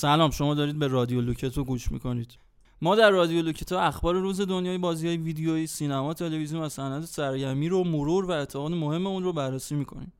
سلام 0.00 0.30
شما 0.30 0.54
دارید 0.54 0.78
به 0.78 0.86
رادیو 0.86 1.20
لوکتو 1.20 1.64
گوش 1.64 1.92
می‌کنید. 1.92 2.38
ما 2.82 2.96
در 2.96 3.10
رادیو 3.10 3.42
لوکتو 3.42 3.76
اخبار 3.76 4.14
روز 4.14 4.40
دنیای 4.40 4.78
بازی 4.78 5.06
های 5.06 5.16
ویدیویی 5.16 5.66
سینما 5.66 6.14
تلویزیون 6.14 6.62
و 6.62 6.68
صنعت 6.68 7.04
سرگرمی 7.04 7.68
رو 7.68 7.84
مرور 7.84 8.24
و 8.24 8.30
اتفاقات 8.30 8.72
مهم 8.72 9.06
اون 9.06 9.22
رو 9.22 9.32
بررسی 9.32 9.74
می‌کنیم. 9.74 10.12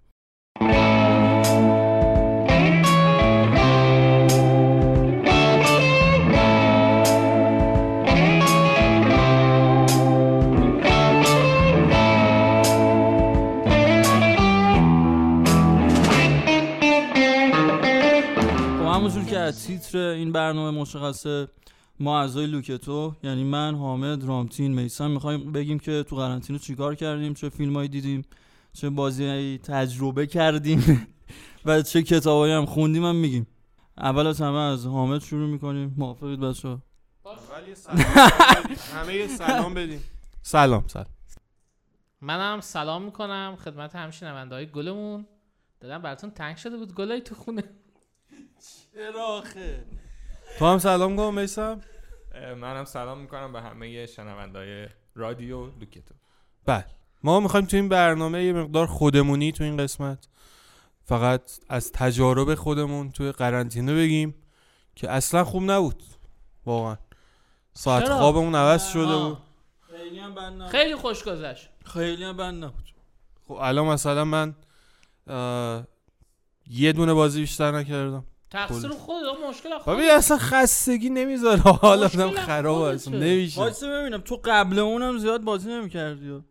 تیتر 19.79 19.99
این 19.99 20.33
برنامه 20.33 20.79
مشخصه 20.81 21.49
ما 22.01 22.21
اعضای 22.21 22.47
لوکتو 22.47 23.15
یعنی 23.23 23.45
من 23.45 23.75
حامد 23.75 24.25
رامتین 24.25 24.75
میسم 24.75 25.11
می‌خوایم 25.11 25.53
بگیم 25.53 25.79
که 25.79 26.03
تو 26.03 26.17
قرنطینه 26.17 26.59
چیکار 26.59 26.95
کردیم 26.95 27.35
چه 27.35 27.49
فیلمایی 27.49 27.89
دیدیم 27.89 28.23
چه 28.73 28.91
بازی 28.91 29.59
تجربه 29.59 30.27
کردیم 30.27 31.07
و 31.67 31.83
چه 31.83 32.03
کتابایی 32.03 32.53
هم 32.53 32.67
خوندیم 32.67 33.05
هم 33.05 33.17
میگیم. 33.17 33.47
اول 33.99 34.27
از 34.27 34.41
همه 34.41 34.59
از 34.59 34.87
حامد 34.87 35.21
شروع 35.21 35.49
می‌کنیم. 35.49 35.95
موافقید 35.97 36.41
بچه 36.41 36.79
همه 38.95 39.15
یه 39.15 39.27
سلام 39.27 39.75
بدیم. 39.75 40.03
سلام 40.43 40.85
سلام. 40.87 41.07
منم 42.21 42.61
سلام 42.61 43.03
می‌کنم 43.03 43.57
خدمت 43.65 43.97
هم 43.97 44.11
شنونده 44.11 44.55
های 44.55 44.67
گلمون. 44.67 45.27
دادم 45.81 46.03
براتون 46.03 46.31
تنگ 46.31 46.57
شده 46.57 46.77
بود 46.77 46.95
گلای 46.95 47.21
تو 47.21 47.35
خونه. 47.35 47.63
چراخه 48.95 49.85
تو 50.59 50.67
هم 50.67 50.79
سلام 50.79 51.17
کن 51.17 51.35
میسم. 51.41 51.81
منم 52.57 52.85
سلام 52.85 53.19
می‌کنم 53.19 53.53
به 53.53 53.61
همه 53.61 54.07
شنوندای 54.07 54.89
رادیو 55.15 55.67
لوکتو 55.67 56.15
بله. 56.67 56.85
ما 57.23 57.41
می‌خوایم 57.41 57.67
تو 57.67 57.77
این 57.77 57.89
برنامه 57.89 58.45
یه 58.45 58.53
مقدار 58.53 58.87
خودمونی 58.87 59.53
تو 59.53 59.65
این 59.65 59.77
قسمت 59.77 60.29
فقط 61.05 61.53
از 61.69 61.93
تجارب 61.93 62.55
خودمون 62.55 63.11
توی 63.11 63.33
قرنطینه 63.33 63.95
بگیم 63.95 64.35
که 64.97 65.11
اصلا 65.11 65.45
خوب 65.45 65.71
نبود. 65.71 66.03
واقعا. 66.67 66.97
ساعت 67.73 68.05
چرا؟ 68.05 68.17
خوابمون 68.17 68.55
عوض 68.55 68.93
شده. 68.93 69.17
بود. 69.17 69.39
خیلی 69.81 70.19
هم 70.19 70.35
بد 70.35 70.43
نبود. 70.43 70.67
خیلی 70.67 70.97
خوش 70.97 71.25
گذشت. 71.25 71.71
خیلی 71.85 72.25
هم 72.25 72.37
بد 72.37 72.43
نبود. 72.43 72.95
خب 73.49 73.53
الان 73.53 73.87
مثلا 73.87 74.25
من 74.25 74.55
یه 76.67 76.93
دونه 76.93 77.13
بازی 77.13 77.41
بیشتر 77.41 77.71
نکردم. 77.71 78.25
تقصیر. 78.51 78.91
خود 78.91 79.23
مشکل 79.49 79.79
خود 79.79 79.95
ببین 79.95 80.11
اصلا 80.11 80.39
خستگی 80.41 81.11
نمی‌ذاره. 81.11 81.61
حالا 81.61 82.07
آدم 82.07 82.31
خراب. 82.31 82.83
اصلا 82.83 83.19
نمیشه. 83.19 83.61
وایسا 83.61 83.87
ببینم 83.89 84.21
تو 84.21 84.41
قبل 84.45 84.79
اونم 84.79 85.19
زیاد 85.19 85.43
بازی 85.43 85.71
نمی‌کردی 85.71 86.43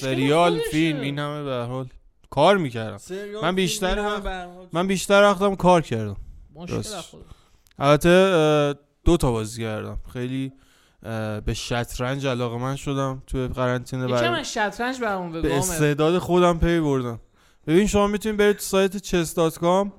سریال 0.00 0.58
فیلم 0.58 1.00
این 1.00 1.18
همه 1.18 1.44
به 1.44 1.50
هر 1.50 1.64
حال 1.64 1.86
کار 2.30 2.56
می‌کردم. 2.56 2.98
من 3.42 3.54
بیشتر 3.54 3.98
هم- 3.98 4.48
من 4.72 4.86
بیشتر 4.86 5.22
وقتم 5.22 5.56
کار 5.56 5.82
کردم. 5.82 6.16
مشکل 6.54 6.82
البته 7.78 8.74
دو 9.04 9.16
تا 9.16 9.32
بازی 9.32 9.62
کردم. 9.62 9.98
خیلی 10.12 10.52
به 11.44 11.54
شطرنج 11.54 12.26
علاقه 12.26 12.58
من 12.58 12.76
شدم 12.76 13.22
توی 13.26 13.48
قرنطینه 13.48 14.04
یکم 14.04 14.14
برای 14.14 14.40
از 14.40 14.52
شطرنج 14.52 15.00
برامون 15.00 15.32
بگو 15.32 15.42
به. 15.42 15.58
استعداد 15.58 16.18
خودم 16.18 16.58
پی 16.58 16.80
بردم. 16.80 17.20
ببین 17.66 17.86
شما 17.86 18.06
می‌تونید 18.06 18.38
برید 18.38 18.56
تو 18.56 18.62
سایت 18.62 19.06
chess.com 19.06 19.90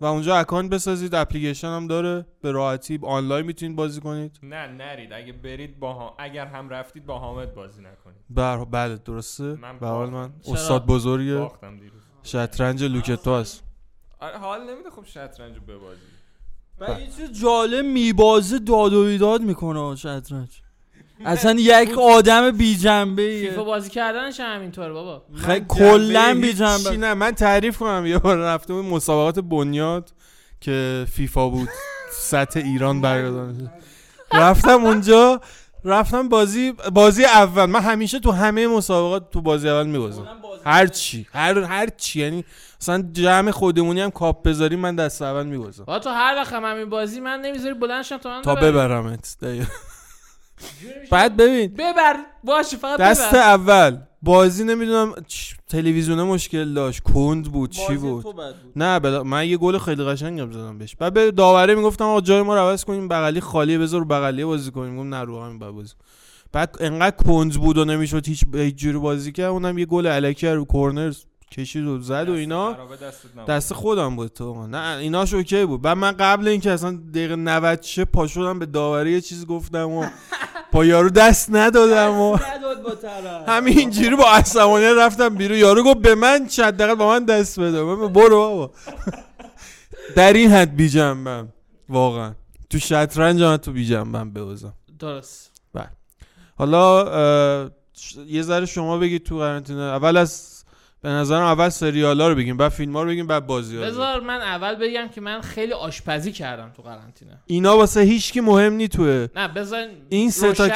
و 0.00 0.06
اونجا 0.06 0.36
اکانت 0.36 0.70
بسازید 0.70 1.14
اپلیکیشن 1.14 1.68
هم 1.68 1.86
داره. 1.86 2.26
به 2.42 2.50
راحتی 2.50 3.00
آنلاین 3.02 3.46
می‌تونید 3.46 3.76
بازی 3.76 4.00
کنید. 4.00 4.38
نه 4.42 4.66
نرید. 4.66 5.12
اگه 5.12 5.32
برید 5.32 5.80
با 5.80 5.94
ها... 5.94 6.14
اگر 6.18 6.46
هم 6.46 6.68
رفتید 6.68 7.06
با 7.06 7.18
حامد 7.18 7.54
بازی 7.54 7.82
نکنید. 7.82 8.18
بر 8.30 8.64
بله 8.64 8.96
درسته. 8.96 9.44
من 9.44 9.78
به 9.78 9.86
حال 9.86 10.10
من؟ 10.10 10.32
استاد 10.48 10.86
بزرگ 10.86 11.38
باختم 11.38 11.76
دیروز. 11.76 12.02
شطرنج 12.22 12.84
لوکتو 12.84 13.34
هست 13.34 13.64
آره 14.20 14.38
حال 14.38 14.60
نمیده 14.70 14.90
خب 14.90 15.04
شطرنج 15.04 15.56
رو 15.56 15.62
ببازی. 15.62 16.00
و 16.80 17.00
یه 17.00 17.06
چیز 17.06 17.40
جالب 17.42 17.84
میبازه 17.84 18.58
داد 18.58 18.92
و 18.92 19.04
بیداد 19.04 19.40
می‌کنه 19.42 19.96
شطرنج. 19.96 20.62
اصلا 21.24 21.56
یک 21.58 21.98
آدم 21.98 22.50
بی 22.50 22.76
جنبه 22.76 23.40
فیفا 23.40 23.64
بازی 23.64 23.90
کردنش 23.90 24.40
هم 24.40 24.56
همینطور 24.56 24.92
بابا. 24.92 25.22
خیلی 25.34 25.64
کلا 25.68 26.38
بی 26.40 26.52
جنبه 26.52 26.96
نه 26.96 27.14
من 27.14 27.30
تعریف 27.30 27.78
کنم 27.78 28.06
یه 28.06 28.18
بار 28.18 28.36
رفتم 28.36 28.74
به 28.74 28.82
مسابقات 28.82 29.38
بنیاد 29.38 30.10
که 30.60 31.06
فیفا 31.12 31.48
بود. 31.48 31.68
سطح 32.12 32.60
ایران 32.60 33.00
برگزار 33.00 33.52
شد. 33.52 33.70
رفتم 34.32 34.84
اونجا 34.84 35.40
رفتم 35.84 36.28
بازی 36.28 36.72
بازی 36.72 37.24
اول. 37.24 37.64
من 37.64 37.80
همیشه 37.80 38.18
تو 38.18 38.30
همه 38.30 38.66
مسابقات 38.66 39.30
تو 39.30 39.40
بازی 39.40 39.68
اول 39.68 39.86
میبازم. 39.86 40.26
هر 40.66 40.86
چی 40.86 41.26
هر 41.32 41.58
هر 41.58 41.88
چی. 41.96 42.20
یعنی 42.20 42.44
مثلا 42.80 43.04
جمع 43.12 43.50
خودمونی 43.50 44.00
هم 44.00 44.10
کاپ 44.10 44.42
بذاریم 44.42 44.78
من 44.78 44.96
دست 44.96 45.22
اول 45.22 45.46
میبازم. 45.46 45.84
با 45.84 45.98
تو 45.98 46.10
هر 46.10 46.34
وقت 46.36 46.52
هم 46.52 46.64
همین 46.64 46.90
بازی 46.90 47.20
من 47.20 47.40
نمی‌ذاری 47.40 47.74
بلند 47.74 48.02
شم 48.02 48.16
تا 48.16 48.30
من 48.30 48.42
تا. 48.42 48.54
ببرمت. 48.54 49.36
دقیقا. 49.42 49.66
بعد 51.10 51.36
ببین. 51.36 51.68
ببر 51.68 52.16
باشه 52.44 52.76
فقط 52.76 53.00
دست 53.00 53.28
ببر 53.28 53.38
اول. 53.38 53.96
بازی 54.22 54.64
نمی‌دونم 54.64 55.14
تلویزیونه 55.68 56.22
مشکل 56.22 56.74
داشت. 56.74 57.00
کند 57.02 57.52
بود 57.52 57.70
چی 57.70 57.94
بود؟ 57.94 58.24
نه 58.76 59.00
بلا... 59.00 59.22
من 59.22 59.48
یه 59.48 59.56
گل 59.56 59.78
خیلی 59.78 60.04
قشنگم 60.04 60.52
زدم 60.52 60.78
بهش. 60.78 60.96
بعد 60.96 61.14
به 61.14 61.30
داوره 61.30 61.74
می‌گفتم 61.74 62.04
آقا 62.04 62.20
جای 62.20 62.42
ما 62.42 62.54
رو 62.54 62.60
عوض 62.60 62.84
کنیم 62.84 63.08
بغلی 63.08 63.40
خالیه 63.40 63.78
بذار 63.78 64.00
رو 64.00 64.06
بغلیه 64.06 64.46
بازی 64.46 64.70
کنیم. 64.70 64.96
گفتم 64.96 65.14
نه 65.14 65.22
رو 65.22 65.42
همین 65.42 65.58
باید 65.58 65.74
بازی. 65.74 65.94
بعد 66.52 66.76
انقدر 66.80 67.16
کند 67.16 67.54
بود 67.54 67.78
و 67.78 67.84
نمی‌شد 67.84 68.26
هیچ 68.28 68.44
جوری 68.76 68.98
بازی 68.98 69.32
کرد. 69.32 69.46
اونم 69.46 69.78
یه 69.78 69.86
گل 69.86 70.06
الکی 70.06 70.48
رو 70.48 70.64
کورنر 70.64 71.12
کشید 71.50 71.86
و 71.86 72.00
زد 72.00 72.28
و 72.28 72.32
اینا. 72.32 72.76
دست 73.48 73.72
خودم 73.72 74.16
بود 74.16 74.32
تو 74.32 74.66
نه 74.66 74.98
ایناش 74.98 75.34
اوکی 75.34 75.64
بود. 75.64 75.82
بعد 75.82 75.96
من 75.96 76.12
قبل 76.12 76.48
اینکه 76.48 76.70
اصلا 76.70 76.98
دقیقه 77.14 77.36
90 77.36 77.82
شه 77.82 78.04
پا 78.04 78.26
شدم 78.26 78.58
به 78.58 78.66
داوره 78.66 79.12
یه 79.12 79.20
چیز 79.20 79.46
گفتم 79.46 79.90
و 79.90 80.06
با 80.72 80.84
یارو 80.84 81.10
دست 81.10 81.48
ندادم 81.50 82.14
و 82.20 82.38
همینجوری 83.46 84.16
با 84.16 84.30
عصبانیت 84.30 84.92
رفتم 84.98 85.28
بیرون. 85.28 85.58
یارو 85.58 85.82
گفت 85.84 85.98
به 85.98 86.14
من 86.14 86.46
چه 86.46 86.64
حداقل 86.64 86.94
با 86.94 87.08
من 87.08 87.24
دست 87.24 87.60
بده. 87.60 87.84
برو 88.08 88.36
بابا. 88.36 88.70
در 90.16 90.32
این 90.32 90.50
حد 90.50 90.76
بی 90.76 90.88
جنبم 90.88 91.48
واقعا. 91.88 92.34
تو 92.70 92.78
شطرنج 92.78 93.42
هم 93.42 93.56
تو 93.56 93.72
بی 93.72 93.86
جنبم 93.86 94.30
ببازم. 94.32 94.72
درست. 94.98 95.48
حالا 96.56 97.02
اه، 97.64 97.70
ش- 97.92 98.16
یه 98.26 98.42
ذره 98.42 98.66
شما 98.66 98.98
بگید 98.98 99.24
تو 99.24 99.38
قرنطینه. 99.38 99.80
اول 99.82 100.16
از 100.16 100.57
به 101.00 101.08
نظرم 101.08 101.42
اول 101.42 101.68
سریال 101.68 102.20
ها 102.20 102.28
رو 102.28 102.34
بگیم 102.34 102.56
بعد 102.56 102.68
فیلم 102.68 102.96
ها 102.96 103.02
رو 103.02 103.08
بگیم 103.08 103.26
بعد 103.26 103.46
بازی 103.46 103.76
ها. 103.76 103.82
بذار 103.82 104.20
من 104.20 104.40
اول 104.40 104.74
بگم 104.74 105.08
که 105.08 105.20
من 105.20 105.40
خیلی 105.40 105.72
آشپزی 105.72 106.32
کردم 106.32 106.70
تو 106.76 106.82
قرنطینه 106.82 107.38
اینا 107.46 107.76
واسه 107.76 108.00
هیچکی 108.00 108.40
مهم 108.40 108.72
نی 108.72 108.88
توه 108.88 109.28
نه 109.36 109.48
بذار 109.48 109.88
این 110.08 110.30
سه 110.30 110.52
تا 110.52 110.68
کنم 110.68 110.74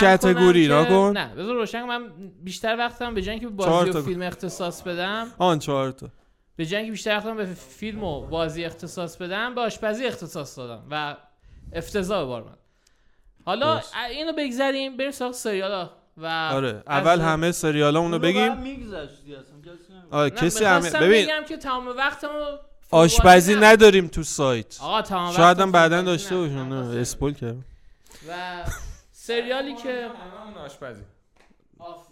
را 0.69 0.85
کن. 0.85 1.13
نه 1.19 1.35
بذار 1.35 1.55
روشن. 1.55 1.83
من 1.83 2.03
بیشتر 2.45 2.77
وقتم 2.79 3.15
به 3.15 3.23
جای 3.23 3.31
اینکه 3.35 3.49
بازی 3.49 3.91
و. 3.91 4.03
فیلم 4.03 4.23
اختصاص 4.23 4.83
بدم 4.83 5.27
آن 5.39 5.59
چهار 5.59 5.91
تا 5.91 6.09
به 6.57 6.67
جای 6.67 6.77
اینکه 6.81 6.93
بیشتر 6.93 7.17
وقتم 7.17 7.37
به 7.37 7.45
فیلم 7.45 8.05
و 8.05 8.27
بازی 8.27 8.65
اختصاص 8.65 9.17
بدم 9.17 9.55
به 9.55 9.61
آشپزی 9.61 10.05
اختصاص 10.07 10.59
دادم 10.59 10.83
و 10.91 11.17
افتضاح 11.73 12.25
بار 12.25 12.43
من 12.43 12.57
حالا. 13.45 13.75
ا- 13.77 13.81
اینو 14.11 14.33
بگذریم 14.39 14.97
بریم 14.97 15.11
سراغ 15.11 15.33
سریالا 15.33 15.91
و 16.17 16.27
آره 16.27 16.83
اول 16.87 17.21
همه 17.21 17.53
سریال 17.53 17.97
اونو 17.97 18.19
بگیم 18.19 18.51
آره 18.51 18.61
نه، 20.13 20.31
کسی 20.31 20.65
همه 20.65 20.91
ببین 20.91 21.27
بگم 21.27 21.45
که 21.49 21.57
تمام 21.57 21.89
وقتمو 21.89 22.59
آشپزی. 22.91 23.55
نداریم 23.55 24.09
تو 24.09 24.23
سایت. 24.23 24.79
آقا 24.81 25.03
تمام 25.03 25.33
شاید 25.33 25.61
هم 25.61 25.73
بعدا 25.73 26.03
داشته. 26.03 26.37
باشن 26.37 26.69
واسه- 26.73 26.99
اسپول 27.01 27.35
کردم. 27.35 27.65
و 28.29 28.65
سریالی 29.13 29.75
که 29.75 30.11
آشپزی. 30.57 31.03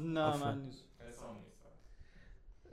نه 0.01 0.37
من 0.37 0.59
نیست. 0.61 0.85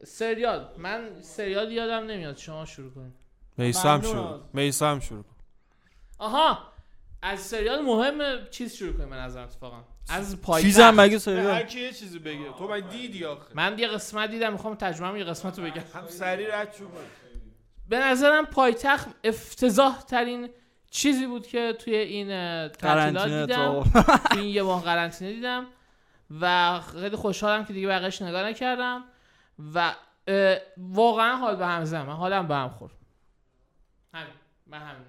سریال 0.05 0.67
من 0.77 1.21
سریال 1.21 1.71
یادم 1.71 2.05
نمیاد. 2.05 2.37
شما 2.37 2.65
شروع 2.65 2.91
کنید. 2.93 3.13
میسم 3.57 4.01
شروع. 4.01 4.39
میسم 4.53 4.99
شروع. 4.99 5.23
کن. 5.23 5.35
آها 6.17 6.59
از 7.21 7.39
سریال 7.39 7.81
مهم 7.81 8.45
چیز 8.49 8.73
شروع 8.75 8.93
کنیم 8.93 9.09
من 9.09 9.17
نظرم 9.17 9.43
اتفاقا. 9.43 9.83
از 10.09 10.41
پایتخت 10.41 10.67
چیزم 10.67 10.89
مگه 10.89 11.17
سریال 11.17 11.63
کی 11.63 11.79
یه 11.79 11.93
چیزی 11.93 12.19
بگه. 12.19 12.53
تو 12.57 12.67
من 12.67 12.79
دیدی 12.79 13.25
آخه؟ 13.25 13.51
من 13.53 13.79
یه 13.79 13.87
قسمت 13.87 14.29
دیدم 14.29 14.53
می‌خوام 14.53 14.75
تجربه 14.75 15.19
یه 15.19 15.25
قسمت 15.25 15.59
رو 15.59 15.65
بگم. 15.65 15.83
هم 15.93 16.07
سری 16.07 16.47
رد 16.47 16.73
شو 16.73 16.85
به 17.89 17.99
نظرم 17.99 18.45
پایتخت 18.45 19.07
افتضاح 19.23 20.01
ترین 20.01 20.49
چیزی 20.91 21.27
بود 21.27 21.47
که 21.47 21.73
توی 21.79 21.95
این 21.95 22.27
تعطیلات 22.67 23.25
دیدم 23.29 23.83
تو. 23.83 24.01
توی 24.31 24.41
این 24.41 24.55
یه 24.55 24.61
ماه 24.61 24.83
قرنطینه 24.83 25.33
دیدم. 25.33 25.65
و 26.41 26.79
خیلی 26.79 27.15
خوشحالم 27.15 27.65
که 27.65 27.73
دیگه 27.73 27.87
بقیش 27.87 28.21
نگاه 28.21 28.43
نکردم. 28.43 29.03
و 29.73 29.95
واقعا 30.77 31.35
حال 31.35 31.55
به 31.55 31.65
هم 31.65 31.85
زدم 31.85 32.05
من 32.05 32.13
حالم 32.13 32.47
به 32.47 32.55
هم 32.55 32.69
خورد. 32.69 32.93
همین. 34.13 34.33
من 34.67 34.79
همین. 34.79 35.07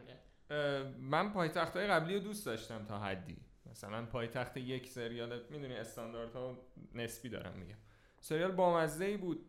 من 1.00 1.32
پایتخت 1.32 1.76
های 1.76 1.86
قبلی 1.86 2.14
رو 2.14 2.20
دوست 2.20 2.46
داشتم 2.46 2.84
تا 2.88 2.98
حدی. 2.98 3.36
مثلا 3.70 4.06
پایتخت 4.06 4.56
یک 4.56 4.88
سریال 4.88 5.40
می‌دونی 5.50 5.74
استانداردها 5.74 6.58
نسبی 6.94 7.28
دارم 7.28 7.58
میگم 7.58 7.76
سریال 8.20 8.50
بامزه 8.50 9.04
ای 9.04 9.16
بود. 9.16 9.44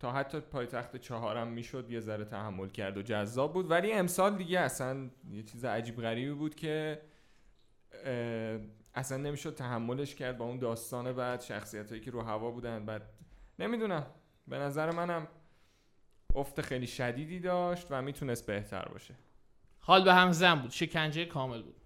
تا 0.00 0.12
حتی 0.12 0.40
پایتخت 0.40 0.96
چهارم 0.96 1.48
می‌شد 1.48 1.90
یه 1.90 2.00
ذره 2.00 2.24
تحمل 2.24 2.68
کرد 2.68 2.96
و 2.96 3.02
جذاب 3.02 3.52
بود. 3.52 3.70
ولی 3.70 3.92
امسال 3.92 4.36
دیگه 4.36 4.60
اصلا 4.60 5.10
یه 5.30 5.42
چیز 5.42 5.64
عجیب 5.64 6.00
غریبی 6.00 6.32
بود 6.32 6.54
که 6.54 7.02
اصلا 8.94 9.18
نمی‌شد 9.18 9.54
تحملش 9.54 10.14
کرد 10.14 10.38
با 10.38 10.44
اون 10.44 10.58
داستان 10.58 11.12
بعد 11.12 11.40
شخصیت 11.40 11.88
هایی 11.88 12.00
که 12.00 12.10
رو 12.10 12.22
هوا 12.22 12.50
بودن. 12.50 12.86
بعد 12.86 13.02
نمی‌دونم. 13.58 14.06
به 14.48 14.58
نظر 14.58 14.90
منم 14.90 15.28
افت 16.34 16.60
خیلی 16.60 16.86
شدیدی 16.86 17.40
داشت 17.40 17.86
و 17.90 18.02
می‌تونست 18.02 18.46
بهتر 18.46 18.88
باشه. 18.88 19.14
حال 19.80 20.04
به 20.04 20.14
هم 20.14 20.32
زن 20.32 20.54
بود. 20.54 20.70
شکنجه 20.70 21.24
کامل 21.24 21.62
بود. 21.62 21.80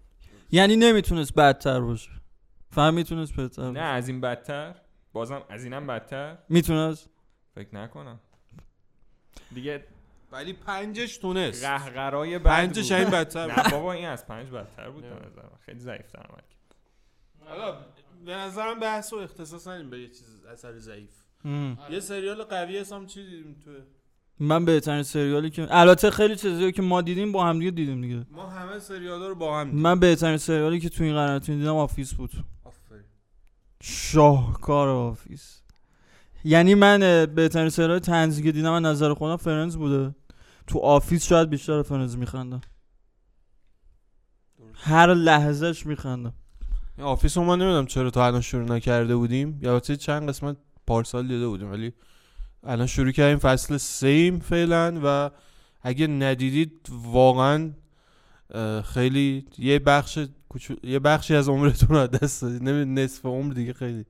یعنی 0.51 0.75
نمی‌تونست 0.75 1.33
بدتر 1.33 1.79
باشه. 1.79 2.09
فهم 2.71 2.93
می‌تونست 2.93 3.35
بهتر 3.35 3.63
نه 3.63 3.69
باشه. 3.69 3.81
از 3.81 4.07
این 4.07 4.21
بدتر؟ 4.21 4.75
بازم 5.13 5.41
از 5.49 5.63
اینم 5.63 5.87
بدتر؟ 5.87 6.37
می‌تونست؟ 6.49 7.09
فکر 7.55 7.75
نکنم. 7.75 8.19
دیگه 9.53 9.83
ولی 10.31 10.53
پنجش 10.53 11.17
تونست. 11.17 11.65
قهقرای 11.65 12.39
بد 12.39 12.43
پنجش 12.43 12.91
بود. 12.91 13.01
این 13.01 13.09
بدتر 13.09 13.47
بود. 13.47 13.59
نه 13.59 13.71
بابا 13.71 13.93
این 13.93 14.05
از 14.05 14.27
پنج 14.27 14.49
بدتر 14.49 14.89
بود 14.89 15.03
به 15.03 15.09
نظر 15.09 15.41
من 15.41 15.57
خیلی 15.65 15.79
ضعیف 15.79 16.15
عمل 16.15 16.25
کرد 16.27 16.75
حالا 17.45 17.77
به 18.25 18.35
نظرم 18.35 18.79
بحث 18.79 19.13
و 19.13 19.15
اختصاص 19.15 19.67
ندیم 19.67 19.89
به 19.89 19.99
یه 19.99 20.07
چیز 20.07 20.45
اثر 20.45 20.77
ضعیف. 20.77 21.11
یه 21.89 21.99
سریال 21.99 22.43
قوی 22.43 22.77
هستم 22.77 23.05
چی 23.05 23.25
دیدیم 23.25 23.55
تو؟ 23.65 23.71
من 24.39 24.65
بهترین 24.65 25.03
سریالی 25.03 25.49
که 25.49 25.67
البته 25.69 26.11
خیلی 26.11 26.35
چیزایی 26.35 26.71
که 26.71 26.81
ما 26.81 27.01
دیدیم 27.01 27.31
با 27.31 27.45
هم 27.45 27.59
دیگه 27.59 27.71
دیدیم 27.71 28.01
دیگه. 28.01 28.25
ما 28.31 28.49
همه 28.79 28.99
سریالا 28.99 29.27
رو 29.27 29.35
با 29.35 29.59
هم 29.59 29.65
دیدیم. 29.65 29.81
من 29.81 29.99
بهترین 29.99 30.37
سریالی 30.37 30.79
که 30.79 30.89
تو 30.89 31.03
این 31.03 31.13
قرنطینه 31.13 31.57
دیدم 31.57 31.75
آفیس 31.75 32.13
بود. 32.13 32.31
آفرین. 32.63 33.03
شاهکار 33.83 34.89
آفیس 34.89 35.61
یعنی 36.43 36.75
من 36.75 37.25
بهترین 37.35 37.69
سریال 37.69 37.99
طنزی 37.99 38.43
که 38.43 38.51
دیدم 38.51 38.71
از 38.71 38.83
نظر 38.83 39.13
خودم 39.13 39.35
فرنز 39.35 39.77
بوده. 39.77 40.15
تو 40.67 40.79
آفیس 40.79 41.25
شاید 41.25 41.49
بیشتر 41.49 41.81
فرنز 41.81 42.17
میخندم. 42.17 42.61
هر 44.73 45.13
لحظه‌ش 45.13 45.85
میخندم. 45.85 46.33
این 46.97 47.07
آفیس 47.07 47.37
رو 47.37 47.43
ما 47.43 47.55
نمی‌دونم 47.55 47.85
چرا 47.85 48.09
تا 48.09 48.25
الان 48.25 48.41
شروع 48.41 48.63
نکرده 48.63 49.15
بودیم. 49.15 49.59
یا 49.61 49.79
چند 49.79 50.29
قسمت 50.29 50.57
پارسال 50.87 51.27
دیده 51.27 51.47
بودیم 51.47 51.71
ولی 51.71 51.93
الان 52.63 52.87
شروع 52.87 53.11
کردیم 53.11 53.37
فصل 53.37 53.77
سیم 53.77 54.39
فعلا 54.39 54.99
و 55.03 55.31
اگه 55.81 56.07
ندیدید 56.07 56.89
واقعا 56.91 57.71
خیلی 58.93 59.45
یه 59.57 59.79
بخش 59.79 60.19
کوچو- 60.49 60.79
یه 60.83 60.99
بخشی 60.99 61.35
از 61.35 61.49
عمرتون 61.49 61.89
رو 61.89 61.95
از 61.97 62.09
دست 62.11 62.41
دادید 62.41 62.63
نمی 62.63 63.01
نصف 63.01 63.25
عمر 63.25 63.53
دیگه 63.53 63.73
خیلی 63.73 64.05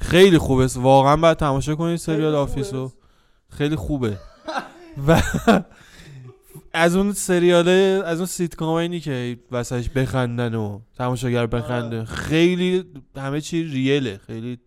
خیلی 0.00 0.38
خوبه. 0.38 0.64
است. 0.64 0.76
واقعا 0.76 1.16
باید 1.16 1.36
تماشا 1.36 1.74
کنید 1.74 1.96
سریال 1.96 2.34
آفیس 2.34 2.74
رو 2.74 2.92
خیلی 3.50 3.76
خوبه. 3.76 4.18
و 5.08 5.22
از 6.72 6.96
اون 6.96 7.12
سریال 7.12 7.68
از 8.04 8.18
اون 8.18 8.26
sitcomایی 8.26 8.74
نی 8.74 9.00
که 9.00 9.38
وسطش 9.50 9.88
بخندن 9.90 10.54
و 10.54 10.80
تماشاگر 10.98 11.46
بخنده. 11.46 12.04
خیلی 12.04 12.84
همه 13.16 13.40
چی 13.40 13.64
real 13.64 14.07
ه 14.07 14.18
خیلی 14.26 14.58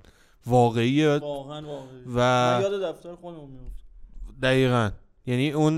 واقعیه. 0.46 1.18
واقعا 1.18 1.62
واقعی 1.68 2.00
و 2.16 2.20
یاد 2.62 2.82
دفتر 2.96 3.16
خودم 3.16 3.38
میفتم 3.50 3.84
دقیقا. 4.42 4.92
یعنی 5.26 5.52
اون 5.52 5.76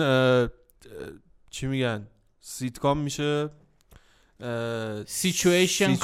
چی 1.49 1.67
میگن؟ 1.67 2.07
سیتکام 2.41 2.97
میشه 2.97 3.49
situation. 5.05 5.95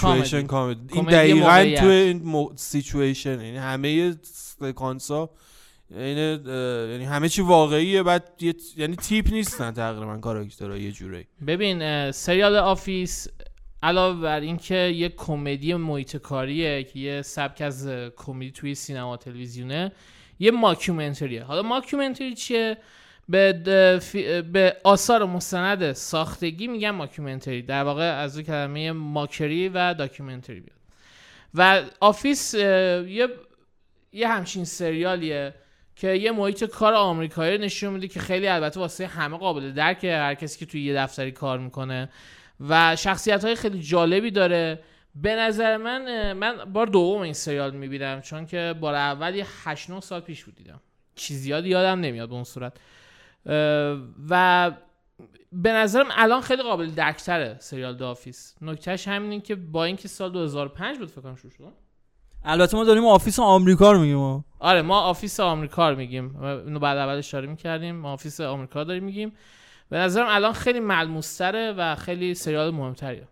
comedy 0.48 0.94
این 0.94 1.06
دقیقا 1.06 1.40
موقعیت. 1.40 1.80
تو 1.80 1.88
این 1.88 2.50
سیچویشن 2.56 3.42
یعنی 3.42 3.58
همه 3.58 4.16
سکانس 4.24 5.12
ها 5.12 5.30
یعنی 5.92 6.40
یعنی 6.92 7.06
همه 7.06 7.30
چی 7.30 7.42
واقعیه 7.42 8.04
بعد 8.04 8.32
یعنی 8.78 8.96
تیپ 8.96 9.34
نیستن 9.34 9.72
تقریبا 9.72 10.18
کاراکترها 10.18 10.78
یه 10.78 10.92
جوری 10.92 11.28
ببین 11.48 12.12
سریال 12.12 12.56
آفیس 12.56 13.28
علاوه 13.84 14.22
بر 14.22 14.40
اینکه 14.40 14.76
یه 14.76 15.10
کمدی 15.10 15.74
محیط 15.74 16.18
کاریه 16.18 16.84
که 16.84 17.00
یه 17.00 17.22
سبک 17.22 17.62
از 17.62 17.90
کمدی 18.18 18.52
توی 18.52 18.76
سینما 18.76 19.18
تلویزیونه 19.18 19.92
یه 20.40 20.52
mockumentary 20.52 21.37
ه 21.37 21.44
حالا 21.44 21.62
mockumentary 21.62 22.36
چیه 22.36 22.78
به, 23.30 23.54
به 24.54 24.78
آثار 24.84 25.26
مستند 25.26 25.94
ساختگی 25.94 26.68
میگن 26.68 26.90
mockumentary. 26.90 27.62
در 27.62 27.84
واقع 27.84 28.04
از 28.04 28.40
کلمه 28.40 28.92
mockery 28.92 29.70
و 29.70 29.94
documentary 29.94 30.60
میاد. 30.60 30.78
و 31.54 31.82
آفیس 32.00 32.54
یه 32.54 33.28
یه 34.12 34.28
همچین 34.28 34.66
سریالیه 34.66 35.54
که 35.96 36.14
یه 36.14 36.32
محیط 36.32 36.64
کار 36.64 36.94
آمریکایی 36.94 37.58
نشون 37.58 37.94
میده 37.94 38.08
که 38.08 38.20
خیلی 38.20 38.48
البته 38.48 38.80
واسه 38.80 39.08
همه 39.08 39.38
قابل 39.38 39.72
درکه. 39.72 40.16
هر 40.16 40.34
کسی 40.34 40.60
که 40.60 40.66
توی 40.66 40.82
یه 40.82 40.96
دفتری 40.96 41.32
کار 41.32 41.60
می‌کنه. 41.60 42.10
و 42.60 42.96
شخصیت 42.96 43.46
های 43.46 43.56
خیلی 43.56 43.80
جالبی 43.80 44.32
داره. 44.32 44.80
به 45.16 45.36
نظر 45.36 45.78
من 45.78 46.34
من 46.34 46.56
بار 46.74 46.88
دوم 46.88 47.22
این 47.22 47.34
سریال 47.34 47.72
می‌بینم 47.72 48.22
چون 48.22 48.46
که 48.46 48.76
بار 48.80 48.96
اول 48.96 49.36
یه 49.36 49.46
8 49.64 49.90
9 49.90 50.02
سال 50.02 50.22
پیش 50.22 50.44
بود 50.44 50.56
دیدم. 50.56 50.82
چیز 51.16 51.38
زیادی 51.38 51.70
یادم 51.70 52.00
نمیاد 52.00 52.30
به 52.30 52.36
اون 52.36 52.44
صورت. 52.44 52.74
و 54.30 54.72
به 55.52 55.72
نظرم 55.72 56.08
الان 56.12 56.42
خیلی 56.42 56.64
قابل 56.64 56.90
درکتره 56.90 57.58
سریال 57.60 57.98
The 57.98 58.06
Office 58.06 58.56
نکته‌ش 58.62 59.08
همینه 59.08 59.42
که 59.42 59.56
با 59.56 59.84
اینکه 59.84 60.08
سال 60.08 60.32
2005 60.32 60.98
بود 60.98 61.10
فکر 61.10 61.22
کنم 61.22 61.36
شروع 61.36 61.52
شد. 61.52 61.74
البته 62.44 62.78
ما 62.78 62.84
داریم 62.84 63.06
Office 63.06 63.40
آمریکا 63.40 63.92
رو 63.92 64.00
میگیم. 64.00 64.46
آره 64.60 64.82
ما 64.82 65.02
Office 65.02 65.40
آمریکا 65.40 65.90
رو 65.90 65.96
میگیم. 65.96 66.44
اینو 66.44 66.80
بعد 66.80 66.98
اول 66.98 67.18
اشاره 67.18 67.48
می‌کردیم. 67.48 67.96
ما 67.96 68.14
Office 68.14 68.42
آمریکا 68.42 68.84
داریم 68.84 69.04
میگیم. 69.04 69.34
به 69.90 69.98
نظرم 69.98 70.28
الان 70.30 70.54
خیلی 70.54 70.80
ملموستره 70.80 71.72
و 71.72 71.96
خیلی 71.96 72.34
سریال 72.34 72.72
مهمتریه. 72.72 73.28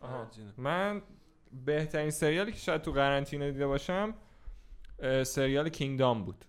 آها. 0.00 0.30
من 0.56 1.02
بهترین 1.64 2.10
سریالی 2.10 2.52
که 2.52 2.58
شاید 2.58 2.82
تو 2.82 2.92
قرنطینه 2.92 3.50
دیده 3.50 3.66
باشم 3.66 4.14
سریال 5.24 5.68
Kingdom 5.68 6.24
بود. 6.24 6.44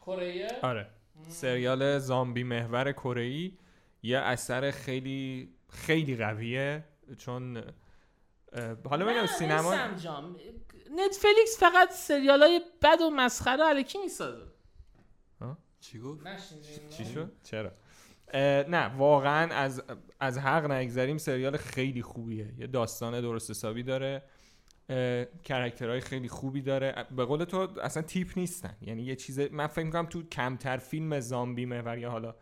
کره 0.00 0.58
آره. 0.62 0.86
سریال 1.28 1.98
زامبی 1.98 2.42
محور 2.42 2.92
کره 2.92 3.22
ای 3.22 3.58
یه 4.02 4.18
اثر 4.18 4.70
خیلی 4.70 5.54
خیلی 5.68 6.16
قویه 6.16 6.84
چون 7.18 7.62
حالا 8.84 9.04
ببینم 9.04 9.26
سینما 9.26 9.74
Netflix 10.90 11.58
فقط 11.60 11.90
سریال 11.90 12.42
های 12.42 12.60
بد 12.82 13.00
و 13.00 13.10
مسخره 13.10 13.64
الکی 13.64 13.98
می‌سازه. 13.98 14.46
چی 15.80 15.98
گفت؟ 15.98 16.22
چی 16.88 17.04
شد؟ 17.04 17.32
چرا؟ 17.42 17.72
اه، 18.28 18.62
نه 18.62 18.96
واقعا 18.96 19.54
از 19.54 19.82
از 20.20 20.38
حق 20.38 20.70
نگذریم 20.70 21.18
سریال 21.18 21.56
خیلی 21.56 22.02
خوبیه. 22.02 22.54
یه 22.58 22.66
داستان 22.66 23.20
درست 23.20 23.50
حسابی 23.50 23.82
داره. 23.82 24.22
character 25.44 25.90
های 25.90 26.00
خیلی 26.00 26.28
خوبی 26.28 26.62
داره. 26.62 27.06
به 27.16 27.24
قول 27.24 27.44
تو 27.44 27.80
اصلا 27.80 28.02
تیپ 28.02 28.38
نیستن. 28.38 28.76
یعنی 28.80 29.02
یه 29.02 29.16
چیز 29.16 29.40
من 29.40 29.66
فکر 29.66 29.84
می‌کنم 29.84 30.06
تو 30.06 30.22
کمتر 30.22 30.76
فیلم 30.76 31.20
زامبی 31.20 31.66
محور 31.66 31.98
یا 31.98 32.10
حالا 32.10 32.34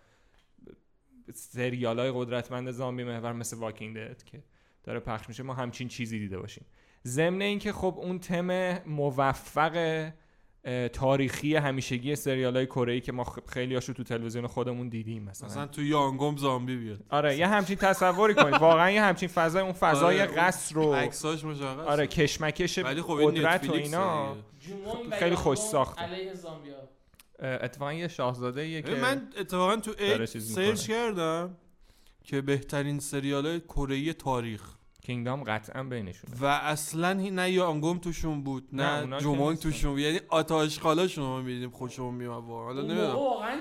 سریال 1.34 1.98
های 1.98 2.12
قدرتمند 2.14 2.70
زامبی 2.70 3.04
محور 3.04 3.32
مثل 3.32 3.56
واکینگ 3.56 3.96
دد 3.96 4.22
که 4.22 4.42
داره 4.84 5.00
پخش 5.00 5.28
میشه 5.28 5.42
ما 5.42 5.54
همچین 5.54 5.88
چیزی 5.88 6.18
دیده 6.18 6.38
باشیم. 6.38 6.64
ضمن 7.06 7.42
اینکه 7.42 7.72
خب 7.72 7.94
اون 7.98 8.18
تم 8.18 8.78
موفق 8.86 10.12
تاریخی 10.92 11.56
همیشگی 11.56 12.16
سریال 12.16 12.56
های 12.56 12.66
کره 12.66 13.00
که 13.00 13.12
ما 13.12 13.24
خیلی 13.48 13.74
هاشو 13.74 13.92
تو 13.92 14.02
تلویزیون 14.04 14.46
خودمون 14.46 14.88
دیدیم 14.88 15.22
مثلا, 15.22 15.48
مثلا 15.48 15.66
تو 15.66 15.82
یانگوم 15.82 16.36
زامبی 16.36 16.76
بیاد. 16.76 17.00
آره 17.10 17.36
یه 17.36 17.46
همچین 17.46 17.76
تصوری 17.76 18.34
کنید 18.34 18.54
واقعا 18.54 18.90
یه 18.90 19.02
همچین 19.02 19.28
فضای 19.28 19.62
اون 19.62 19.72
فضای 19.72 20.20
آره، 20.20 20.32
قصر 20.32 20.78
و 20.78 20.94
عکساش 20.94 21.44
مشخص 21.44 21.86
آره 21.86 22.06
کشمکش 22.06 22.78
ولی 22.78 23.02
خب 23.02 23.18
قدرت 23.22 23.70
و 23.70 23.72
اینا. 23.72 24.36
خیلی 25.18 25.36
خوش 25.36 25.58
ساخته. 25.58 26.02
علیه 26.02 26.34
زامبیا. 26.34 26.74
اتفاقا 27.38 27.92
یه 27.92 28.08
شاهزاده 28.08 28.68
یه 28.68 28.82
که 28.82 28.94
من 28.94 29.28
اتفاقا 29.38 29.76
تو 29.76 29.94
ای 29.98 30.26
سرچ. 30.26 30.86
کردم 30.86 31.56
که 32.24 32.40
بهترین 32.40 32.98
سریال 32.98 33.46
های 33.46 33.60
کره 33.60 34.12
تاریخ. 34.12 34.62
کینگدام 35.06 35.42
قطعا 35.44 35.82
بینشونه. 35.82 36.34
و 36.40 36.44
اصلا 36.44 37.18
هی- 37.18 37.30
نه 37.30 37.50
یانگوم 37.50 37.98
توشون 37.98 38.42
بود 38.42 38.68
نه، 38.72 39.04
نه, 39.04 39.18
جومانگ. 39.18 39.58
توشون 39.58 39.90
بود. 39.90 40.00
یعنی 40.00 40.20
آتاش 40.28 40.78
خالاشون 40.78 41.24
رو 41.24 41.42
می‌دیدیم 41.42 41.70
خوشمون 41.70 42.14
میاد 42.14 42.44
واقعا. 42.44 42.64
حالا 42.64 42.82
نمی‌دونم. 42.82 43.14
واقعا 43.14 43.56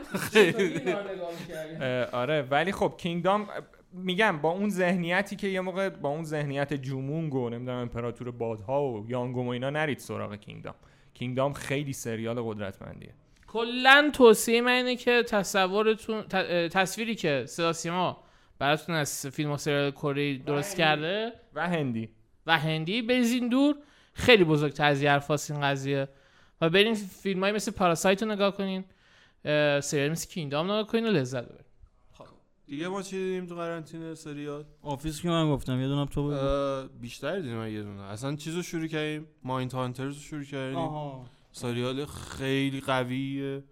آره 2.11 2.41
ولی 2.41 2.71
خب 2.71 2.93
کینگدام 2.97 3.47
میگم 3.93 4.37
با 4.41 4.51
اون 4.51 4.69
ذهنیتی 4.69 5.35
که 5.35 5.47
یه 5.47 5.61
موقع 5.61 5.89
با 5.89 6.09
اون 6.09 6.23
ذهنیت 6.23 6.73
جومونگ 6.73 7.35
و 7.35 7.49
نمی‌دونم 7.49 7.77
امپراتور 7.77 8.31
بادها 8.31 8.83
و 8.83 9.05
یانگوم 9.09 9.47
و 9.47 9.49
اینا 9.49 9.69
نرید 9.69 9.99
سراغ 9.99 10.35
کینگدام 10.35 10.75
Kingdom 11.13 11.53
خیلی 11.53 11.93
سریال 11.93 12.41
قدرتمندیه. 12.41 13.13
کلا 13.47 14.09
توصیه 14.13 14.61
من 14.61 14.71
اینه 14.71 14.95
که 14.95 15.23
تصورتون 15.23 16.23
تصویری 16.69 17.15
که 17.15 17.43
صدا 17.47 17.73
سیما 17.73 18.23
براتون 18.61 18.95
از 18.95 19.27
فیلم 19.27 19.51
و 19.51 19.57
سریال 19.57 19.91
کره 19.91 20.37
درست 20.37 20.77
کرده؟ 20.77 21.33
و 21.53 21.69
هندی. 21.69 22.09
و 22.47 22.59
هندی. 22.59 23.01
بریزین 23.01 23.49
دور. 23.49 23.75
خیلی 24.13 24.43
بزرگتر 24.43 24.85
از 24.85 25.01
این 25.01 25.11
حرفاست 25.11 25.51
این 25.51 25.61
قضیه. 25.61 26.07
و 26.61 26.69
برین 26.69 26.93
فیلم 26.93 27.43
های 27.43 27.51
مثل 27.51 27.71
Parasite 27.71 28.23
رو 28.23 28.31
نگاه 28.31 28.57
کنین. 28.57 28.83
سریال 29.81 30.11
مثل 30.11 30.29
Kingdom 30.29 30.65
نگاه 30.65 30.87
کنین 30.87 31.05
و 31.05 31.09
لذت 31.09 31.43
ببرین. 31.43 31.65
دیگه 32.65 32.87
ما 32.87 33.01
چی 33.01 33.17
دیدیم 33.17 33.45
تو 33.45 33.55
قرنطینه 33.55 34.15
سریال؟ 34.15 34.65
Office 34.81 35.21
که 35.21 35.29
من 35.29 35.49
گفتم 35.49 35.81
یه 35.81 35.87
دونم 35.87 36.05
تو 36.05 36.87
بیشتر 37.01 37.39
دیدیم 37.39 37.67
یه 37.67 37.83
دونه. 37.83 38.01
اصلا 38.01 38.35
چیزو 38.35 38.61
شروع 38.61 38.87
کردیم. 38.87 39.27
Mindhunters 39.43 40.13
رو 40.13 40.21
شروع 40.21 40.43
کردیم. 40.43 40.77
آها. 40.77 41.25
سریال 41.51 42.05
خیلی 42.05 42.81
قویه. 42.81 43.63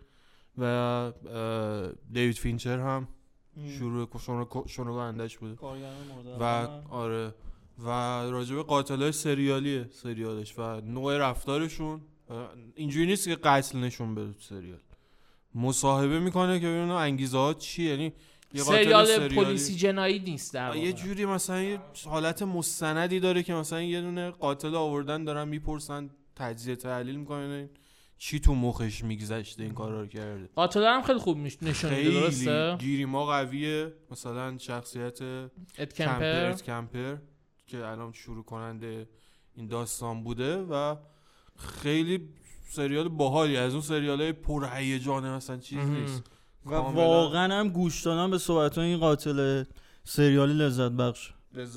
و 0.57 1.11
دیوید 2.11 2.37
فینچر 2.37 2.79
هم 2.79 3.07
شروع 3.67 4.09
شروع 4.19 4.65
شروع 4.67 5.11
بوده. 5.39 5.57
و 6.39 6.43
علاقه. 6.43 6.89
آره. 6.89 7.33
و 7.83 7.89
راجب 8.29 8.61
قاتل 8.61 9.01
های 9.01 9.11
سریالیه 9.11 9.89
سریالش. 9.91 10.59
و 10.59 10.81
نوع 10.81 11.17
رفتارشون 11.17 12.01
اینجوری 12.75 13.05
نیست 13.05 13.27
که 13.27 13.35
قتل 13.35 13.79
نشون 13.79 14.15
بده 14.15 14.33
تو 14.33 14.39
سریال. 14.39 14.79
مصاحبه 15.55 16.19
می‌کنه 16.19 16.59
که 16.59 16.67
ببینه 16.67 16.93
انگیزه 16.93 17.37
ها 17.37 17.53
چیه. 17.53 17.89
یعنی 17.89 18.13
یه 18.53 18.63
سریال 18.63 19.27
پلیسی 19.27 19.75
جنایی 19.75 20.19
نیست 20.19 20.53
در 20.53 20.75
یه 20.75 20.93
جوری 20.93 21.25
مثلا 21.25 21.61
یه 21.61 21.79
حالت 22.05 22.41
مستندی 22.41 23.19
داره 23.19 23.43
که 23.43 23.53
مثلا 23.53 23.81
یه 23.81 24.01
دونه 24.01 24.31
قاتل 24.31 24.75
آوردن 24.75 25.23
دارن 25.23 25.47
می‌پرسن 25.47 26.09
تجزیه 26.35 26.75
تحلیل 26.75 27.15
می‌کنن. 27.15 27.69
چی 28.21 28.39
تو 28.39 28.55
مخش 28.55 29.03
میگذشته 29.03 29.63
این 29.63 29.73
کارا 29.73 30.01
رو 30.01 30.07
کرده؟ 30.07 30.49
قاتلا 30.55 30.93
هم 30.93 31.01
خیلی 31.01 31.19
خوب 31.19 31.37
نشون 31.37 31.59
میده 31.61 31.73
خیلی 31.73 32.19
درسته؟ 32.19 32.77
گیریما 32.79 33.25
قویه. 33.25 33.93
مثلا 34.11 34.57
شخصیت 34.57 35.21
اد 35.21 35.93
کمپر. 35.93 36.51
کمپر 36.51 36.53
کمپر 36.53 37.15
که 37.67 37.85
الان 37.87 38.11
شروع 38.13 38.43
کننده 38.43 39.09
این 39.55 39.67
داستان 39.67 40.23
بوده 40.23 40.57
و 40.57 40.95
خیلی 41.57 42.29
سریال 42.69 43.07
باحالی. 43.09 43.57
از 43.57 43.73
اون 43.73 43.81
سریال 43.81 44.21
های 44.21 44.33
پرهیجانه 44.33 45.29
مثلا 45.29 45.57
چیز 45.57 45.77
مهم. 45.77 46.01
نیست. 46.01 46.23
و 46.65 46.75
واقعا 46.75 47.59
هم 47.59 47.69
گوش 47.69 48.01
دادن 48.01 48.31
به 48.31 48.37
صحبت 48.37 48.77
این 48.77 48.97
قاتل 48.97 49.63
سریالی 50.03 50.53
لذت 50.53 50.91
بخش. 50.91 51.33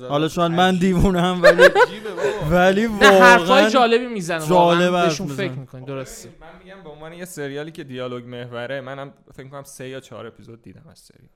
حالا 0.09 0.27
شاید 0.27 0.51
من 0.51 0.75
دیوونم 0.77 1.41
ولی. 1.41 1.63
ولی 2.51 2.87
نه 2.87 3.05
حرفای 3.05 3.47
واقعا 3.47 3.69
جالبی 3.69 4.07
می‌زنه 4.07 4.47
جالب 4.47 4.91
واقعا 4.91 5.05
بهشون. 5.05 5.27
فکر 5.27 5.51
می‌کنی 5.51 5.85
درسته. 5.85 6.29
من 6.41 6.47
میگم 6.63 6.83
به 6.83 6.89
عنوان 6.89 7.13
یه 7.13 7.25
سریالی 7.25 7.71
که 7.71 7.83
دیالوگ 7.83 8.25
محوره 8.25 8.81
منم 8.81 9.13
فکر 9.33 9.47
کنم 9.47 9.63
سه 9.63 9.89
یا 9.89 9.99
چهار 9.99 10.27
اپیزود 10.27 10.61
دیدم 10.61 10.87
از 10.91 10.99
سریال. 10.99 11.29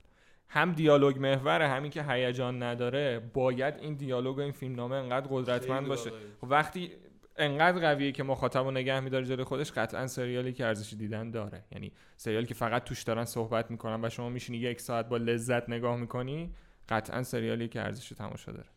هم 0.48 0.72
دیالوگ 0.72 1.18
محوره 1.18 1.68
همین 1.68 1.90
که 1.90 2.02
هیجان 2.02 2.62
نداره 2.62 3.30
باید 3.34 3.74
این 3.80 3.94
دیالوگ 3.94 4.36
و 4.36 4.40
این 4.40 4.52
فیلمنامه 4.52 4.96
انقدر 4.96 5.26
قدرتمند 5.30 5.86
باشه. 5.86 6.10
وقتی 6.42 6.90
انقدر 7.36 7.78
قویه 7.80 8.12
که 8.12 8.22
مخاطب 8.22 8.64
رو 8.64 8.70
نگه 8.70 9.00
میداره 9.00 9.24
جلوی 9.24 9.44
خودش 9.44 9.72
قطعا 9.72 10.06
سریالی 10.06 10.52
که 10.52 10.66
ارزش 10.66 10.94
دیدن 10.94 11.30
داره. 11.30 11.64
یعنی 11.72 11.92
سریالی 12.16 12.46
که 12.46 12.54
فقط 12.54 12.84
توش 12.84 13.02
دارن 13.02 13.24
صحبت 13.24 13.70
می‌کنن 13.70 14.04
و 14.04 14.08
شما 14.08 14.28
میشینی 14.28 14.58
یک 14.58 14.80
ساعت 14.80 15.08
با 15.08 15.16
لذت 15.16 15.68
نگاه 15.68 15.96
می‌کنی 15.96 16.54
قطعا 16.88 17.22
سریالی 17.22 17.68
که 17.68 17.80
ارزش 17.80 18.08
تماشا 18.08 18.52
داره. 18.52 18.68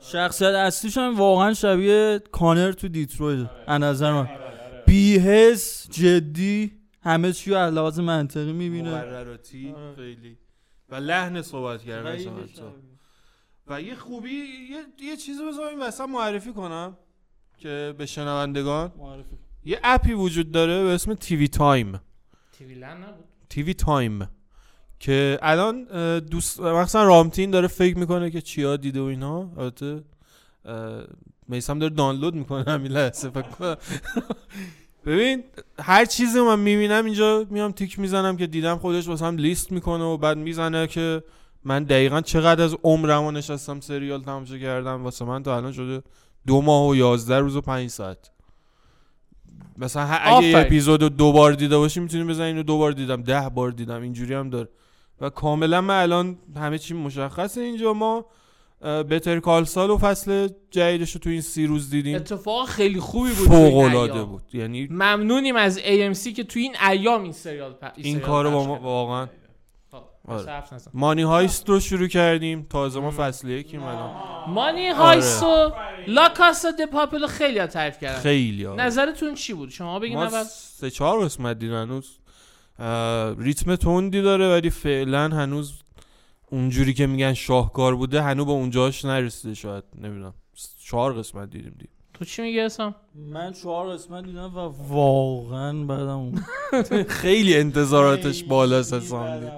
شخصیت 0.00 0.54
اصلیش 0.54 0.98
هم 0.98 1.16
واقعا 1.16 1.54
شبیه 1.54 2.20
Connor 2.32 2.72
تو 2.72 2.88
Detroit 2.88 3.50
از 3.66 3.80
نظر 3.80 4.12
من. 4.12 4.28
بی‌حس 4.86 5.88
جدی 5.90 6.72
همه 7.02 7.32
چی 7.32 7.50
رو 7.50 7.56
از 7.56 7.74
لحاظ 7.74 8.00
منطقی 8.00 8.52
می‌بینه. 8.52 8.90
مقرراتی 8.90 9.72
آره. 9.76 9.94
خیلی. 9.94 10.38
و 10.88 10.94
لحن 10.94 11.42
صحبت 11.42 11.82
کردن. 11.82 12.18
و 13.66 13.82
یه 13.82 13.94
خوبی 13.94 14.30
یه, 14.30 15.08
یه 15.08 15.16
چیزی 15.16 15.46
بذار 15.48 15.66
این 15.66 15.80
وسط 15.82 16.00
معرفی 16.08 16.52
کنم 16.52 16.96
که 17.58 17.94
به 17.98 18.06
شنوندگان. 18.06 18.92
معرفی. 18.98 19.38
یه 19.64 19.80
app 19.84 20.05
ی 20.05 20.12
وجود 20.12 20.52
داره 20.52 20.84
به 20.84 20.90
اسم 20.90 21.14
TV 21.14 21.48
Time. 21.48 22.00
TV 22.52 22.74
Land 22.74 23.04
نبود. 23.04 23.24
تیوی 23.50 23.74
تایم. 23.74 24.28
که 25.00 25.38
الان 25.42 25.84
دوست 26.18 26.60
مثلا 26.60 27.04
رامتین 27.04 27.50
داره 27.50 27.68
فکر 27.68 27.98
می‌کنه 27.98 28.30
که 28.30 28.40
چیا 28.40 28.76
دیده 28.76 29.00
و 29.00 29.04
اینا. 29.04 29.50
البته 29.58 30.02
میسم 31.48 31.78
داره 31.78 31.94
دانلود 31.94 32.34
می‌کنه 32.34 32.64
همین 32.72 32.92
لحظه 32.92 33.30
فکر 33.30 33.42
کنم. 33.42 33.76
ببین 35.06 35.44
هر 35.78 36.04
چیزی 36.04 36.40
من 36.40 36.58
می‌بینم 36.58 37.04
اینجا 37.04 37.46
میام 37.50 37.72
تیک 37.72 37.98
می‌زنم 37.98 38.36
که 38.36 38.46
دیدم 38.46 38.76
خودش 38.76 39.08
واسه 39.08 39.26
هم 39.26 39.36
لیست 39.36 39.72
می‌کنه 39.72 40.04
و 40.04 40.16
بعد 40.16 40.38
می‌زنه 40.38 40.86
که 40.86 41.22
من 41.64 41.84
دقیقا 41.84 42.20
چقدر 42.20 42.64
از 42.64 42.76
عمرم 42.82 43.36
نشستم 43.36 43.80
سریال 43.80 44.22
تماشا 44.22 44.58
کردم. 44.58 45.04
واسه 45.04 45.24
من 45.24 45.42
تا 45.42 45.56
الان 45.56 45.72
شده 45.72 46.02
دو 46.46 46.62
ماه 46.62 46.88
و 46.88 46.96
یازده 46.96 47.38
روز 47.38 47.56
و 47.56 47.60
پنج 47.60 47.90
ساعت. 47.90 48.30
مثلا 49.78 50.02
اگه 50.02 50.46
یه. 50.46 50.58
اپیزود 50.58 51.02
رو 51.02 51.08
دو 51.08 51.32
بار 51.32 51.52
دیده 51.52 51.78
باشی 51.78 52.00
می‌تونی 52.00 52.24
بزنی 52.24 52.46
اینو 52.46 52.62
دو 52.62 52.78
بار 52.78 52.92
دیدم 52.92 53.22
ده 53.22 53.48
بار 53.48 53.70
دیدم 53.70 54.02
اینجوری 54.02 54.34
هم 54.34 54.50
داره. 54.50 54.68
و 55.20 55.30
کاملا 55.30 55.80
من 55.80 56.02
الان 56.02 56.38
همه 56.56 56.78
چی 56.78 56.94
مشخصه 56.94 57.60
اینجا. 57.60 57.92
ما 57.92 58.26
بتر 58.82 59.40
کال 59.40 59.64
سال 59.64 59.90
و 59.90 59.98
فصل 59.98 60.48
جدیدش 60.70 61.12
رو 61.12 61.20
تو 61.20 61.30
این 61.30 61.40
سی 61.40 61.66
روز 61.66 61.90
دیدیم. 61.90 62.16
اتفاق 62.16 62.68
خیلی 62.68 63.00
خوبی 63.00 63.32
بود 63.32 63.48
فوق 63.48 63.76
این 63.76 63.84
العاده. 63.84 64.24
بود. 64.24 64.42
یعنی 64.52 64.88
ممنونیم 64.90 65.56
از 65.56 65.78
AMC 65.78 66.32
که 66.32 66.44
تو 66.44 66.58
این 66.58 66.76
ایام 66.90 67.22
این 67.22 67.32
سریال 67.32 67.72
پ... 67.72 67.92
این 67.96 68.14
سریال 68.14 68.26
کارو 68.26 68.50
با 68.50 68.66
ما. 68.66 68.78
واقعا. 68.78 69.26
خب، 69.90 70.02
آره. 70.28 70.62
مانی 70.94 71.22
هایست 71.22 71.68
رو 71.68 71.80
شروع 71.80 72.08
کردیم. 72.08 72.66
تازه 72.70 73.00
ما 73.00 73.10
فصل 73.10 73.48
یکیم 73.48 73.82
الان. 73.82 74.14
مانی 74.48 74.88
هایس 74.88 75.42
و 75.42 75.72
لا 76.06 76.28
کاسا 76.28 76.70
د 76.70 76.86
پاپلو 76.86 77.26
خیلی 77.26 77.58
ها 77.58 77.66
تعریف 77.66 78.00
کردن. 78.00 78.20
خیلی 78.20 78.66
آره. 78.66 78.82
نظرتون 78.82 79.34
چی 79.34 79.54
بود؟ 79.54 79.70
شما 79.70 79.98
بگین 79.98 80.16
ما 80.16 80.24
اول. 80.24 80.42
سه 80.42 80.90
چهار 80.90 81.24
قسمت 81.24 81.58
دیدیم 81.58 81.76
هنوز 81.76 82.17
ریتم 83.38 83.76
تندی 83.76 84.22
داره 84.22 84.48
ولی 84.48 84.70
فعلا 84.70 85.28
هنوز 85.28 85.72
اونجوری 86.50 86.94
که 86.94 87.06
میگن 87.06 87.34
شاهکار 87.34 87.96
بوده 87.96 88.22
هنوز 88.22 88.46
به 88.46 88.52
اونجاش 88.52 89.04
نرسیده 89.04 89.54
شاید 89.54 89.84
نمی‌دونم 89.94 90.34
چهار 90.84 91.12
قسمت 91.12 91.50
دیدیم 91.50 91.74
دید 91.78 91.88
تو 92.14 92.24
چی 92.24 92.42
میگی 92.42 92.60
اسم 92.60 92.94
من 93.14 93.52
چهار 93.52 93.94
قسمت 93.94 94.24
دیدم 94.24 94.56
و 94.56 94.72
واقعا 94.88 95.84
بعدم. 95.84 96.32
خیلی 97.22 97.56
انتظاراتش 97.56 98.44
بالاست. 98.44 99.12
اومد. 99.12 99.52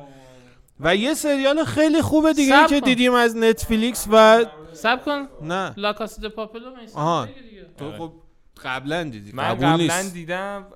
و 0.80 0.96
یه 0.96 1.14
سریال 1.14 1.64
خیلی 1.64 2.02
خوبه 2.02 2.32
دیگه 2.32 2.66
که 2.68 2.80
کن. 2.80 2.86
دیدیم 2.86 3.14
از 3.14 3.36
نتفلیکس 3.36 4.08
و 4.12 4.44
صبر 4.72 5.04
کن 5.04 5.28
نه 5.42 5.74
La 5.76 5.92
Casa 5.92 6.22
de 6.22 6.32
Papel 6.32 6.64
و 6.64 6.70
آها. 6.94 7.26
دیگه. 7.26 7.66
تو 7.78 7.92
خب 7.92 8.12
قبلا 8.64 9.02
دیدی 9.04 9.32
من 9.32 9.54
قبلا 9.54 10.02
دیدم 10.14 10.66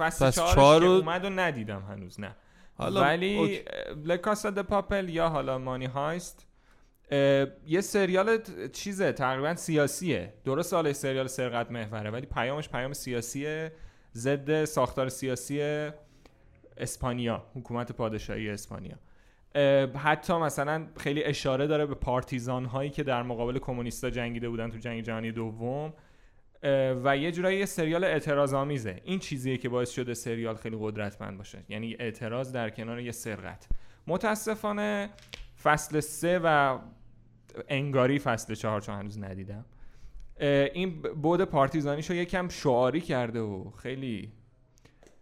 فصل 0.00 0.30
چهار 0.30 0.80
رو- 0.80 0.86
اومد 0.90 1.24
و 1.24 1.30
ندیدم 1.30 1.82
هنوز 1.82 2.20
نه. 2.20 2.36
حالا 2.78 3.00
ولی 3.00 3.36
okay. 3.38 3.60
La 4.04 4.19
Casa 4.19 4.50
de 4.50 4.62
Papel 4.62 5.08
یا 5.08 5.28
حالا 5.28 5.58
Money 5.58 5.86
Heist 5.86 6.46
یه 7.66 7.80
سریال 7.80 8.38
چیزه 8.72 9.12
تقریبا 9.12 9.54
سیاسیه. 9.54 10.32
درست 10.44 10.74
حالا 10.74 10.92
سریال 10.92 11.26
سرقت 11.26 11.70
محوره 11.70 12.10
ولی 12.10 12.26
پیامش 12.26 12.68
پیام 12.68 12.92
سیاسیه 12.92 13.72
ضد 14.14 14.64
ساختار 14.64 15.08
سیاسی 15.08 15.90
اسپانیا 16.76 17.42
حکومت 17.54 17.92
پادشاهی 17.92 18.50
اسپانیا. 18.50 18.96
حتی 19.98 20.32
مثلا 20.32 20.86
خیلی 20.96 21.24
اشاره 21.24 21.66
داره 21.66 21.86
به 21.86 21.94
پارتیزان 21.94 22.64
هایی 22.64 22.90
که 22.90 23.02
در 23.02 23.22
مقابل 23.22 23.58
کمونیستا 23.58 24.10
جنگیده 24.10 24.48
بودن 24.48 24.70
تو 24.70 24.78
جنگ 24.78 25.02
جهانی 25.02 25.32
دوم. 25.32 25.92
و 27.04 27.16
یه 27.16 27.32
جورایی 27.32 27.58
یه 27.58 27.66
سریال 27.66 28.04
اعتراض 28.04 28.54
آمیزه 28.54 29.00
این 29.04 29.18
چیزیه 29.18 29.56
که 29.56 29.68
باعث 29.68 29.90
شده 29.90 30.14
سریال 30.14 30.54
خیلی 30.54 30.76
قدرتمند 30.80 31.38
باشه. 31.38 31.64
یعنی 31.68 31.96
اعتراض 31.98 32.52
در 32.52 32.70
کنار 32.70 33.00
یه 33.00 33.12
سرقت. 33.12 33.66
متاسفانه 34.06 35.10
فصل 35.62 36.00
سه 36.00 36.40
و 36.44 36.78
انگاری 37.68 38.18
فصل 38.18 38.54
چهار 38.54 38.80
چون 38.80 38.94
هنوز 38.94 39.18
ندیدم 39.18 39.64
این 40.74 41.02
بود 41.02 41.44
پارتیزانیشو 41.44 42.14
یکم 42.14 42.48
شعاری 42.48 43.00
کرده 43.00 43.40
و 43.40 43.70
خیلی 43.70 44.32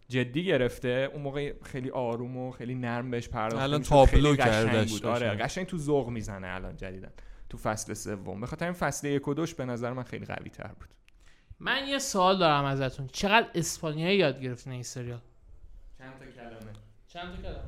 جدی 0.07 0.45
گرفته. 0.45 1.09
اون 1.13 1.21
موقع 1.21 1.53
خیلی 1.63 1.89
آروم 1.89 2.37
و 2.37 2.51
خیلی 2.51 2.75
نرم 2.75 3.11
بهش 3.11 3.29
پرداخته 3.29 3.63
الان. 3.63 3.81
تابلو 3.81 4.35
کردش 4.35 4.91
بود. 4.91 5.05
آره 5.05 5.29
قشنگ. 5.29 5.65
تو 5.65 5.77
ذوق 5.77 6.09
می‌زنه 6.09 6.47
الان 6.47 6.77
جدیدا 6.77 7.11
تو 7.49 7.57
فصل 7.57 7.93
سوم. 7.93 8.41
به 8.41 8.47
خاطر 8.47 8.65
این 8.65 8.73
فصل 8.73 9.07
یک 9.07 9.27
و 9.27 9.33
دوش 9.33 9.55
به 9.55 9.65
نظر 9.65 9.93
من 9.93 10.03
خیلی 10.03 10.25
قوی 10.25 10.49
تر 10.49 10.71
بود. 10.79 10.89
من 11.59 11.87
یه 11.87 11.99
سوال 11.99 12.37
دارم 12.39 12.65
ازتون. 12.65 13.07
چقدر 13.07 13.47
اسپانیایی 13.55 14.17
یاد 14.17 14.41
گرفتین 14.41 14.73
این 14.73 14.83
سریال؟ 14.83 15.19
چند 15.97 16.13
تا 16.19 16.25
کلمه؟ 16.25 16.73
چند 17.07 17.35
تا 17.35 17.41
کلمه؟ 17.41 17.59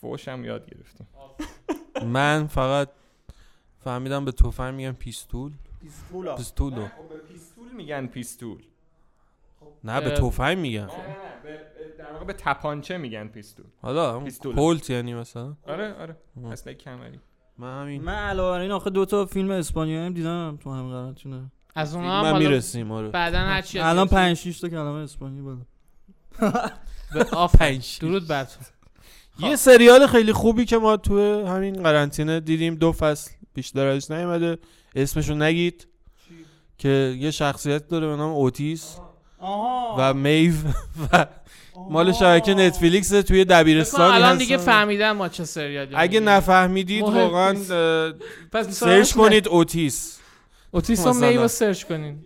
فوشم 0.00 0.44
یاد 0.44 0.70
گرفتیم. 0.70 1.06
من 2.06 2.46
فقط 2.46 2.88
فهمیدم 3.84 4.24
به 4.24 4.32
تفنگ 4.32 4.74
میگن 4.74 4.92
pistol. 4.92 5.52
pistola. 5.80 6.36
pistolo. 6.36 6.86
خب 6.88 7.08
به 7.08 7.16
پیستول 7.16 7.72
میگن 7.72 8.06
پیستول. 8.06 8.62
نه 9.84 10.00
به. 10.00 10.10
تفنگ 10.10 10.58
میگن. 10.58 10.80
نه 10.80 10.86
نه 10.86 11.06
نه 11.08 11.42
به- 11.42 11.66
در 11.98 12.12
واقع 12.12 12.24
به 12.24 12.32
تپانچه 12.32 12.98
میگن 12.98 13.28
پیستول. 13.28 13.66
حالا. 13.82 14.24
کلت 14.56 14.90
یعنی 14.90 15.14
مثلا؟ 15.14 15.56
آره 15.66 15.92
آره. 15.94 16.16
اصلا 16.52 16.72
کمری. 16.72 17.20
من 17.58 17.82
همین. 17.82 18.02
من 18.02 18.14
علاوه 18.14 18.50
بر 18.56 18.60
این 18.60 18.70
آخه 18.70 18.90
دو 18.90 19.04
تا 19.04 19.26
فیلم 19.26 19.50
اسپانیایی 19.50 20.06
هم 20.06 20.12
دیدم 20.12 20.58
تو 20.62 20.72
همین 20.72 20.90
قرنطینه. 20.90 21.50
از 21.74 21.94
اونها 21.94 22.22
هم 22.24 22.38
می‌رسیم 22.38 22.92
آره. 22.92 23.08
بعدا 23.08 23.38
هر 23.38 23.62
چی 23.62 23.78
الان 23.78 24.08
5 24.08 24.36
6 24.36 24.60
تا 24.60 24.68
کلمه 24.68 24.88
اسپانی 24.88 25.40
بود 25.40 25.58
به 27.14 27.24
آفرین. 27.32 27.74
پنج. 27.78 27.98
درود 28.00 28.28
بر 28.28 28.44
تو. 28.44 28.60
یه 29.46 29.56
سریال 29.56 30.06
خیلی 30.06 30.32
خوبی 30.32 30.64
که 30.64 30.78
ما 30.78 30.96
تو 30.96 31.46
همین 31.46 31.82
قرنطینه 31.82 32.40
دیدیم 32.40 32.74
دو 32.74 32.92
فصل 32.92 33.30
بیشتر 33.54 33.86
ازش 33.86 34.10
نیومده. 34.10 34.58
اسمشو 34.96 35.34
نگید. 35.34 35.86
که 36.78 37.16
یه 37.18 37.30
شخصیت 37.30 37.88
داره 37.88 38.06
به 38.06 38.16
نام 38.16 38.32
Otis 38.32 38.96
آها. 39.38 39.96
و 39.98 40.14
Maeve 40.14 40.52
و 41.12 41.26
مال 41.90 42.12
شبکه 42.12 42.54
Netflix 42.54 43.08
توی 43.08 43.44
دبیرستانی 43.44 44.14
الان. 44.14 44.38
دیگه 44.38 44.56
فهمیدم 44.56 45.12
ما 45.12 45.28
چه 45.28 45.44
سریالی 45.44 45.94
اگه. 45.96 46.20
نفهمیدید 46.20 47.02
واقعا 47.02 47.54
search 48.70 49.12
کنید 49.12 49.48
Otis. 49.48 50.19
Otis 50.70 51.06
و 51.06 51.10
مثلا. 51.10 51.28
Maeve 51.28 51.48
search 51.48 51.84
کنین 51.84 52.18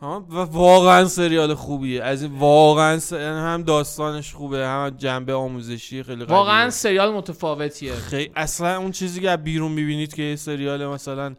ها 0.00 0.26
و 0.30 0.34
واقعا 0.34 1.04
سریال 1.04 1.54
خوبیه 1.54 2.02
از 2.02 2.22
این 2.22 2.38
واقعا 2.38 2.98
س... 2.98 3.12
یعنی 3.12 3.24
هم 3.24 3.62
داستانش 3.62 4.34
خوبه 4.34 4.66
هم 4.66 4.90
جنبه 4.90 5.34
آموزشی 5.34 6.02
خیلی 6.02 6.24
قویه. 6.24 6.38
واقعا 6.38 6.70
سریال 6.70 7.14
متفاوتیه 7.14 7.94
خیلی 7.94 8.30
اصلا 8.36 8.78
اون 8.78 8.90
چیزی 8.90 9.20
که 9.20 9.30
از 9.30 9.42
بیرون 9.42 9.72
می‌بینید 9.72 10.14
که 10.14 10.36
سریال 10.38 10.86
مثلا 10.86 11.34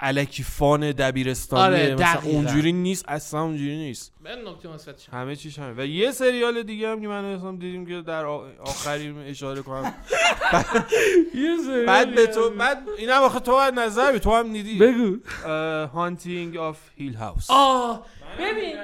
الکی 0.00 0.42
fun 0.42 0.92
دبیرستانی 0.92 1.62
آره، 1.62 1.94
مثلا. 1.94 2.20
اونجوری 2.30 2.72
نیست 2.72 3.04
اصلا 3.08 3.40
اونجوری 3.42 3.76
نیست. 3.76 4.12
به 4.22 4.30
نکته 4.36 4.68
مثبتش 4.68 5.08
هم. 5.08 5.20
همه 5.20 5.36
چیش 5.36 5.58
همه 5.58 5.74
و 5.82 5.86
یه 5.86 6.10
سریال 6.10 6.62
دیگه 6.62 6.88
هم 6.88 7.00
که 7.00 7.08
من 7.08 7.24
اصلا 7.24 7.50
دیدیم 7.52 7.86
که 7.86 8.02
در 8.06 8.24
آ- 8.24 8.48
آخری 8.60 9.14
اشاره 9.28 9.62
کنم. 9.62 9.94
بعد 11.86 12.14
به 12.14 12.26
تو 12.26 12.50
بعد 12.50 12.78
اینم 12.98 13.22
آخه 13.22 13.40
تو 13.40 13.52
از 13.52 13.74
نظر 13.74 14.18
تو 14.18 14.34
هم 14.34 14.52
دیدی. 14.52 14.78
بگو. 14.78 15.16
Haunting 15.94 16.56
of 16.56 16.78
Hill 16.96 17.14
House 17.14 17.46
آه 17.50 18.06
ببین 18.38 18.76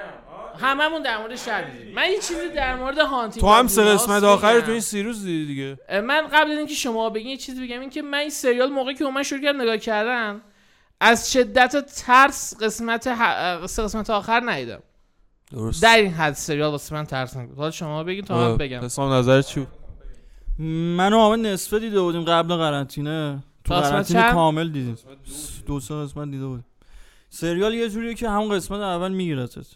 هممون 0.61 1.03
در 1.03 1.19
مورد 1.19 1.37
شب 1.37 1.71
دیدیم. 1.73 1.95
من 1.95 2.11
یه 2.11 2.19
چیزی 2.19 2.49
در 2.57 2.77
مورد 2.77 2.99
Haunting 2.99 3.41
تو 3.41 3.49
هم 3.53 3.67
سه 3.69 3.85
قسمت 3.85 4.23
آخر. 4.23 4.61
تو 4.61 4.71
این 4.71 4.81
سه 4.81 4.98
روز 4.98 5.25
دیدی 5.25 5.47
دیگه. 5.47 6.01
من 6.01 6.27
قبل 6.33 6.51
از 6.51 6.59
اینکه 6.59 6.75
شما 6.75 7.11
بگین 7.11 7.29
یه 7.31 7.37
چیزی 7.37 7.67
بگم 7.67 7.81
این 7.81 7.91
که 7.91 8.03
من 8.03 8.19
این 8.19 8.31
سریال 8.31 8.69
موقعی 8.71 8.95
که 8.95 9.05
من 9.05 9.23
شروع 9.23 9.41
کردم 9.43 9.61
نگاه 9.63 9.77
کردن 9.79 10.41
از 11.01 11.33
شدت 11.33 11.95
ترس 11.95 12.63
قسمت 12.63 13.07
ه... 13.07 13.67
سه 13.67 13.83
قسمت 13.83 14.11
آخر 14.11 14.43
ندیدم. 14.47 14.83
درست. 15.51 15.83
در 15.83 15.97
این 15.97 16.11
حد 16.11 16.33
سریال 16.33 16.71
واسه 16.71 16.95
من 16.95 17.05
ترسناک 17.05 17.49
بود 17.49 17.59
حالا 17.59 17.71
شما 17.71 18.05
بگین 18.05 18.25
تا 18.25 18.39
من 18.39 18.57
بگم. 18.57 18.81
حسام 18.81 19.13
نظر 19.13 19.43
چی 19.43 19.61
بود؟ 19.61 19.69
من 20.97 21.13
و 21.13 21.17
حامد 21.17 21.47
نصفه 21.47 21.79
دیده 21.79 22.01
بودیم 22.01 22.25
قبل 22.25 22.57
قرنطینه. 22.57 23.45
تو 23.65 23.75
قرنطینه؟ 23.75 24.33
کامل 24.33 24.69
دیدیم. 24.69 24.97
دو 25.67 25.81
سه 25.81 25.95
قسمت 25.95 26.31
دیده 26.31 26.47
بودیم. 26.47 26.65
سریال 27.31 27.75
یه 27.75 27.89
جوریه 27.89 28.15
که 28.15 28.29
همون 28.29 28.57
قسمت 28.57 28.81
اول 28.81 29.13
میگیرتت. 29.13 29.67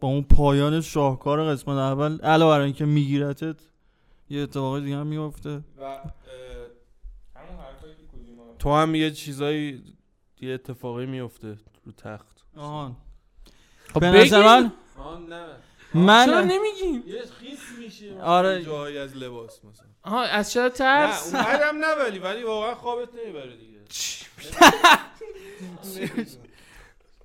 با 0.00 0.08
اون 0.08 0.22
پایان 0.22 0.80
شاهکار 0.80 1.52
قسمت 1.52 1.76
اول 1.78 2.20
علاوه 2.20 2.58
بر 2.58 2.60
اینکه 2.60 2.84
میگیرتت 2.84 3.56
یه 4.30 4.42
اتفاق 4.42 4.80
دیگه 4.80 4.96
هم 4.96 5.06
میفته 5.06 5.60
تو 8.58 8.74
هم 8.74 8.94
یه 8.94 9.10
چیزایی 9.10 9.82
یه 10.40 10.54
اتفاقی 10.54 11.06
میفته 11.06 11.58
رو 11.84 11.92
تخت. 11.92 12.44
آهان. 12.56 12.96
خب 13.94 14.00
به. 14.00 14.06
نظر 14.06 14.68
من 15.94 16.26
چرا 16.26 16.34
من 16.34 16.46
نمیگین 16.46 17.04
یه 17.06 17.22
خیس 17.40 17.60
میشه. 17.78 18.20
آره. 18.20 18.64
جایی 18.64 18.98
از 18.98 19.16
لباس 19.16 19.64
مثلا. 19.64 19.86
آها 20.02 20.22
از 20.22 20.52
چرا 20.52 20.64
نه 20.64 20.70
ترس 20.70 21.34
اونقدرم 21.34 21.76
نه 21.76 21.94
ولی 21.94 22.18
ولی 22.18 22.42
واقعا 22.42 22.74
خوابت 22.74 23.08
نمی‌بره 23.14 23.56
دیگه. 23.56 23.78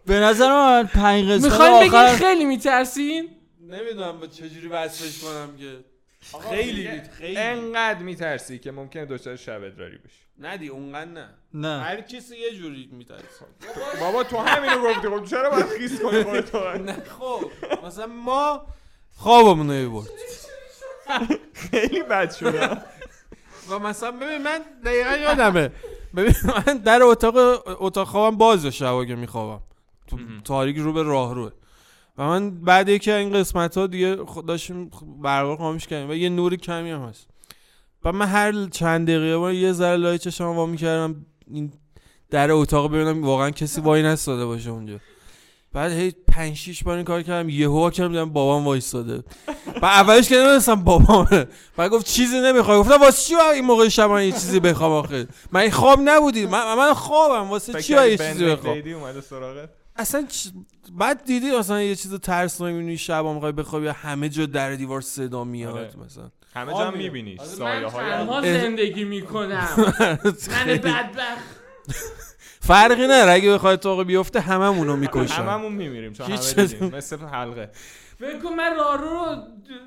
به 0.05 0.19
نظر 0.19 0.49
من 0.49 0.87
پنج 0.87 1.29
قسمت 1.29 1.43
می‌خواین 1.43 1.79
بگین 1.79 2.07
خیلی 2.07 2.45
میترسین؟ 2.45 3.29
نمی‌دونم 3.61 4.19
با 4.19 4.27
چجوری 4.27 4.67
وصفش 4.67 5.23
کنم 5.23 5.57
که. 5.57 5.79
خیلی 6.49 7.01
خیلی. 7.01 7.37
انقدر 7.37 7.99
میترسی 7.99 8.59
که 8.59 8.71
ممکنه 8.71 9.05
دچار 9.05 9.35
شب 9.35 9.63
ادراری 9.63 9.97
بشی 9.97 10.22
ندی 10.45 10.67
اونقدر 10.67 11.11
نه. 11.11 11.29
نه. 11.53 11.81
هر 11.83 12.01
کسی 12.01 12.37
یه 12.37 12.55
جوری 12.55 12.89
میترسه. 12.91 13.45
بابا 13.99 14.23
تو 14.23 14.37
همینو 14.37 14.87
گفتی. 14.87 15.07
خب 15.07 15.25
چرا 15.25 15.49
باید 15.49 15.65
خیس 15.65 16.01
کنی 16.01 16.23
خودتو 16.23 16.57
نه 16.85 17.03
خب. 17.19 17.41
مثلا 17.85 18.07
ما 18.07 18.65
خوابمون 19.17 19.71
رو 19.71 19.91
برد 19.91 20.09
خیلی 21.53 22.03
بد 22.03 22.31
شده 22.31 22.69
و 23.69 23.79
مثلا 23.79 24.11
ببین 24.11 24.37
من 24.41 24.59
دقیقا 24.85 25.15
یادمه. 25.15 25.71
ببین 26.15 26.33
من 26.67 26.77
در 26.77 27.03
اتاق 27.03 27.35
اتاق 27.83 28.07
خوابم 28.07 28.37
بازه 28.37 28.71
شبا 28.71 29.05
که 29.05 29.15
میخوابم. 29.15 29.63
تو 30.07 30.17
تاریک 30.45 30.77
رو 30.77 30.93
به 30.93 31.03
راه 31.03 31.33
روه. 31.35 31.51
و 32.17 32.23
من 32.23 32.61
بعد 32.61 32.89
یکی 32.89 33.11
این 33.11 33.33
قسمت 33.33 33.77
ها 33.77 33.87
دیگه 33.87 34.15
خود 34.25 34.45
داشتیم 34.45 34.91
برقا 35.21 35.57
خاموش 35.57 35.87
کردیم. 35.87 36.09
و 36.09 36.13
یه 36.13 36.29
نور 36.29 36.55
کمی 36.55 36.91
هم 36.91 37.01
هست. 37.01 37.27
و 38.05 38.11
من 38.11 38.25
هر 38.25 38.65
چند 38.65 39.07
دقیقه 39.07 39.37
با 39.37 39.51
یه 39.51 39.73
ذره 39.73 39.97
لای 39.97 40.17
چشم 40.17 40.45
وا 40.45 40.65
می‌کردم 40.65 41.25
این 41.47 41.71
در 42.29 42.51
اتاق 42.51 42.91
ببینم 42.91 43.23
واقعا 43.23 43.49
کسی 43.49 43.81
وای 43.81 44.03
نستاده 44.03 44.45
باشه 44.45 44.69
اونجا. 44.69 44.99
بعد 45.73 45.91
هی 45.91 46.13
پنج 46.27 46.55
شیش 46.55 46.83
بار 46.83 46.95
این 46.95 47.05
کار 47.05 47.21
کردم 47.21 47.49
یهو 47.49 47.89
کردم 47.89 48.09
دیدم 48.09 48.29
بابام 48.29 48.65
وایستاده. 48.65 49.23
و 49.81 49.85
اولش 49.85 50.29
که 50.29 50.35
نمی‌دونستم 50.35 50.75
بابامه. 50.75 51.47
بعد 51.77 51.91
گفت 51.91 52.05
چیزی 52.05 52.39
نمی‌خوای. 52.39 52.79
گفتم 52.79 53.01
واسه 53.01 53.21
چی 53.21 53.35
این 53.35 53.65
موقع 53.65 53.87
شب 53.87 54.09
من 54.09 54.25
یه 54.25 54.31
چیزی 54.31 54.59
بخوام 54.59 54.91
آخه؟ 54.91 55.27
من 55.51 55.69
خواب 55.69 55.99
نبودی. 56.03 56.45
من, 56.45 56.75
من 56.75 56.93
خوابم. 56.93 57.49
واسه 57.49 57.81
چی 57.81 57.93
یه 57.93 58.17
چیزی 58.17 58.45
بخوام 58.45 58.81
اصلا 59.95 60.25
چ... 60.29 60.47
بعد 60.91 61.25
دیدی 61.25 61.51
مثلا 61.51 61.81
یه 61.81 61.95
چیز 61.95 62.13
ترسناک 62.13 62.73
می‌بینی 62.73 62.97
شب 62.97 63.25
می‌خوای 63.25 63.51
بخوابی 63.51 63.87
همه 63.87 64.29
جا 64.29 64.45
در 64.45 64.75
دیوار 64.75 65.01
صدا 65.01 65.43
میاد 65.43 65.77
آره. 65.77 65.93
مثلا. 66.05 66.29
همه 66.55 66.71
جا 66.71 66.77
هم 66.77 66.97
میبینیش 66.97 67.39
من 67.39 67.45
سایه 67.45 67.87
های 67.87 68.61
زندگی 68.61 69.03
می‌کنم. 69.03 69.69
من 69.77 70.65
بدبخت. 70.65 71.63
فرقی 72.67 73.03
نداره. 73.03 73.31
اگه 73.31 73.53
بخواد 73.53 73.73
اتاق 73.73 74.03
بیفته 74.03 74.39
هممونو 74.39 74.95
می‌کشن. 74.95 75.33
هممون 75.33 75.71
میمیریم 75.71 76.13
چون 76.13 76.25
همه 76.25 76.95
مثل 76.97 77.17
حلقه. 77.17 77.69
فکر 78.19 78.39
کن 78.39 78.53
من 78.53 78.75
رارو 78.75 79.09
رو 79.09 79.35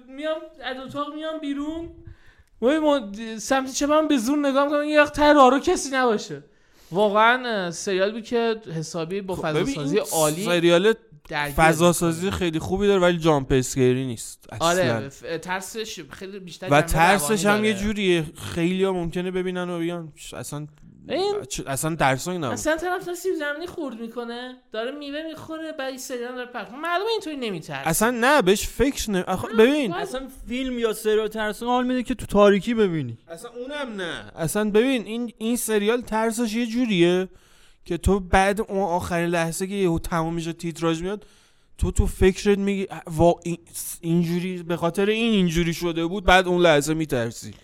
میام 0.09 0.37
از 0.65 0.77
اتاق 0.77 1.15
میام 1.15 1.39
بیرون. 1.41 1.89
وای 2.61 2.79
ما 2.79 3.13
سمت 3.39 3.73
چپم 3.73 4.09
به 4.09 4.19
زور 4.19 4.39
نگاه 4.39 4.65
می‌کنم 4.65 4.85
یه 4.85 5.01
وقت 5.01 5.19
رارو 5.19 5.59
کسی 5.59 5.91
نباشه. 5.93 6.43
واقعا 6.91 7.71
سریال 7.71 8.13
بود 8.13 8.25
که 8.25 8.57
حسابی 8.77 9.21
با 9.21 9.37
خب 9.37 9.43
فضا 9.43 9.65
سازی 9.65 9.99
عالی 10.13 10.45
سریال 10.45 10.95
فضا. 11.57 11.93
سازی 11.93 12.31
خیلی 12.31 12.59
خوبی 12.59 12.87
داره 12.87 13.01
ولی 13.01 13.19
جامپ 13.19 13.53
اسکری 13.53 14.07
نیست 14.07 14.47
اصلا 14.53 14.67
آره 14.69 15.09
ترسش 15.39 16.03
خیلی 16.11 16.39
بیشتر 16.39 16.69
و 16.71 16.83
ترسش 16.83 17.47
هم 17.47 17.65
یه 17.65 17.73
داره. 17.73 17.85
جوریه 17.85 18.25
خیلی 18.55 18.85
ها 18.85 18.93
ممکنه 18.93 19.31
ببینن 19.31 19.71
و 19.71 20.07
ش- 20.15 20.35
اصلا 20.35 20.67
این 21.09 21.35
اصلا 21.67 21.95
درسایی 21.95 22.39
نبود 22.39 22.53
اصلا 22.53 22.77
طرف 22.77 23.05
داره 23.05 23.17
سیب 23.19 23.35
زمینی 23.35 23.67
خورد 23.67 24.01
می‌کنه 24.01 24.57
داره 24.73 24.91
میوه 24.91 25.23
می‌خوره 25.23 25.73
بعد 25.73 25.89
این 25.89 25.99
سریال 25.99 26.35
داره 26.35 26.51
پخش 26.51 26.71
معلومه 26.83 27.11
اینطوری 27.11 27.37
نمیترسه. 27.37 27.89
اصلا 27.89 28.11
نه 28.11 28.43
بهش 28.43 28.67
فکر 28.67 29.11
نه. 29.11 29.23
آخه 29.23 29.49
ببین. 29.49 29.93
اصلا 29.93 30.29
فیلم 30.49 30.79
یا 30.79 30.93
سریال 30.93 31.29
ترسناک 31.29 31.69
حال 31.71 31.87
میده 31.87 32.03
که 32.03 32.15
تو 32.15 32.27
تاریکی 32.27 32.75
ببینی. 32.75 33.19
اصلا 33.29 33.51
اونم 33.51 34.01
نه. 34.01 34.33
اصلا 34.37 34.71
ببین 34.71 35.05
این 35.07 35.33
این 35.39 35.57
سریال 35.57 36.01
ترسش 36.01 36.55
یه 36.55 36.67
جوریه 36.67 37.29
که 37.85 37.97
تو 37.99 38.21
بعد 38.21 38.61
اون 38.61 38.81
آخرین 38.81 39.29
لحظه 39.31 39.67
که 39.67 39.75
یهو 39.75 39.99
تموم 39.99 40.35
میشه 40.35 40.53
تیتراژ 40.53 41.03
میاد 41.03 41.27
تو 41.79 41.91
تو 41.91 42.07
فکرت 42.07 42.59
میگی 42.59 42.87
وا 43.07 43.35
این- 43.45 43.59
اینجوری 44.01 44.63
به 44.63 44.77
خاطر 44.77 45.07
این 45.07 45.33
اینجوری 45.33 45.75
شده 45.75 46.07
بود 46.07 46.25
بعد 46.25 46.49
اون 46.49 46.63
لحظه 46.63 46.95
میترسی. 46.95 47.55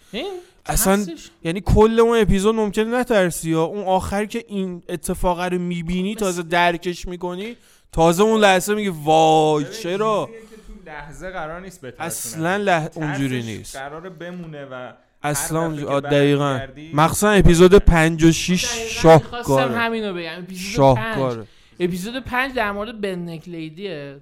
اصلا 0.67 1.07
یعنی 1.45 1.61
کل 1.61 2.01
اون 2.01 2.19
اپیزود 2.19 2.55
ممکنه 2.55 2.85
نترسی 2.85 3.51
یا 3.51 3.63
اون 3.63 3.85
آخر 3.85 4.25
که 4.25 4.45
این 4.49 4.83
اتفاق 4.89 5.41
رو 5.41 5.59
می‌بینی 5.59 6.15
تازه 6.15 6.43
درکش 6.43 7.09
می‌کنی 7.09 7.57
تازه 7.93 8.23
اون 8.23 8.41
لحظه 8.41 8.75
میگی 8.75 8.93
وای 9.05 9.65
چرا؟ 9.65 10.29
چیزیه 10.31 10.41
که 10.41 10.57
تو 10.57 10.91
لحظه 10.91 11.31
قرار 11.31 11.61
نیست 11.61 11.81
بترسونه 11.81 12.05
اصلا 12.05 12.57
لح... 12.57 12.89
اونجوری 12.95 13.43
نیست. 13.43 13.77
قراره 13.77 14.11
بمونه 14.11 14.65
و 14.65 14.93
اصلا 15.23 16.01
دقیقا. 16.01 16.61
مخصوصا 16.95 17.31
اپیزود 17.31 17.75
5 17.75 18.25
و 18.25 18.33
6 18.33 18.65
دقیقاً 18.65 19.15
می‌خواستم 19.15 19.43
شاهکاره. 19.43 19.79
همینو 19.79 20.15
بگم. 20.15 20.39
اپیزود 20.39 20.95
پنج. 20.95 21.17
شاهکاره. 21.17 21.47
اپیزود 21.81 22.25
پنج 22.25 22.55
در 22.55 22.73
مورد 22.73 23.01
بن 23.01 23.29
نکلیدیه 23.29 24.17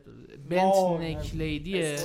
بنت. 0.50 1.00
نکلیدیه 1.00 1.96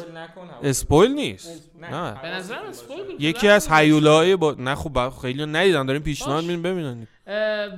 اسپویل 0.63 1.11
نیست 1.11 1.71
نه. 1.81 2.21
به 2.21 2.27
نظرم 2.27 2.65
اسپویل 2.65 3.03
بود. 3.03 3.21
یکی 3.21 3.47
از 3.47 3.67
هیولای 3.71 4.35
با 4.35 4.55
نه 4.59 4.75
خب 4.75 5.09
خیلی 5.21 5.45
ندیدن 5.45 5.85
داریم 5.85 6.01
پیشنهاد. 6.01 6.43
میدیم 6.43 6.61
ببینن 6.61 7.07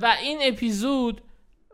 و 0.02 0.16
این 0.22 0.38
اپیزود 0.42 1.22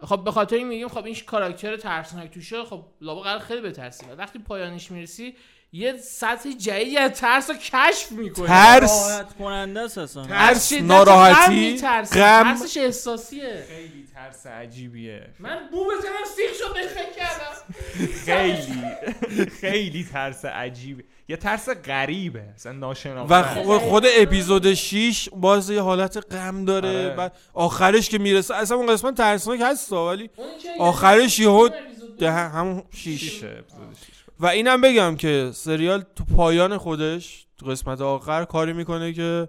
خب 0.02 0.24
به 0.24 0.30
خاطر 0.30 0.57
این 0.57 0.68
میگیم 0.68 0.88
خب 0.88 1.04
این 1.04 1.16
کاراکتر 1.26 1.76
ترسناک 1.76 2.30
توشه 2.30 2.64
خب 2.64 2.85
لابا 3.00 3.20
قرار 3.20 3.38
خیلی 3.38 3.61
بترسیم 3.61 4.11
و 4.11 4.12
وقتی 4.12 4.38
پایانش 4.38 4.90
می‌رسی 4.90 5.35
یه 5.76 5.96
سطح 5.96 6.50
جدیدی 6.52 6.96
از 6.96 7.10
ترس 7.12 7.50
رو 7.50 7.56
کشف 7.56 8.12
می‌کنه 8.12 8.46
ترس. 8.46 9.08
راحت 9.10 9.37
کننده 9.38 9.80
است 9.80 9.98
اصلا. 9.98 10.26
ترس 10.26 10.72
ناراحتی 10.72 11.78
غم 11.78 12.04
ترسش 12.04 12.76
احساسیه. 12.76 13.64
خیلی 13.68 14.08
ترس 14.14 14.46
عجیبیه. 14.46 15.26
من 15.38 15.58
بو 15.72 15.84
بزنم 15.84 16.24
سیخ 16.37 16.58
شد 16.58 16.74
بهش 16.74 16.87
فکر 16.87 17.12
کردم. 17.16 17.54
خیلی. 18.24 19.48
خیلی 19.60 20.06
ترس 20.12 20.44
عجیبه 20.44 21.04
یه 21.28 21.37
ترس 21.37 21.68
غریبه. 21.68 22.42
اصلا 22.54 22.72
ناشناخته. 22.72 23.62
و 23.68 23.78
خود 23.78 24.04
اپیزود 24.16 24.74
6 24.74 25.28
باز 25.32 25.70
یه 25.70 25.80
حالت 25.80 26.34
غم 26.34 26.64
داره. 26.64 26.88
آره. 26.88 27.16
بعد 27.16 27.32
آخرش 27.54 28.08
که 28.08 28.18
می‌رسه 28.18 28.54
اصلا 28.54 28.76
اون 28.76 28.87
قسمت 28.87 29.14
ترسناک 29.14 29.60
هست 29.62 29.92
ولی 29.92 30.30
آخرش 30.78 31.38
یه- 31.38 31.46
یهو 31.46 31.68
همون 32.22 32.82
6 32.90 33.00
شیشه 33.04 33.46
اپیزود 33.46 33.96
شیش. 34.06 34.14
و 34.44 34.46
اینم 34.46 34.80
بگم 34.80 35.16
که 35.16 35.50
سریال 35.54 36.04
تو 36.16 36.24
پایان 36.24 36.78
خودش 36.78 37.46
تو 37.59 37.66
قسمت 37.66 38.00
آخر 38.00 38.44
کاری 38.44 38.72
می‌کنه 38.72 39.12
که 39.12 39.48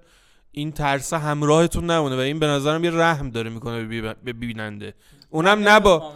این 0.52 0.72
ترس 0.72 1.14
همراهتون 1.14 1.92
نمونه 1.92 2.16
و 2.16 2.20
این 2.20 2.40
به 2.40 2.48
نظرم 2.48 2.84
یه 2.84 2.92
رحم 2.92 3.30
داره 3.30 3.50
می‌کنه 3.50 3.80
به 3.84 3.86
بی- 3.88 4.14
به 4.24 4.34
بیننده. 4.34 4.94
اونم 5.30 5.70
نبا 5.70 6.14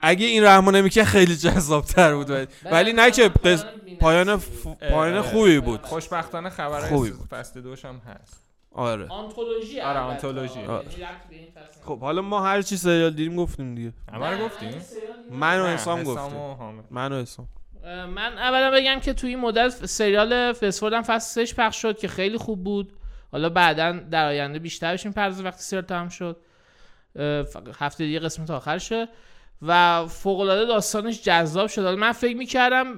اگه 0.00 0.26
این 0.26 0.44
رحمو 0.44 0.70
نمی‌کنه 0.70 1.04
خیلی 1.04 1.36
جذابتر 1.36 2.14
بود. 2.14 2.30
ولی- 2.30 2.46
ولی 2.64 2.92
نه 2.92 3.10
که 3.10 3.28
قس... 3.28 3.64
پایان 4.00 4.36
ف... 4.36 4.66
پایان 4.66 5.16
اه، 5.16 5.22
خوبی 5.22 5.60
بود. 5.60 5.82
خوشبختانه 5.82 6.50
خبر 6.50 6.88
خوبی 6.88 7.10
بود. 7.10 7.28
فصل 7.28 7.60
دوش 7.60 7.84
هم 7.84 7.98
هست. 8.06 8.40
آره. 8.72 9.08
آنتولوژی 9.08 9.80
آره،. 9.80 9.98
آنتولوژی. 9.98 10.60
آره. 10.64 10.84
فصل 10.88 11.80
خب 11.84 12.00
حالا 12.00 12.22
ما 12.22 12.44
هر 12.44 12.62
چی 12.62 12.76
سریال 12.76 13.10
دیدیم 13.10 13.36
گفتیم 13.36 13.74
دیگه. 13.74 13.92
همه 14.12 14.44
گفتیم؟ 14.44 14.82
من 15.30 15.60
و 15.60 15.66
حسام 15.66 16.02
گفتیم. 16.02 16.40
من 16.90 17.12
و 17.12 17.20
حسام. 17.22 17.48
من 17.84 18.38
اولا 18.38 18.70
بگم 18.70 19.00
که 19.00 19.12
توی 19.12 19.30
این 19.30 19.40
مدت 19.40 19.86
سریال 19.86 20.52
فسفورد 20.52 20.92
هم 20.92 21.02
فصل 21.02 21.44
6 21.44 21.54
پخش 21.54 21.82
شد 21.82 21.98
که 21.98 22.08
خیلی 22.08 22.38
خوب 22.38 22.64
بود. 22.64 22.92
حالا 23.32 23.48
بعدا 23.48 23.92
در 23.92 24.26
آینده 24.26 24.58
بیشتر 24.58 24.92
بشیم 24.92 25.12
پرز 25.12 25.40
وقتی 25.40 25.62
سریال 25.62 25.84
تمام 25.84 26.08
شد 26.08 26.36
هفته 27.78 28.04
دیگه 28.04 28.18
قسمت 28.18 28.50
آخرشه 28.50 29.08
و 29.62 30.06
فوق 30.06 30.46
داستانش 30.46 31.22
جذاب 31.22 31.68
شد. 31.68 31.84
حالا 31.84 31.96
من 31.96 32.12
فکر 32.12 32.36
می‌کردم 32.36 32.96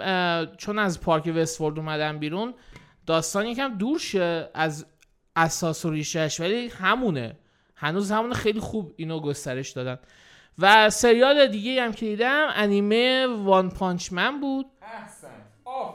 چون 0.57 0.79
از 0.79 1.01
پارک 1.01 1.33
وستفورد 1.37 1.79
اومدم 1.79 2.19
بیرون 2.19 2.55
داستان 3.07 3.47
یکم 3.47 3.79
دور 3.79 3.99
شه 3.99 4.51
از 4.55 4.87
اساس 5.37 5.85
و 5.85 5.91
ریشهش 5.91 6.41
ولی 6.41 6.69
همونه. 6.69 7.37
هنوز 7.77 8.13
همونه 8.13 8.35
خیلی 8.35 8.61
خوب 8.61 8.93
اینو 8.97 9.21
گسترش 9.21 9.71
دادن. 9.71 9.99
و 10.59 10.91
سریال 10.91 11.47
دیگه 11.47 11.83
هم 11.83 11.93
که 11.93 12.07
دیدم 12.07 12.49
انیمه 12.55 13.27
One 13.27 13.71
Punch 13.71 14.13
Man 14.13 14.41
بود. 14.41 14.67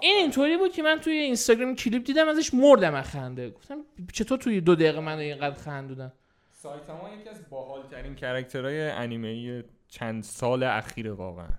این 0.02 0.15
اینطوری 0.15 0.58
بود 0.58 0.73
که 0.73 0.84
من 0.84 1.00
توی 1.00 1.13
اینستاگرام 1.13 1.76
کلیپ 1.76 2.04
دیدم 2.04 2.28
ازش 2.28 2.54
مردم 2.54 2.93
از 2.93 3.06
خنده. 3.06 3.50
گفتم 3.50 3.78
چطور 4.13 4.38
توی 4.38 4.62
دو 4.62 4.76
دقیقه 4.76 5.00
منو 5.00 5.19
اینقدر 5.19 5.56
خندوندن؟ 5.56 6.13
سایتاما 6.52 7.10
یکی 7.19 7.30
از 7.30 7.50
باحالترین 7.50 8.15
character 8.15 8.76
های 8.76 8.89
انیمه 8.89 9.63
چند 9.88 10.23
سال 10.23 10.63
اخیر 10.63 11.12
واقعا. 11.12 11.50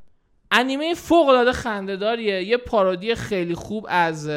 انیمه 0.51 0.95
فوق 0.95 1.29
العاده 1.29 1.53
خنده‌داریه. 1.53 2.43
یه 2.43 2.57
parody 2.57 3.15
خیلی 3.15 3.55
خوب 3.55 3.87
از 3.89 4.31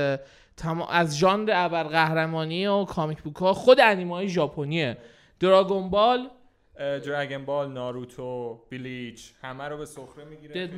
تما... 0.58 0.88
از 0.88 1.18
ژانر 1.18 1.52
ابرقهرمانی 1.56 2.68
و 2.68 2.86
comic 2.86 3.22
book 3.22 3.36
ها. 3.36 3.54
خود 3.54 3.80
انیمه 3.80 4.16
های 4.16 4.30
ژاپنیه 4.30 4.98
Dragon 5.40 5.90
Ball 5.90 6.30
Dragon 6.78 7.46
Ball 7.46 7.72
ناروتو 7.72 8.60
Bleach 8.72 9.32
همه 9.42 9.64
رو 9.64 9.78
به 9.78 9.86
سخره 9.86 10.26
می‌گیره؟ 10.26 10.70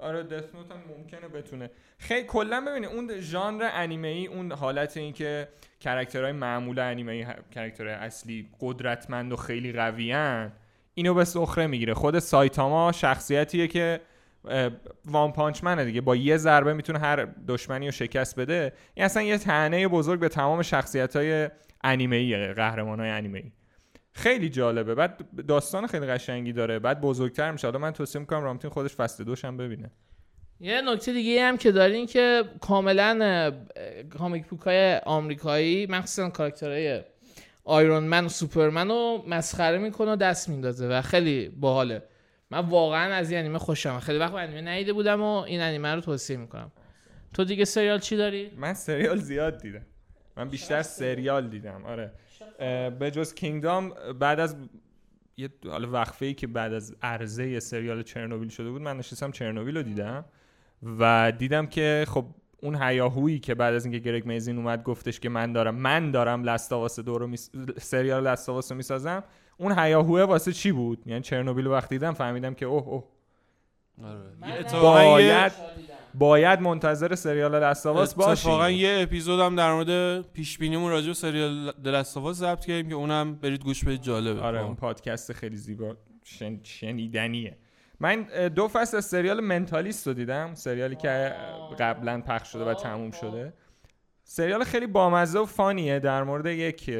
آره 0.00 0.22
Death 0.22 0.54
Note 0.54 0.72
هم 0.72 0.78
ممکنه 0.98 1.28
بتونه. 1.28 1.70
خیلی 1.98 2.26
کلا 2.26 2.64
ببینید 2.68 2.90
اون 2.90 3.20
ژانر 3.20 3.70
انیمه 3.72 4.08
ای 4.08 4.26
اون 4.26 4.52
حالت 4.52 4.96
این 4.96 5.12
که 5.12 5.48
character 5.80 6.22
های 6.22 6.32
معمول 6.32 6.78
انیمه 6.78 7.12
ای 7.12 7.26
character 7.50 7.86
های 7.86 7.94
اصلی 7.94 8.48
قدرتمند 8.60 9.32
و 9.32 9.36
خیلی 9.36 9.72
قویان 9.72 10.52
اینو 10.94 11.14
به 11.14 11.24
سخره 11.24 11.66
می‌گیره. 11.66 11.94
خود 11.94 12.18
سایتاما 12.18 12.92
شخصیتیه 12.92 13.66
که 13.66 14.00
One 15.04 15.32
Punch 15.32 15.64
Man 15.64 15.79
ه 15.79 15.84
دیگه. 15.84 16.00
با 16.00 16.16
یه 16.16 16.36
ضربه 16.36 16.72
می‌تونه 16.72 16.98
هر 16.98 17.28
دشمنی 17.48 17.86
رو 17.86 17.92
شکست 17.92 18.40
بده. 18.40 18.72
این 18.94 19.04
اصلا 19.04 19.22
یه 19.22 19.38
طعنه 19.38 19.88
بزرگ 19.88 20.20
به 20.20 20.28
تمام 20.28 20.62
شخصیت 20.62 21.16
های 21.16 21.50
انیمه 21.84 22.16
ای 22.16 22.52
قهرمان 22.52 23.00
های 23.00 23.10
انیمه 23.10 23.42
خیلی 24.12 24.48
جالبه. 24.48 24.94
بعد 24.94 25.20
داستان 25.48 25.86
خیلی 25.86 26.06
قشنگی 26.06 26.52
داره. 26.52 26.78
بعد 26.78 27.00
بزرگتر 27.00 27.50
میشه. 27.50 27.66
حالا 27.66 27.78
من 27.78 27.90
توصیه 27.90 28.20
می‌کنم 28.20 28.42
رامتین 28.42 28.70
خودش 28.70 28.94
فصل 28.94 29.24
دوش 29.24 29.44
هم 29.44 29.56
ببینه. 29.56 29.90
یه 30.60 30.80
نکته 30.80 31.12
دیگه 31.12 31.42
هم 31.42 31.56
که 31.56 31.72
دارین 31.72 32.06
که 32.06 32.44
کاملا 32.60 33.52
کامیک 34.18 34.46
بوک 34.46 34.60
های 34.60 34.96
آمریکایی 34.96 35.86
مخصوصا 35.86 36.30
کاراکترهای 36.30 37.02
آیرون 37.64 38.02
من 38.02 38.24
و 38.24 38.28
سوپرمن 38.28 38.88
رو 38.88 39.24
مسخره 39.28 39.78
می‌کنه 39.78 40.12
و 40.12 40.16
دست 40.16 40.48
میندازه 40.48 40.88
و 40.88 41.02
خیلی 41.02 41.48
باحاله. 41.48 42.02
من 42.50 42.58
واقعا 42.58 43.14
از 43.14 43.30
این 43.30 43.40
انیمه 43.40 43.58
خوشم 43.58 44.00
خیلی 44.00 44.18
وقت 44.18 44.34
انیمه 44.34 44.60
ندیده 44.60 44.92
بودم 44.92 45.22
و 45.22 45.36
این 45.36 45.60
انیمه 45.60 45.94
رو 45.94 46.00
توصیه 46.00 46.36
می‌کنم. 46.36 46.72
تو 47.34 47.44
دیگه 47.44 47.64
سریال 47.64 47.98
چی 47.98 48.16
داری؟ 48.16 48.50
من 48.56 48.74
سریال 48.74 49.18
زیاد 49.18 49.62
دیدم. 49.62 49.86
من 50.36 50.48
بیشتر 50.48 50.82
سریال 50.82 51.48
دیدم. 51.48 51.84
آره. 51.84 52.12
به 52.98 53.10
جز 53.10 53.34
کینگدام 53.34 53.92
بعد 54.18 54.40
از 54.40 54.56
یه 55.36 55.48
حالا 55.66 55.90
وقفه 55.90 56.26
ای 56.26 56.34
که 56.34 56.46
بعد 56.46 56.72
از 56.72 56.96
عرضه 57.02 57.60
سریال 57.60 58.02
چرنوبیل 58.02 58.48
شده 58.48 58.70
بود 58.70 58.82
من 58.82 58.96
نشستم 58.96 59.30
چرنوبیل 59.30 59.76
رو 59.76 59.82
دیدم 59.82 60.24
و 60.98 61.32
دیدم 61.38 61.66
که 61.66 62.04
خب 62.08 62.24
اون 62.62 62.82
هیاهویی 62.82 63.38
که 63.38 63.54
بعد 63.54 63.74
از 63.74 63.84
اینکه 63.84 63.98
گرگ 63.98 64.26
میزین 64.26 64.56
اومد 64.56 64.82
گفتش 64.82 65.20
که 65.20 65.28
من 65.28 65.52
دارم 65.52 65.74
من 65.74 66.10
دارم 66.10 66.44
لستاواس 66.44 67.00
دو 67.00 67.18
رو 67.18 67.26
میس... 67.26 67.50
سریال 67.78 68.26
لستاواس 68.26 68.72
رو 68.72 68.76
می‌سازم. 68.76 69.24
اون 69.56 69.78
هیاهوه 69.78 70.22
واسه 70.22 70.52
چی 70.52 70.72
بود؟ 70.72 71.02
یعنی 71.06 71.20
چرنوبیل 71.20 71.64
رو 71.64 71.72
وقتی 71.72 71.94
دیدم 71.94 72.12
فهمیدم 72.12 72.54
که 72.54 72.66
اوه 72.66 72.88
اوه. 72.88 73.04
باید 74.72 75.52
باید 76.14 76.60
منتظر 76.60 77.14
سریال 77.14 77.54
اتفاقا 77.54 78.06
باشیم. 78.16 78.70
یه 78.70 78.98
اپیزود 79.02 79.40
هم 79.40 79.56
در 79.56 79.72
مورد 79.72 80.22
پیش 80.22 80.58
بینیمون 80.58 80.90
راجع 80.90 81.06
به 81.06 81.14
سریال 81.14 81.72
دلستافا 81.84 82.32
ضبط 82.32 82.64
کردیم 82.64 82.88
که 82.88 82.94
اونم 82.94 83.34
برید 83.34 83.64
گوش 83.64 83.84
بدید 83.84 84.02
جالبه. 84.02 84.40
آره 84.40 84.62
اون 84.62 84.76
پادکست 84.76 85.32
خیلی 85.32 85.56
زیبا 85.56 85.96
شن... 86.24 86.60
شنیدنیه. 86.62 87.56
من 88.00 88.22
دو 88.54 88.68
فصل 88.68 88.96
از 88.96 89.04
سریال 89.04 89.40
منتالیست 89.40 90.06
رو 90.06 90.14
دیدم 90.14 90.54
سریالی 90.54 90.96
که 90.96 91.34
قبلا 91.78 92.20
پخش 92.20 92.52
شده 92.52 92.64
و 92.64 92.74
تموم 92.74 93.10
شده. 93.10 93.52
سریال 94.24 94.64
خیلی 94.64 94.86
بامزه 94.86 95.38
و 95.38 95.44
فانیه 95.44 95.98
در 95.98 96.22
مورد 96.22 96.46
یک 96.46 96.90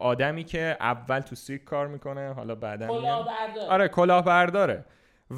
آدمی 0.00 0.44
که 0.44 0.76
اول 0.80 1.20
تو 1.20 1.34
سیرک 1.34 1.64
کار 1.64 1.86
می‌کنه 1.86 2.32
حالا 2.32 2.54
بعدا 2.54 3.00
میاد. 3.00 3.26
آره 3.68 3.88
کلاهبرداره. 3.88 4.84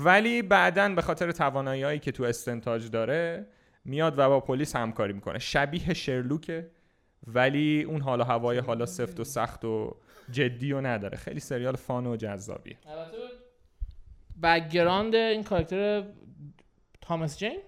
ولی 0.05 0.43
بعدا 0.43 0.89
به 0.89 1.03
خاطر 1.03 1.33
توانایی 1.33 1.99
که 1.99 2.13
تو 2.13 2.25
استنتاج 2.25 2.91
داره 2.91 3.47
میاد 3.85 4.19
و 4.19 4.29
با 4.29 4.41
پلیس 4.41 4.77
همکاری 4.77 5.13
می‌کنه. 5.13 5.39
شبیه 5.39 5.95
شرلوکه 5.95 6.71
ولی 7.27 7.83
اون 7.83 8.01
حالا 8.01 8.25
هوای 8.25 8.59
حالا 8.59 8.87
سفت 8.87 9.21
و 9.21 9.25
سخت 9.25 9.65
و 9.65 9.97
جدی 10.31 10.73
و 10.73 10.81
نداره. 10.81 11.17
خیلی 11.17 11.41
سریال 11.41 11.77
fun 11.77 12.07
و 12.07 12.17
جذابیه. 12.17 12.77
البته 12.87 13.17
background 14.43 15.15
این 15.15 15.43
کاراکتر 15.45 16.05
Thomas 17.01 17.39
Jane؟ 17.39 17.59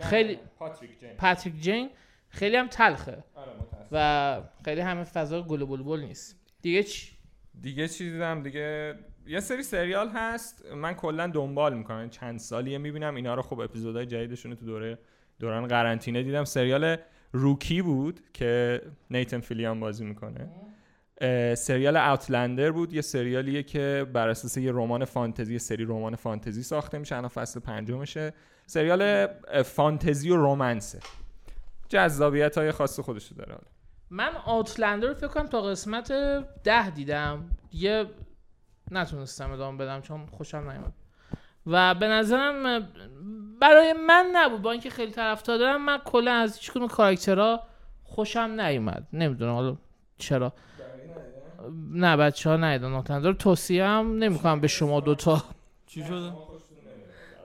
خیلی- 0.00 0.38
Patrick 0.58 1.00
Jane. 1.00 1.16
Patrick 1.16 1.60
Jane 1.60 1.90
خیلی 2.28 2.56
هم 2.56 2.68
تلخه. 2.68 3.24
آره. 3.34 3.52
و 3.92 4.42
خیلی 4.64 4.80
همه 4.80 5.04
فضا 5.04 5.42
گل 5.42 5.64
بلبل 5.64 6.00
نیست. 6.00 6.36
دیگه 6.62 6.82
چی؟ 6.82 7.12
دیگه 7.60 7.88
چی 7.88 8.10
دیدم 8.12 8.42
دیگه 8.42 8.94
یه 9.26 9.40
سری 9.40 9.62
سریال 9.62 10.08
هست. 10.08 10.66
من 10.74 10.94
کلا 10.94 11.26
دنبال 11.26 11.74
می‌کنم. 11.74 12.10
چند 12.10 12.38
سالیه 12.38 12.78
می‌بینم. 12.78 13.14
اینا 13.14 13.34
رو 13.34 13.42
خب 13.42 13.60
اپیزودهای 13.60 14.06
جدیدشون 14.06 14.54
تو 14.54 14.66
دوره 14.66 14.98
دوران 15.38 15.66
قرنطینه 15.66 16.22
دیدم. 16.22 16.44
سریال 16.44 16.96
روکی 17.32 17.82
بود 17.82 18.20
که 18.34 18.80
نیتن 19.10 19.40
فیلیان 19.40 19.80
بازی 19.80 20.04
می‌کنه. 20.04 20.50
سریال 21.54 21.96
اوتلندر 21.96 22.70
بود. 22.70 22.92
یه 22.92 23.00
سریالیه 23.00 23.62
که 23.62 24.06
بر 24.12 24.28
اساس 24.28 24.56
یه 24.56 24.72
رمان 24.72 25.04
فانتزی 25.04 25.52
یه 25.52 25.58
سری 25.58 25.84
رمان 25.84 26.16
فانتزی 26.16 26.62
ساخته 26.62 26.98
میشه. 26.98 27.16
الان 27.16 27.28
فصل 27.28 27.60
پنجمشه. 27.60 28.32
سریال 28.66 29.26
فانتزی 29.62 30.30
و 30.30 30.36
رومنسه. 30.36 30.98
جذابیت 31.88 32.58
های 32.58 32.72
خاص 32.72 33.00
خودشو 33.00 33.34
داره. 33.34 33.58
من 34.10 34.30
آوتلندر 34.44 35.08
رو 35.08 35.14
فکر 35.14 35.28
کنم 35.28 35.46
تا 35.46 35.62
قسمت 35.62 36.12
ده 36.64 36.90
دیدم. 36.90 37.50
دیگه 37.70 38.06
نتونستم 38.90 39.50
ادامه 39.50 39.78
بدم 39.78 40.00
چون 40.00 40.26
خوشم 40.26 40.58
نیومد. 40.58 40.92
و 41.66 41.94
به 41.94 42.08
نظرم 42.08 42.88
برای 43.60 43.92
من 43.92 44.26
نبود 44.32 44.62
با 44.62 44.72
اینکه 44.72 44.90
خیلی 44.90 45.12
طرفدار 45.12 45.58
دارم 45.58 45.84
من 45.84 45.98
کلا 45.98 46.32
از 46.32 46.58
هیچ 46.58 46.70
کدوم 46.70 46.88
کاراکترها 46.88 47.62
خوشم 48.04 48.60
نیومد. 48.60 49.06
نمی‌دونم 49.12 49.54
حالا 49.54 49.76
چرا. 50.18 50.52
نه 51.90 52.16
بچه 52.16 52.50
ها 52.50 52.56
نیدن 52.56 52.92
رو 53.22 53.32
توصیه 53.32 53.84
هم 53.84 54.18
نمی‌کنم 54.18 54.60
به 54.60 54.68
شما 54.68 55.00
دوتا 55.00 55.44
چی 55.86 56.04
شده؟ 56.04 56.32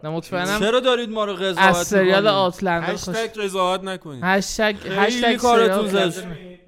نه 0.04 0.10
مطمئنم 0.10 0.60
چرا 0.60 0.80
دارید 0.80 1.10
ما 1.10 1.26
رو 1.26 1.34
قضاوت 1.34 1.58
از 1.58 1.88
سریال؟ 1.88 2.28
آتلندر 2.28 2.96
خوش 2.96 3.16
هشتگ 3.16 3.42
قضاوت 3.42 3.84
نکنید. 3.84 4.24
هشتگ 4.24 4.76
هشتگ 4.90 5.36
کارتون 5.36 5.88
زشت. 5.88 6.24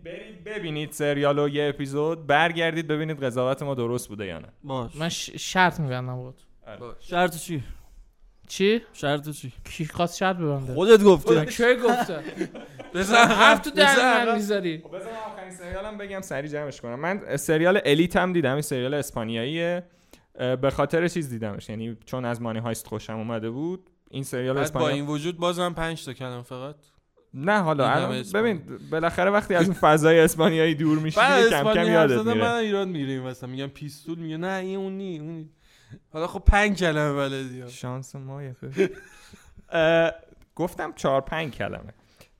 برید 0.08 0.44
ببینید 0.44 0.92
سریال 0.92 1.40
و 1.40 1.50
یه 1.50 1.70
اپیزود. 1.70 2.28
برگردید 2.28 2.88
ببینید 2.88 3.24
قضاوت 3.24 3.64
ما 3.64 3.76
درست 3.76 4.10
بوده 4.10 4.26
یا 4.26 4.40
نه. 4.40 4.48
باش. 4.64 4.96
من 4.96 5.10
ش- 5.10 5.30
شرط 5.30 5.80
میبندم 5.80 6.16
بود 6.16 6.42
شرط 7.00 7.38
چی؟ 7.38 7.64
چی؟ 8.48 8.82
شرط 8.94 9.30
چی؟ 9.30 9.54
کی 9.64 9.86
خواست 9.86 10.18
شرط 10.18 10.38
ببنده؟ 10.38 10.74
خودت 10.74 11.04
گفتی. 11.04 11.46
کی 11.46 11.76
گفته؟ 11.76 12.20
بزن 12.94 13.16
حرف 13.28 13.60
تو 13.60 13.70
بزن 13.72 13.84
دهن 13.96 14.26
من. 14.28 14.36
می‌ذاری. 14.36 14.82
خب 14.84 14.96
من 14.96 15.02
آخرین 15.32 15.52
سریالم 15.52 15.98
بگم 15.98 16.22
سری 16.22 16.50
جمعش 16.50 16.82
کنم. 16.82 17.00
من 17.00 17.38
سریال 17.38 17.82
الیت 17.86 18.16
هم 18.16 18.34
دیدم 18.34 18.54
این 18.54 18.62
سریال 18.62 18.94
اسپانیاییه. 18.94 19.84
به 20.62 20.70
خاطر 20.70 21.08
چیز 21.08 21.30
دیدمش. 21.30 21.70
یعنی 21.70 21.98
چون 22.06 22.26
از 22.26 22.42
مانی 22.42 22.60
هایست 22.60 22.88
خوشم 22.88 23.14
اومده 23.18 23.50
بود 23.50 23.90
این 24.12 24.24
سریال 24.24 24.56
بعد 24.56 24.56
با 24.56 24.62
اسپانیا 24.80 24.96
این 24.96 25.06
وجود 25.08 25.38
بازم 25.38 25.74
پنج 25.74 26.06
تا 26.06 26.14
کلم 26.14 26.42
فقط. 26.44 26.76
نه 27.40 27.60
حالا. 27.60 28.10
ببین 28.34 28.62
بالاخره 28.92 29.32
وقتی 29.32 29.56
از 29.56 29.66
اون 29.66 29.74
فضای 29.74 30.20
اسپانیایی 30.20 30.76
دور 30.76 31.00
میشی 31.00 31.20
کم 31.50 31.74
کم 31.74 31.84
یادت 31.84 32.26
میره. 32.26 32.42
من 32.42 32.54
ایران 32.54 32.90
میریم 32.90 33.24
مثلا 33.24 33.50
میگم 33.50 33.68
پیستول 33.68 34.20
میگه 34.20 34.38
نه 34.38 34.54
این 34.54 34.78
اون 34.78 34.94
نی 34.94 35.20
اون. 35.20 35.50
حالا 36.14 36.28
خب 36.28 36.44
پنج 36.46 36.80
کلمه 36.80 37.14
بلدی. 37.14 37.72
شانس 37.72 38.16
ما 38.16 38.42
اه، 39.70 40.12
گفتم 40.56 40.94
چهار 40.96 41.22
پنج 41.22 41.54
کلمه. 41.54 41.94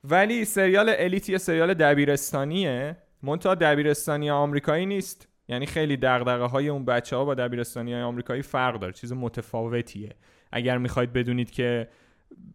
ولی 0.04 0.44
سریال 0.44 0.94
الیت 0.98 1.28
یه 1.28 1.38
سریال 1.38 1.74
دبیرستانیه. 1.74 2.96
منتها 3.22 3.54
دبیرستانی 3.54 4.30
آمریکایی 4.30 4.86
نیست. 4.86 5.28
یعنی 5.48 5.66
خیلی 5.66 5.96
دغدغه 5.96 6.44
های 6.44 6.68
اون 6.68 6.84
بچه 6.84 7.16
ها 7.16 7.24
با 7.24 7.34
دبیرستانی 7.34 7.92
های 7.92 8.02
آمریکایی 8.02 8.42
فرق 8.42 8.80
داره. 8.80 8.92
چیز 8.92 9.12
متفاوتیه. 9.12 10.14
اگر 10.52 10.78
می‌خواید 10.78 11.12
بدونید 11.12 11.50
که 11.50 11.88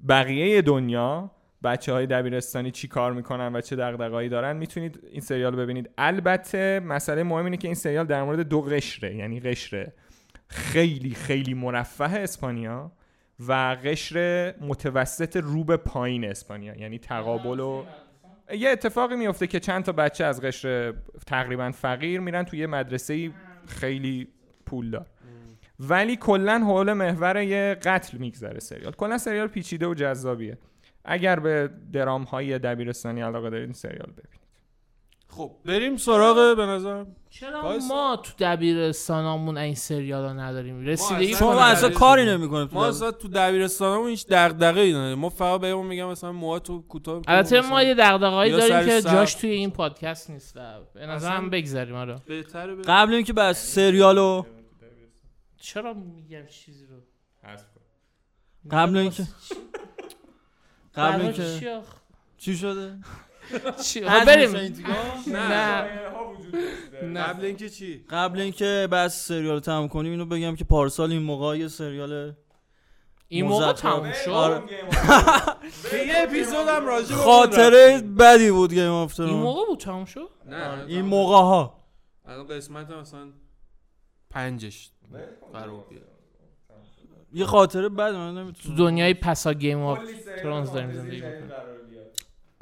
بقیه 0.10 0.62
دنیا 0.62 1.32
بچه 1.64 1.94
های 1.94 2.06
دبیرستانی 2.06 2.72
چی 2.72 2.88
کار 2.88 3.14
می‌کنن 3.14 3.56
و 3.56 3.62
چه 3.62 3.76
دغدغه‌ای 3.76 4.30
دارن 4.30 4.58
می‌تونید 4.58 5.00
این 5.12 5.22
سریال 5.22 5.54
رو 5.54 5.60
ببینید. 5.60 5.90
البته 5.98 6.80
مسئله 6.80 7.24
مهم 7.24 7.46
اینه 7.46 7.58
که 7.58 7.68
این 7.68 7.76
سریال 7.76 8.06
در 8.06 8.24
مورد 8.24 8.40
دو 8.40 8.62
قشره 8.62 9.16
یعنی 9.16 9.40
قشر 9.40 9.88
خیلی 10.48 11.10
خیلی 11.10 11.54
مرفه 11.54 12.04
اسپانیا 12.04 12.92
و 13.48 13.78
قشر 13.84 14.54
متوسط 14.62 15.38
رو 15.38 15.64
به 15.64 15.78
پایین 15.78 16.26
اسپانیا 16.26 16.76
یعنی 16.76 17.00
تقابل 17.00 17.60
و 17.60 17.84
یه 18.52 18.70
اتفاقی 18.70 19.16
میفته 19.16 19.48
که 19.48 19.60
چند 19.60 19.84
تا 19.84 19.92
بچه 19.92 20.24
از 20.24 20.42
قشر 20.42 20.94
تقریبا 21.28 21.72
فقیر 21.72 22.20
میرن 22.20 22.44
توی 22.44 22.60
یه 22.60 22.68
مدرسه 22.68 23.32
خیلی 23.68 24.28
پولدار 24.66 25.06
ولی 25.80 26.16
کلا 26.16 26.60
حول 26.60 26.94
محور 26.94 27.38
یه 27.38 27.78
قتل 27.84 28.18
میگذره 28.18 28.60
سریال. 28.60 28.92
کلا 28.92 29.18
سریال 29.18 29.48
پیچیده 29.48 29.88
و 29.88 29.94
جذابیه. 29.94 30.58
اگر 31.06 31.40
به 31.40 31.70
درام 31.94 32.24
های 32.24 32.60
دبیرستانی 32.60 33.22
علاقه 33.22 33.50
دارید 33.50 33.64
این 33.64 33.74
سریال 33.74 34.12
ببینید. 34.12 34.44
خب 35.28 35.52
بریم 35.66 35.98
سراغ 35.98 36.58
به 36.58 36.66
نظرم. 36.66 37.16
چرا. 37.30 37.78
ما 37.88 38.16
تو 38.24 38.32
دبیرستانمون 38.40 39.58
این 39.58 39.76
سریال 39.76 40.26
ها 40.26 40.34
نداریم 40.34 40.86
رسیدگی 40.86 41.34
کنیم. 41.34 41.58
اصلا 41.58 41.90
کاری 41.90 42.26
نمی‌کنه 42.26 42.70
ما 42.72 42.88
اصلا 42.88 43.12
تو 43.12 43.28
دبیرستانمون 43.28 44.10
هیچ 44.10 44.28
دغدغه 44.28 44.82
ای 44.82 44.94
نداریم. 44.94 45.20
ما 45.20 45.30
فقط 45.30 45.62
بهمون 45.62 45.88
میگم 45.88 46.08
مثلا 46.08 46.32
موهاتو 46.32 46.82
کوتاه 46.82 47.22
کن، 47.22 47.32
البته 47.32 47.62
ما 47.62 47.84
یه 47.84 47.94
دغدغه‌ای 47.94 48.52
داریم 48.52 48.86
که 48.86 49.02
سر. 49.02 49.12
جاش 49.12 49.36
توی 49.36 49.50
این 49.50 49.72
پادکست 49.72 50.30
نیست. 50.30 50.58
و 50.58 50.80
به 50.94 51.06
نظرم 51.06 51.50
بگذاریم 51.50 51.96
آره. 51.96 52.16
قبل 52.88 53.14
اینکه 53.14 53.34
بس 53.34 53.76
سریالو 53.76 54.44
چرا 55.58 55.94
میگم 55.94 56.46
چیزی 56.46 56.86
رو؟ 56.86 56.96
قبل 58.72 58.98
اینکه 58.98 59.24
قبل 60.96 61.22
اینکه 61.22 61.82
چی 62.38 62.58
شده؟ 62.58 62.98
چی؟ 63.86 64.02
بریم؟ 64.02 64.52
نه. 65.28 65.88
نه. 67.04 67.24
قبل 67.24 67.46
اینکه 67.46 67.70
چی؟ 67.70 68.06
قبل 68.10 68.40
اینکه 68.40 68.88
بس 68.92 69.28
سریال 69.28 69.60
تموم 69.60 69.88
کنیم 69.88 70.12
اینو 70.12 70.26
بگم 70.26 70.56
که 70.56 70.64
پارسال 70.64 71.12
این 71.12 71.22
موقع 71.22 71.58
یه 71.58 71.68
سریال 71.68 72.34
این 73.28 73.46
موقع. 73.46 73.74
تموم 73.74 74.12
شد؟ 74.26 74.30
آره. 74.32 74.64
یه 76.08 76.14
اپیزود 76.18 76.68
هم 76.68 76.86
راجع 76.86 77.16
خاطره 77.16 78.02
بدی 78.02 78.52
بود 78.52 78.74
Game 78.74 78.90
of 78.90 79.20
این 79.20 79.30
موقع 79.30 79.66
بود 79.66 79.80
تموم 79.80 80.06
شد. 80.06 80.30
نه 80.46 80.86
این 80.88 81.02
موقع 81.06 81.36
ها 81.36 81.84
الان 82.26 82.48
قسمت 82.48 82.90
مثلا 82.90 83.32
پنجش 84.30 84.92
قرار 85.54 85.86
بیاد. 85.90 86.13
یه 87.34 87.46
خاطره 87.46 87.90
بد 87.90 88.14
من 88.14 88.52
تو 88.52 88.76
دنیای 88.76 89.14
پسا 89.14 89.54
Game 89.54 89.82
of 89.82 90.00
Thrones 90.42 90.72
داریم 90.74 90.92
زندگی 90.92 91.16
می‌کنیم. 91.16 91.52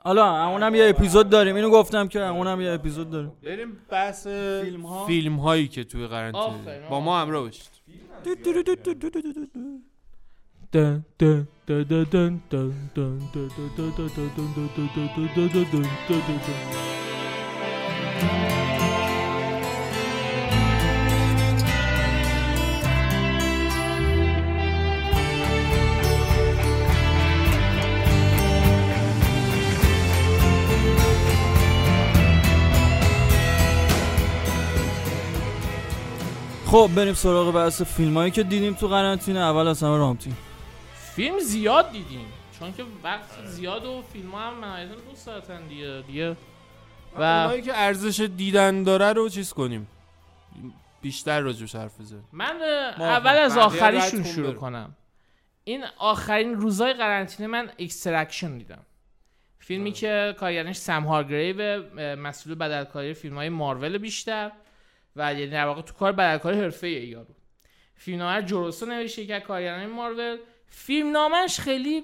حالا 0.03 0.33
همونم 0.33 0.75
یه 0.75 0.89
اپیزود 0.89 1.29
داریم. 1.29 1.55
اینو 1.55 1.69
گفتم 1.69 2.07
که 2.07 2.19
همونم 2.19 2.61
یه 2.61 2.71
اپیزود 2.71 3.09
داریم. 3.09 3.31
بریم 3.43 3.77
بحث 3.89 4.27
فیلم 4.27 4.85
ها 4.85 5.05
فیلم 5.05 5.35
هایی 5.35 5.67
که 5.67 5.83
توی 5.83 6.07
قرنطینه 6.07 6.87
با 6.89 6.99
ما 6.99 7.21
همراه 7.21 7.43
باشید. 7.43 7.71
خب 36.71 36.89
بریم 36.95 37.13
سراغ 37.13 37.53
بحث 37.53 37.81
فیلم 37.81 38.17
هایی 38.17 38.31
که 38.31 38.43
دیدیم 38.43 38.73
تو 38.73 38.87
قرنطینه. 38.87 39.39
اول 39.39 39.67
از 39.67 39.83
همه 39.83 39.97
رامتین. 39.97 40.33
فیلم 41.15 41.39
زیاد 41.39 41.91
دیدیم 41.91 42.25
چون 42.59 42.73
که 42.73 42.83
وقت 43.03 43.45
زیاد 43.45 43.85
و 43.85 44.03
فیلم 44.13 44.31
ها 44.31 44.39
هم 44.39 44.65
نهایتا 44.65 44.95
دو 44.95 45.15
ساعتن 45.15 45.67
دیگه 45.67 46.03
دیگه. 46.07 46.35
و 47.19 47.51
که 47.65 47.71
ارزش 47.75 48.19
دیدن 48.37 48.83
داره 48.83 49.13
رو 49.13 49.29
چیز 49.29 49.53
کنیم؟ 49.53 49.87
بیشتر 51.01 51.39
راجبش 51.39 51.75
حرف 51.75 52.01
بزنیم. 52.01 52.27
من 52.31 52.61
اول 52.99 53.35
از 53.35 53.57
آخریشون 53.57 54.23
شروع 54.23 54.51
برو. 54.51 54.59
کنم. 54.59 54.95
این 55.63 55.83
آخرین 55.97 56.53
روزای 56.53 56.93
قرنطینه 56.93 57.47
من 57.47 57.69
Extraction 57.79 58.57
دیدم. 58.57 58.85
فیلمی 59.59 59.91
که 59.91 60.35
کارگردانش 60.39 60.77
سم 60.77 61.03
هارگریو 61.03 61.83
مسئول 62.15 62.55
بدلکاری 62.55 63.13
فیلم 63.13 63.35
های 63.35 63.49
مارول 63.49 63.97
بیشتر. 63.97 64.51
و 65.15 65.33
یعنی 65.33 65.47
در 65.47 65.65
واقع 65.65 65.81
تو 65.81 65.93
کار 65.93 66.11
بدلکاری 66.11 66.59
حرفه 66.59 66.87
ای 66.87 67.07
یارو. 67.07 67.35
فیلمنامه 67.95 68.41
جو 68.41 68.56
روسو 68.56 68.85
نوشته 68.85 69.25
که 69.25 69.39
کارگردان 69.39 69.89
مارول. 69.89 70.37
فیلم 70.67 71.11
نامش 71.11 71.59
خیلی 71.59 72.03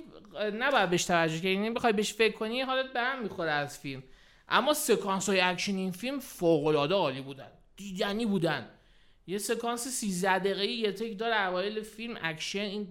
نباید 0.53 0.89
بهش 0.89 1.03
توجه 1.03 1.39
کنی 1.39 1.51
یعنی 1.51 1.69
بخوای 1.69 1.93
بهش 1.93 2.13
فکر 2.13 2.35
کنی 2.35 2.61
حالت 2.61 2.93
به 2.93 3.01
هم 3.01 3.23
می‌خوره 3.23 3.51
از 3.51 3.79
فیلم. 3.79 4.03
اما 4.49 4.73
سکانس 4.73 5.29
های 5.29 5.39
اکشن 5.39 5.75
این 5.75 5.91
فیلم 5.91 6.19
فوق 6.19 6.65
العاده 6.65 6.95
عالی 6.95 7.21
بودن. 7.21 7.51
دیدنی 7.75 8.25
بودن. 8.25 8.69
یه 9.27 9.37
سکانس 9.37 9.87
13 9.87 10.39
دقیقه‌ای 10.39 10.73
یه 10.73 10.91
تک 10.91 11.17
داره 11.17 11.47
اوایل 11.47 11.81
فیلم 11.81 12.17
اکشن. 12.21 12.59
این 12.59 12.87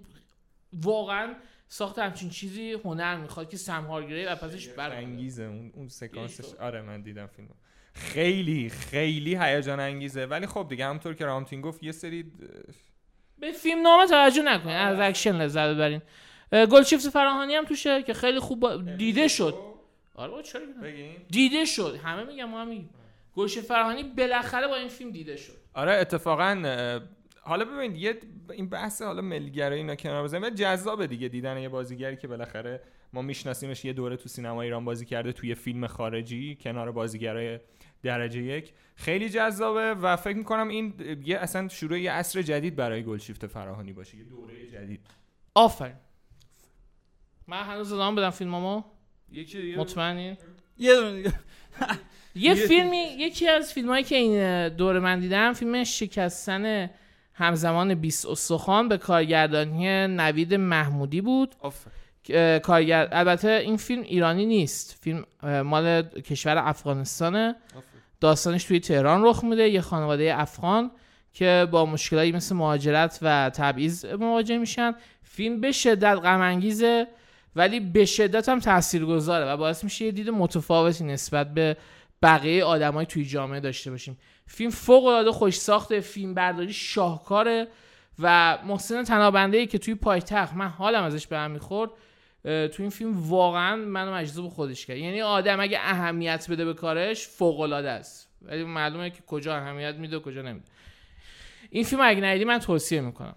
واقعا 0.73 1.35
ساخت 1.69 1.99
همچین 1.99 2.31
چیزی 2.31 2.73
هنر 2.73 3.17
می‌خواد 3.17 3.51
که 3.51 3.57
سم 3.57 3.85
هارگریو 3.85 4.25
از 4.25 4.35
پسش 4.35 4.69
بر 4.69 4.91
انگیزه 4.91 5.43
اون 5.43 5.71
اون 5.75 5.89
سکانسش. 5.89 6.55
آره 6.55 6.83
من 6.83 7.03
دیدم 7.03 7.27
فیلم 7.27 7.49
خیلی 7.97 8.69
خیلی 8.69 9.37
هیجان 9.41 9.81
انگیزه 9.81 10.27
ولی 10.27 10.47
خب 10.47 10.67
دیگه 10.69 10.85
همونطور 10.85 11.15
که 11.15 11.25
رامتین 11.25 11.61
گفت 11.61 11.83
یه 11.83 11.93
سری 11.93 12.33
به 13.39 13.53
فیلم 13.53 13.83
نامه 13.83 14.07
توجه 14.07 14.43
نکنین 14.43 14.77
از 14.77 15.01
اکشن 15.01 15.37
لذت 15.37 15.75
ببرین. 15.75 16.03
گلشیفت 16.53 17.09
فراهانی 17.09 17.55
هم 17.55 17.65
توشه 17.65 18.03
که 18.03 18.15
خیلی 18.15 18.39
خوب 18.39 18.97
دیده 18.97 19.29
شد. 19.29 19.55
آره 20.15 20.31
بابا 20.31 20.43
چرا 20.43 20.63
دیده 21.31 21.65
شد. 21.65 22.01
همه 22.05 22.25
میگم 22.25 22.45
ما 22.45 22.61
هم 22.61 22.69
میگیم. 22.69 22.91
گلشیفت 23.35 23.67
فراهانی 23.67 24.03
بالاخره 24.03 24.69
با 24.69 24.77
این 24.77 24.89
فیلم 24.89 25.11
دیده 25.11 25.37
شد. 25.37 25.57
آره 25.75 25.93
اتفاقا 25.93 26.63
حالا 27.41 27.65
ببینید 27.65 28.03
یه 28.03 28.19
این 28.51 28.69
بحث 28.69 29.03
حالا 29.03 29.23
ملیگرایی 29.23 29.81
اینا 29.81 29.95
کنار 29.95 30.25
بزنیم. 30.25 30.43
ولی 30.43 30.55
جذابه 30.55 31.07
دیگه 31.07 31.29
دیدن 31.29 31.59
یه 31.59 31.69
بازیگری 31.69 32.17
که 32.17 32.29
بالاخره 32.29 32.81
ما 33.13 33.23
میشناسیمش 33.23 33.85
یه 33.85 33.93
دوره 33.93 34.17
تو 34.17 34.29
سینما 34.29 34.63
ایران 34.63 34.85
بازی 34.85 35.05
کرده 35.05 35.33
توی 35.33 35.55
فیلم 35.55 35.87
خارجی 35.87 36.59
کنار 36.61 36.93
بازیگرای 36.93 37.59
درجه 38.07 38.43
یک. 38.43 38.73
خیلی 38.97 39.29
جذابه 39.29 39.95
و 39.95 40.17
فکر 40.17 40.37
می‌کنم 40.37 40.69
این 40.69 40.95
یه 41.25 41.39
اصلا 41.39 41.69
شروع 41.69 42.01
یه 42.01 42.13
عصر 42.13 42.43
جدید 42.43 42.77
برای 42.77 43.03
گلشیفت 43.03 43.47
فراهانی 43.47 43.93
باشه 43.93 44.17
یه 44.17 44.25
دوره 44.25 44.67
جدید. 44.73 45.01
آفرین. 45.55 45.97
من 47.49 47.63
هنوز 47.63 47.93
ادامه 47.93 48.17
بدم 48.21 48.31
فیلمامو؟ 48.31 48.83
یکی 49.33 49.63
دیگه؟ 49.63 49.79
مطمئنی؟ 49.79 50.39
یه 50.79 50.95
دونه 50.95 51.17
دیگه. 51.17 51.33
یه 52.47 52.55
فیلمی 52.55 52.97
یکی 52.97 53.49
از 53.49 53.73
فیلمایی 53.73 54.05
که 54.05 54.17
این 54.17 54.69
دوره 54.69 55.01
من 55.01 55.21
دیدم 55.21 55.53
فیلم 55.53 55.85
شکستن 55.85 56.91
همزمان 57.35 57.95
20 57.95 58.27
استخوان 58.27 58.89
به 58.89 58.99
کارگردانی 58.99 60.07
نوید 60.07 60.55
محمودی 60.55 61.21
بود. 61.21 61.55
آفر 61.61 61.91
کارگر 62.59 63.09
البته 63.13 63.49
این 63.49 63.77
فیلم 63.77 64.03
ایرانی 64.03 64.47
نیست. 64.47 64.99
فیلم 65.01 65.25
مال 65.43 66.03
کشور 66.03 66.59
افغانستانه. 66.59 67.57
داستانش 68.21 68.65
توی 68.65 68.81
تهران 68.81 69.25
رخ 69.25 69.45
میده. 69.45 69.69
یه 69.69 69.81
خانواده 69.81 70.41
افغان 70.41 70.91
که 71.33 71.69
با 71.71 71.87
مشکلاتی 71.87 72.33
مثل 72.33 72.57
مهاجرت 72.57 73.19
و 73.23 73.51
تبعیض 73.51 74.05
مواجه 74.05 74.59
میشن. 74.59 74.95
فیلم 75.23 75.61
به 75.61 75.73
شدت 75.73 76.17
غم 76.25 76.41
انگیزه 76.41 77.07
ولی 77.57 77.81
به 77.81 78.05
شدت 78.05 78.49
هم 78.49 78.61
تاثیرگذاره 78.61 79.45
و 79.53 79.57
باعث 79.57 79.85
میشه 79.85 80.05
یه 80.05 80.11
دید 80.11 80.31
متفاوتی 80.31 81.05
نسبت 81.05 81.55
به 81.55 81.77
بقیه 82.23 82.65
آدمای 82.65 83.07
توی 83.07 83.25
جامعه 83.25 83.61
داشته 83.61 83.91
باشیم. 83.91 84.19
فیلم 84.47 84.71
فوق 84.71 85.05
العاده 85.05 85.33
خوش 85.33 85.59
ساخته 85.59 86.01
فیلم 86.01 86.35
برداری 86.35 86.73
شاهکاره 86.73 87.69
و 88.19 88.59
محسن 88.67 89.05
تنابنده 89.05 89.59
ای 89.59 89.67
که 89.67 89.79
توی 89.79 89.95
پایتخت 89.95 90.55
من 90.55 90.69
حالم 90.69 91.03
ازش 91.03 91.27
به 91.27 91.39
هم 91.39 91.51
می‌خورد. 91.51 91.91
تو 92.47 92.83
این 92.83 92.91
فیلم 92.91 93.31
واقعا 93.31 93.77
منو 93.77 94.15
مجذوب 94.15 94.49
خودش 94.49 94.87
کرد. 94.87 94.97
یعنی 94.97 95.23
آدم 95.23 95.61
اگه 95.61 95.79
اهمیت 95.81 96.51
بده 96.51 96.65
به 96.65 96.75
کارش 96.75 97.29
فوق 97.29 97.61
العاده 97.61 97.91
است. 97.91 98.29
ولی 98.43 98.65
معلومه 98.65 99.11
که 99.11 99.23
کجا 99.27 99.57
اهمیت 99.57 99.95
میده 99.95 100.17
و 100.17 100.21
کجا 100.21 100.43
نمیده. 100.43 100.67
این 101.71 101.85
فیلم 101.85 102.01
اگه 102.03 102.21
ندیدی 102.21 102.45
من 102.45 102.59
توصیه 102.59 103.01
می‌کنم. 103.01 103.37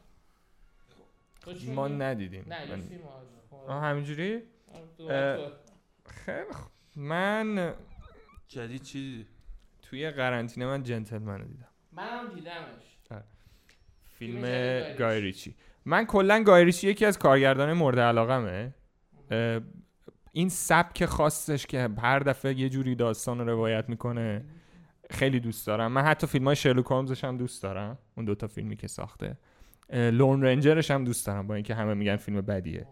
ما 1.66 1.88
ندیدیم. 1.88 2.46
نه 2.50 2.72
من- 2.72 2.82
فیلم 2.82 3.02
آه، 3.68 3.82
همینجوری؟ 3.82 4.42
خیلی 6.26 6.54
خوب. 6.54 6.72
من 6.96 7.74
جدید 8.48 8.84
چی 8.84 9.00
دیدی؟ 9.00 9.28
توی 9.82 10.10
قرنطینه 10.12 10.66
من 10.66 10.84
جنتلمن 10.84 11.38
رو 11.40 11.46
دیدم. 11.48 11.68
منم 11.92 12.28
دیدمش. 12.36 12.54
فیلم 14.18 14.34
فیلم 14.34 14.48
جدید 14.48 14.98
گای 14.98 15.22
ریچی. 15.22 15.56
من 15.86 16.06
کلا 16.06 16.44
گای 16.44 16.66
ریچی 16.66 16.88
یکی 16.88 17.06
از 17.06 17.20
کارگردان 17.20 17.74
مورد 17.74 18.00
علاقمه. 18.00 18.74
این 20.32 20.50
سبک 20.50 21.06
خاصش 21.06 21.66
که 21.66 21.90
هر 21.98 22.20
دفعه 22.20 22.60
یه 22.60 22.70
جوری 22.70 22.96
داستان 22.96 23.40
رو 23.40 23.50
روایت 23.50 23.90
می‌کنه 23.90 24.46
خیلی 25.10 25.40
دوست 25.40 25.68
دارم. 25.68 25.92
من 25.92 26.02
حتی 26.02 26.28
فیلم 26.28 26.46
های 26.46 26.56
شرلوک 26.56 26.86
هولمزش 26.86 27.24
هم 27.24 27.38
دوست 27.38 27.64
دارم. 27.64 27.98
اون 28.18 28.26
دوتا 28.26 28.48
فیلمی 28.48 28.76
که 28.76 28.88
ساخته. 28.88 29.38
لون 29.94 30.42
رنجرش 30.42 30.92
هم 30.92 31.04
دوست 31.04 31.28
دارم 31.28 31.48
با 31.48 31.56
اینکه 31.56 31.76
همه 31.76 31.94
میگن 31.94 32.16
فیلم 32.16 32.42
بدیه. 32.42 32.88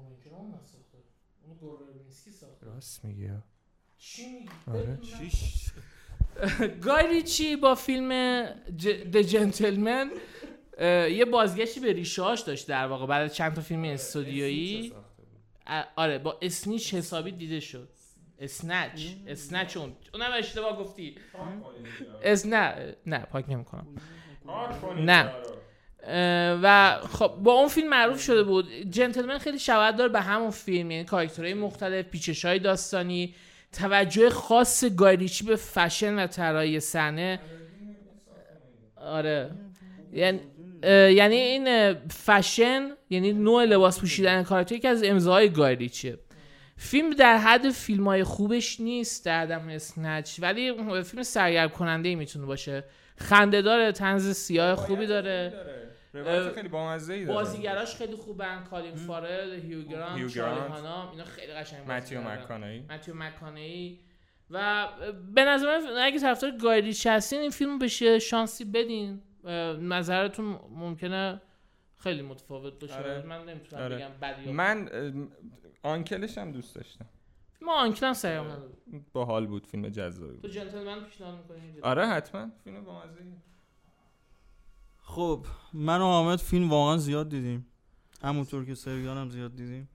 راست 2.61 3.05
میگی؟ 3.05 3.29
آره. 4.67 4.99
چیش 5.01 5.71
گای 6.85 7.07
ریچی 7.07 7.55
با 7.55 7.75
فیلم 7.75 8.43
The 9.13 9.17
Gentlemen 9.21 10.11
یه 11.11 11.25
بازگشتی 11.25 11.79
به 11.79 11.93
ریشهاش 11.93 12.41
داشت 12.41 12.67
در 12.67 12.87
واقع. 12.87 13.05
بعد 13.05 13.31
چند 13.31 13.53
تا 13.53 13.61
فیلم 13.61 13.83
استودیویی. 13.83 14.93
آره 15.95 16.17
با 16.17 16.37
Snatch 16.41 16.93
حسابی 16.93 17.31
دیده 17.31 17.59
شد. 17.59 17.89
Snatch 18.39 19.01
Snatch 19.27 19.77
اون. 19.77 19.95
اونم 20.13 20.31
اشتباه 20.37 20.79
گفتی. 20.79 21.15
اس 22.23 22.45
نه 22.45 22.95
نه 23.05 23.19
پاک 23.19 23.45
نمی‌کنم. 23.49 23.87
نه. 24.99 25.31
و 26.63 26.97
خب 27.09 27.27
با 27.27 27.53
اون 27.53 27.67
فیلم 27.67 27.89
معروف 27.89 28.21
شده 28.21 28.43
بود. 28.43 28.71
Gentlemen 28.89 29.37
خیلی 29.37 29.59
شباهت 29.59 29.95
داره 29.95 30.11
به 30.11 30.21
همون 30.21 30.51
فیلم. 30.51 30.91
یعنی 30.91 31.03
کاراکترهای 31.03 31.53
مختلف 31.53 32.05
پیچش 32.05 32.45
های 32.45 32.59
داستانی 32.59 33.35
توجه 33.71 34.29
خاص 34.29 34.83
گای 34.83 35.01
ریچی 35.01 35.45
به 35.45 35.55
فشن 35.55 36.19
و 36.19 36.27
طراحی 36.27 36.79
صحنه. 36.79 37.39
آره 38.97 39.51
یعنی 40.13 40.37
اه، 40.39 40.45
یعنی 40.83 41.35
این 41.35 41.93
فشن 42.07 42.89
یعنی 43.09 43.33
نوع 43.33 43.65
لباس 43.65 43.99
پوشیدن 43.99 44.43
کاراکتر 44.43 44.75
یکی 44.75 44.87
از 44.87 45.03
امضاهای 45.03 45.49
گای 45.49 45.67
ریچیه 45.67 46.19
فیلم 46.77 47.09
در 47.09 47.37
حد 47.37 47.69
فیلم 47.69 48.07
های 48.07 48.23
خوبش 48.23 48.79
نیست 48.79 49.25
در 49.25 49.45
حد 49.45 49.69
Snatch 49.69 50.39
ولی 50.39 50.73
فیلم 51.03 51.23
سرگرم 51.23 51.69
کننده 51.69 52.09
ای 52.09 52.15
می‌تونه 52.15 52.45
باشه. 52.45 52.83
خنده 53.17 53.61
داره 53.61 53.91
طنز 53.91 54.35
سیاه 54.35 54.75
خوبی 54.75 55.05
داره. 55.07 55.53
خیلی 56.55 56.67
بامزه 56.67 57.25
بازیگراش 57.25 57.95
خیلی 57.95 58.15
خوبن 58.15 58.63
کالین 58.69 58.95
فارل 58.95 59.59
هیو 59.59 59.81
گرانت 59.81 60.17
هیو 60.17 60.27
گرانت. 60.27 60.71
هانام 60.71 61.11
اینا 61.11 61.23
خیلی 61.23 61.53
قشنگ 61.53 61.91
متیو. 61.91 62.21
مک‌کانایی. 62.21 62.83
متیو 62.89 63.13
مک‌کانهی 63.15 63.99
و 64.49 64.87
به 65.35 65.45
نظر 65.45 65.79
من 65.79 66.01
اگه 66.01 66.19
طرفدار 66.19 66.51
گای 66.51 66.81
ریچی 66.81 67.09
هستین 67.09 67.39
این 67.39 67.49
فیلم 67.49 67.79
بشه 67.79 68.19
شانسی 68.19 68.65
بدین. 68.65 69.21
نظرتون 69.81 70.59
ممکنه 70.69 71.41
خیلی 71.97 72.21
متفاوت 72.21 72.79
باشه. 72.79 72.93
آره. 72.93 73.21
من 73.21 73.45
نمی‌تونم 73.45 73.81
آره. 73.81 73.95
بگم 73.95 74.09
بدی 74.21 74.43
یا 74.43 74.51
من 74.51 74.89
آنکلش 75.83 76.37
هم 76.37 76.51
دوست 76.51 76.75
داشتم. 76.75 77.05
ما 77.61 77.81
آنکلم 77.81 78.13
سریع 78.13 78.41
بود. 78.41 79.05
باحال 79.13 79.47
بود 79.47 79.67
فیلم 79.67 79.89
جذابی 79.89 80.35
تو 80.35 80.41
بود 80.41 80.51
جنتلمن 80.51 81.03
پیشنهاد 81.03 81.37
می‌کنی؟ 81.37 81.81
آره 81.81 82.07
حتما. 82.07 82.49
فیلم 82.63 82.83
بامزه 82.83 83.19
خب 85.01 85.45
من 85.73 86.01
و 86.01 86.03
حامد 86.03 86.39
فیلم 86.39 86.69
واقعا 86.69 86.97
زیاد 86.97 87.29
دیدیم. 87.29 87.67
همونطور 88.21 88.65
که 88.65 88.75
سریال 88.75 89.17
هم 89.17 89.29
زیاد 89.29 89.55
دیدیم. 89.55 89.89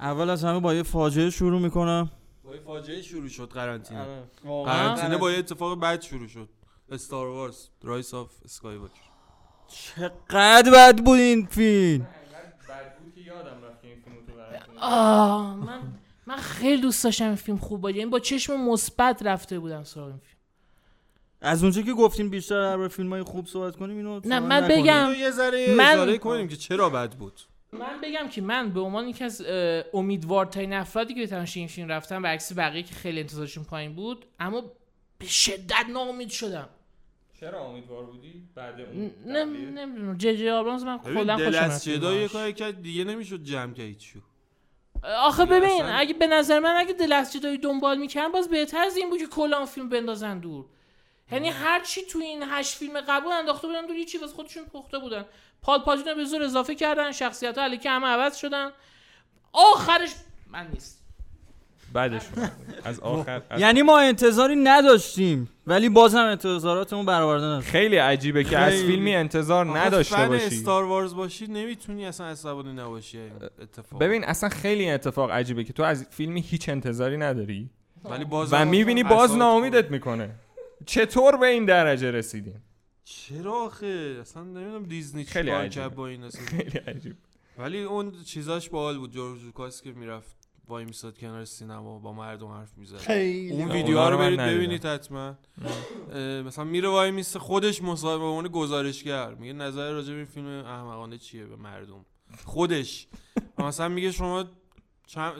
اول 0.00 0.30
از 0.30 0.44
همه 0.44 0.60
با 0.60 0.74
یه 0.74 0.82
فاجعه 0.82 1.30
شروع 1.30 1.60
می‌کنم. 1.60 2.10
با 2.44 2.54
یه 2.54 2.60
فاجعه 2.60 3.02
شروع 3.02 3.28
شد 3.28 3.48
قرنطینه. 3.48 4.22
واقعا 4.44 4.94
قرنطینه 4.94 5.16
با 5.16 5.32
یه 5.32 5.38
اتفاق 5.38 5.80
بد 5.80 6.00
شروع 6.00 6.28
شد. 6.28 6.48
Star 6.90 7.26
Wars 7.28 7.66
Rise 7.82 8.14
of 8.14 8.30
Skywalker 8.44 8.92
چقدر 9.68 10.70
بد 10.74 10.98
بود 11.04 11.18
این 11.18 11.46
فیلم. 11.46 12.06
بعد 12.68 12.98
بود 12.98 13.14
که 13.14 13.20
یادم 13.20 13.64
رفت 13.64 13.82
که 13.82 13.88
این 13.88 14.00
فیلم 14.04 14.16
تو 14.26 14.80
آه 14.80 15.56
من 15.56 15.80
من 16.26 16.36
خیلی 16.36 16.82
دوست 16.82 17.04
داشتم 17.04 17.24
این 17.26 17.34
فیلم 17.34 17.58
خوب 17.58 17.80
باشه. 17.80 17.96
یعنی 17.96 18.10
با 18.10 18.18
چشم 18.18 18.60
مثبت 18.60 19.22
رفته 19.22 19.58
بودم 19.58 19.84
سراغ 19.84 20.06
این 20.08 20.18
فیلم. 20.18 20.36
از 21.40 21.62
اونجا 21.62 21.82
که 21.82 21.92
گفتیم 21.92 22.30
بیشتر 22.30 22.62
درباره 22.62 22.88
فیلم 22.88 23.10
های 23.12 23.22
خوب 23.22 23.46
صحبت 23.46 23.76
کنیم 23.76 23.96
اینو 23.96 24.20
نه، 24.24 24.40
من. 24.40 24.68
بگم- 24.68 25.12
یه 25.18 25.30
ذره 25.30 25.74
من- 25.74 25.84
اجاره 25.92 26.18
کنیم 26.18 26.48
که 26.48 26.56
چرا 26.56 26.90
بد 26.90 27.12
بود. 27.14 27.40
من 27.72 28.00
بگم 28.02 28.28
که 28.28 28.40
من 28.42 28.70
به 28.70 28.80
عنوان 28.80 29.08
یکی 29.08 29.24
از 29.24 29.42
امیدوارترین 29.94 30.72
افرادی 30.72 31.14
که 31.14 31.20
به 31.20 31.26
تماشای 31.26 31.60
این 31.60 31.68
فیلم 31.68 31.88
رفتم 31.88 32.22
برعکس 32.22 32.52
بقیه 32.58 32.82
که 32.82 32.94
خیلی 32.94 33.20
انتظارشون 33.20 33.64
پایین 33.64 33.94
بود 33.94 34.26
اما 34.40 34.62
به 35.18 35.26
شدت 35.26 35.86
ناامید 35.92 36.28
شدم. 36.28 36.68
چرا 37.40 37.64
امیدوار 37.64 38.04
بودی 38.04 38.42
بعد 38.54 38.80
اون 38.80 39.10
نه؟ 39.26 39.44
نمی‌دونم. 39.44 40.18
جی 40.18 40.36
جی 40.36 40.50
آبرامز 40.50 40.84
من 40.84 40.98
کلا 40.98 41.36
دل 41.36 41.44
خوشم 41.44 41.58
از 41.64 41.70
از 41.70 41.84
جدا 41.84 42.14
یه. 42.14 42.28
کاری 42.28 42.52
کرد 42.52 42.82
دیگه 42.82 43.04
نمی‌شد 43.04 43.42
جمع 43.42 43.72
کرد 43.72 43.86
هیچیو 43.86 44.20
آخه 45.02 45.44
ببین 45.44 45.82
اصلا- 45.82 45.94
اگه 45.94 46.14
به 46.14 46.26
نظر 46.26 46.58
من 46.58 46.74
اگه 46.76 46.92
دل 46.92 47.12
از 47.12 47.32
جدایی 47.32 47.58
دنبال 47.58 47.98
می‌کردن 47.98 48.32
باز 48.32 48.48
بهتر 48.48 48.78
از 48.78 48.96
این 48.96 49.10
بود 49.10 49.18
که 49.18 49.26
کلا 49.26 49.56
اون 49.56 49.66
فیلم 49.66 49.88
بندازن 49.88 50.38
دور. 50.38 50.64
یعنی 51.32 51.48
هر 51.48 51.80
چی 51.80 52.02
تو 52.02 52.18
این 52.18 52.42
هشت 52.42 52.74
فیلم 52.76 53.00
قبل 53.00 53.26
انداخته 53.32 53.66
بودن 53.66 53.86
دور 53.86 53.96
یه 53.96 54.04
چی 54.04 54.18
واسه 54.18 54.34
خودشون 54.34 54.64
پخته 54.64 54.98
بودن. 54.98 55.24
پال 55.62 55.78
پاجینو 55.78 56.14
به 56.14 56.24
زور 56.24 56.42
اضافه 56.42 56.74
کردن 56.74 57.12
شخصیت 57.12 57.58
ها 57.58 57.64
علیکی 57.64 57.88
همه 57.88 58.06
عوض 58.06 58.36
شدن. 58.36 58.70
آخرش 59.52 60.10
من 60.46 60.66
نیست. 60.70 61.05
بعدش. 61.92 62.22
از 62.84 63.00
آخر 63.00 63.42
از 63.50 63.60
یعنی 63.60 63.82
ما 63.82 63.98
انتظاری 63.98 64.56
نداشتیم 64.56 65.48
ولی 65.66 65.88
بازم 65.88 66.18
انتظاراتمون 66.18 67.06
برآورده 67.06 67.44
نشد. 67.44 67.66
خیلی 67.66 67.96
عجیبه 67.96 68.44
که 68.44 68.58
از 68.58 68.72
خیلی. 68.72 68.86
فیلمی 68.86 69.14
انتظار 69.14 69.78
نداشته 69.78 70.28
باشی. 70.28 70.46
استار 70.46 70.84
وارز 70.84 71.14
باشی 71.14 71.46
نمی‌تونی 71.46 72.06
اصلا 72.06 72.26
عصبانی 72.26 72.72
نباشی 72.72 73.18
این 73.18 73.32
اتفاق. 73.62 74.00
ببین 74.00 74.24
اصلا 74.24 74.48
خیلی 74.48 74.90
اتفاق 74.90 75.30
عجیبه 75.30 75.64
که 75.64 75.72
تو 75.72 75.82
از 75.82 76.06
فیلمی 76.10 76.40
هیچ 76.40 76.68
انتظاری 76.68 77.16
نداری 77.16 77.70
ولی 78.04 78.24
باز 78.24 78.48
و 78.52 78.64
می‌بینی 78.64 79.02
باز 79.02 79.36
ناامیدت 79.36 79.90
می‌کنه. 79.90 80.30
چطور 80.86 81.36
به 81.36 81.46
این 81.46 81.64
درجه 81.64 82.10
رسیدیم؟ 82.10 82.62
چرا 83.04 83.52
آخه؟ 83.52 84.18
اصلا 84.20 84.42
نمی‌دونم 84.42 84.84
دیزنی 84.84 85.24
خیلی. 85.24 85.68
کرد 85.68 85.94
با 85.94 86.06
این 86.06 86.24
اصلا. 86.24 86.44
خیلی 86.44 86.78
عجیب 86.78 87.16
ولی 87.58 87.82
اون 87.82 88.12
چیزاش 88.24 88.68
باحال 88.68 88.98
بود 88.98 89.12
جورج 89.12 89.44
لوکاس 89.44 89.82
که 89.82 89.92
می‌رفت. 89.92 90.45
وای 90.68 90.84
میستاد 90.84 91.18
کنار 91.18 91.44
سینما 91.44 91.98
با 91.98 92.12
مردم 92.12 92.46
حرف 92.46 92.78
می‌زد. 92.78 93.10
اون 93.10 93.70
ویدیوها 93.70 94.08
رو 94.10 94.18
برید 94.18 94.40
ندیدم. 94.40 94.58
ببینید 94.58 94.86
حتما. 94.86 95.38
مثلا 96.44 96.64
میره 96.64 96.88
وای 96.88 97.10
میسته 97.10 97.38
خودش 97.38 97.82
مصاحبه 97.82 98.18
به 98.18 98.24
عنوان 98.24 98.48
گزارشگر. 98.48 99.34
میگه 99.34 99.52
نظر 99.52 99.92
راجع 99.92 100.10
به 100.10 100.16
این 100.16 100.24
فیلم 100.24 100.46
احمقانه 100.46 101.18
چیه 101.18 101.46
به 101.46 101.56
مردم؟ 101.56 102.04
خودش. 102.44 103.08
مثلا 103.58 103.88
میگه 103.88 104.10
شما 104.12 104.44
چند 105.06 105.32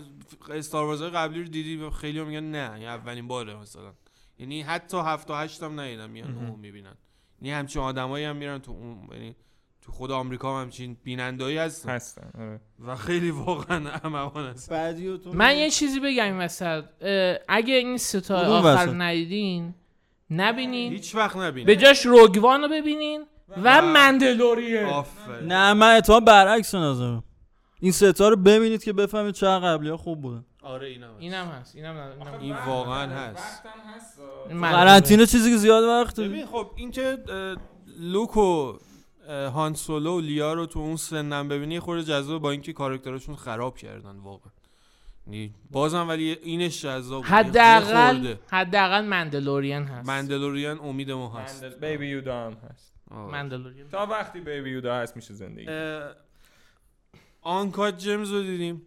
استار 0.50 0.84
وارز 0.84 1.02
قبلی 1.02 1.42
رو 1.42 1.48
دیدی؟ 1.48 1.76
و 1.76 1.90
خیلی 1.90 2.20
میگن 2.24 2.40
نه 2.40 2.72
این 2.72 2.88
اولین 2.88 3.28
باره 3.28 3.56
مثلا. 3.56 3.92
یعنی 4.38 4.62
حتی 4.62 4.96
هفت 4.96 5.30
و 5.30 5.34
هشت 5.34 5.62
هم 5.62 5.80
ندیدن 5.80 6.10
میان. 6.10 6.34
اون 6.34 6.60
می‌بینن. 6.60 6.96
یعنی 7.42 7.54
همچین 7.54 7.82
آدمایی 7.82 8.24
هم 8.24 8.36
میرن 8.36 8.58
تو 8.58 8.72
اون 8.72 9.08
یعنی 9.12 9.36
تو 9.86 9.92
خود 9.92 10.10
آمریکا 10.10 10.56
هم 10.56 10.62
همچین 10.62 10.96
بینندایی 11.04 11.58
هستن. 11.58 11.90
هستن 11.90 12.30
آره. 12.38 12.60
و 12.86 12.96
خیلی 12.96 13.30
واقعا 13.30 13.78
رو 14.02 15.16
تو 15.16 15.32
من 15.32 15.56
یه 15.56 15.70
چیزی 15.70 16.00
بگم 16.00 16.24
این 16.24 16.38
وسط. 16.38 16.84
اگه 17.48 17.74
این 17.74 17.96
ستا 17.96 18.58
آخر؟ 18.58 18.86
ندیدین 18.86 19.74
نبینین. 20.30 20.92
هیچ 20.92 21.14
وقت 21.14 21.36
نبینه 21.36 21.66
به 21.66 21.76
جاش 21.76 22.06
روگوان 22.06 22.62
رو 22.62 22.68
ببینین 22.68 23.24
و 23.62 23.82
مندلورین 23.82 24.84
آفرین. 24.84 25.52
نه 25.52 25.72
من 25.72 25.96
اتفاقا 25.96 26.20
برعکس 26.20 26.74
نظرم. 26.74 27.22
این 27.80 27.92
ستا 27.92 28.28
رو 28.28 28.36
ببینید 28.36 28.84
که 28.84 28.92
بفهمید 28.92 29.34
چه 29.34 29.46
قبلی 29.46 29.88
ها 29.88 29.96
خوب 29.96 30.20
بودن. 30.20 30.44
آره 30.62 30.88
اینم 30.88 31.46
هست. 31.46 31.74
اینم 31.76 31.96
هست 31.96 32.18
اینم 32.18 32.40
این 32.40 32.56
واقعا 32.66 33.10
هست. 33.10 33.62
قرنطینه 34.48 35.26
چیزی 35.26 35.50
که 35.50 35.56
زیاد 35.56 35.84
وقت 35.84 36.20
ببین 36.20 36.46
خب 36.46 36.70
این 36.76 36.90
که 36.90 37.18
لوک 37.98 38.36
و 38.36 38.78
هان 39.28 39.74
سولو 39.74 40.16
و 40.16 40.20
لیا 40.20 40.52
رو 40.52 40.66
تو 40.66 40.78
اون 40.78 40.96
سنم 40.96 41.48
ببینی 41.48 41.80
خورده 41.80 42.04
جذاب 42.04 42.42
با 42.42 42.50
اینکه 42.50 42.72
کاراکترشون 42.72 43.36
خراب 43.36 43.76
کردن 43.76 44.16
واقعا. 44.16 44.52
یعنی 45.26 45.54
بازم 45.70 46.08
ولی 46.08 46.30
اینش 46.42 46.82
جذاب 46.82 47.24
حداقل. 47.24 48.34
حداقل 48.50 49.04
مندلورین 49.04 49.82
هست. 49.82 50.08
مندلوریان 50.08 50.78
امید 50.78 51.10
ما 51.10 51.28
هست. 51.28 51.64
بیبی 51.64 52.06
یودا 52.06 52.46
هم 52.46 52.56
هست. 52.70 52.94
مندلورین. 53.10 53.88
تا 53.88 54.06
وقتی 54.06 54.40
بیبی 54.40 54.70
یودا 54.70 54.94
هست 54.94 55.16
میشه 55.16 55.34
زندگی 55.34 55.66
آنکات 57.40 57.98
جیمز 57.98 58.32
رو 58.32 58.42
دیدیم. 58.42 58.82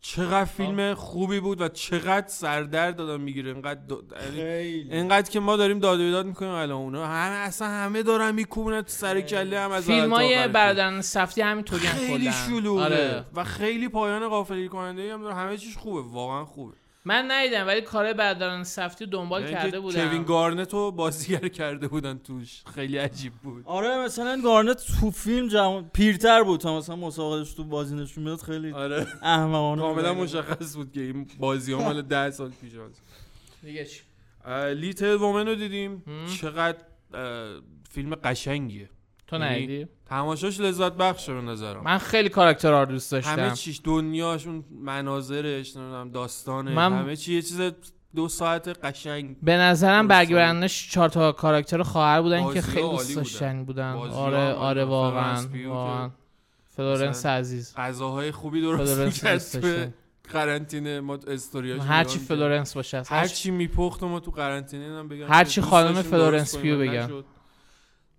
چقدر 0.00 0.44
فیلم 0.44 0.94
خوبی 0.94 1.40
بود 1.40 1.60
و 1.60 1.68
چقدر 1.68 2.28
سردرد 2.28 2.96
دادم 2.96 3.20
می‌گیره. 3.20 3.52
اینقدر 3.52 3.80
دو... 3.88 4.02
یعنی 4.36 4.46
اینقدر 4.90 5.30
که 5.30 5.40
ما 5.40 5.56
داریم 5.56 5.78
داد 5.78 6.00
و 6.00 6.02
بیداد 6.02 6.26
می‌کنیم 6.26 6.50
الان 6.50 6.70
اونا. 6.70 7.06
همه 7.06 7.36
اصلا 7.36 7.68
همه 7.68 8.02
دارن 8.02 8.34
میکوبونن 8.34 8.82
تو 8.82 8.88
سر 8.88 9.20
کله 9.20 9.60
هم 9.60 9.70
از 9.70 9.86
فیلم 9.86 10.14
های. 10.14 10.48
برادران 10.48 11.02
سفتی 11.02 11.40
همینطوری 11.40 11.86
هم 11.86 11.98
خیلی. 11.98 12.32
شلوغه. 12.32 12.84
آره. 12.84 13.24
و 13.34 13.44
خیلی 13.44 13.88
پایان 13.88 14.28
غافلی 14.28 14.68
کننده 14.68 15.12
هم 15.12 15.22
داره. 15.22 15.34
همه 15.34 15.56
چیش 15.56 15.76
خوبه. 15.76 16.12
واقعا 16.12 16.44
خوبه. 16.44 16.74
من 17.08 17.30
ندیدم 17.30 17.66
ولی 17.66 17.80
کار 17.80 18.12
برادران 18.12 18.64
سفدی 18.64 19.06
دنبال 19.06 19.42
یعنی 19.42 19.54
کرده 19.54 19.70
که 19.70 19.80
بودم. 19.80 20.08
کوین 20.08 20.22
گارنت 20.22 20.72
رو 20.72 20.90
بازیگر 20.90 21.48
کرده 21.48 21.88
بودن 21.88 22.18
توش. 22.18 22.62
خیلی 22.74 22.98
عجیب 22.98 23.32
بود. 23.32 23.62
آره 23.66 24.04
مثلا 24.04 24.40
گارنت 24.44 24.86
تو 25.00 25.10
فیلم 25.10 25.48
جوان 25.48 25.90
پیرتر 25.92 26.42
بود. 26.42 26.60
تا 26.60 26.78
مثلا 26.78 26.96
مسابقهش 26.96 27.52
تو 27.54 27.64
بازی 27.64 27.96
نشون 27.96 28.24
می‌داد 28.24 28.40
خیلی 28.40 28.72
آره. 28.72 29.06
احمقانه 29.22 29.82
کاملا. 29.82 30.14
مشخص 30.14 30.76
بود 30.76 30.92
که 30.92 31.00
این 31.00 31.26
بازی 31.38 31.72
ها 31.72 31.82
مال 31.82 32.02
ده 32.02 32.30
سال 32.30 32.50
پیش 32.50 32.74
هست 32.74 33.02
دیگه 33.62 33.84
چی؟ 33.84 34.00
Little 34.74 35.14
Women 35.14 35.46
رو 35.46 35.54
دیدیم. 35.54 36.02
چقدر 36.40 36.78
فیلم 37.90 38.14
قشنگیه. 38.14 38.90
تو 39.28 39.36
یعنی 39.36 39.54
ندیدی 39.54 39.86
تماشاش 40.06 40.60
لذت 40.60 40.92
بخشه 40.92 41.34
به 41.34 41.40
نظرم 41.40 41.82
من 41.84 41.98
خیلی 41.98 42.28
کاراکترها 42.28 42.82
رو 42.82 42.90
دوست 42.90 43.12
داشتم 43.12 43.30
همه 43.30 43.50
چیش 43.50 43.80
دنیاشون 43.84 44.64
مناظرش 44.82 45.76
نمی‌دونم 45.76 46.10
داستانه 46.10 46.70
من- 46.74 46.92
همه 46.92 47.16
چی 47.16 47.34
یه 47.34 47.42
چیز 47.42 47.60
دو 48.16 48.28
ساعت 48.28 48.68
قشنگ 48.68 49.36
به 49.42 49.56
نظرم 49.56 50.06
درسته. 50.06 50.08
برگردنش 50.08 50.90
چهار 50.90 51.08
تا 51.08 51.32
کاراکتر 51.32 51.82
خواهر 51.82 52.22
بودن 52.22 52.52
که 52.52 52.60
خیلی 52.60 52.88
دوست 52.90 53.08
بودن. 53.08 53.22
داشتنی 53.22 53.64
بودن 53.64 53.92
آره 53.92 54.52
آره. 54.52 54.84
واقعا 54.84 55.36
فلورنس 56.76 57.24
واقعا 57.24 57.38
عزیز 57.38 57.74
غذاهای 57.76 58.32
خوبی 58.32 58.60
درست 58.60 59.20
تو 59.20 59.60
داشتم. 59.60 59.94
قرنطینه 60.32 61.00
ما 61.00 61.18
استوریاش 61.26 61.80
هرچی 61.80 62.18
فلورنس 62.18 62.74
باشه. 62.74 62.96
هر 62.98 63.04
هر 63.10 63.26
چی 63.26 63.50
میپخت 63.50 64.02
ما 64.02 64.20
تو 64.20 64.30
قرنطینه 64.30 64.98
هم 64.98 65.08
بگم 65.08 65.26
هر 65.28 65.44
چی 65.44 65.60
خانم 65.60 66.02
فلورنس 66.02 66.56
پیو 66.56 66.78
بگم. 66.78 66.92
نشد. 66.92 66.96
به 66.96 67.02
هر 67.02 67.12
حال. 67.12 67.24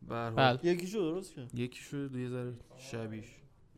بله. 0.08 0.60
یکیشو 0.64 1.00
درست 1.00 1.36
کرد. 1.36 1.56
یکی 1.56 1.84
شد 1.84 2.16
یه 2.16 2.30
ذره 2.30 2.54
شبیش 2.92 3.26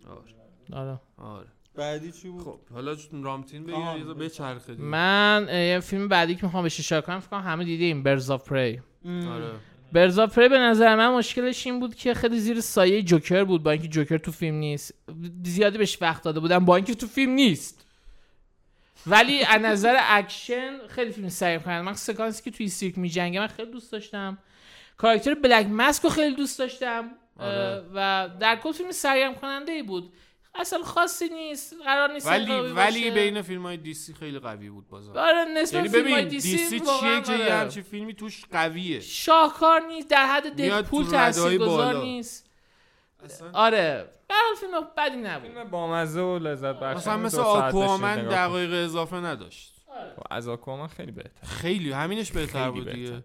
آره. 0.08 0.82
آره. 0.82 1.00
آره. 1.18 1.48
بعدی 1.76 2.12
چی 2.12 2.30
بود؟ 2.30 2.44
خب 2.44 2.60
حالا 2.74 2.96
رامتین 3.12 3.64
بگیر. 3.64 3.76
یه 3.76 4.04
ذره 4.04 4.14
بچرخه 4.14 4.74
دیگه. 4.74 4.84
من 4.84 5.48
یه 5.52 5.80
فیلم 5.80 6.08
بعدی 6.08 6.36
که 6.36 6.46
می‌خوام 6.46 6.64
بهش 6.64 6.80
اشاره 6.80 7.02
کنم 7.02 7.20
فکر 7.20 7.30
کنم 7.30 7.42
همه 7.42 7.64
دیدیم 7.64 8.04
Birds 8.04 8.30
of 8.32 8.50
Prey 8.50 8.82
آره. 9.06 9.52
Birds 9.92 10.20
of 10.20 10.36
Prey 10.36 10.50
به 10.50 10.58
نظر 10.58 10.96
من 10.96 11.18
مشکلش 11.18 11.68
این 11.68 11.80
بود 11.80 11.96
که 11.96 12.14
خیلی 12.14 12.40
زیر 12.40 12.62
سایه 12.62 13.02
جوکر 13.02 13.44
بود 13.44 13.64
با 13.64 13.72
اینکه 13.72 13.88
جوکر 13.88 14.18
تو 14.18 14.32
فیلم 14.32 14.56
نیست. 14.56 14.94
زیادی 15.44 15.78
بهش 15.78 15.98
وقت 16.02 16.24
داده 16.24 16.40
بودن 16.40 16.66
با 16.66 16.76
اینکه 16.76 16.96
تو 16.96 17.08
فیلم 17.08 17.32
نیست. 17.32 17.86
ولی 19.08 19.44
از 19.44 19.62
نظر 19.62 19.96
اکشن 20.00 20.88
خیلی 20.88 21.12
فیلم 21.12 21.30
سرگرم 21.30 21.60
کننده 21.60 21.86
من 21.86 21.94
سکانسی 21.94 22.44
که 22.44 22.52
توی 22.58 22.68
سیرک 22.68 22.98
میجنگه 22.98 23.40
من 23.40 23.48
خیلی 23.48 23.72
دوست 23.72 23.92
داشتم. 23.92 24.38
کاراکتر 25.02 25.34
بلک 25.34 25.66
ماسک 25.66 26.04
رو 26.04 26.10
خیلی 26.10 26.36
دوست 26.36 26.60
داشتم 26.60 27.12
آره. 27.40 27.84
و 27.94 28.30
در 28.40 28.56
کل 28.56 28.72
فیلم 28.72 28.92
سرگرم 28.92 29.36
کننده 29.36 29.72
ای 29.72 29.84
بود 29.84 30.14
اصلا 30.56 30.84
خاصی 30.84 31.30
نیست 31.30 31.76
قرار 31.86 32.14
نیست 32.14 32.28
ولی 32.28 32.52
ولی 32.52 32.74
باشه. 32.74 33.12
بین 33.12 33.42
فیلم 33.42 33.64
های 33.64 33.78
دیسی 33.78 34.14
خیلی 34.14 34.40
قوی 34.40 34.70
بود 34.70 34.88
بازم 34.88 35.18
آره 35.18 35.46
نسبت 35.46 35.74
یعنی 35.74 35.90
فیلم 35.90 36.04
های 36.04 36.14
ببین 36.14 36.28
دیسی, 36.28 36.58
دیسی 36.58 36.80
چیه 36.80 37.22
که 37.22 37.32
یه 37.32 37.44
آره. 37.44 37.54
همچین 37.54 37.84
فیلمی 37.84 38.14
توش 38.14 38.46
قویه 38.52 39.00
شاهکار 39.00 39.82
نیست 39.88 40.08
در 40.08 40.26
حد 40.26 40.62
ددپول 40.62 41.06
رده‌های 41.06 41.32
تاثیرگذار. 41.32 42.04
نیست 42.04 42.50
اصلا 43.26 43.52
آره 43.54 44.10
به 44.28 44.34
فیلم 44.60 44.88
بدی 44.98 45.18
نبود 45.18 45.52
فیلم 45.52 45.64
بامزه 45.64 46.22
و 46.22 46.40
لذت 46.40 46.76
بخش 46.80 46.98
مثلا 46.98 47.18
مثل 47.18 47.40
آکوامن 47.40 48.28
دقایق 48.28 48.74
اضافه 48.74 49.16
نداشت 49.16 49.74
کن. 49.88 50.24
از 50.32 50.48
آکوامن 50.48 50.88
خیلی 50.88 51.12
بهتر 51.12 51.48
خیلی 51.48 51.92
همینش 51.92 52.32
بهتر 52.32 52.72
بود 52.72 52.90
دیگه. 52.92 53.24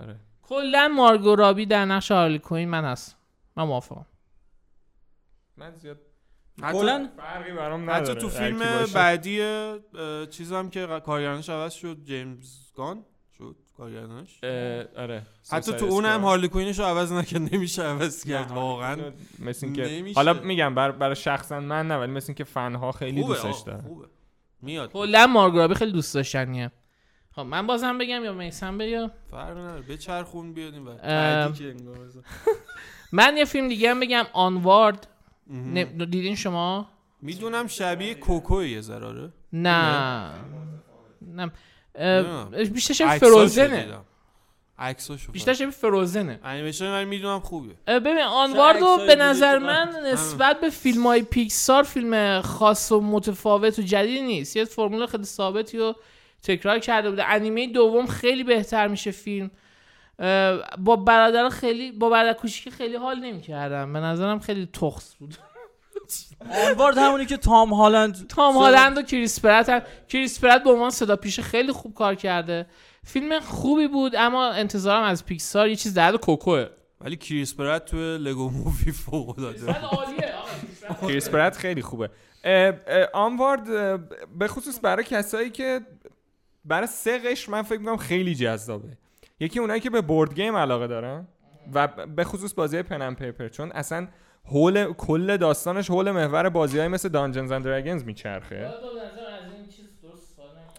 آره 0.00 0.16
کلا 0.48 0.88
مارگو 0.96 1.36
رابی 1.36 1.66
در 1.66 1.84
نقش 1.84 2.10
هارلی 2.10 2.38
کوین 2.38 2.68
من 2.68 2.84
هست 2.84 3.16
من 3.56 3.64
موافقم. 3.64 4.06
من 5.56 5.74
زیاد 5.74 5.98
حتی, 6.62 6.78
کلا 6.78 7.08
فرقی 7.16 7.52
برام 7.52 7.90
حتی 7.90 8.00
نداره. 8.00 8.20
تو 8.20 8.28
هر 8.28 8.34
فیلم. 8.34 8.86
بعدی 8.94 9.38
چیزم 10.30 10.70
که 10.70 10.86
کارگردانش 11.06 11.48
عوض 11.48 11.72
شد 11.72 11.96
جیمز 12.04 12.72
گان 12.76 13.04
شد 13.38 13.56
کارگردانش. 13.76 14.44
آره. 14.96 15.22
حتی 15.50 15.72
تو 15.72 15.84
اونم. 15.84 16.24
هارلی 16.24 16.48
کوینش 16.48 16.78
رو 16.78 16.84
عوض 16.84 17.12
نکرد 17.12 17.54
نمیشه 17.54 17.82
عوض 17.82 18.24
کرد 18.24 18.50
واقعا. 18.50 19.12
مثل 19.38 19.66
این 19.66 19.74
که 19.74 19.82
نمیشه. 19.82 20.14
حالا 20.14 20.32
میگم 20.32 20.74
بر 20.74 20.90
برای 20.90 21.16
شخصا 21.16 21.60
من 21.60 21.88
نه 21.88 21.96
ولی 21.96 22.12
مثل 22.12 22.26
این 22.28 22.34
که 22.34 22.44
فنها 22.44 22.92
خیلی 22.92 23.24
دوستش 23.24 23.58
دارن. 23.66 23.80
خوبه. 23.80 24.06
میاد. 24.62 24.92
کلا 24.92 25.26
مارگو 25.26 25.58
رابی 25.58 25.74
خیلی 25.74 25.92
دوست 25.92 26.14
داشتنیه. 26.14 26.70
خب 27.38 27.44
من 27.44 27.66
بازم 27.66 27.98
بگم 27.98 28.24
یا 28.24 28.32
میسم 28.32 28.78
بگم 28.78 29.10
فرق 29.30 29.58
نداره 29.58 29.82
بچرخون 29.82 30.52
بیادیم 30.52 30.88
و. 30.88 30.92
من 33.12 33.36
یه 33.36 33.44
فیلم 33.44 33.68
دیگه 33.68 33.90
هم 33.90 34.00
بگم 34.00 34.24
آنوارد. 34.32 35.06
دیدین 36.10 36.34
شما؟ 36.34 36.88
می‌دونم 37.22 37.66
شبیه 37.66 38.14
کوکو 38.14 38.62
یه 38.62 38.80
ذراره 38.80 39.32
نه. 39.52 40.30
نه. 41.22 41.52
بیشتر 42.72 42.94
شبیه 42.94 43.18
فروزنه. 43.18 43.98
عکساشو 44.78 45.32
بیشتر 45.32 45.54
شبیه 45.54 45.70
فروزنه. 45.70 46.40
انیمیشن 46.44 46.90
من 46.90 47.04
می‌دونم 47.04 47.40
خوبه. 47.40 47.74
ببین 47.86 48.18
آنواردو 48.18 48.86
عکسای 48.86 49.06
به 49.06 49.16
نظر 49.16 49.58
من 49.58 49.94
نسبت 50.12 50.60
به 50.60 50.70
فیلم 50.70 51.06
های 51.06 51.22
پیکسار 51.22 51.82
فیلم 51.82 52.40
خاص 52.40 52.92
و 52.92 53.00
متفاوت 53.00 53.78
و 53.78 53.82
جدید 53.82 54.22
نیست. 54.22 54.56
یه 54.56 54.64
فرمول 54.64 55.06
خیلی 55.06 55.24
ثابتی 55.24 55.78
رو 55.78 55.96
تکرار 56.42 56.78
کرده 56.78 57.10
بوده. 57.10 57.30
انیمه 57.30 57.66
دوم 57.66 58.06
خیلی 58.06 58.44
بهتر 58.44 58.88
میشه 58.88 59.10
فیلم. 59.10 59.50
با 60.78 60.96
برادر 60.96 61.48
خیلی 61.48 61.92
با 61.92 62.08
برادر 62.08 62.32
کوچیک 62.32 62.72
خیلی 62.72 62.96
حال 62.96 63.20
نمی‌کردم. 63.20 63.92
به 63.92 64.00
نظرم 64.00 64.38
خیلی 64.38 64.66
تخص 64.72 65.14
بود. 65.14 65.36
Onward 66.68 66.98
همونی 66.98 67.26
که 67.26 67.36
تام 67.36 67.74
هالند 67.74 68.26
تام 68.36 68.54
هالند 68.54 68.98
و 68.98 69.02
کریس 69.02 69.40
پرت 69.40 69.68
هم 69.68 69.82
کریس 70.08 70.40
پرت 70.40 70.62
به 70.64 70.70
عنوان 70.70 70.90
صداپیشه 70.90 71.40
خیلی 71.40 71.72
خوب 71.72 71.94
کار 71.94 72.14
کرده. 72.14 72.66
فیلم 73.04 73.40
خوبی 73.40 73.88
بود 73.88 74.16
اما 74.16 74.50
انتظارم 74.50 75.02
از 75.02 75.26
پیکسار 75.26 75.68
یه 75.68 75.76
چیز 75.76 75.94
در 75.94 76.16
Coco 76.16 76.49
ه. 76.49 76.66
ولی 77.00 77.16
کریس 77.16 77.54
پرت 77.54 77.84
تو 77.84 77.96
Lego 77.96 78.50
Movie 78.50 78.92
فوق 78.92 79.38
العاده 79.38 80.34
کریس 81.08 81.30
پرت 81.30 81.56
خیلی 81.56 81.82
خوبه. 81.82 82.10
آنوارد 83.12 83.64
به 84.38 84.48
خصوص 84.48 84.78
برای 84.82 85.04
کسایی 85.04 85.50
که 85.50 85.80
برای 86.68 86.86
سه 86.86 87.18
قش 87.18 87.48
من 87.48 87.62
فکر 87.62 87.78
می‌کنم 87.78 87.96
خیلی 87.96 88.34
جذابه. 88.34 88.88
یکی 89.40 89.58
اونایی 89.58 89.80
که 89.80 89.90
به 89.90 90.00
بورد 90.00 90.34
گیم 90.34 90.56
علاقه 90.56 90.86
دارن 90.86 91.26
و 91.74 91.88
به 91.88 92.24
خصوص 92.24 92.54
بازی 92.54 92.82
پنن 92.82 93.14
پیپر 93.14 93.48
چون 93.48 93.72
اصلا 93.72 94.08
حول 94.44 94.92
کل 94.92 95.36
داستانش 95.36 95.90
حول 95.90 96.10
محور 96.10 96.48
بازی 96.48 96.78
های 96.78 96.88
مثل 96.88 97.08
دانجنز 97.08 97.52
اند 97.52 97.64
دراگونز 97.64 98.04
میچرخه. 98.04 98.72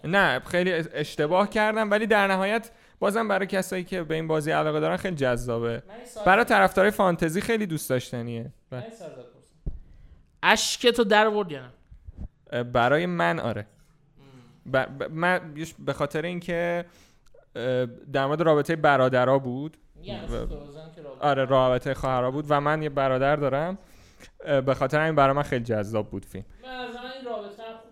نه 0.04 0.40
خیلی 0.40 0.72
اشتباه 0.72 1.50
کردم 1.50 1.90
ولی 1.90 2.06
در 2.06 2.26
نهایت 2.26 2.70
بازم 2.98 3.28
برای 3.28 3.46
کسایی 3.46 3.84
که 3.84 4.02
به 4.02 4.14
این 4.14 4.28
بازی 4.28 4.50
علاقه 4.50 4.80
دارن 4.80 4.96
خیلی 4.96 5.16
جذابه. 5.16 5.82
برای 6.26 6.44
طرفدارای 6.44 6.90
فانتزی 6.90 7.40
خیلی 7.40 7.66
دوست 7.66 7.90
داشتنیه. 7.90 8.52
اشک 10.42 10.86
تو 10.86 11.04
در 11.04 11.26
آورد 11.26 11.52
یا 11.52 11.60
نه؟ 11.60 12.62
برای 12.62 13.06
من 13.06 13.38
آره. 13.38 13.66
ب- 14.72 14.98
ب- 14.98 15.10
من 15.12 15.54
به 15.78 15.92
خاطر 15.92 16.22
اینکه 16.22 16.84
در 18.12 18.26
مورد 18.26 18.40
رابطه 18.40 18.76
برادرها 18.76 19.38
بود. 19.38 19.76
آره 21.20 21.44
رابطه 21.44 21.94
خواهرها 21.94 22.30
بود 22.30 22.44
و 22.48 22.60
من 22.60 22.82
یه 22.82 22.88
برادر 22.88 23.36
دارم. 23.36 23.78
به 24.66 24.74
خاطر 24.74 25.00
این 25.00 25.14
برای 25.14 25.36
من 25.36 25.42
خیلی 25.42 25.64
جذاب 25.64 26.10
بود 26.10 26.24
فیلم. 26.24 26.44
من 26.62 26.68
از 26.68 26.96
این 27.16 27.24
رابطه 27.24 27.62
خوب. 27.62 27.90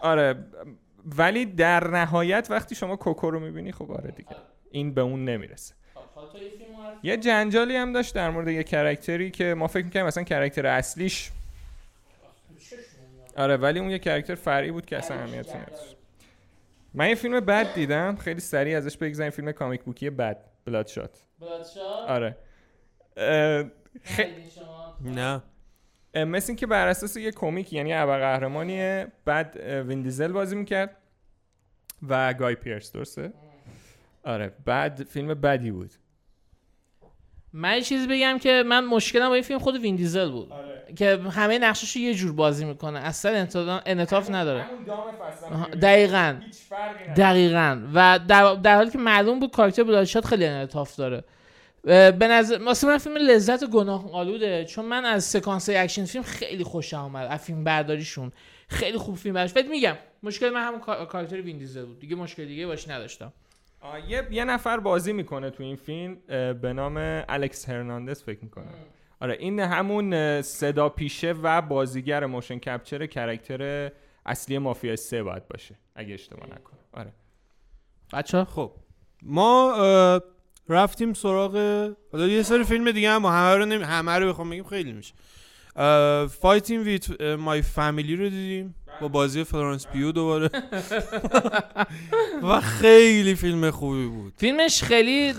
آره 0.00 0.34
ولی 1.18 1.46
در 1.46 1.90
نهایت 1.90 2.46
وقتی 2.50 2.74
شما 2.74 2.96
کوکو 2.96 3.30
رو 3.30 3.40
می‌بینی 3.40 3.72
خب 3.72 3.92
آره 3.92 4.10
دیگه. 4.10 4.36
این 4.70 4.94
به 4.94 5.00
اون 5.00 5.24
نمی‌رسه. 5.24 5.74
یه 7.02 7.16
جنجالی 7.16 7.76
هم 7.76 7.92
داشت 7.92 8.14
در 8.14 8.30
مورد 8.30 8.48
یه 8.48 8.62
کرکتری 8.62 9.30
که 9.30 9.54
ما 9.54 9.66
فکر 9.66 9.84
می‌کنیم 9.84 10.06
مثلا 10.06 10.24
کرکتر 10.24 10.66
اصلیش 10.66 11.30
آره 13.38 13.56
ولی 13.56 13.78
اون 13.78 13.90
یه 13.90 13.98
کرکتر 13.98 14.34
فرعی 14.34 14.70
بود 14.70 14.86
که 14.86 14.96
اصلا 14.96 15.16
اهمیتی 15.16 15.58
نداشت. 15.58 15.96
من 16.94 17.08
یه 17.08 17.14
فیلم 17.14 17.40
بد 17.40 17.74
دیدم 17.74 18.16
خیلی 18.16 18.40
سریع 18.40 18.76
ازش 18.76 18.96
بگذریم 18.96 19.30
فیلم 19.30 19.52
comic 19.52 19.82
book 19.82 20.04
ی 20.04 20.10
بد 20.10 20.44
Bloodshot 20.64 21.22
آره. 22.08 22.36
خ... 24.04 24.20
نه. 25.00 25.42
مثل 26.14 26.50
اینکه 26.50 26.66
بر 26.66 26.88
اساس 26.88 27.16
یه 27.16 27.32
کمیک 27.32 27.72
یعنی 27.72 27.94
ابرقهرمانی 27.94 29.04
بعد 29.24 29.56
اه، 29.60 29.80
وین 29.80 30.02
دیزل 30.02 30.32
بازی 30.32 30.56
می‌کرد 30.56 30.96
و 32.08 32.34
گای 32.34 32.54
پیرس 32.54 32.92
درسته؟ 32.92 33.32
آره 34.24 34.52
بعد 34.64 35.02
فیلم 35.02 35.28
بدی 35.28 35.70
بود. 35.70 35.90
من 37.52 37.74
یه 37.74 37.82
چیزی 37.82 38.06
بگم 38.06 38.38
که 38.38 38.62
من 38.66 38.84
مشکلم 38.84 39.28
با 39.28 39.34
این 39.34 39.42
فیلم 39.42 39.58
خود 39.58 39.76
وین 39.76 39.96
دیزل 39.96 40.30
بود. 40.30 40.52
که 40.96 41.18
همه 41.30 41.58
نقشش 41.58 41.96
یه 41.96 42.14
جور 42.14 42.32
بازی 42.32 42.64
می‌کنه. 42.64 42.98
اصلا 42.98 43.46
انعطاف 43.86 44.30
نداره. 44.30 44.66
دقیقاً. 45.82 46.36
دقیقا. 47.16 47.80
و 47.94 48.20
در, 48.28 48.54
در 48.54 48.76
حالی 48.76 48.90
که 48.90 48.98
معلوم 48.98 49.40
بود 49.40 49.50
کاراکتر 49.50 49.82
Bloodshot 49.82 50.26
خیلی 50.26 50.46
انعطاف 50.46 50.96
داره. 50.96 51.24
به 51.84 52.28
نظر 52.30 52.58
من 52.58 52.98
فیلم 52.98 53.16
لذت 53.16 53.64
گناه 53.64 54.12
آلوده 54.12 54.64
چون 54.64 54.84
من 54.84 55.04
از 55.04 55.24
سکانس 55.24 55.68
اکشن 55.72 56.04
فیلم 56.04 56.24
خیلی 56.24 56.64
خوشم 56.64 57.00
اومد. 57.00 57.26
از 57.30 57.40
فیلم 57.40 57.64
برداریشون. 57.64 58.32
خیلی 58.68 58.98
خوب 58.98 59.16
فیلم 59.16 59.34
برداشت 59.34 59.66
میگم 59.68 59.94
مشکل 60.22 60.50
من 60.50 60.66
همون 60.66 60.80
کا- 60.80 61.04
کاراکتر 61.04 61.40
وین 61.40 61.58
دیزل 61.58 61.84
بود. 61.84 61.98
دیگه 61.98 62.16
مشکل 62.16 62.44
دیگه 62.44 62.66
باش 62.66 62.88
نداشتم. 62.88 63.32
یه 64.08 64.28
یه 64.30 64.44
نفر 64.44 64.80
بازی 64.80 65.12
می‌کنه 65.12 65.50
تو 65.50 65.62
این 65.62 65.76
فیلم 65.76 66.16
به 66.52 66.72
نام 66.72 67.24
الکس 67.28 67.68
هرناندز 67.68 68.22
فکر 68.22 68.38
می‌کنم. 68.44 68.74
آره 69.20 69.36
این 69.40 69.60
همون 69.60 70.42
صدا 70.42 70.88
پیشه 70.88 71.32
و 71.42 71.62
بازیگر 71.62 72.26
motion 72.26 72.58
capture 72.58 73.06
character 73.06 73.92
اصلی 74.26 74.58
مافیا 74.58 74.96
3 74.96 75.22
باید 75.22 75.48
باشه 75.48 75.74
اگه 75.94 76.14
اشتباه 76.14 76.46
نکنم. 76.46 76.78
آره. 76.92 77.12
بچه 78.12 78.44
خب. 78.44 78.72
ما 79.22 79.74
رفتیم 80.68 81.12
سراغ 81.12 81.56
حالا 82.12 82.26
یه 82.26 82.42
سری 82.42 82.64
فیلم 82.64 82.90
دیگه 82.90 83.10
هم 83.10 83.26
همه 83.26 83.54
رو 83.54 83.64
نمی... 83.64 83.84
همه 83.84 84.12
رو 84.12 84.28
بخوام 84.28 84.50
بگیم 84.50 84.64
خیلی 84.64 84.92
میشه. 84.92 85.14
Fighting 86.40 86.86
with 86.86 87.20
My 87.20 87.62
Family 87.62 88.16
رو 88.16 88.28
دیدیم 88.28 88.74
با 89.00 89.08
بازی 89.08 89.44
فلورنس 89.44 89.86
پیو 89.86 90.12
دوباره 90.12 90.50
و 92.42 92.60
خیلی 92.60 93.34
فیلم 93.34 93.70
خوبی 93.70 94.06
بود 94.06 94.32
فیلمش 94.36 94.82
خیلی. 94.82 95.32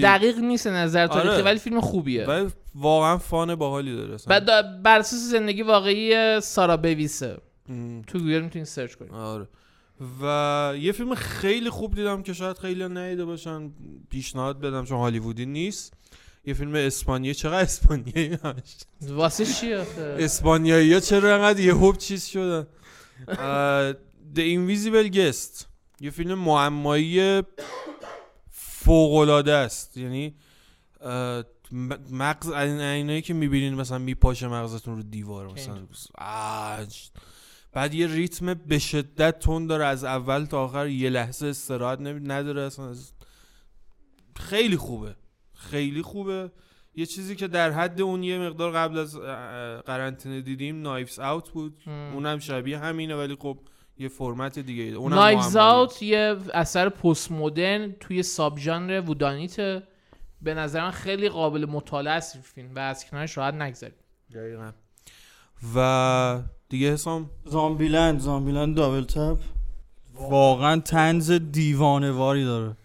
دقیق 0.00 0.38
نیست 0.38 0.66
نظر 0.66 1.06
تاریخی 1.06 1.28
آره. 1.28 1.42
ولی 1.42 1.58
فیلم 1.58 1.80
خوبیه 1.80 2.26
و 2.26 2.48
واقعا 2.74 3.18
fun 3.18 3.54
باحالی 3.54 3.96
داره. 3.96 4.16
بعد 4.26 4.82
بر 4.82 4.98
اساس 4.98 5.20
زندگی 5.20 5.62
واقعی 5.62 6.40
سارایا 6.40 6.76
بیویسه 6.76 7.38
ام. 7.68 8.02
تو 8.02 8.18
گوگل 8.18 8.40
می‌تونین 8.40 8.64
سرچ 8.64 8.94
کنید 8.94 9.12
آره 9.12 9.48
و 10.22 10.74
یه 10.78 10.92
فیلم 10.92 11.14
خیلی 11.14 11.70
خوب 11.70 11.94
دیدم 11.94 12.22
که 12.22 12.32
شاید 12.32 12.58
خیلی 12.58 12.88
ندیده 12.88 13.24
باشن 13.24 13.70
پیشنهاد 14.10 14.60
بدم 14.60 14.84
چون 14.84 14.98
هالیوودی 14.98 15.46
نیست 15.46 15.94
یه 16.44 16.54
فیلم 16.54 16.74
اسپانیایی 16.74 17.34
چقدر 17.34 17.60
اسپانیایی 17.62 18.38
هست؟ 18.44 18.86
واسه 19.02 19.46
چی 19.46 19.74
آخه؟ 19.74 20.16
اسپانیایی 20.20 20.94
ها 20.94 21.00
چرا 21.00 21.34
انقدر 21.34 21.60
یه 21.60 21.74
هوب 21.74 21.98
چیز 21.98 22.24
شدن؟ 22.26 22.66
The 24.34 24.38
Invisible 24.38 25.14
Guest 25.14 25.64
یه 26.00 26.10
فیلم 26.10 26.34
معمایی 26.38 27.42
فوقلاده 28.50 29.52
است. 29.52 29.96
یعنی 29.96 30.34
مغز 32.10 32.48
این- 32.48 32.80
اینایی 32.80 33.22
که 33.22 33.34
می‌بینین 33.34 33.74
مثلا 33.74 33.98
میپاشه 33.98 34.48
مغزتون 34.48 34.96
رو 34.96 35.02
دیوار 35.02 35.52
مثلا 35.52 35.86
آج. 36.78 37.08
بعد 37.72 37.94
یه 37.94 38.06
ریتم 38.06 38.54
به 38.54 38.78
شدت 38.78 39.38
تون 39.38 39.66
داره 39.66 39.84
از 39.84 40.04
اول 40.04 40.44
تا 40.44 40.64
آخر 40.64 40.86
یه 40.88 41.10
لحظه 41.10 41.46
استراحت 41.46 41.98
نداره 42.00 42.62
اصلا 42.62 42.94
خیلی 44.36 44.76
خوبه. 44.76 45.14
خیلی 45.70 46.02
خوبه. 46.02 46.50
یه 46.94 47.06
چیزی 47.06 47.36
که 47.36 47.48
در 47.48 47.70
حد 47.70 48.00
اون 48.00 48.22
یه 48.22 48.38
مقدار 48.38 48.72
قبل 48.72 48.98
از 48.98 49.16
قرنطینه 49.86 50.40
دیدیم 50.40 50.82
نایفز 50.82 51.18
اوت 51.18 51.50
بود. 51.50 51.76
ام. 51.86 52.14
اونم 52.14 52.38
شبیه 52.38 52.78
همینه 52.78 53.16
ولی 53.16 53.36
خب 53.40 53.58
یه 53.98 54.08
فرمت 54.08 54.58
دیگه. 54.58 54.82
اونم 54.82 55.14
نایفز. 55.14 55.56
آوت 55.56 56.02
یه 56.02 56.36
اثر 56.54 56.88
پست 56.88 57.32
مدرن 57.32 57.92
توی 58.00 58.22
ساب 58.22 58.58
ژانر 58.58 59.00
وودانیته. 59.00 59.82
به 60.42 60.54
نظر 60.54 60.80
من 60.80 60.90
خیلی 60.90 61.28
قابل 61.28 61.64
مطالعه 61.64 62.14
است 62.14 62.34
این 62.34 62.42
فیلم 62.42 62.74
و 62.74 62.78
از 62.78 63.10
کنارش 63.10 63.36
راحت 63.36 63.54
نگذاریم 63.54 63.96
دقیقاً. 64.34 64.72
و 65.74 66.42
دیگه 66.68 66.92
حسام؟ 66.92 67.30
زامبیلند 67.44 68.20
زامبیلند 68.20 68.76
دابل 68.76 69.04
تپ. 69.04 69.38
واقعا 70.14 70.80
تنز 70.80 71.30
دیوانه 71.30 72.10
واری 72.10 72.44
داره. 72.44 72.76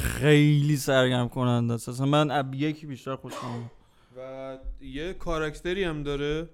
خیلی 0.00 0.76
سرگرم 0.76 1.28
کننده 1.28 1.74
است. 1.74 1.88
اصلا 1.88 2.06
من 2.06 2.30
اب 2.30 2.54
یکی 2.54 2.86
بیشتر 2.86 3.16
خوشم. 3.16 3.70
و 4.16 4.58
یه 4.80 5.12
کاراکتری 5.12 5.84
هم 5.84 6.02
داره 6.02 6.48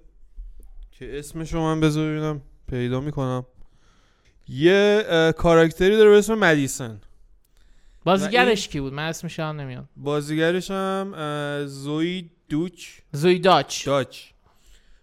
که 0.91 1.19
اسمشو 1.19 1.61
من 1.61 1.81
بذار 1.81 2.11
ببینم 2.11 2.43
پیدا 2.69 3.01
می‌کنم. 3.01 3.47
یه 4.49 5.05
کاراکتری 5.37 5.97
داره 5.97 6.11
به 6.11 6.19
اسم 6.19 6.35
مدیسن. 6.35 7.01
بازیگرش 8.05 8.69
کی 8.69 8.81
بود؟ 8.81 8.93
من 8.93 9.09
اسمش 9.09 9.41
هم 9.41 9.61
نمیاد. 9.61 9.85
بازیگرش 9.97 10.71
هم 10.71 11.15
زوی 11.67 12.31
دوچ. 12.49 12.89
زوی 13.13 13.39
داچ. 13.39 13.87
داچ. 13.87 14.19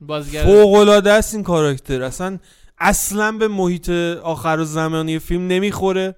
بازیگر 0.02 0.44
فوق 0.44 0.74
العاده 0.74 1.12
است 1.12 1.34
این 1.36 1.44
کاراکتر. 1.44 2.04
اصلا 2.04 2.40
اصلا 2.78 3.32
به 3.32 3.48
محیط 3.48 3.90
آخر 4.24 4.58
و 4.60 4.64
زمانی 4.66 5.20
فیلم 5.20 5.48
نمی‌خوره. 5.48 6.16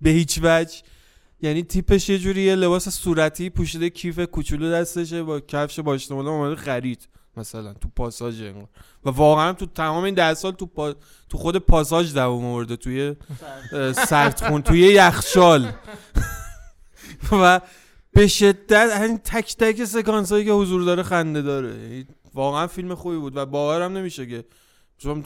به 0.00 0.10
هیچ 0.10 0.40
وجه. 0.42 0.82
یعنی 1.44 1.62
تیپش 1.62 2.08
یه 2.08 2.18
جوری 2.18 2.42
یه 2.42 2.54
لباس 2.54 2.88
صورتی 2.88 3.50
پوشیده 3.50 3.90
کیف 3.90 4.18
کوچولو 4.20 4.70
دستشه 4.70 5.22
با 5.22 5.40
کفش 5.40 5.80
با 5.80 5.94
اشتمال 5.94 6.28
اومده 6.28 6.56
خرید 6.56 7.08
مثلا 7.36 7.72
تو 7.72 7.88
پاساژ 7.96 8.42
و 9.04 9.10
واقعا 9.10 9.52
تو 9.52 9.66
تمام 9.66 10.04
این 10.04 10.14
ده 10.14 10.34
سال 10.34 10.52
تو, 10.52 10.66
پا... 10.66 10.94
تو 11.28 11.38
خود 11.38 11.56
پاساژ 11.56 12.14
دوام 12.14 12.44
آورده 12.44 12.76
توی 12.76 13.16
سردخون 13.92 14.62
توی 14.62 14.80
یخچال. 14.80 15.72
و 17.32 17.60
به 18.12 18.26
شدت 18.26 18.90
همین 18.96 19.18
تک 19.18 19.56
تک 19.56 19.84
سکانس 19.84 20.32
هایی 20.32 20.44
که 20.44 20.52
حضور 20.52 20.82
داره 20.82 21.02
خنده 21.02 21.42
داره. 21.42 21.68
یعنی 21.68 22.06
واقعا 22.34 22.66
فیلم 22.66 22.94
خوبی 22.94 23.16
بود 23.16 23.36
و 23.36 23.46
باورم 23.46 23.96
نمیشه 23.96 24.26
که 24.26 24.44
چون 24.98 25.24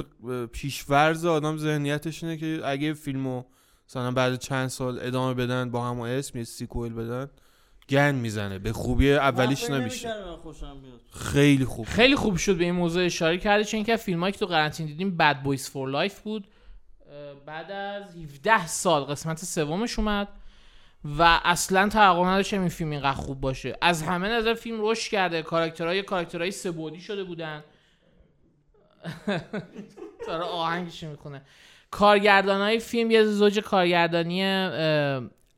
پیش‌فرض 0.53 1.25
آدم 1.25 1.57
ذهنیتش 1.57 2.25
اینه 2.25 2.37
که 2.37 2.61
اگه 2.65 2.95
فیلمو 2.95 3.45
مثلا 3.89 4.11
بعد 4.11 4.39
چند 4.39 4.69
سال 4.69 4.99
ادامه 5.03 5.35
بدن 5.35 5.71
با 5.71 5.89
همون 5.89 6.09
اسم 6.09 6.39
یه 6.39 6.45
sequel 6.45 6.93
بدن 6.93 7.31
گن 7.89 8.15
می‌زنه. 8.15 8.59
به 8.59 8.73
خوبی 8.73 9.13
اولیش 9.13 9.71
نمیشه. 9.71 10.15
خیلی 11.13 11.65
خوب. 11.65 11.87
خیلی 11.87 12.17
خوب 12.17 12.37
شد 12.37 12.57
به 12.57 12.65
این 12.65 12.75
موضوع 12.75 13.05
اشاره 13.05 13.39
کرده 13.39 13.65
چون 13.65 13.85
که 13.85 13.97
فیلمایی 13.97 14.33
که 14.33 14.39
تو 14.39 14.47
قرنطین 14.47 14.87
دیدیم 14.87 15.17
Bad 15.17 15.43
Boys 15.43 15.71
for 15.71 15.89
Life 15.89 16.21
بود. 16.21 16.49
بعد 17.47 17.71
از 17.71 18.17
17 18.17 18.67
سال 18.67 19.05
قسمت 19.05 19.45
سومش 19.45 19.99
اومد 19.99 20.29
و 21.19 21.41
اصلا 21.45 21.89
توقع 21.89 22.27
نداشتم 22.27 22.61
این 22.61 22.69
فیلم 22.69 22.91
اینقدر 22.91 23.13
خوب 23.13 23.41
باشه. 23.41 23.77
از 23.83 24.03
همه 24.03 24.29
نظر 24.29 24.55
فیلم 24.55 24.77
رشد 24.81 25.11
کرده. 25.11 25.43
کاراکترهای 25.43 26.03
کاراکترهای 26.03 26.51
سه‌بعدی 26.51 27.01
شده 27.01 27.25
بودن. 27.25 27.65
داره 30.27 30.45
آهنگش 30.45 31.03
می‌کنه 31.03 31.43
کارگردان 31.91 32.61
های 32.61 32.79
فیلم 32.79 33.11
یه 33.11 33.25
زوج 33.25 33.59
کارگردانی 33.59 34.43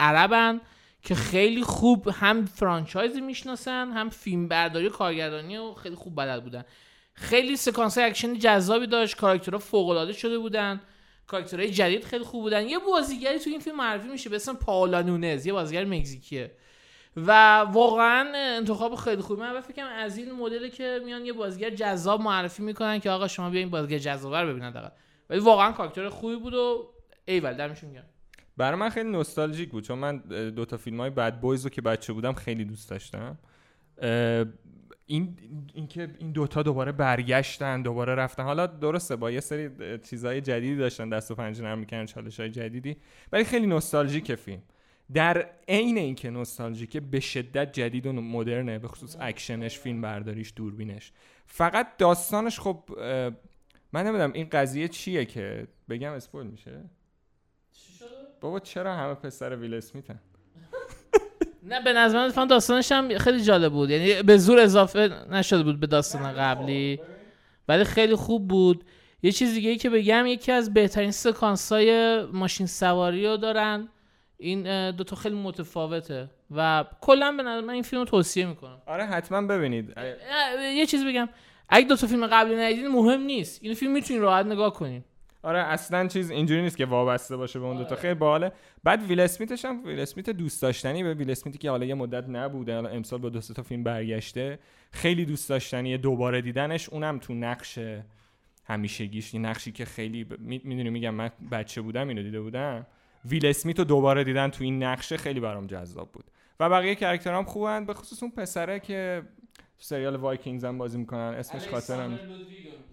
عربن 0.00 0.60
که 1.02 1.14
خیلی 1.14 1.62
خوب 1.62 2.08
هم 2.08 2.44
franchise 2.46 3.16
می‌شناسن 3.16 3.92
هم 3.92 4.10
فیلم 4.10 4.48
برداری 4.48 4.86
و 4.86 4.90
کارگردانی 4.90 5.56
و 5.56 5.74
خیلی 5.74 5.94
خوب 5.94 6.16
بلد 6.16 6.44
بودن. 6.44 6.64
خیلی 7.14 7.56
سکانس 7.56 7.98
اکشن 7.98 8.38
جذابی 8.38 8.86
داشت 8.86 9.16
کاراکترها 9.16 9.58
فوق 9.58 9.88
العاده 9.88 10.12
شده 10.12 10.38
بودن 10.38 10.80
کاراکترهای 11.26 11.70
جدید 11.70 12.04
خیلی 12.04 12.24
خوب 12.24 12.42
بودن. 12.42 12.68
یه 12.68 12.78
بازیگری 12.78 13.38
تو 13.38 13.50
این 13.50 13.60
فیلم 13.60 13.76
معرفی 13.76 14.08
میشه 14.08 14.30
به 14.30 14.36
اسم 14.36 14.54
پاولا 14.54 15.02
نونز 15.02 15.46
یه 15.46 15.52
بازیگر 15.52 15.84
مکزیکیه. 15.84 16.52
و 17.16 17.58
واقعا 17.58 18.32
انتخاب 18.34 18.94
خیلی 18.94 19.22
خوبی. 19.22 19.40
من 19.40 19.60
فکر 19.60 19.84
از 19.84 20.18
این 20.18 20.32
مدلی 20.32 20.70
که 20.70 21.00
میان 21.04 21.26
یه 21.26 21.32
بازیگر 21.32 21.70
جذاب 21.70 22.20
معرفی 22.20 22.62
می‌کنن 22.62 22.98
که 22.98 23.10
آقا 23.10 23.28
شما 23.28 23.50
بیاین 23.50 23.70
بازیگر 23.70 23.98
جذاب 23.98 24.34
رو 24.34 24.48
ببینید 24.48 24.74
ولی 25.30 25.40
واقعا 25.40 25.72
کاراکتر 25.72 26.08
خوبی 26.08 26.36
بود 26.36 26.54
و 26.54 26.88
ایول 27.24 27.52
دمشون 27.52 27.92
گرم. 27.92 28.04
برای 28.56 28.78
من 28.78 28.88
خیلی 28.88 29.10
نوستالژیک 29.10 29.70
بود 29.70 29.84
چون 29.84 29.98
من 29.98 30.18
دو 30.50 30.64
تا 30.64 30.76
فیلم 30.76 31.00
های 31.00 31.10
Bad 31.10 31.40
Boys 31.40 31.64
رو 31.64 31.70
که 31.70 31.82
بچه 31.82 32.12
بودم 32.12 32.32
خیلی 32.32 32.64
دوست 32.64 32.90
داشتم. 32.90 33.38
این 35.06 35.36
اینکه 35.74 36.10
این 36.18 36.32
دوتا 36.32 36.62
دوباره 36.62 36.92
برگشتن 36.92 37.82
دوباره 37.82 38.14
رفتن 38.14 38.42
حالا 38.42 38.66
درسته 38.66 39.16
با 39.16 39.30
یه 39.30 39.40
سری 39.40 39.98
چیزهای 39.98 40.40
جدیدی 40.40 40.76
داشتن 40.76 41.08
دست 41.08 41.30
و 41.30 41.34
پنجه 41.34 41.62
نرم 41.62 41.78
می‌کنن 41.78 42.06
چالش 42.06 42.40
های 42.40 42.50
جدیدی 42.50 42.96
ولی 43.32 43.44
خیلی 43.44 43.66
نوستالژیک 43.66 44.34
فیلم. 44.34 44.62
در 45.12 45.46
عین 45.68 45.98
اینکه 45.98 46.30
نوستالژیکه 46.30 47.00
به 47.00 47.20
شدت 47.20 47.72
جدید 47.72 48.06
و 48.06 48.12
مدرنه 48.12 48.78
به 48.78 48.88
خصوص 48.88 49.16
اکشنش 49.20 49.78
فیلم 49.78 50.00
برداریش 50.00 50.52
دوربینش. 50.56 51.12
فقط 51.46 51.96
داستانش 51.98 52.60
خب 52.60 52.84
من 53.92 54.06
نمی‌دونم 54.06 54.32
این 54.32 54.48
قضیه 54.52 54.88
چیه 54.88 55.24
که 55.24 55.66
بگم 55.88 56.12
اسپویل 56.12 56.46
میشه؟ 56.46 56.84
بابا 58.40 58.60
چرا 58.60 58.96
همه 58.96 59.14
پسر 59.14 59.56
ویل 59.56 59.74
اسمیتن؟ 59.74 60.20
نه 61.62 61.84
به 61.84 61.92
نظر 61.92 62.32
من 62.36 62.46
داستانش 62.46 62.92
هم 62.92 63.18
خیلی 63.18 63.40
جالب 63.40 63.72
بود. 63.72 63.90
یعنی 63.90 64.22
به 64.22 64.36
زور 64.38 64.58
اضافه 64.58 65.10
نشده 65.30 65.62
بود 65.62 65.80
به 65.80 65.86
داستان 65.86 66.32
قبلی. 66.32 67.00
ولی 67.68 67.84
خیلی 67.84 68.14
خوب 68.14 68.48
بود. 68.48 68.84
یه 69.22 69.32
چیز 69.32 69.54
دیگه 69.54 69.70
ای 69.70 69.76
که 69.76 69.90
بگم 69.90 70.26
یکی 70.26 70.52
از 70.52 70.74
بهترین 70.74 71.10
سکانس 71.10 71.72
های 71.72 72.22
ماشین 72.22 72.66
سواری 72.66 73.26
رو 73.26 73.36
دارن. 73.36 73.88
این 74.36 74.90
دوتا 74.90 75.16
خیلی 75.16 75.36
متفاوته 75.36 76.30
و 76.50 76.84
کلا 77.00 77.32
به 77.32 77.42
نظر 77.42 77.60
من 77.60 77.74
این 77.74 77.82
فیلم 77.82 78.02
رو 78.02 78.08
توصیه 78.08 78.46
می‌کنم. 78.46 78.82
آره 78.86 79.04
حتما 79.04 79.42
ببینید. 79.42 79.94
یه 80.60 80.86
چیز 80.86 81.04
بگم. 81.04 81.28
اگه 81.70 81.88
دو 81.88 81.96
تا 81.96 82.06
فیلم 82.06 82.26
قبلی 82.26 82.56
ندیدین 82.56 82.88
مهم 82.88 83.20
نیست. 83.20 83.58
این 83.62 83.74
فیلم 83.74 83.92
می‌تونین 83.92 84.22
راحت 84.22 84.46
نگاه 84.46 84.72
کنین. 84.72 85.04
آره 85.42 85.58
اصلا 85.58 86.08
چیز 86.08 86.30
اینجوری 86.30 86.62
نیست 86.62 86.76
که 86.76 86.86
وابسته 86.86 87.36
باشه 87.36 87.58
به 87.58 87.64
اون 87.64 87.76
دوتا 87.76 87.96
خیلی 87.96 88.14
باحاله. 88.14 88.52
بعد 88.84 89.02
ویل 89.02 89.20
اسمیتش 89.20 89.64
هم 89.64 89.84
ویل 89.84 90.00
اسمیت 90.00 90.30
دوست 90.30 90.62
داشتنی 90.62 91.02
به 91.02 91.14
ویل 91.14 91.30
اسمیتی 91.30 91.58
که 91.58 91.70
حالا 91.70 91.86
یه 91.86 91.94
مدت 91.94 92.28
نبوده. 92.28 92.74
حالا 92.74 92.88
امسال 92.88 93.18
با 93.18 93.28
دو 93.28 93.40
تا 93.40 93.62
فیلم 93.62 93.82
برگشته. 93.82 94.58
خیلی 94.92 95.24
دوست 95.24 95.48
داشتنی 95.48 95.98
دوباره 95.98 96.40
دیدنش 96.40 96.88
اونم 96.88 97.18
تو 97.18 97.34
نقش 97.34 97.78
همیشگیش. 98.64 99.34
نقشی 99.34 99.72
که 99.72 99.84
خیلی 99.84 100.24
ب... 100.24 100.40
می... 100.40 100.60
می‌دونی 100.64 100.90
میگم 100.90 101.14
من 101.14 101.30
بچه 101.50 101.80
بودم 101.80 102.08
اینو 102.08 102.22
دیده 102.22 102.40
بودم. 102.40 102.86
ویل 103.24 103.46
اسمیت 103.46 103.78
رو 103.78 103.84
دوباره 103.84 104.24
دیدن 104.24 104.48
تو 104.48 104.64
این 104.64 104.82
نقشه 104.82 105.16
خیلی 105.16 105.40
برام 105.40 105.66
جذاب 105.66 106.12
بود. 106.12 106.24
و 106.60 106.68
بقیه 106.68 106.94
character 106.94 107.39
ام 107.39 107.44
خوبن 107.44 107.86
به 107.86 107.94
خصوص 107.94 108.22
اون 108.22 108.32
پسره 108.32 108.80
که 108.80 109.22
سریال 109.82 110.16
Vikings 110.16 110.64
هم 110.64 110.78
بازی 110.78 110.98
می‌کنن. 110.98 111.34
اسمش 111.38 111.68
خاطرم 111.68 112.20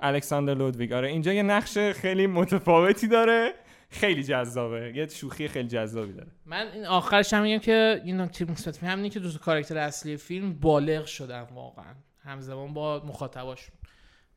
الکساندر 0.02 0.54
لودویگ 0.54 0.94
آره 0.94 1.08
اینجا 1.08 1.34
یه 1.34 1.44
نقش 1.44 1.78
خیلی 1.78 2.28
متفاوتی 2.28 3.08
داره. 3.08 3.54
خیلی 3.90 4.24
جذابه. 4.24 4.94
یه 4.96 5.08
شوخی 5.08 5.48
خیلی 5.48 5.68
جذابی 5.68 6.14
داره. 6.14 6.32
من 6.46 6.68
این 6.68 6.86
آخرش 6.86 7.34
هم 7.34 7.44
میگم 7.44 7.58
که 7.58 8.02
این 8.06 8.22
نکته 8.22 8.52
مثبت 8.52 8.76
فیلم 8.78 8.92
همینه 8.92 9.10
که 9.10 9.20
دو 9.20 9.32
تا 9.32 9.38
کاراکتر 9.38 9.78
اصلی 9.78 10.18
فیلم 10.18 10.54
بالغ 10.54 11.06
شدن 11.06 11.42
واقعا. 11.42 11.96
همزمان 12.24 12.74
با 12.74 13.04
مخاطباشون 13.06 13.76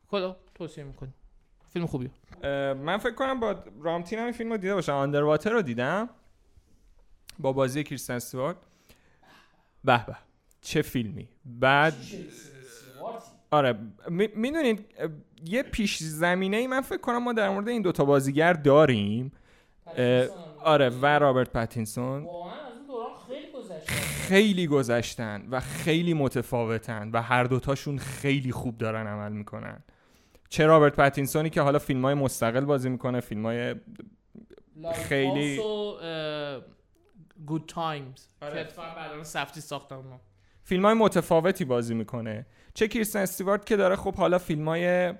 کلا 0.08 0.36
توصیه 0.54 0.84
می‌کنیم 0.84 1.14
فیلم 1.72 1.86
خوبیه. 1.86 2.10
من 2.74 2.98
فکر 2.98 3.14
کنم 3.14 3.40
با 3.40 3.64
رامتین 3.80 4.18
هم 4.18 4.24
این 4.24 4.34
فیلم 4.34 4.50
رو 4.50 4.56
دیده 4.56 4.74
باشم. 4.74 4.92
Underwater 4.92 5.50
رو 5.50 5.62
دیدم. 5.62 6.08
با 7.38 7.52
بازی 7.52 7.84
کریستن 7.84 8.14
استوارت. 8.14 8.56
به 9.84 10.06
به. 10.06 10.16
چه 10.60 10.82
فیلمی؟ 10.82 11.28
بعد 11.44 11.94
آره 13.50 13.78
می‌دونید 14.34 14.86
یه 15.44 15.62
پیش 15.62 15.98
زمینه 15.98 16.56
ای 16.56 16.66
من 16.66 16.80
فکر 16.80 17.00
کنم 17.00 17.22
ما 17.22 17.32
در 17.32 17.50
مورد 17.50 17.68
این 17.68 17.82
دوتا 17.82 18.04
بازیگر 18.04 18.52
داریم. 18.52 19.32
آره 20.64 20.88
و 20.88 21.06
رابرت 21.06 21.50
پاتینسون. 21.50 22.24
واقعا 22.24 22.52
از 22.52 22.72
اون 22.76 22.86
دوران 22.86 23.10
خیلی 24.28 24.66
گذشتن 24.66 25.46
و 25.50 25.60
خیلی 25.60 26.14
متفاوتن 26.14 27.10
و 27.12 27.22
هر 27.22 27.44
دوتاشون 27.44 27.98
خیلی 27.98 28.52
خوب 28.52 28.78
دارن 28.78 29.06
عمل 29.06 29.32
می‌کنن. 29.32 29.82
چه 30.48 30.66
رابرت 30.66 30.96
پاتینسونی 30.96 31.50
که 31.50 31.60
حالا 31.60 31.78
فیلم 31.78 32.04
های 32.04 32.14
مستقل 32.14 32.64
بازی 32.64 32.88
می‌کنه 32.88 33.20
فیلم 33.20 33.46
های 33.46 33.74
خیلی- 34.94 35.60
Good 37.46 37.64
Times 37.68 38.26
آره. 38.42 38.54
که 38.54 38.60
اتفاقا 38.60 38.94
بعدا 38.94 39.24
سفدی 39.24 39.74
اونا 39.74 40.20
فیلم 40.64 40.84
های 40.84 40.94
متفاوتی 40.94 41.64
بازی 41.64 41.94
می‌کنه. 41.94 42.46
چه 42.74 42.88
کریستن 42.88 43.20
استیوارت 43.20 43.66
که 43.66 43.76
داره 43.76 43.96
خب 43.96 44.14
حالا 44.14 44.38
فیلم 44.38 44.68
های 44.68 45.14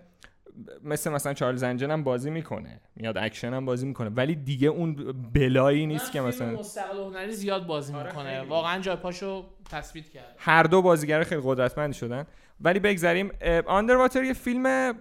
مثل 0.82 1.10
مثلا 1.10 1.34
Charlie's 1.34 1.62
Angels 1.62 1.90
هم 1.90 2.04
بازی 2.04 2.30
می‌کنه. 2.30 2.80
میاد 2.96 3.18
اکشن 3.18 3.54
هم 3.54 3.64
بازی 3.64 3.86
می‌کنه. 3.86 4.10
ولی 4.10 4.34
دیگه 4.34 4.68
اون 4.68 5.14
بلایی 5.34 5.86
نیست 5.86 6.12
که 6.12 6.20
مثلا 6.20 6.50
مستقل 6.50 6.98
هنری 6.98 7.32
زیاد 7.32 7.66
بازی 7.66 7.94
آره، 7.94 8.06
می‌کنه. 8.06 8.36
خیلی. 8.38 8.48
واقعا 8.48 8.80
جای 8.80 8.96
پاشو 8.96 9.44
تثبیت 9.70 10.08
کرد. 10.08 10.34
هر 10.38 10.62
دو 10.62 10.82
بازیگر 10.82 11.22
خیلی 11.22 11.40
قدرتمند 11.44 11.92
شدن. 11.92 12.26
ولی 12.60 12.78
بگذریم 12.78 13.30
Underwater 13.66 14.24
یه 14.24 14.32
فیلم 14.32 14.94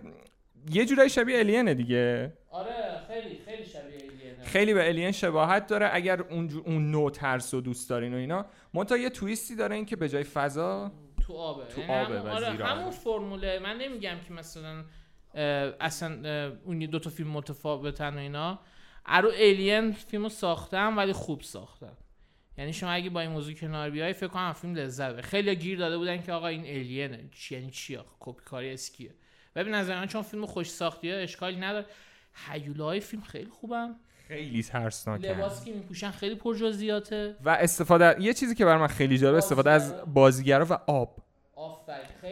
یه 0.72 0.86
جورایی 0.86 1.10
شبیه 1.10 1.40
الینه 1.40 1.74
دیگه. 1.74 2.34
آره 2.50 2.74
خیلی 3.08 3.40
خیلی 3.46 3.66
شبیه 3.66 3.94
ایلینه 3.94 4.44
خیلی 4.44 4.74
به 4.74 4.88
الین 4.88 5.12
شباهت 5.12 5.68
داره. 5.68 5.90
اگر 5.94 6.22
اون 6.22 6.50
اون 6.66 6.92
نوع 6.92 7.12
ترس 7.12 7.54
و 7.54 7.62
دوست 7.62 7.90
دارین 7.90 8.14
و 8.14 8.18
اینا 8.18 8.46
منتها 8.74 8.98
یه 8.98 9.10
تویستی 9.10 9.56
داره 9.56 9.76
این 9.76 9.86
که 9.86 9.96
به 9.96 10.10
جای 10.10 10.24
فضا 10.24 10.92
تو 11.22 11.34
آبه. 11.34 11.66
تو 11.66 11.82
یعنی 11.82 11.94
آبه 11.94 12.20
همون- 12.20 12.32
و 12.32 12.34
آره 12.36 12.66
همون. 12.66 12.92
فرموله. 12.92 13.60
من 13.60 13.78
نمیگم 13.78 14.18
که 14.28 14.34
مثلا 14.34 14.84
اصلا 15.80 16.12
اون 16.66 16.80
دو 16.80 17.00
تا 17.00 17.10
فیلم 17.10 17.30
متفاوتن 17.30 18.14
و 18.16 18.18
اینا. 18.18 18.60
ارو 19.06 19.30
الین 19.36 19.92
فیلمو 19.92 20.30
ساختم 20.30 20.98
ولی 20.98 21.14
خوب 21.14 21.42
ساختم. 21.42 21.98
یعنی 22.58 22.74
شما 22.74 22.90
اگه 22.90 23.10
با 23.10 23.22
این 23.22 23.32
موضوع 23.32 23.54
کنار 23.54 23.90
بیای 23.90 24.14
فکر 24.14 24.28
کنم 24.28 24.54
فیلم 24.54 24.76
لذت 24.76 25.10
ببری 25.10 25.22
خیلی 25.22 25.56
گیر 25.56 25.78
داده 25.80 25.98
بودن 25.98 26.22
که 26.22 26.32
آقا 26.34 26.48
این 26.48 26.62
الینه 26.66 27.30
چی 27.32 27.56
یعنی 27.56 27.72
چی 27.72 27.96
آخه؟ 27.96 28.10
کپی 28.20 28.44
کاری 28.46 28.74
اسکیه. 28.74 29.14
ببین 29.56 29.74
نظر 29.74 29.96
من 30.00 30.08
چون 30.08 30.22
فیلم 30.22 30.46
خوش 30.46 30.70
ساختیه 30.70 31.16
اشکالی 31.16 31.56
نداره. 31.58 31.86
هیولای 32.48 33.00
فیلم 33.00 33.22
خیلی 33.24 33.50
خوبن 33.50 33.96
خیلی 34.30 34.64
ترسناکه 34.64 35.28
لباسی 35.28 35.66
که 35.66 35.78
میپوشن 35.78 36.12
خیلی 36.12 36.36
پرجزئیاته 36.36 37.36
و 37.46 37.50
استفاده 37.50 38.22
یه 38.22 38.34
چیزی 38.34 38.56
که 38.56 38.66
برای 38.66 38.80
من 38.80 38.88
خیلی 38.88 39.18
جالب 39.18 39.36
استفاده 39.36 39.72
از 39.72 39.94
بازیگرا 40.14 40.66
و 40.70 40.74
آب. 40.88 41.16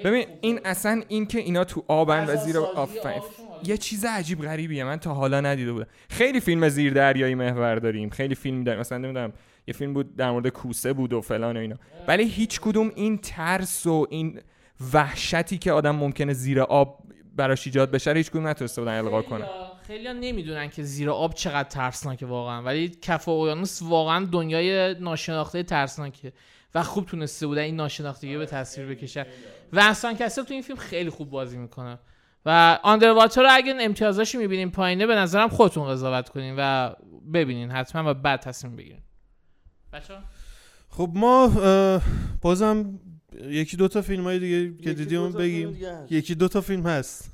ببین 0.03 0.27
این. 0.41 0.59
اصلا 0.65 1.03
این 1.07 1.25
که 1.25 1.39
اینا 1.39 1.63
تو 1.63 1.83
آبن 1.87 2.25
و 2.25 2.35
زیر 2.35 2.57
آفرین. 2.57 3.21
عالی. 3.21 3.69
یه 3.69 3.77
چیز 3.77 4.05
عجیب 4.05 4.41
غریبیه 4.41 4.83
من 4.83 4.97
تا 4.97 5.13
حالا 5.13 5.41
ندیده 5.41 5.73
بودم. 5.73 5.87
خیلی 6.09 6.39
فیلم 6.39 6.69
زیر 6.69 6.93
دریایی 6.93 7.35
محور 7.35 7.75
داریم. 7.75 8.09
خیلی 8.09 8.35
فیلم 8.35 8.63
در 8.63 8.79
مثلا 8.79 8.97
نمی‌دونم 8.97 9.33
یه 9.67 9.73
فیلم 9.73 9.93
بود 9.93 10.15
در 10.15 10.31
مورد 10.31 10.47
کوسه 10.47 10.93
بود 10.93 11.13
و 11.13 11.21
فلان 11.21 11.57
و 11.57 11.59
اینا. 11.59 11.75
ولی 12.07 12.23
هیچ 12.23 12.61
کدوم 12.61 12.91
این 12.95 13.17
ترس 13.17 13.85
و 13.85 14.07
این 14.09 14.41
وحشتی 14.93 15.57
که 15.57 15.71
آدم 15.71 15.95
ممکنه 15.95 16.33
زیر 16.33 16.61
آب 16.61 16.99
براش 17.35 17.67
ایجاد 17.67 17.91
بشه 17.91 18.13
هیچ 18.13 18.31
کدوم 18.31 18.47
نتونسته 18.47 18.81
بودن 18.81 18.97
القا 18.97 19.21
کنه 19.21 19.45
خیلی 19.87 20.13
نمی‌دونن 20.13 20.69
که 20.69 20.83
زیر 20.83 21.09
آب 21.09 21.33
چقدر 21.33 21.69
ترسناکه 21.69 22.25
واقعا. 22.25 22.61
ولی 22.61 22.89
کف 23.01 23.29
اقیانوس 23.29 23.81
واقعا 23.81 24.25
دنیای 24.25 24.95
ناشناخته 24.99 25.63
ترسناکه 25.63 26.33
و 26.75 26.83
خوب 26.83 27.05
تونسته 27.05 27.47
بودن 27.47 27.61
این 27.61 27.75
ناشناختگی 27.75 28.33
رو 28.33 28.39
به 28.39 28.45
تصویر 28.45 28.87
بکشن 28.87 29.25
و 29.73 29.79
اصلا 29.79 30.13
کسل 30.13 30.43
تو 30.43 30.53
این 30.53 30.63
فیلم 30.63 30.79
خیلی 30.79 31.09
خوب 31.09 31.29
بازی 31.29 31.57
می‌کنه. 31.57 31.99
و 32.45 32.79
آندرواتر 32.83 33.41
رو 33.41 33.47
اگه 33.51 33.75
امتیازاش 33.79 34.35
می‌بینیم 34.35 34.69
پایینه 34.69 35.05
به 35.05 35.15
نظرم 35.15 35.49
خودتون 35.49 35.87
قضاوت 35.87 36.29
کنین 36.29 36.55
و 36.57 36.93
ببینین 37.33 37.71
حتما 37.71 38.11
و 38.11 38.13
بعد 38.13 38.39
تصمیم 38.39 38.75
بگیرین. 38.75 39.01
بچه 39.93 40.13
خب 40.89 41.11
ما 41.13 41.47
بازم 42.41 42.99
یکی 43.43 43.77
دو 43.77 43.87
تا 43.87 44.01
فیلم 44.01 44.23
های 44.23 44.39
دیگه 44.39 44.83
که 44.83 44.93
دیدیم 44.93 45.31
بگیم. 45.31 45.77
یکی 46.09 46.35
دو 46.35 46.47
تا 46.47 46.61
فیلم 46.61 46.87
هست. 46.87 47.31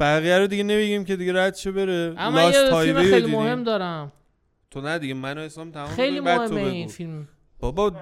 بقیه 0.00 0.38
رو 0.38 0.46
دیگه 0.46 0.62
نمیگیم 0.62 1.04
که 1.04 1.16
دیگه 1.16 1.32
رد 1.32 1.54
شه 1.54 1.72
بره. 1.72 2.14
اما 2.18 2.50
لاست 2.50 2.86
یه 2.86 2.94
فیلم 2.94 3.02
خیلی. 3.02 3.30
مهم 3.30 3.64
دارم. 3.64 4.12
تو 4.70 4.80
نه 4.80 4.98
دیگه 4.98 5.14
من 5.14 5.38
و 5.38 5.40
اسلام 5.40 5.70
تمام 5.70 5.88
خیلی 5.88 6.10
کنیم، 6.10 6.24
بعد 6.24 6.48
تو 6.48 6.54
مهمه. 6.54 6.70
این 6.70 6.88
فیلم. 6.88 7.28
بابا 7.58 7.92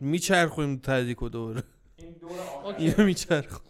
میچرخونیم 0.00 0.80
تدیک 0.82 1.22
و 1.22 1.28
دوره 1.28 1.62
یه 2.78 2.94
میچرخ 3.00 3.60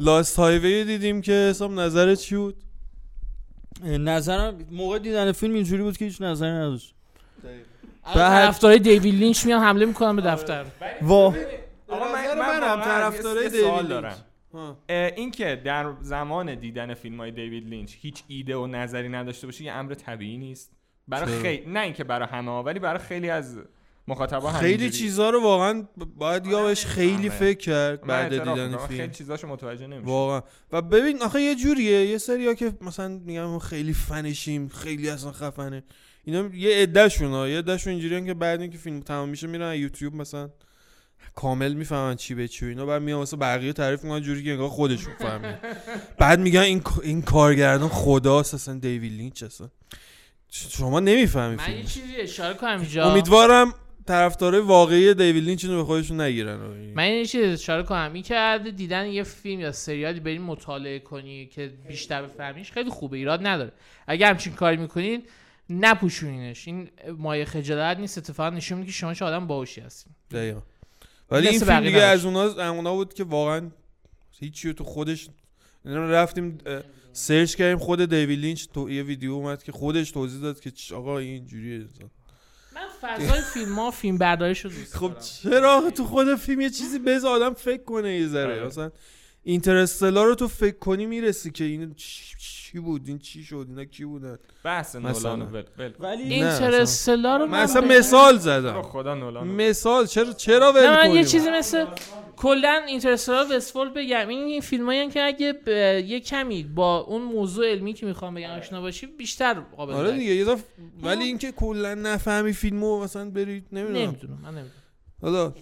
لاست 0.00 0.36
هایوی 0.36 0.84
دیدیم 0.84 1.20
که 1.20 1.32
اسلام 1.32 1.80
نظرت 1.80 2.18
چی 2.18 2.36
بود؟ 2.36 2.56
نظرم 3.82 4.58
موقع 4.70 4.98
دیدن 4.98 5.32
فیلم 5.32 5.54
اینجوری 5.54 5.82
بود 5.82 5.96
که 5.96 6.04
هیچ 6.04 6.20
نظری 6.22 6.50
نداشت. 6.50 6.94
بعد 8.04 8.14
بعد- 8.14 8.44
طرفدارای 8.44 8.78
دیوید 8.78 9.14
لینچ 9.14 9.46
میان 9.46 9.62
حمله 9.62 9.86
می‌کنن 9.86 10.16
به 10.16 10.22
دفتر. 10.22 10.64
وا. 11.02 11.34
آقا 11.88 12.04
من, 12.12 12.38
منم 12.38 12.80
طرفدارای 12.80 13.48
دیوید 13.48 13.88
دارم. 13.88 14.16
این 14.88 15.30
که 15.30 15.62
در 15.64 15.92
زمان 16.00 16.54
دیدن 16.54 16.94
فیلم 16.94 17.16
های 17.16 17.30
دیوید 17.30 17.68
لینچ 17.68 17.94
هیچ 18.00 18.22
ایده 18.28 18.56
و 18.56 18.66
نظری 18.66 19.08
نداشته 19.08 19.46
باشه 19.46 19.64
یه 19.64 19.72
امر 19.72 19.94
طبیعی 19.94 20.38
نیست. 20.38 20.72
برای؟ 21.08 21.42
خیلی 21.42 21.70
نه 21.70 21.80
اینکه 21.80 22.04
برای 22.04 22.28
همه 22.28 22.50
ها، 22.50 22.62
ولی 22.62 22.78
برای 22.78 22.98
خیلی 22.98 23.30
از 23.30 23.58
مخاطبا 24.08 24.52
خیلی. 24.52 24.90
چیزا 24.90 25.30
رو 25.30 25.42
واقعا 25.42 25.88
باید 26.16 26.46
یا 26.46 26.64
بهش 26.64 26.86
خیلی. 26.86 27.30
فکر 27.30 27.58
کرد 27.58 28.06
بعد 28.06 28.28
دیدن 28.28 28.68
می‌کنم، 28.68 28.86
فیلم. 28.86 29.00
خیلی 29.00 29.12
چیزاشو 29.12 29.46
متوجه 29.46 29.86
نمیشه 29.86 30.10
واقعا. 30.10 30.40
و 30.72 30.82
ببین 30.82 31.22
آخه 31.22 31.42
یه 31.42 31.54
جوریه 31.54 32.06
یه 32.06 32.18
سریا 32.18 32.54
که 32.54 32.72
مثلا 32.80 33.08
میگم 33.08 33.44
ما 33.44 33.58
خیلی 33.58 33.92
فنشیم 33.92 34.68
خیلی 34.68 35.10
اصلا 35.10 35.32
خفنه. 35.32 35.82
اینا 36.24 36.50
یه 36.54 36.82
عدهشون 36.82 37.30
ها 37.30 37.48
یه 37.48 37.58
عدهشون 37.58 37.92
اینجوریان 37.92 38.26
که 38.26 38.34
بعد 38.34 38.60
اینکه 38.60 38.78
فیلم 38.78 39.00
تمام 39.00 39.28
میشه 39.28 39.46
میرن 39.46 39.74
یوتیوب 39.74 40.14
مثلا 40.14 40.50
کامل 41.34 41.72
می‌فهمن 41.72 42.16
چی 42.16 42.34
به 42.34 42.48
چی 42.48 42.64
و 42.64 42.68
اینا 42.68 42.86
بعد 42.86 43.02
میان 43.02 43.18
واسه 43.18 43.36
بقیه 43.36 43.72
تعریف 43.72 44.04
می‌کنن 44.04 44.20
جوری 44.20 44.44
که 44.44 44.50
انگار 44.50 44.68
خودشون 44.68 45.14
فهمید 45.18 45.56
بعد 46.18 46.40
میگن 46.40 46.60
این 46.60 46.82
این 47.02 47.22
کارگردان 47.22 47.88
خداست 47.88 48.54
اصلا 48.54 48.78
دیوید 48.78 49.12
لینچ 49.12 49.42
اصلا. 49.42 49.68
شما 50.50 51.00
نمی‌فهمی 51.00 51.56
من 51.56 51.76
یه 51.76 51.82
چیزی 51.82 52.16
اشاره 52.16 52.54
کنم 52.54 52.80
اینجا. 52.80 53.10
امیدوارم 53.10 53.74
طرفدارای 54.06 54.60
واقعی 54.60 55.14
دیوید 55.14 55.44
لینچ 55.44 55.64
اینو 55.64 55.76
به 55.76 55.84
خودشون 55.84 56.20
نگیرن. 56.20 56.56
من 56.94 57.08
یه 57.08 57.26
چیز 57.26 57.44
اشاره 57.44 57.82
کنم. 57.82 58.10
این 58.14 58.70
دیدن 58.70 59.06
یه 59.06 59.22
فیلم 59.22 59.60
یا 59.60 59.72
سریالی 59.72 60.20
بریم 60.20 60.42
مطالعه 60.42 60.98
کنی 60.98 61.46
که 61.46 61.72
بیشتر 61.88 62.22
بفهمیش 62.22 62.72
خیلی 62.72 62.90
خوبه 62.90 63.16
ایراد 63.16 63.46
نداره. 63.46 63.72
اگه 64.06 64.26
همچین 64.26 64.52
کاری 64.52 64.76
می‌کنین 64.76 65.22
نپوشونینش. 65.70 66.68
این 66.68 66.90
مایه 67.18 67.44
خجالت 67.44 67.98
نیست 67.98 68.18
اتفاقا 68.18 68.50
نشون 68.56 68.78
میده 68.78 68.86
که 68.90 68.92
شما 68.92 69.14
چه 69.14 69.24
آدم 69.24 69.46
باهوشی 69.46 69.80
هستین. 69.80 70.12
دقیقا. 70.30 70.60
ولی 71.30 71.48
این 71.48 71.58
فیلم 71.58 71.80
دیگه. 71.80 72.02
از 72.02 72.24
اونا 72.24 72.42
از 72.42 72.58
اونا 72.58 72.94
بود 72.94 73.14
که 73.14 73.24
واقعا 73.24 73.70
هیچی 74.40 74.74
تو 74.74 74.84
خودش 74.84 75.28
رفتیم 75.84 76.58
سرچ 77.12 77.54
کردیم 77.54 77.78
خود 77.78 78.04
دیوید 78.04 78.38
لینچ 78.38 78.66
تو 78.74 78.90
یه 78.90 79.02
ویدیو 79.02 79.32
اومد 79.32 79.62
که 79.62 79.72
خودش 79.72 80.10
توضیح 80.10 80.40
داد 80.40 80.60
که 80.60 80.94
آقا 80.94 81.18
این 81.18 81.46
جوریه 81.46 81.86
من 82.74 82.86
فضای 83.00 83.40
فیلم 83.54 83.74
ها 83.74 83.90
فیلم 83.90 84.18
برداریش 84.18 84.64
رو 84.64 84.70
دوست 84.70 84.96
خب 84.96 85.18
چرا؟ 85.18 85.90
تو 85.96 86.04
خود 86.04 86.36
فیلم 86.36 86.60
یه 86.60 86.70
چیزی 86.70 86.98
بز 86.98 87.24
آدم 87.24 87.54
فکر 87.54 87.82
کنه 87.82 88.18
یه 88.18 88.26
ذره. 88.26 88.54
آره. 88.54 88.66
مثلا 88.66 88.90
اینترستلا 89.42 90.24
رو 90.24 90.34
تو 90.34 90.48
فکر 90.48 90.78
کنی 90.78 91.06
می‌رسی 91.06 91.50
که 91.50 91.64
این 91.64 91.94
چی, 91.94 92.22
چی 92.38 92.78
بود؟ 92.78 93.02
این 93.08 93.18
چی 93.18 93.44
شد؟ 93.44 93.66
اینا 93.68 93.84
کی 93.84 94.04
بودن؟ 94.04 94.38
بحث. 94.64 94.96
نولان 94.96 95.42
ول 95.42 95.62
ول 95.78 95.92
ولی 96.00 96.22
اینترستلا 96.22 97.36
رو 97.36 97.46
من 97.46 97.58
اصلا 97.58 97.80
مثال 97.80 98.38
زدم. 98.38 98.82
خدا 98.82 99.14
نولان 99.14 99.48
ول. 99.48 99.54
مثال 99.68 100.06
چرا 100.06 100.32
چرا 100.32 100.72
ول 100.72 100.80
نه 100.86 101.08
من 101.08 101.14
یه؟ 101.14 101.24
چیزی 101.24 101.50
مثل 101.50 101.86
کلا 102.36 102.82
اینترستلا 102.88 103.46
وستفول 103.56 103.88
بگم. 103.88 104.28
این 104.28 104.38
این 104.44 104.60
فیلمایی 104.60 105.08
که 105.08 105.22
اگه 105.22 105.52
ب- 105.52 105.68
یه 106.08 106.20
کمی 106.20 106.62
با 106.62 106.98
اون 106.98 107.22
موضوع 107.22 107.70
علمی 107.70 107.92
که 107.92 108.06
می‌خوام 108.06 108.34
بگم 108.34 108.50
آشنا 108.50 108.80
باشی 108.80 109.06
بیشتر 109.06 109.54
قابل 109.60 109.92
آره. 109.92 110.12
دیگه 110.12 110.34
یه 110.34 110.44
دفعه- 110.44 110.64
ولی 111.02 111.24
اینکه 111.24 111.52
کلا 111.52 111.94
نفهمی 111.94 112.52
فیلمو 112.52 113.02
مثلا 113.04 113.30
برید 113.30 113.66
نمی‌دونم. 113.72 114.02
نمی‌دونم 114.02 114.38
من 114.42 114.48
نمی‌دونم. 114.48 114.70
حالا 115.22 115.54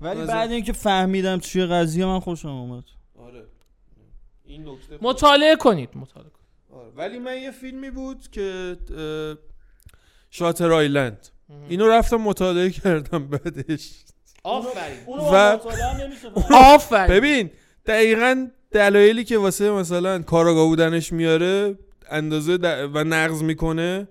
ولی 0.00 0.26
بعد 0.26 0.52
اینکه 0.52 0.72
فهمیدم 0.72 1.38
چیه 1.40 1.66
قضیه 1.66 2.06
من 2.06 2.20
خوشم 2.20 2.48
اومد. 2.48 2.84
این 4.52 4.68
نکته 4.68 4.98
مطالعه 5.02 5.56
کنید 5.56 5.88
مطالعه 5.94 6.30
کنید. 6.30 6.80
آره. 6.82 6.92
ولی 6.96 7.18
من 7.18 7.36
یه 7.36 7.50
فیلمی 7.50 7.90
بود 7.90 8.28
که 8.32 8.76
شاتر 10.30 10.72
آیلند. 10.72 11.28
اینو 11.68 11.88
رفتم 11.88 12.16
مطالعه 12.16 12.70
کردم 12.70 13.26
بعدش. 13.28 13.92
آفرین. 14.44 14.98
و-. 15.06 15.58
آفرین. 16.54 17.06
ببین 17.16 17.50
دقیقا 17.86 18.48
دلایلی 18.70 19.24
که 19.24 19.38
واسه 19.38 19.70
مثلا 19.70 20.22
کاراگاه 20.22 20.66
بودنش 20.66 21.12
میاره 21.12 21.78
اندازه 22.10 22.56
د- 22.58 22.90
و 22.94 23.04
نقض 23.04 23.42
می‌کنه 23.42 24.08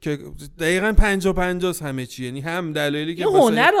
که 0.00 0.18
دقیقا 0.58 0.92
پنجا 0.92 1.32
پنجاست 1.32 1.82
همه 1.82 2.06
چی. 2.06 2.24
یعنی 2.24 2.40
هم 2.40 2.72
دلایلی 2.72 3.14
که 3.14 3.24
هنر 3.24 3.72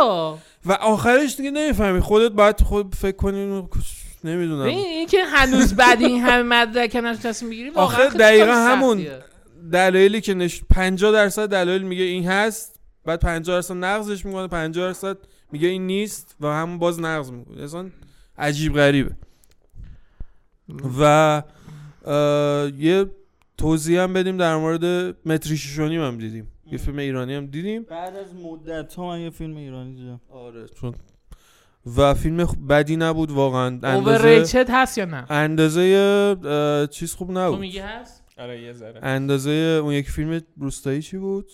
و 0.66 0.72
آخرش 0.72 1.36
دیگه 1.36 1.50
نمی‌فهمی. 1.50 2.00
خودت 2.00 2.32
باید 2.32 2.60
خود 2.60 2.94
فکر 2.94 3.16
کنی 3.16 3.68
نمی‌دونم. 4.28 4.64
ببین 4.64 4.78
این 4.78 5.06
که 5.06 5.24
هنوز 5.24 5.74
بعد 5.74 6.02
این 6.02 6.20
همه 6.20 6.42
مدرک 6.42 6.94
هم 6.94 7.06
نتونی 7.06 7.22
تصمیم 7.22 7.50
بگیری 7.50 7.70
واقعا 7.70 7.84
آخه 7.84 8.08
خیلی 8.08 8.18
دقیقا 8.18 8.52
همون. 8.52 9.06
دلایلی 9.72 10.20
که 10.20 10.34
نش... 10.34 10.62
50 10.70 11.12
درصد 11.12 11.48
دلایل 11.48 11.82
میگه 11.82 12.04
این 12.04 12.26
هست 12.26 12.80
بعد 13.04 13.20
50 13.20 13.56
درصد 13.56 13.74
نقضش 13.74 14.26
می‌کنه 14.26 14.46
50 14.46 14.86
درصد 14.86 15.16
میگه 15.52 15.68
این 15.68 15.86
نیست 15.86 16.36
و 16.40 16.46
همون 16.46 16.78
باز 16.78 17.00
نقض 17.00 17.30
می‌کنه. 17.30 17.62
اصلا 17.62 17.90
عجیب 18.38 18.74
غریبه. 18.74 19.10
و 21.00 21.02
اه، 22.06 22.70
یه 22.78 23.06
توضیح 23.58 24.00
هم 24.00 24.12
بدیم 24.12 24.36
در 24.36 24.56
مورد 24.56 25.16
متریشیشونی 25.26 25.96
هم 25.96 26.18
دیدیم. 26.18 26.48
یه 26.72 26.78
فیلم 26.78 26.98
ایرانی 26.98 27.34
هم 27.34 27.46
دیدیم. 27.46 27.82
بعد 27.82 28.16
از 28.16 28.34
مدت 28.34 28.94
ها 28.94 29.06
من 29.06 29.20
یه 29.20 29.30
فیلم 29.30 29.56
ایرانی 29.56 29.94
دیدم. 29.94 30.20
آره 30.30 30.66
چون 30.80 30.94
و 31.96 32.14
فیلم 32.14 32.36
بدی 32.68 32.96
نبود 32.96 33.30
واقعا. 33.30 33.80
اندازه 33.82 34.64
هست 34.68 34.98
یا 34.98 35.04
نه؟ 35.04 35.30
اندازه 35.30 36.88
چیز 36.90 37.14
خوب 37.14 37.28
تو 37.28 37.34
نبود 37.34 37.60
میگی 37.60 37.78
هست؟ 37.78 38.24
آره 38.38 38.62
یه 38.62 38.72
ذره. 38.72 39.00
اندازه 39.02 39.50
اون 39.82 39.92
یک 39.92 40.10
فیلم 40.10 40.40
روستایی 40.56 41.02
چی 41.02 41.16
بود؟ 41.16 41.50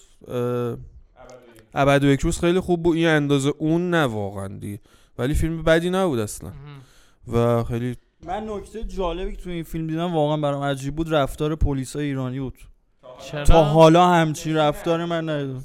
ابد 1.74 2.04
و 2.04 2.06
یک 2.06 2.20
روز 2.20 2.38
خیلی 2.40 2.60
خوب 2.60 2.82
بود. 2.82 2.96
این 2.96 3.06
اندازه 3.06 3.52
اون 3.58 3.90
نه 3.90 4.04
واقعا 4.04 4.48
دیگه. 4.48 4.80
ولی 5.18 5.34
فیلم 5.34 5.62
بدی 5.62 5.90
نبود 5.90 6.18
اصلا. 6.18 6.52
و 7.32 7.64
خیلی 7.64 7.96
من 8.26 8.44
نکته 8.48 8.84
جالبی 8.84 9.36
که 9.36 9.42
تو 9.42 9.50
این 9.50 9.62
فیلم 9.62 9.86
دیدم 9.86 10.14
واقعا 10.14 10.36
برام 10.36 10.62
عجیب 10.62 10.96
بود 10.96 11.14
رفتار 11.14 11.56
پلیسای 11.56 12.04
ایرانی 12.04 12.40
بود. 12.40 12.58
چرا؟ 13.30 13.44
تا 13.44 13.64
حالا 13.64 14.06
همچین 14.06 14.56
رفتار 14.56 15.04
من 15.04 15.28
ندیدم. 15.28 15.64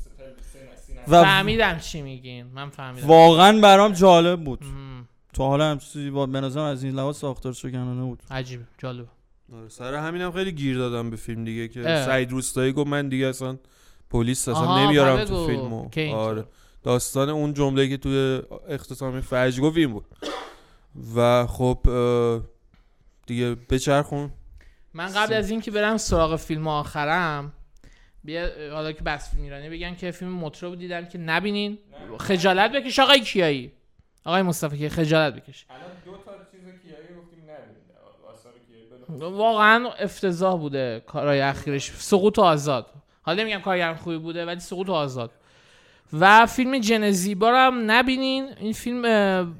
و 1.09 1.23
فهمیدم 1.23 1.77
چی 1.79 2.01
میگین. 2.01 2.45
من 2.45 2.69
فهمیدم. 2.69 3.07
واقعا 3.07 3.59
برام 3.61 3.93
جالب 3.93 4.43
بود. 4.43 4.63
مهم. 4.63 5.07
تا 5.33 5.47
حالا 5.47 5.71
همچین 5.71 5.89
چیزی 5.93 6.09
با 6.09 6.25
به 6.25 6.41
نظرم 6.41 6.63
از 6.63 6.83
این 6.83 6.95
لحاظ 6.95 7.17
ساختار 7.17 7.53
شکنانه 7.53 8.01
بود. 8.01 8.23
عجیبه 8.31 8.63
جالبه 8.77 9.07
آره، 9.53 9.69
سر 9.69 9.93
همینم 9.93 10.31
خیلی 10.31 10.51
گیر 10.51 10.77
دادم 10.77 11.09
به 11.09 11.15
فیلم 11.15 11.43
دیگه 11.45 11.67
که 11.67 11.89
اه. 11.89 12.05
سعید 12.05 12.31
روستایی 12.31 12.73
گفت 12.73 12.87
من 12.87 13.09
دیگه 13.09 13.25
اصلا 13.27 13.57
پلیس 14.09 14.47
اصلا 14.47 14.61
آها، 14.61 14.85
نمیارم. 14.85 15.25
تو 15.25 15.47
فیلمو. 15.47 15.89
آره. 16.15 16.45
داستان 16.83 17.29
اون 17.29 17.53
جمله 17.53 17.89
که 17.89 17.97
توی 17.97 18.41
اختصامی 18.69 19.21
فجر 19.21 19.61
گفت 19.61 19.77
این 19.77 19.93
بود. 19.93 20.05
و 21.15 21.47
خب 21.47 21.79
دیگه 23.27 23.55
بچرخون 23.69 24.31
من 24.93 25.07
قبل 25.13 25.33
از 25.33 25.49
اینکه 25.49 25.71
برم 25.71 25.97
سراغ 25.97 26.35
فیلم 26.35 26.67
آخرم 26.67 27.53
بیا 28.23 28.73
حالا 28.73 28.91
که 28.91 29.03
بس 29.03 29.31
فیلم 29.31 29.43
ایرانی 29.43 29.69
بگن 29.69 29.95
که 29.95 30.11
فیلم 30.11 30.31
مترو 30.31 30.75
دیدم 30.75 31.05
که 31.05 31.17
نبینین. 31.17 31.77
خجالت 32.19 32.71
بکش. 32.71 32.99
آقای 32.99 33.19
کیایی. 33.19 33.71
آقای 34.25 34.41
مصطفی 34.41 34.77
که 34.77 34.89
خجالت 34.89 35.35
بکش. 35.35 35.65
الان 35.69 35.81
دو 36.05 36.11
تا 36.11 36.31
چیز 36.51 36.61
کیایی 36.61 37.07
گفتیم 37.21 37.43
نبینید. 37.43 37.79
واقعا 39.37 39.89
افتضاح 39.89 40.59
بوده 40.59 41.03
کارهای 41.07 41.41
اخیرش. 41.41 41.91
سقوط 41.91 42.39
و 42.39 42.41
آزاد. 42.41 42.85
حالا 43.21 43.43
نمیگم 43.43 43.59
کارگرم 43.59 43.95
خوبی 43.95 44.17
بوده 44.17 44.45
ولی 44.45 44.59
سقوط 44.59 44.89
و 44.89 44.93
آزاد. 44.93 45.31
و 46.13 46.45
فیلم 46.45 46.77
جنزیبا 46.79 47.49
رو 47.49 47.57
هم 47.57 47.91
نبینین. 47.91 48.49
این 48.59 48.73
فیلم 48.73 49.55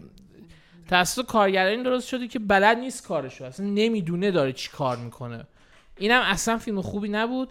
توسط 0.88 1.26
کارگرانی 1.26 1.84
درست 1.84 2.07
شده 2.07 2.28
که 2.28 2.39
بلد 2.39 2.78
نیست 2.78 3.07
کارشو. 3.07 3.45
اصلا 3.45 3.66
نمی‌دونه 3.66 4.32
داره 4.32 4.53
چی 4.53 4.70
کار 4.70 4.97
می‌کنه. 4.97 5.47
اینم 5.97 6.22
اصلا 6.22 6.57
فیلم 6.57 6.82
خوبی 6.82 7.10
نبود. 7.10 7.49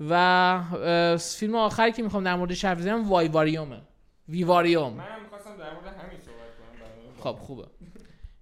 و 0.00 1.16
فیلم 1.18 1.54
آخری 1.54 1.92
که 1.92 2.02
می‌خوام 2.02 2.24
در 2.24 2.34
موردش 2.34 2.64
حرف 2.64 2.78
بزنم 2.78 3.08
وایواریومه 3.08 3.80
ویواریوم. 4.28 4.92
منم 4.92 5.22
می‌خواستم 5.22 5.56
در 5.56 5.74
مورد 5.74 5.86
همین 5.86 6.18
صحبت 6.18 6.48
کنم 6.58 7.32
خب 7.32 7.38
خوبه. 7.38 7.66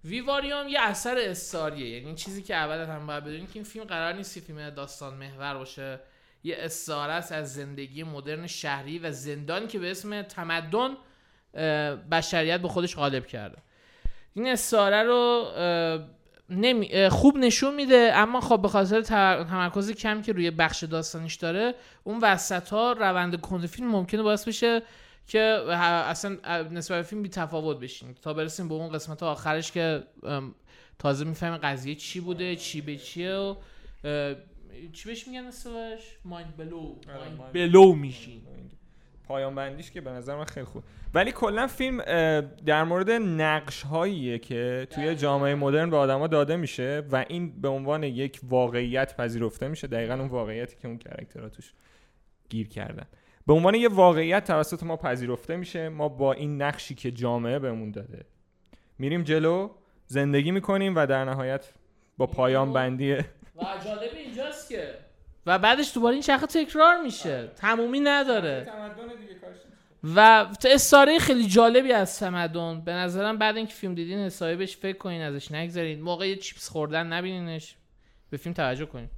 ویواریوم 0.05 0.69
یه 0.69 0.81
اثر 0.81 1.17
استاریه. 1.19 2.01
یعنی 2.01 2.15
چیزی 2.15 2.43
که 2.43 2.55
اول 2.55 2.79
هم 2.79 3.07
باید 3.07 3.25
بدونید 3.25 3.47
که 3.47 3.55
این 3.55 3.65
فیلم 3.65 3.85
قرار 3.85 4.13
نیست 4.13 4.41
فیلم 4.41 4.71
داستان 4.71 5.15
محور 5.15 5.55
باشه. 5.55 6.01
یه 6.45 6.57
استعاره 6.59 7.13
است 7.13 7.33
از 7.33 7.55
زندگی 7.55 8.03
مدرن 8.03 8.47
شهری 8.47 8.99
و 8.99 9.11
زندانی 9.13 9.67
که 9.67 9.79
به 9.79 9.91
اسم 9.91 10.23
تمدن 10.23 10.97
بشریت 12.11 12.61
به 12.61 12.69
خودش 12.69 12.97
غالب 12.97 13.27
کرده. 13.27 13.59
این 14.35 14.49
استعاره 14.49 15.03
رو 15.03 15.51
نمی... 16.51 17.09
خوب 17.09 17.37
نشون 17.37 17.75
میده 17.75 18.13
اما 18.15 18.41
خب 18.41 18.63
به 18.63 18.69
خاطر 18.69 19.03
تمرکز 19.03 19.91
کم 19.91 20.23
که 20.23 20.33
روی 20.33 20.51
بخش 20.51 20.85
داستانیش 20.85 21.35
داره 21.35 21.75
اون 22.05 22.19
وسط 22.23 22.69
ها 22.69 22.93
روند 22.93 23.41
کند 23.41 23.67
فیلم 23.67 23.91
ممکنه 23.91 24.23
باعث 24.23 24.49
بشه 24.49 24.83
که 25.27 25.41
اصلا 25.41 26.37
نسبت 26.71 26.99
به 26.99 27.03
فیلم 27.03 27.23
بی 27.23 27.29
تفاوت 27.29 27.81
بشین. 27.81 28.15
تا 28.15 28.35
برسیم 28.35 28.69
به 28.69 28.75
اون 28.75 28.89
قسمت 28.89 29.23
آخرش 29.23 29.73
که 29.73 30.03
تازه 30.99 31.25
می‌فهمیم 31.25 31.59
قضیه 31.59 31.95
چی 31.95 32.21
بوده 32.21 32.57
چی 32.57 32.81
به 32.81 32.97
چیه 32.97 33.35
و 33.35 33.55
چی 34.93 35.09
بهش 35.09 35.29
میگن 35.29 35.45
اصلاش 35.47 36.01
مایند 36.25 36.57
بلو 36.57 36.95
مایند 37.07 37.53
بلو 37.53 37.95
میشین. 37.95 38.43
پایان 39.29 39.55
بندیش 39.55 39.91
که 39.91 40.01
به 40.01 40.11
نظر 40.11 40.37
من 40.37 40.45
خیلی 40.45 40.67
خوب. 40.67 40.83
ولی 41.15 41.33
کلا 41.33 41.67
فیلم 41.67 42.01
در 42.67 42.85
مورد 42.85 43.11
نقش 43.11 43.83
هاییه 43.83 44.39
که 44.39 44.87
توی 44.91 45.15
جامعه 45.15 45.55
مدرن 45.55 45.91
به 45.91 45.97
آدما 45.97 46.27
داده 46.27 46.57
میشه 46.57 47.03
و 47.13 47.25
این 47.29 47.61
به 47.61 47.69
عنوان 47.69 48.03
یک 48.03 48.41
واقعیت 48.43 49.17
پذیرفته 49.17 49.69
میشه. 49.69 49.87
دقیقا 49.87 50.15
اون 50.15 50.29
واقعیتی 50.29 50.77
که 50.83 50.89
اون 50.89 50.99
کرکترها 50.99 51.49
توش 51.49 51.73
گیر 52.49 52.69
کردن. 52.69 53.07
به 53.47 53.53
عنوان 53.53 53.75
یه 53.75 53.89
واقعیت 53.89 54.45
توسط 54.45 54.83
ما 54.83 54.97
پذیرفته 54.97 55.57
میشه 55.57 55.89
ما 55.89 56.09
با 56.09 56.33
این 56.33 56.63
نقشی 56.63 56.95
که 56.95 57.11
جامعه 57.11 57.59
بهمون 57.59 57.91
داده. 57.91 58.25
میریم 58.99 59.23
جلو 59.23 59.71
زندگی 60.07 60.51
می‌کنیم 60.51 60.97
و 60.97 61.07
در 61.07 61.25
نهایت 61.25 61.73
با 62.17 62.27
پایان 62.27 62.73
بندی 62.73 63.13
و 63.13 63.23
جالب 63.85 64.11
اینجاست 64.17 64.69
که 64.69 64.95
و 65.47 65.59
بعدش 65.59 65.95
دوباره 65.95 66.15
این 66.15 66.23
چرخه 66.23 66.47
تکرار 66.47 67.01
میشه. 67.01 67.51
تمومی 67.57 68.01
نداره. 68.01 68.67
و 70.03 70.47
استاره 70.65 71.19
خیلی 71.19 71.47
جالبی 71.47 71.93
از 71.93 72.19
تمدن. 72.19 72.81
به 72.81 72.93
نظرم 72.93 73.39
بعد 73.39 73.57
اینکه 73.57 73.75
فیلم 73.75 73.95
دیدین 73.95 74.19
حسابی 74.19 74.57
بهش 74.57 74.77
فکر 74.77 74.99
کنین 74.99 75.23
ازش 75.23 75.53
نگذارین 75.53 76.01
موقع 76.01 76.29
یه 76.29 76.37
چیپس 76.37 76.69
خوردن 76.69 77.07
نبینینش. 77.07 77.77
به 78.31 78.37
فیلم 78.37 78.55
توجه 78.55 78.87
کنین. 78.87 79.09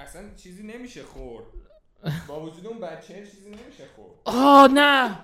اصلا 0.00 0.22
چیزی 0.42 0.62
نمیشه 0.62 1.02
خورد. 1.02 1.44
با 2.28 2.40
وجود 2.40 2.66
اون 2.66 2.80
بچه 2.80 3.14
چیزی 3.14 3.48
نمیشه 3.48 3.84
خب 3.96 4.02
آه 4.24 4.68
نه. 4.68 5.18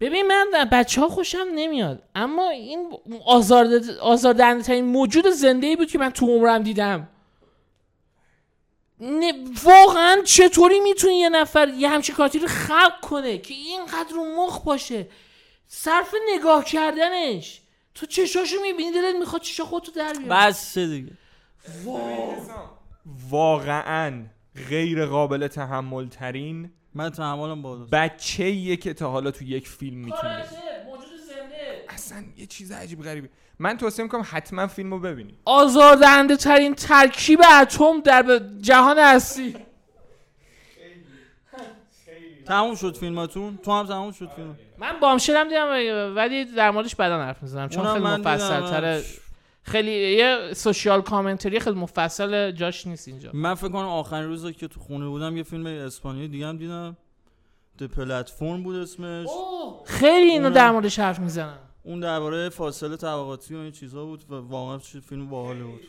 ببین 0.00 0.26
من 0.26 0.46
بچه 0.72 1.00
ها 1.00 1.08
خوشم 1.08 1.46
نمیاد. 1.54 2.02
اما 2.14 2.50
این 2.50 2.92
آزارد 3.26 3.90
آزاردهنده 3.90 4.62
ترین 4.62 4.84
موجود 4.84 5.28
زنده 5.30 5.66
ای 5.66 5.76
بود 5.76 5.90
که 5.90 5.98
من 5.98 6.10
تو 6.10 6.26
عمرم 6.26 6.62
دیدم. 6.62 7.08
واقعا 9.64 10.22
چطوری 10.24 10.80
می‌تونی 10.80 11.18
یه 11.18 11.28
نفر 11.28 11.68
یه 11.68 11.88
همچین 11.88 12.14
کارتی 12.14 12.38
رو 12.38 12.48
خلق 12.48 13.00
کنه 13.00 13.38
که 13.38 13.54
اینقدر 13.54 14.14
رو 14.14 14.24
مخ 14.36 14.64
باشه؟ 14.64 15.08
صرف 15.66 16.14
نگاه 16.34 16.64
کردنش. 16.64 17.60
تو 17.94 18.06
چشاشو 18.06 18.56
می‌بینی 18.62 18.92
دلت 18.92 19.14
می‌خواد 19.16 19.42
چشا 19.42 19.64
خودتو 19.64 19.92
در 19.92 20.12
بیاری. 20.12 20.28
بس 20.28 20.78
دیگه. 20.78 21.12
واقعا 23.30 24.24
غیر 24.68 25.06
قابل 25.06 25.48
تحمل 25.48 26.08
ترین 26.08 26.70
من 26.94 27.10
تحملم 27.10 27.86
بچه 27.86 28.76
که 28.76 28.94
تا 28.94 29.10
حالا 29.10 29.30
تو 29.30 29.44
یک 29.44 29.68
فیلم 29.68 29.96
می‌تونه 29.98 30.22
کارشه، 30.22 30.86
موجود 30.86 31.04
زنده 31.06 31.09
اصلا 31.94 32.24
یه 32.36 32.46
چیز 32.46 32.72
عجیب 32.72 33.02
غریبی. 33.02 33.28
من 33.58 33.76
توصیه 33.76 34.02
می‌کنم 34.02 34.24
حتما 34.30 34.66
فیلمو 34.66 34.98
ببینید 34.98 35.34
آزاردهنده 35.44 36.36
ترین 36.36 36.74
ترکیب 36.74 37.40
اتم 37.60 38.00
در 38.00 38.22
ب- 38.22 38.60
جهان 38.60 38.98
هستی 38.98 39.56
تموم 42.46 42.74
شد 42.74 42.96
فیلماتون؟ 42.96 43.56
تو 43.56 43.72
هم 43.72 43.86
تموم 43.86 44.12
شد 44.12 44.28
فیلم؟ 44.36 44.58
من 44.78 45.00
بامشلم 45.00 45.48
دیدم 45.48 46.14
ولی 46.16 46.44
در 46.44 46.70
موردش 46.70 46.94
بعدا 46.96 47.18
حرف 47.18 47.42
می‌زنم 47.42 47.68
چون 47.68 47.92
خیلی 47.92 48.04
مفصل 48.04 49.02
خیلی 49.62 49.90
یه 50.16 50.54
سوشیال 50.54 51.02
کامنتری 51.02 51.60
خیلی 51.60 51.76
مفصل 51.76 52.50
جاش 52.50 52.86
نیست 52.86 53.08
اینجا. 53.08 53.30
من 53.34 53.54
فکر 53.54 53.68
کنم 53.68 53.88
آخرین 53.88 54.24
روزی 54.24 54.52
که 54.52 54.68
تو 54.68 54.80
خونه 54.80 55.06
بودم 55.06 55.36
یه 55.36 55.42
فیلم 55.42 55.66
اسپانیایی 55.66 56.28
دیگه 56.28 56.46
هم 56.46 56.56
دیدم. 56.56 56.96
د 57.78 57.84
پلتفرم 57.84 58.62
بود 58.62 58.76
اسمش. 58.76 59.26
خیلی 59.84 60.30
اینو 60.30 60.50
در 60.50 60.70
موردش 60.70 60.98
حرف 60.98 61.18
می‌زنم. 61.18 61.58
اون 61.82 62.00
درباره 62.00 62.48
فاصله 62.48 62.96
طبقاتی 62.96 63.54
و 63.54 63.58
این 63.58 63.72
چیزا 63.72 64.04
بود 64.04 64.24
و 64.30 64.34
واقعا 64.34 64.78
چه 64.78 65.00
فیلم 65.00 65.28
باحالی 65.28 65.62
بود. 65.62 65.80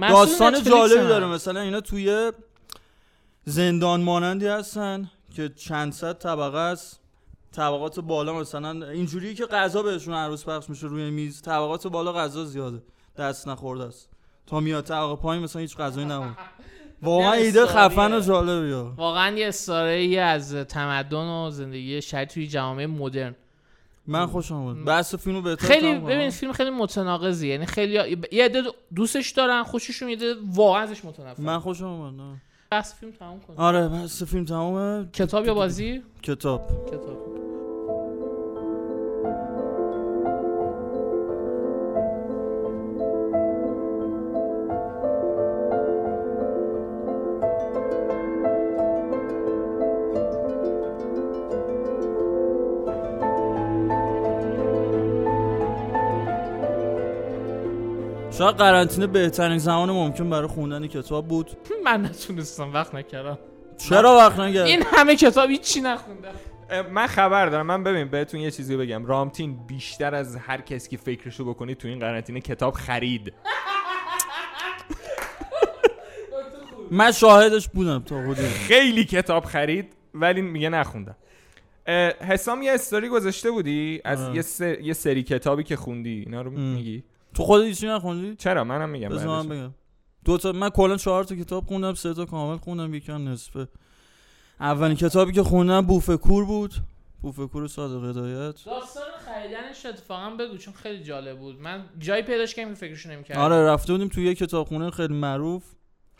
داستان 0.00 0.62
جالبی. 0.62 1.08
داره. 1.08 1.26
مثلا 1.26 1.60
اینا 1.60 1.80
توی 1.80 2.32
زندان 3.44 4.00
مانندی 4.02 4.46
هستن 4.46 5.10
که 5.34 5.48
چند 5.48 5.92
صد 5.92 6.18
طبقه 6.18 6.58
است. 6.58 7.00
طبقات 7.52 8.00
بالا 8.00 8.32
مثلا 8.32 8.88
اینجوری 8.88 9.34
که 9.34 9.46
غذا 9.46 9.82
بهشون 9.82 10.14
عروس 10.14 10.44
پخش 10.44 10.70
میشه 10.70 10.86
روی 10.86 11.10
میز. 11.10 11.42
طبقات 11.42 11.86
بالا 11.86 12.12
غذا 12.12 12.44
زیاده. 12.44 12.82
دست 13.16 13.48
نخورده 13.48 13.84
است. 13.84 14.08
تا 14.46 14.60
میاد 14.60 14.84
طبقه 14.84 15.16
پایین 15.16 15.44
مثلا 15.44 15.62
هیچ 15.62 15.76
غذایی 15.76 16.06
نمون. 16.06 16.36
واقعا 17.02 17.32
ایده. 17.32 17.66
خفن 17.66 18.12
و 18.12 18.20
جالبیه. 18.20 18.76
واقعا 18.76 19.36
یه 19.36 19.48
استاره 19.48 20.20
از 20.20 20.54
تمدن 20.54 21.16
و 21.16 21.50
زندگی 21.50 22.02
شهری 22.02 22.26
توی 22.26 22.46
جامعه 22.46 22.86
مدرن. 22.86 23.34
من 24.06 24.26
خوشم 24.26 24.54
اومد. 24.54 24.84
بحث 24.84 25.14
فیلمو 25.14 25.42
بهتر 25.42 25.66
خیلی. 25.66 25.94
ببین 25.94 26.30
فیلم 26.30 26.52
خیلی 26.52 26.70
متناقضی 26.70 27.48
یعنی 27.48 27.66
خیلی 27.66 28.18
یه 28.32 28.44
عده 28.44 28.62
دوستش 28.94 29.30
دارن 29.30 29.62
خوششون 29.62 30.08
میاد 30.08 30.20
واقعا 30.54 30.82
ازش 30.82 31.04
متنفرن. 31.04 31.44
من 31.44 31.58
خوشم 31.58 31.86
اومد 31.86 32.20
نه. 32.20 32.42
بس 32.72 32.94
فیلم 33.00 33.12
تموم 33.12 33.40
کن. 33.40 33.54
آره 33.56 33.88
بحث 33.88 34.22
فیلم 34.22 34.44
تمومه. 34.44 35.08
کتاب 35.12 35.46
یا 35.46 35.54
بازی؟ 35.54 36.02
کتاب. 36.22 36.86
کتاب. 36.86 37.47
شاید 58.38 58.56
قرنطینه 58.56 59.06
بهترین 59.06 59.58
زمان 59.58 59.90
ممکن 59.90 60.30
برای 60.30 60.48
خوندن 60.48 60.86
کتاب 60.86 61.28
بود. 61.28 61.50
من 61.84 62.04
نتونستم 62.04 62.72
وقت 62.72 62.94
نکردم. 62.94 63.38
چرا 63.78 64.16
وقت 64.16 64.38
نگرد 64.38 64.66
این 64.66 64.82
همه 64.82 65.16
کتاب 65.16 65.50
هیچی 65.50 65.80
نخوندم 65.80 66.32
من 66.90 67.06
خبر 67.06 67.46
دارم. 67.46 67.66
من 67.66 67.84
ببین 67.84 68.08
بهتون 68.08 68.40
یه 68.40 68.50
چیزی 68.50 68.76
بگم. 68.76 69.06
رامتین 69.06 69.66
بیشتر 69.66 70.14
از 70.14 70.36
هر 70.36 70.60
کسی 70.60 70.90
که 70.90 70.96
فکرشو 70.96 71.44
بکنید 71.44 71.78
تو 71.78 71.88
این 71.88 71.98
قرنطینه 71.98 72.40
کتاب 72.40 72.74
خرید. 72.74 73.32
من 76.90 77.12
شاهدش 77.12 77.68
بودم 77.68 78.02
تا 78.02 78.20
حدودی 78.20 78.42
خیلی 78.42 79.04
کتاب 79.04 79.44
خرید 79.44 79.92
ولی 80.14 80.42
میگه 80.42 80.68
نخوندم. 80.68 81.16
حسام 82.28 82.62
یه 82.62 82.72
استوری 82.72 83.08
گذاشته 83.08 83.50
بودی 83.50 84.00
از. 84.04 84.34
یه, 84.34 84.42
سر... 84.42 84.80
یه 84.80 84.92
سری 84.92 85.22
کتابی 85.22 85.62
که 85.62 85.76
خوندی؟ 85.76 86.22
اینا 86.26 86.42
رو. 86.42 86.50
میگی؟ 86.50 87.04
تو 87.38 87.44
خودت 87.44 87.64
هیچی 87.64 87.86
نخوندی؟ 87.86 88.36
چرا؟ 88.36 88.64
منم 88.64 88.88
میگم 88.88 89.08
بذار 89.08 89.26
بعدش. 89.26 89.46
من 89.46 89.48
بگم. 89.48 89.74
دو 90.24 90.38
تا 90.38 90.52
من 90.52 90.70
کلا 90.70 90.96
چهار 90.96 91.24
تا 91.24 91.34
کتاب 91.34 91.66
خوندم 91.66 91.94
سه 91.94 92.14
تا 92.14 92.24
کامل 92.24 92.56
خوندم 92.56 92.94
یکی 92.94 93.12
هم 93.12 93.28
نصفه 93.28 93.68
اولین 94.60 94.96
کتابی 94.96 95.32
که 95.32 95.42
خوندم 95.42 95.80
بوفکور 95.80 96.44
بود. 96.44 96.74
بوفکور 97.22 97.66
صادق 97.66 98.04
هدایت. 98.04 98.64
داستان 98.64 99.02
خریدنش 99.26 99.86
اتفاقا 99.86 100.30
بگو 100.30 100.56
چون 100.56 100.74
خیلی 100.74 101.04
جالب 101.04 101.38
بود. 101.38 101.60
من 101.60 101.84
جایی 101.98 102.22
پیداش 102.22 102.54
کردم 102.54 102.70
که 102.70 102.74
فکرشو 102.74 103.10
نمی‌کردم. 103.10 103.40
آره 103.40 103.56
رفته 103.56 103.92
بودیم 103.92 104.08
توی 104.08 104.24
یه 104.24 104.34
کتابخونه 104.34 104.90
خیلی 104.90 105.14
معروف. 105.14 105.64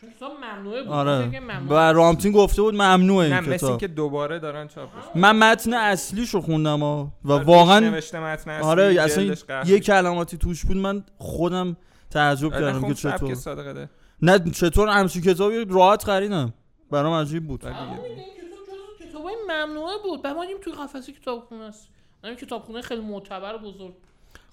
چون 0.01 0.09
کتاب 0.09 0.31
ممنوعه 0.37 0.83
بود. 0.83 0.91
آره. 0.91 1.41
و. 1.69 1.93
رامتین 1.93 2.31
گفته 2.31 2.61
بود 2.61 2.73
ممنوعه 2.73 3.29
نه 3.29 3.35
این 3.35 3.43
مثل 3.43 3.57
کتاب 3.57 3.79
که 3.79 3.87
دوباره 3.87 4.39
دارن 4.39 4.67
چاپش 4.67 5.03
من 5.15 5.35
متن 5.35 5.73
اصلیشو 5.73 6.41
خوندم 6.41 6.79
ها. 6.79 7.11
و 7.23 7.31
آره، 7.31 7.43
واقعا 7.43 7.79
نوشته 7.79 8.19
متن 8.19 8.51
اصلی، 8.51 8.69
آره 8.69 9.01
اصلا. 9.01 9.35
یه 9.65 9.79
کلماتی 9.79 10.37
توش 10.37 10.65
بود 10.65 10.77
من 10.77 11.03
خودم 11.17 11.77
تعجب 12.09 12.53
آره، 12.53 12.61
کردم 12.61 12.81
خب 12.81 12.87
که 12.87 12.93
سبک 12.93 13.33
چطور. 13.33 13.87
نه 14.21 14.51
چطور 14.51 14.87
همچین 14.89 15.21
کتابی 15.21 15.65
راحت 15.69 16.03
خریدم. 16.03 16.53
برام 16.91 17.13
عجیب 17.13 17.47
بود. 17.47 17.59
کتاب 17.59 17.75
جزو 17.75 19.09
کتابای 19.09 19.35
ممنوعه 19.49 19.93
بود. 20.03 20.21
بعد 20.21 20.35
ما 20.35 20.45
توی 20.63 20.73
قفسه 20.73 21.13
کتابخونه 21.13 21.63
است. 21.63 21.89
این 22.23 22.35
کتابخونه 22.35 22.81
خیلی 22.81 23.01
معتبر 23.01 23.55
و 23.55 23.57
بزرگ. 23.57 23.93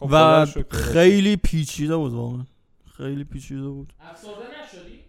خب 0.01 0.09
و 0.11 0.44
رو. 0.44 0.62
خیلی 0.70 1.36
پیچیده 1.36 1.97
بود 1.97 2.12
واقعا. 2.12 2.44
خیلی 2.97 3.24
پیچیده 3.24 3.68
بود. 3.68 3.92
افسرده 4.01 4.34
نشدی؟ 4.64 5.05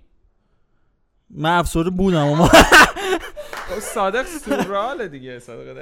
من 1.30 1.58
افسرده 1.58 1.90
بودم 1.90 2.26
اما. 2.28 2.48
خب 2.48 3.80
صادق 3.80 4.26
سورال 4.26 5.08
دیگه 5.08 5.40
صادق 5.40 5.78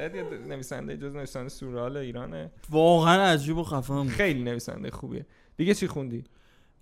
نویسنده 0.47 0.97
جز 0.97 1.15
نویسنده 1.15 1.49
سورال 1.49 1.97
ایرانه. 1.97 2.51
واقعا 2.69 3.23
عجیب 3.23 3.57
و 3.57 3.63
خفن 3.63 4.07
خیلی 4.07 4.43
نویسنده 4.43 4.91
خوبیه. 4.91 5.25
دیگه 5.57 5.73
چی 5.73 5.87
خوندی؟ 5.87 6.23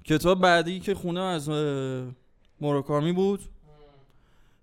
کتاب 0.05 0.41
بعدی 0.41 0.79
که 0.79 0.95
خوندم 0.95 1.21
از 1.21 1.49
اه، 1.49 2.11
موراکامی 2.61 3.11
بود. 3.11 3.39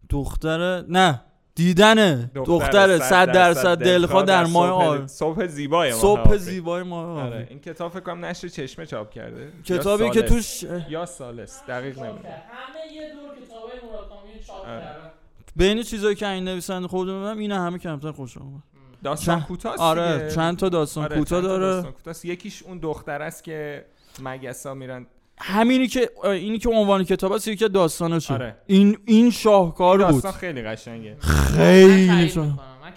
دختر 0.09 0.84
نه. 0.88 1.22
دیدنه 1.55 2.30
دختر 2.34 2.98
صد 2.98 3.32
درصد 3.32 3.78
دلخواه 3.78 4.24
در 4.24 4.46
ماه 4.46 4.70
آر. 4.70 5.07
صبح 5.07 5.46
زیبای 5.46 5.90
ماه 5.90 6.01
صبح. 6.01 6.36
زیبای 6.36 6.82
ماه 6.82 7.07
آره. 7.07 7.36
آر 7.36 7.46
این 7.48 7.59
کتاب 7.61 7.92
فکر 7.92 8.01
کنم 8.01 8.24
نشر 8.24 8.48
چشمه 8.48 8.86
چاپ 8.86 9.11
کرده. 9.11 9.53
کتابی 9.64 10.11
که. 10.11 10.22
توش 10.22 10.64
یا 10.88 11.07
سالس. 11.07 11.62
دقیق 11.68 11.98
نمی‌دونم. 11.98 12.18
همه 12.24 12.92
یه 12.94 13.12
دور 13.12 13.46
کتابای 13.46 13.90
مراکمی 13.92 14.44
چاپ 14.46 14.57
آره. 14.57 14.80
کردن. 14.80 15.11
بین 15.57 15.82
چیزایی 15.82 16.14
که 16.14 16.28
این 16.28 16.44
نویسنده 16.44 16.88
خودم 16.88 17.12
من 17.12 17.38
اینه 17.38 17.61
همه 17.61 17.78
کمتر 17.78 18.12
خوشم 18.12 18.42
اومد. 18.42 18.62
داستان 19.05 19.40
کوتاه 19.40 19.76
آره 19.78 20.30
چند 20.34 20.57
تا 20.57 20.68
داستان 20.68 21.05
آره، 21.05 21.16
کوتاه 21.18 21.40
داره. 21.40 21.94
یکیش 22.24 22.62
اون 22.62 22.78
دختر 22.78 23.22
است 23.22 23.44
که 23.44 23.84
مگسا 24.22 24.74
میرن 24.74 25.07
همینی 25.41 25.86
که 25.86 26.11
اینی 26.24 26.59
که 26.59 26.68
عنوان 26.68 27.05
کتاب 27.05 27.32
است 27.32 27.49
یکی 27.49 27.64
از 27.64 27.72
داستانشه 27.72 28.34
آره. 28.34 28.57
این 28.66 28.99
این 29.05 29.30
شاهکار 29.30 29.99
بود. 29.99 30.07
داستان 30.07 30.32
خیلی 30.32 30.62
قشنگه. 30.62 31.16
خیلی 31.20 32.32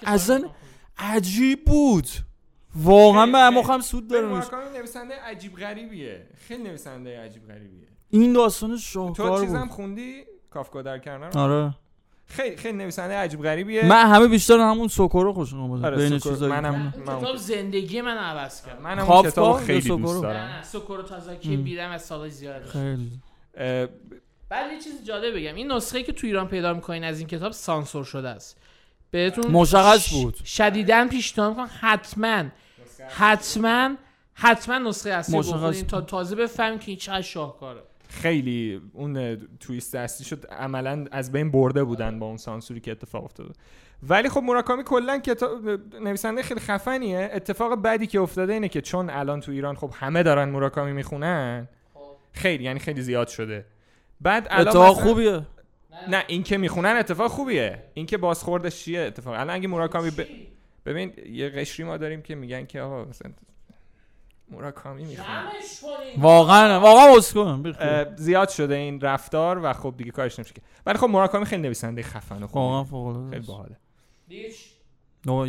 اصلا-. 0.05 0.49
عجیب 0.97 1.65
بود. 1.65 2.07
واقعا 2.75 3.25
به 3.25 3.31
خیلی. 3.31 3.59
مخم 3.59 3.81
سود 3.81 4.07
داره 4.07 4.27
نویسنده 4.77 5.13
عجیب 5.15 5.55
غریبیه. 5.55 6.27
خیلی 6.47 6.63
نویسنده 6.63 7.19
عجیب 7.19 7.47
غریبیه. 7.47 7.87
این 8.09 8.33
داستان 8.33 8.69
تو 8.69 8.77
شاهکار 8.77 9.41
چیزم 9.41 9.59
بود. 9.59 9.69
خوندی؟ 9.69 10.23
کافکا 10.49 10.81
در 10.81 10.99
کنار 10.99 11.37
آره. 11.37 11.75
خیلی 12.33 12.57
خیلی 12.57 12.77
نویسنده 12.77 13.13
عجیب 13.13 13.43
غریبیه. 13.43 13.85
من 13.85 14.05
همه 14.05 14.27
بیشتر 14.27 14.59
همون 14.59 14.87
سوکورو 14.87 15.33
خوشم 15.33 15.61
اومد 15.61 15.85
آره، 15.85 15.97
بین 15.97 16.09
سوکورو. 16.09 16.35
چیزایی 16.35 16.53
که 16.53 16.61
منم- 16.61 16.93
کتاب 17.05 17.35
زندگی 17.35 18.01
من 18.01 18.17
عوض 18.17 18.65
کرد. 18.65 18.81
منم 18.81 18.99
اون 18.99 19.07
کافکا 19.07 19.31
کتاب 19.31 19.59
یا 19.59 19.65
خیلی 19.65 19.81
سوکورو؟ 19.81 20.01
دوست 20.01 20.15
نه 20.15 20.21
دارم 20.21 20.63
سوکورو 20.63 21.03
تازاکی 21.03 21.53
ام. 21.53 21.63
بیرم 21.63 21.91
از 21.91 22.01
سالای 22.05 22.29
زیاد 22.29 22.65
خیلی. 22.65 23.11
بعد 24.49 24.71
یه 24.71 24.79
چیز 24.83 25.05
جالب 25.07 25.35
بگم. 25.35 25.55
این 25.55 25.71
نسخه 25.71 26.03
که 26.03 26.11
تو 26.11 26.27
ایران 26.27 26.47
پیدا 26.47 26.73
می‌کنین 26.73 27.03
از 27.03 27.19
این 27.19 27.27
کتاب 27.27 27.51
سانسور 27.51 28.03
شده 28.03 28.29
است. 28.29 28.57
بهتون 29.11 29.51
مشخص 29.51 30.13
بود. 30.13 30.35
شدیداً 30.45 31.07
پیشنهاد 31.07 31.49
می‌کنم. 31.49 31.69
حتما 31.79 32.43
حتما 33.09 33.95
حتما 34.33 34.77
نسخه 34.77 35.09
اصلی 35.09 35.41
بود. 35.41 35.81
تا 35.81 36.01
تازه 36.01 36.35
بفهمین 36.35 36.79
که 36.79 36.85
این 36.87 36.97
چقدر 36.97 37.21
شاهکاره. 37.21 37.83
خیلی 38.13 38.81
اون 38.93 39.37
تویست 39.59 39.95
اصلی 39.95 40.25
شد 40.25 40.45
عملا 40.45 41.05
از 41.11 41.31
بین 41.31 41.51
برده 41.51 41.83
بودن 41.83 42.19
با 42.19 42.25
اون 42.25 42.37
سانسوری 42.37 42.79
که 42.79 42.91
اتفاق 42.91 43.23
افتاده. 43.23 43.53
ولی 44.09 44.29
خب 44.29 44.41
موراکامی 44.43 44.83
کلا 44.83 45.19
کتاب 45.19 45.69
نویسنده 46.01 46.41
خیلی 46.41 46.59
خفنیه. 46.59 47.29
اتفاق 47.33 47.75
بعدی 47.75 48.07
که 48.07 48.19
افتاده 48.19 48.53
اینه 48.53 48.69
که 48.69 48.81
چون 48.81 49.09
الان 49.09 49.39
تو 49.39 49.51
ایران 49.51 49.75
خب 49.75 49.91
همه 49.93 50.23
دارن 50.23 50.49
موراکامی 50.49 50.93
می‌خونن 50.93 51.67
خیلی 52.31 52.63
یعنی 52.63 52.79
خیلی 52.79 53.01
زیاد 53.01 53.27
شده. 53.27 53.65
بعد 54.21 54.47
الان 54.49 54.67
اتفاق 54.67 54.91
مثلا- 54.97 55.03
خوبیه؟ 55.03 55.41
نه. 56.09 56.23
این 56.27 56.43
که 56.43 56.57
می‌خونن 56.57 56.95
اتفاق 56.99 57.31
خوبیه. 57.31 57.83
این 57.93 58.05
که 58.05 58.17
بازخوردش 58.17 58.83
چیه 58.83 58.99
اتفاق؟ 58.99 59.33
الان 59.33 59.49
اگه 59.49 59.67
موراکامی 59.67 60.09
ب... 60.09 60.25
ببین 60.85 61.13
یه 61.31 61.49
قشری 61.49 61.85
ما 61.85 61.97
داریم 61.97 62.21
که 62.21 62.35
میگن 62.35 62.65
که 62.65 62.81
آقا 62.81 63.05
مثلا 63.05 63.31
موراکامی 64.51 65.05
می‌خونه. 65.05 65.27
واقعا 66.17 66.79
واقعا 66.79 67.17
اسکن 67.17 67.73
زیاد 68.15 68.49
شده 68.49 68.75
این 68.75 69.01
رفتار 69.01 69.59
و 69.63 69.73
خب 69.73 69.93
دیگه 69.97 70.11
کارش 70.11 70.39
نمیشه. 70.39 70.53
ولی 70.85 70.97
خب 70.97 71.07
موراکامی 71.07 71.45
خیلی 71.45 71.61
نویسنده 71.61 72.03
خفن 72.03 72.43
و 72.43 72.47
واقعا 72.47 72.83
خوبه 72.83 72.89
فوق 72.89 73.13
خیلی 73.13 73.25
العاده 73.25 73.47
باحاله. 73.47 73.77
دیگه 74.27 74.49
چی؟ 74.51 74.73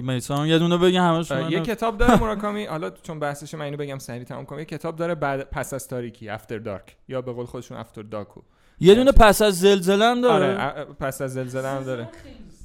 میسان 0.03 0.47
یه 0.47 0.59
دونه 0.59 0.77
بگی 0.79 0.97
همش 0.97 1.31
یه 1.31 1.61
کتاب 1.61 1.99
داره 1.99 2.19
موراکامی 2.21 2.65
حالا 2.65 2.91
چون 2.91 3.19
بحثش 3.19 3.55
من 3.55 3.65
اینو 3.65 3.77
بگم 3.77 3.99
سریع 3.99 4.25
تمام 4.25 4.45
کنم. 4.45 4.59
یه 4.59 4.65
کتاب 4.65 4.97
داره 4.97 5.15
بعد 5.15 5.51
پس 5.51 5.75
از 5.75 5.89
تاریکی 5.89 6.29
افتر 6.29 6.59
دارک 6.59 6.97
یا 7.09 7.23
به 7.23 7.33
قول 7.33 7.47
خودشون 7.47 7.79
افتر 7.79 8.03
داکو 8.03 8.41
یه 8.81 8.95
دونه 8.95 9.13
پس 9.13 9.43
از 9.43 9.61
زلزله 9.61 10.05
هم 10.05 10.11
آره 10.11 10.23
داره 10.23 10.63
اه، 10.63 10.85
پس 10.85 11.23
از 11.23 11.33
زلزله 11.33 11.69
هم 11.69 11.85
داره. 11.85 12.09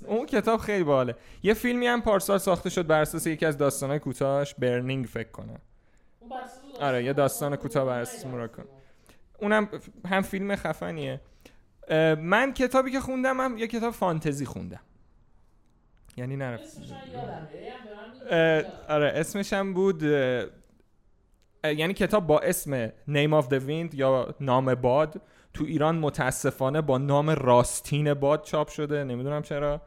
اون 0.08 0.26
کتاب 0.26 0.60
خیلی 0.60 0.84
باحاله. 0.84 1.16
یه 1.44 1.54
فیلمی 1.54 1.88
هم 1.88 2.02
پارسال 2.02 2.38
ساخته 2.38 2.70
شد 2.70 2.88
بر 2.88 3.02
اساس 3.02 3.28
یکی 3.28 3.46
از 3.46 3.58
داستانهای 3.58 4.00
کوتاهش 4.00 4.54
برنینگ 4.54 5.06
فکر 5.06 5.32
کنم. 5.32 5.60
آره، 6.80 7.04
یه 7.04 7.14
داستان 7.14 7.56
کوتاه 7.56 7.86
بر 7.86 8.00
اساس 8.00 8.26
موراکامی. 8.26 8.70
اونم 9.40 9.70
هم 10.06 10.22
فیلم 10.22 10.56
خفنیه. 10.56 11.22
من 12.18 12.54
کتابی 12.54 12.92
که 12.92 13.00
خوندم 13.00 13.42
هم 13.42 13.58
یه 13.58 13.68
کتاب 13.68 13.94
فانتزی 13.94 14.46
خوندم. 14.46 14.80
یعنی 16.18 16.36
نرفت. 16.36 16.78
اه، 18.30 18.64
آره 18.90 19.12
اسمش 19.16 19.54
هم 19.54 19.74
بود 19.74 20.04
یعنی 21.64 21.94
کتاب 21.94 22.28
با 22.28 22.40
اسم 22.40 22.88
Name 22.88 23.44
of 23.44 23.46
the 23.46 23.60
Wind 23.60 23.94
یا 23.94 24.36
نام 24.40 24.76
باد. 24.76 25.22
تو 25.54 25.64
ایران 25.64 25.98
متاسفانه 25.98 26.82
با 26.82 26.98
نام 26.98 27.30
راستین 27.30 28.14
باد 28.14 28.44
چاپ 28.44 28.70
شده. 28.70 29.04
نمی‌دونم 29.04 29.42
چرا. 29.42 29.82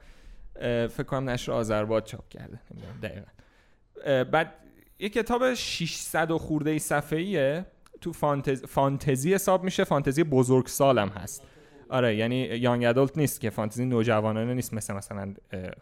فکر 0.89 1.03
کنم 1.03 1.31
نشر 1.31 1.53
آذرباد 1.53 2.05
چاپ 2.05 2.29
کرده. 2.29 2.61
نمی‌دونم 2.71 3.01
دقیقا. 3.03 4.25
بعد 4.25 4.55
یه 5.03 5.09
کتاب 5.09 5.55
600 5.55 6.31
و 6.31 6.39
خورده 6.39 6.71
ای 6.71 6.79
صفحه‌ایه. 6.79 7.67
تو 8.01 8.13
فانتز... 8.13 8.65
فانتزی 8.65 9.35
حساب 9.35 9.65
میشه. 9.65 9.85
فانتزی 9.85 10.25
بزرگ 10.25 10.67
سالم 10.67 11.09
هست. 11.09 11.43
آره 11.89 12.17
یعنی 12.17 12.37
young 12.37 12.85
adult 12.85 13.19
نیست 13.19 13.41
که 13.41 13.51
فانتزی 13.51 13.85
نوجوانانه 13.85 14.55
نیست. 14.55 14.75
مثل 14.75 14.95
مثلا 14.95 15.35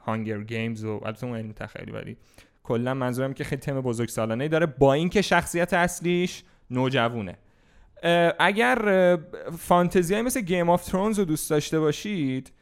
Hunger 0.07 0.43
Games 0.43 0.85
و 0.85 1.01
البته 1.05 1.27
اون 1.27 1.37
علم 1.37 1.53
تخیلی 1.53 1.93
ولی 1.93 2.16
کلا 2.62 2.95
منظورم 2.95 3.33
که 3.33 3.45
خیلی 3.45 3.61
تم 3.61 3.81
بزرگ 3.81 4.09
سالانه 4.09 4.49
داره. 4.49 4.66
با 4.66 4.93
اینکه 4.93 5.23
شخصیت 5.23 5.75
اصلیش 5.75 6.43
نوجوونه. 6.71 7.37
اه، 8.03 8.33
اگر 8.39 9.18
فانتزی 9.59 10.14
های 10.14 10.23
مثل 10.23 10.41
Game 10.41 10.71
of 10.71 10.85
Thrones 10.85 11.18
رو 11.18 11.25
دوست 11.25 11.51
داشته 11.51 11.81
باشید 11.81 12.53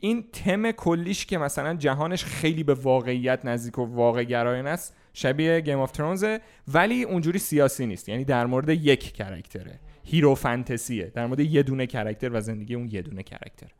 این 0.00 0.24
تم 0.32 0.70
کلیش 0.70 1.26
که 1.26 1.38
مثلا 1.38 1.74
جهانش 1.74 2.24
خیلی 2.24 2.64
به 2.64 2.74
واقعیت 2.74 3.44
نزدیک 3.44 3.78
و 3.78 3.84
واقع 3.84 4.24
گرایانه 4.24 4.70
است 4.70 4.96
شبیه 5.16 5.60
Game 5.60 5.78
of 5.78 5.92
Thrones 5.92 6.34
ه 6.34 6.40
ولی 6.68 7.02
اونجوری 7.02 7.38
سیاسی 7.38 7.86
نیست. 7.86 8.08
یعنی 8.08 8.24
در 8.24 8.46
مورد 8.46 8.68
یک 8.68 9.12
character 9.12 9.80
ه 10.04 10.10
hero 10.10 10.34
fantasy 10.34 10.95
ه 10.95 11.04
در 11.04 11.26
مورد 11.26 11.40
یه 11.40 11.62
دونه 11.62 11.86
character 11.86 12.30
و 12.32 12.40
زندگی 12.40 12.74
اون 12.74 12.88
یه 12.88 13.02
دونه 13.02 13.22
character 13.22 13.70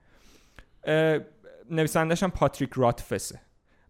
نویسندش 1.70 2.22
هم 2.22 2.30
پاتریک 2.30 2.70
راتفسه 2.76 3.40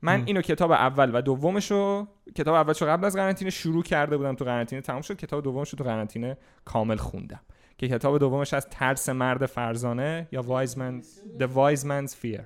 من. 0.03 0.23
اینو 0.27 0.43
کتاب 0.43 0.71
اول 0.71 1.11
و 1.15 1.21
دومشو 1.21 2.07
کتاب 2.35 2.55
اولشو 2.55 2.87
قبل 2.87 3.05
از 3.05 3.17
قرنطینه 3.17 3.51
شروع 3.51 3.83
کرده 3.83 4.17
بودم 4.17 4.35
تو 4.35 4.45
قرنطینه 4.45 4.83
تموم 4.83 5.03
شد. 5.03 5.17
کتاب 5.17 5.45
دومشو 5.45 5.77
تو 5.77 5.85
قرنطینه 5.85 6.37
کامل 6.65 6.97
خوندم. 6.97 7.41
که 7.79 7.89
کتاب 7.89 8.19
دومش 8.19 8.55
از 8.55 8.69
ترس 8.71 9.09
مرد 9.09 9.47
فرزانه 9.47 10.29
یا 10.33 10.43
وایزمن 10.43 11.03
The 11.39 11.45
Wise 11.45 11.83
Man's 11.83 12.13
Fear. 12.13 12.43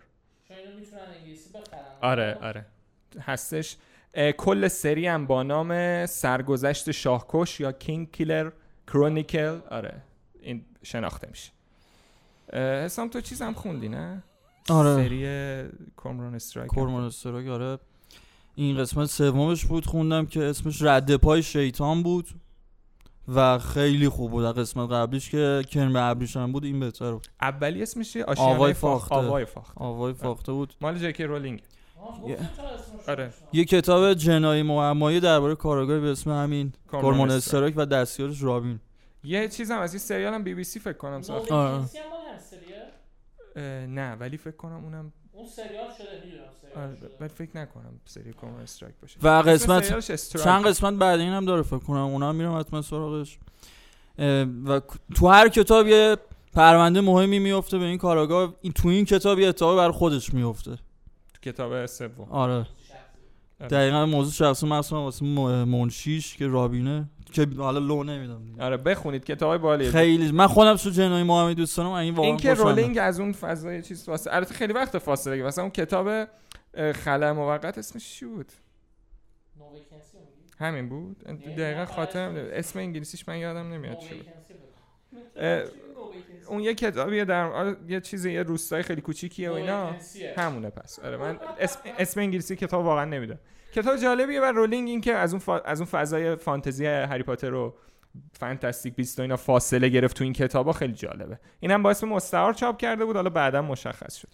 آره 2.02 2.38
آره. 2.42 2.66
هستش. 3.20 3.76
کل 4.14 4.68
سری 4.68 5.06
هم 5.06 5.26
با 5.26 5.42
نام 5.42 6.06
سرگذشت 6.06 6.90
شاهکش 6.90 7.60
یا 7.60 7.72
کینگ 7.72 8.12
کیلر 8.12 8.50
کرونیکل 8.86 9.60
آره 9.70 10.02
این 10.40 10.64
شناخته 10.82 11.28
میشه. 11.30 11.50
حسام 12.84 13.08
تو 13.08 13.20
چیز 13.20 13.42
هم 13.42 13.54
خوندی 13.54 13.88
نه؟ 13.88 14.22
آره. 14.70 14.94
سری 14.94 15.26
کورموران 15.96 16.34
استرایک 16.34 16.70
کورمان 16.70 17.04
استراک 17.04 17.46
آره. 17.46 17.78
این 18.54 18.78
قسمت 18.78 19.06
سومش 19.06 19.64
بود 19.64 19.86
خوندم 19.86 20.26
که 20.26 20.44
اسمش 20.44 20.82
رد 20.82 21.16
پای 21.16 21.42
شیطان 21.42 22.02
بود 22.02 22.28
و 23.28 23.58
خیلی 23.58 24.08
خوب 24.08 24.30
بود. 24.30 24.44
قسمت 24.44 24.90
قبلیش 24.90 25.30
که 25.30 25.64
کرم 25.70 25.96
ابریشم 25.96 26.52
بود 26.52 26.64
این 26.64 26.80
بهتر 26.80 27.12
بود. 27.12 27.28
اولی 27.40 27.82
اسمش؟ 27.82 28.16
آشیانه 28.16 28.54
آوای 28.54 28.72
فاخته. 28.72 29.14
آوای 29.14 29.44
فاخته. 29.44 29.80
آوای 29.80 30.12
فاخته 30.14 30.52
بود. 30.52 30.74
مال 30.80 30.98
جی‌کی 30.98 31.24
رولینگ. 31.24 31.62
آره. 33.08 33.26
گفتم. 33.26 33.46
یه 33.52 33.64
کتاب 33.64 34.14
جنایی 34.14 34.62
معمایی 34.62 35.20
درباره 35.20 35.54
کارآگاهی 35.54 36.00
به 36.00 36.10
اسم 36.10 36.30
همین 36.30 36.72
کورمان 36.90 37.30
استراک. 37.30 37.64
استراک 37.64 37.74
و 37.76 37.86
دستیارش 37.86 38.42
رابین 38.42 38.80
یه 39.24 39.48
چیز 39.48 39.70
هم 39.70 39.80
از 39.80 39.92
این 39.92 39.98
سریال 39.98 40.34
هم 40.34 40.44
بی 40.44 40.54
بی 40.54 40.64
سی 40.64 40.80
فکر 40.80 40.92
کنم 40.92 41.22
ساخت 41.22 41.52
آره. 41.52 41.84
نه 43.86 44.14
ولی 44.14 44.36
فکر 44.36 44.56
کنم 44.56 44.84
اونم 44.84 45.12
اون 45.32 45.46
سریال 45.46 45.90
شده 45.98 46.40
آره،. 46.76 46.96
ولی 47.20 47.28
فکر 47.28 47.56
نکنم 47.56 48.00
سری 48.04 48.32
کورمان 48.32 48.60
استرایک 48.60 48.96
باشه 49.02 49.18
و 49.22 49.42
قسمت. 49.42 50.00
چند 50.44 50.66
قسمت 50.66 50.94
بعد 50.94 51.20
این 51.20 51.32
هم 51.32 51.44
داره 51.44 51.62
فکر 51.62 51.78
کنم 51.78 51.98
اونا 51.98 52.28
هم 52.28 52.34
میرم 52.34 52.58
حتما 52.58 52.82
سراغش 52.82 53.38
و 54.66 54.80
تو 55.14 55.28
هر 55.28 55.48
کتاب 55.48 55.86
یه 55.86 56.16
پرونده 56.52 57.00
مهمی 57.00 57.38
میفته 57.38 57.78
به 57.78 57.84
این 57.84 57.98
کاراگاه 57.98 58.54
این 58.60 58.72
تو 58.72 58.88
این 58.88 59.04
کتاب 59.04 59.38
یه 59.38 59.48
اتفاقی 59.48 59.76
بر 59.76 59.90
خودش 59.90 60.34
میفته 60.34 60.78
کتاب 61.42 61.86
سوم 61.86 62.26
آره 62.30 62.52
آره. 62.52 62.66
دقیقا 63.70 64.06
موضوع 64.06 64.32
شخصی 64.32 64.66
مخصوصا 64.66 65.02
واسه 65.02 65.24
منشیش 65.64 66.36
که 66.36 66.46
رابینه 66.46 67.08
که 67.32 67.46
حالا 67.58 67.78
لو 67.78 68.04
نمیدم. 68.04 68.42
آره 68.60 68.76
بخونید 68.76 69.24
کتابای 69.24 69.58
بالیه 69.58 69.90
خیلی 69.90 70.32
من 70.32 70.46
خودم 70.46 70.76
تو 70.76 70.90
جنایی 70.90 71.24
معمایی 71.24 71.54
دوست 71.54 71.76
دارم 71.76 71.90
این 71.90 72.14
واقعا 72.14 72.30
این 72.30 72.36
که. 72.36 72.54
رولینگ 72.54 72.98
از 73.00 73.20
اون 73.20 73.32
فضای 73.32 73.82
چیز 73.82 74.04
فاصله 74.04 74.34
البته 74.34 74.54
خیلی 74.54 74.72
وقت 74.72 74.98
فاصله 74.98 75.36
گرفت 75.36 75.46
مثلا 75.46 75.64
اون 75.64 75.72
کتاب 75.72 76.28
خلأ 76.92 77.32
موقت 77.32 77.78
اسمش 77.78 78.10
چی 78.14 78.24
بود؟ 78.26 78.52
همین 80.58 80.88
بود 80.88 81.18
دقیقا 81.58 81.86
خاطرم. 81.86 82.34
اسم 82.36 82.78
انگلیسیش 82.78 83.28
من 83.28 83.38
یادم 83.38 83.72
نمیاد 83.72 83.98
چی 83.98 84.14
بود 84.14 84.26
No 84.26 84.32
Vacancy 84.32 84.54
بگو. 84.54 84.66
اه، 85.36 85.58
No 85.58 85.74
Vacancy. 85.74 86.39
اون 86.50 86.60
یه 86.60 86.74
کتابیه 86.74 87.24
در 87.24 87.44
آره، 87.44 87.76
یه 87.88 88.00
چیزی 88.00 88.32
یه 88.32 88.42
روستای 88.42 88.82
خیلی 88.82 89.00
کوچیکیه 89.00 89.50
و 89.50 89.52
اینا. 89.52 89.96
همونه 90.36 90.70
پس. 90.70 90.98
آره 90.98 91.16
من 91.16 91.38
اسم, 91.60 91.80
اسم 91.98 92.20
انگلیسی 92.20 92.56
کتاب 92.56 92.84
واقعا 92.84 93.04
نمی‌دونم. 93.04 93.38
کتاب 93.74 93.96
جالبیه 93.96 94.40
و 94.40 94.44
رولینگ 94.44 94.88
این 94.88 95.00
که 95.00 95.12
از 95.12 95.32
اون 95.32 95.40
فا... 95.40 95.58
از 95.58 95.80
اون 95.80 95.86
فضای 95.90 96.36
فانتزی 96.36 96.86
هری 96.86 97.22
پاتر 97.22 97.54
و 97.54 97.74
فانتاستیک 98.32 98.94
بیست 98.94 99.18
و 99.18 99.22
اینا 99.22 99.36
فاصله 99.36 99.88
گرفت 99.88 100.16
تو 100.16 100.24
این 100.24 100.32
کتابا 100.32 100.72
خیلی 100.72 100.92
جالبه. 100.92 101.38
اینم 101.60 101.82
با 101.82 101.90
اسم 101.90 102.08
مستعار 102.08 102.52
چاپ 102.52 102.78
کرده 102.78 103.04
بود 103.04 103.16
حالا 103.16 103.30
بعدا 103.30 103.62
مشخص 103.62 104.16
شد. 104.16 104.28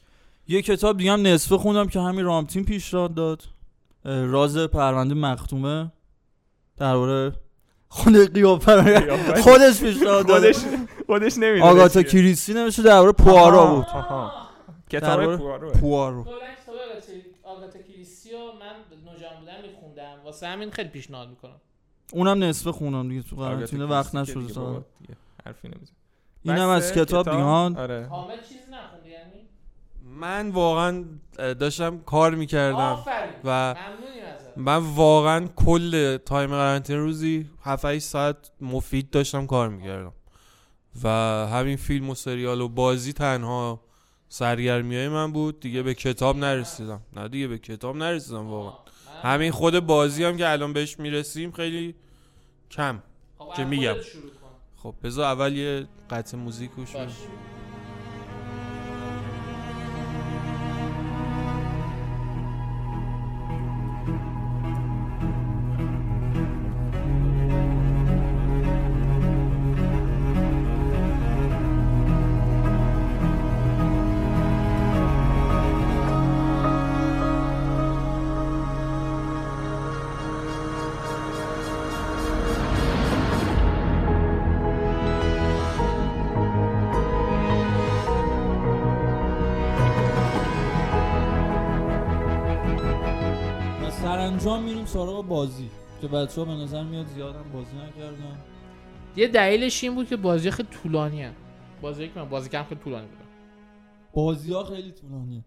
یه 0.48 0.62
کتاب 0.62 0.96
دیگه 0.96 1.12
هم 1.12 1.26
نصفه 1.26 1.56
خوندم 1.56 1.86
که 1.86 2.00
همین 2.00 2.24
رامتین 2.24 2.64
پیشنهاد 2.64 3.14
داد. 3.14 3.42
راز 4.04 4.58
پرونده 4.58 5.14
مختومه. 5.14 5.92
درباره 6.76 7.32
خود 7.89 8.34
قیافه 8.34 9.43
خودش 9.43 9.80
پیشنهاد 9.80 10.26
داد 10.26 10.53
خودش 10.53 10.57
خودش 11.07 11.39
نمی‌دونه 11.39 11.70
آگاتا 11.70 12.03
کریستی 12.03 12.55
نمیشه 12.55 12.82
درباره 12.82 13.12
پوارا 13.12 13.66
بود. 13.66 13.87
کتاب 14.91 15.37
پوارو 15.37 15.70
پوارو 15.70 16.24
آگاتا- 16.24 17.93
کریستی 17.93 18.30
رو 18.32 18.39
من 18.39 18.97
نوجوان 19.12 19.41
بودم 19.41 19.53
میخوندم. 19.72 20.24
واسه 20.24 20.47
همین 20.47 20.70
خیلی 20.70 20.89
پیشنهاد 20.89 21.28
می‌کنم. 21.28 21.61
اونم 22.12 22.45
نصفه 22.45 22.72
خوندم 22.72 23.09
دیگه 23.09 23.22
تو 23.22 23.37
قرنطینه 23.37 23.84
وقت 23.84 24.14
نشد 24.14 24.47
تا 24.55 24.84
حرفی 25.47 25.68
نمی‌زنه. 25.68 25.97
اینم 26.45 26.68
از 26.68 26.93
کتاب 26.93 27.30
دیگان 27.30 27.76
آره. 27.76 28.07
حامد 28.11 28.39
یعنی 28.51 28.95
من 30.16 30.50
واقعا 30.50 31.04
داشتم 31.38 31.98
کار 31.98 32.34
می‌کردم 32.34 33.04
و 33.44 33.74
من 34.56 34.76
واقعا 34.76 35.46
کل 35.46 36.16
تایم 36.16 36.50
قرنطینه 36.50 36.98
روزی 36.98 37.50
7 37.62 37.84
8 37.84 38.04
ساعت 38.04 38.50
مفید 38.60 39.10
داشتم 39.10 39.46
کار 39.46 39.68
می‌کردم. 39.68 40.12
و 41.02 41.08
همین 41.52 41.76
فیلم 41.76 42.10
و 42.10 42.14
سریال 42.14 42.60
و 42.60 42.68
بازی 42.68 43.12
تنها 43.12 43.80
سرگرمی 44.28 44.96
های 44.96 45.08
من 45.08 45.32
بود. 45.32 45.60
دیگه 45.60 45.82
به 45.82 45.94
کتاب 45.94 46.36
نرسیدم. 46.36 47.00
نه 47.16 47.28
دیگه 47.28 47.48
به 47.48 47.58
کتاب 47.58 47.96
نرسیدم 47.96 48.46
واقعا. 48.46 48.72
همین 49.22 49.50
خود 49.50 49.80
بازی 49.80 50.24
هم 50.24 50.36
که 50.36 50.48
الان 50.48 50.72
بهش 50.72 50.98
می‌رسیم 50.98 51.52
خیلی 51.52 51.94
کم 52.70 53.02
خب 53.38 53.54
که 53.56 53.64
میگم. 53.64 53.94
خب 54.76 54.94
بذار 55.02 55.24
اول 55.24 55.52
یه 55.52 55.86
قطع 56.10 56.36
موزیک 56.36 56.70
گوش 56.70 56.96
سراغ 94.97 95.26
بازی. 95.26 95.70
که 96.01 96.09
بچه 96.09 96.40
ها 96.40 96.44
به 96.44 96.53
نظر 96.53 96.82
میاد 96.82 97.07
زیادم 97.07 97.44
بازی 97.53 97.76
نکردن. 97.76 98.38
یه 99.16 99.28
دلیلش 99.28 99.84
این 99.84 99.94
بود 99.94 100.09
که 100.09 100.16
بازی 100.16 100.51
خیلی 100.51 100.68
طولانی 100.82 101.22
هم. 101.22 101.34
بازی 101.80 102.09
که 102.09 102.20
من 102.20 102.28
بازی 102.28 102.49
کردم 102.49 102.68
خیلی 102.68 102.80
طولانی 102.80 103.07
بود. 103.07 103.26
بازی 104.12 104.53
ها 104.53 104.64
خیلی 104.64 104.92
طولانیه. 104.92 105.44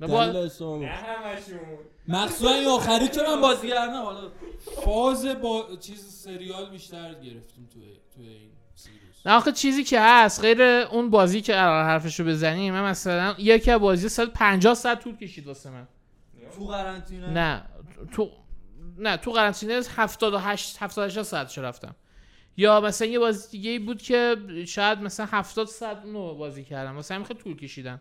نه 0.00 0.06
دلیل 0.06 0.32
با... 0.32 0.44
حساب 0.44 0.82
همشون. 0.82 1.58
مخصوصا 2.08 2.54
این 2.54 2.68
آخری 2.68 3.08
که 3.08 3.20
من 3.22 3.40
بازی 3.40 3.68
کردم 3.68 4.02
حالا 4.02 4.30
فاز 4.84 5.26
با 5.26 5.66
چیز 5.80 6.04
سریال 6.04 6.70
بیشتر 6.70 7.14
گرفتیم 7.14 7.68
توی 7.72 7.82
توی 8.14 8.28
این 8.28 8.50
سیریز. 8.74 9.00
نه 9.26 9.32
آخه 9.32 9.52
چیزی 9.52 9.84
که 9.84 10.00
هست 10.00 10.40
غیر 10.40 10.62
اون 10.62 11.10
بازی 11.10 11.40
که 11.40 11.62
الان 11.62 11.84
حرفشو 11.84 12.24
بزنیم 12.24 12.74
من 12.74 12.90
مثلا 12.90 13.34
یکی 13.38 13.70
از 13.70 13.80
بازی 13.80 14.08
150 14.08 14.74
ساعت 14.74 15.00
طول 15.00 15.16
کشید 15.16 15.46
واسه 15.46 15.70
من. 15.70 15.88
تو 16.56 16.66
قرنطینه؟ 16.66 17.30
نه. 17.30 17.62
تو 18.12 18.30
نه 18.98 19.16
تو 19.16 19.32
قرنطینه 19.32 19.82
78 19.96 20.76
78 20.82 21.22
ساعتش 21.22 21.58
رفتم 21.58 21.94
یا 22.56 22.80
مثلا 22.80 23.08
یه 23.08 23.18
بازی 23.18 23.50
دیگه 23.50 23.70
ای 23.70 23.78
بود 23.78 24.02
که 24.02 24.36
شاید 24.66 24.98
مثلا 24.98 25.26
70 25.30 25.66
ساعت 25.66 26.04
اونو 26.04 26.34
بازی 26.34 26.64
کردم 26.64 26.94
مثلا 26.94 27.14
همین 27.14 27.26
خیلی 27.26 27.40
طول 27.40 27.56
کشیدن 27.56 28.00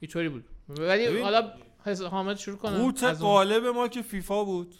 اینطوری 0.00 0.28
بود 0.28 0.44
ولی 0.68 1.20
حالا 1.22 1.52
حامد 2.10 2.36
شروع 2.36 2.56
کنه 2.58 2.78
قوت. 2.78 3.04
قالب 3.04 3.66
ما 3.66 3.88
که 3.88 4.02
فیفا 4.02 4.44
بود 4.44 4.74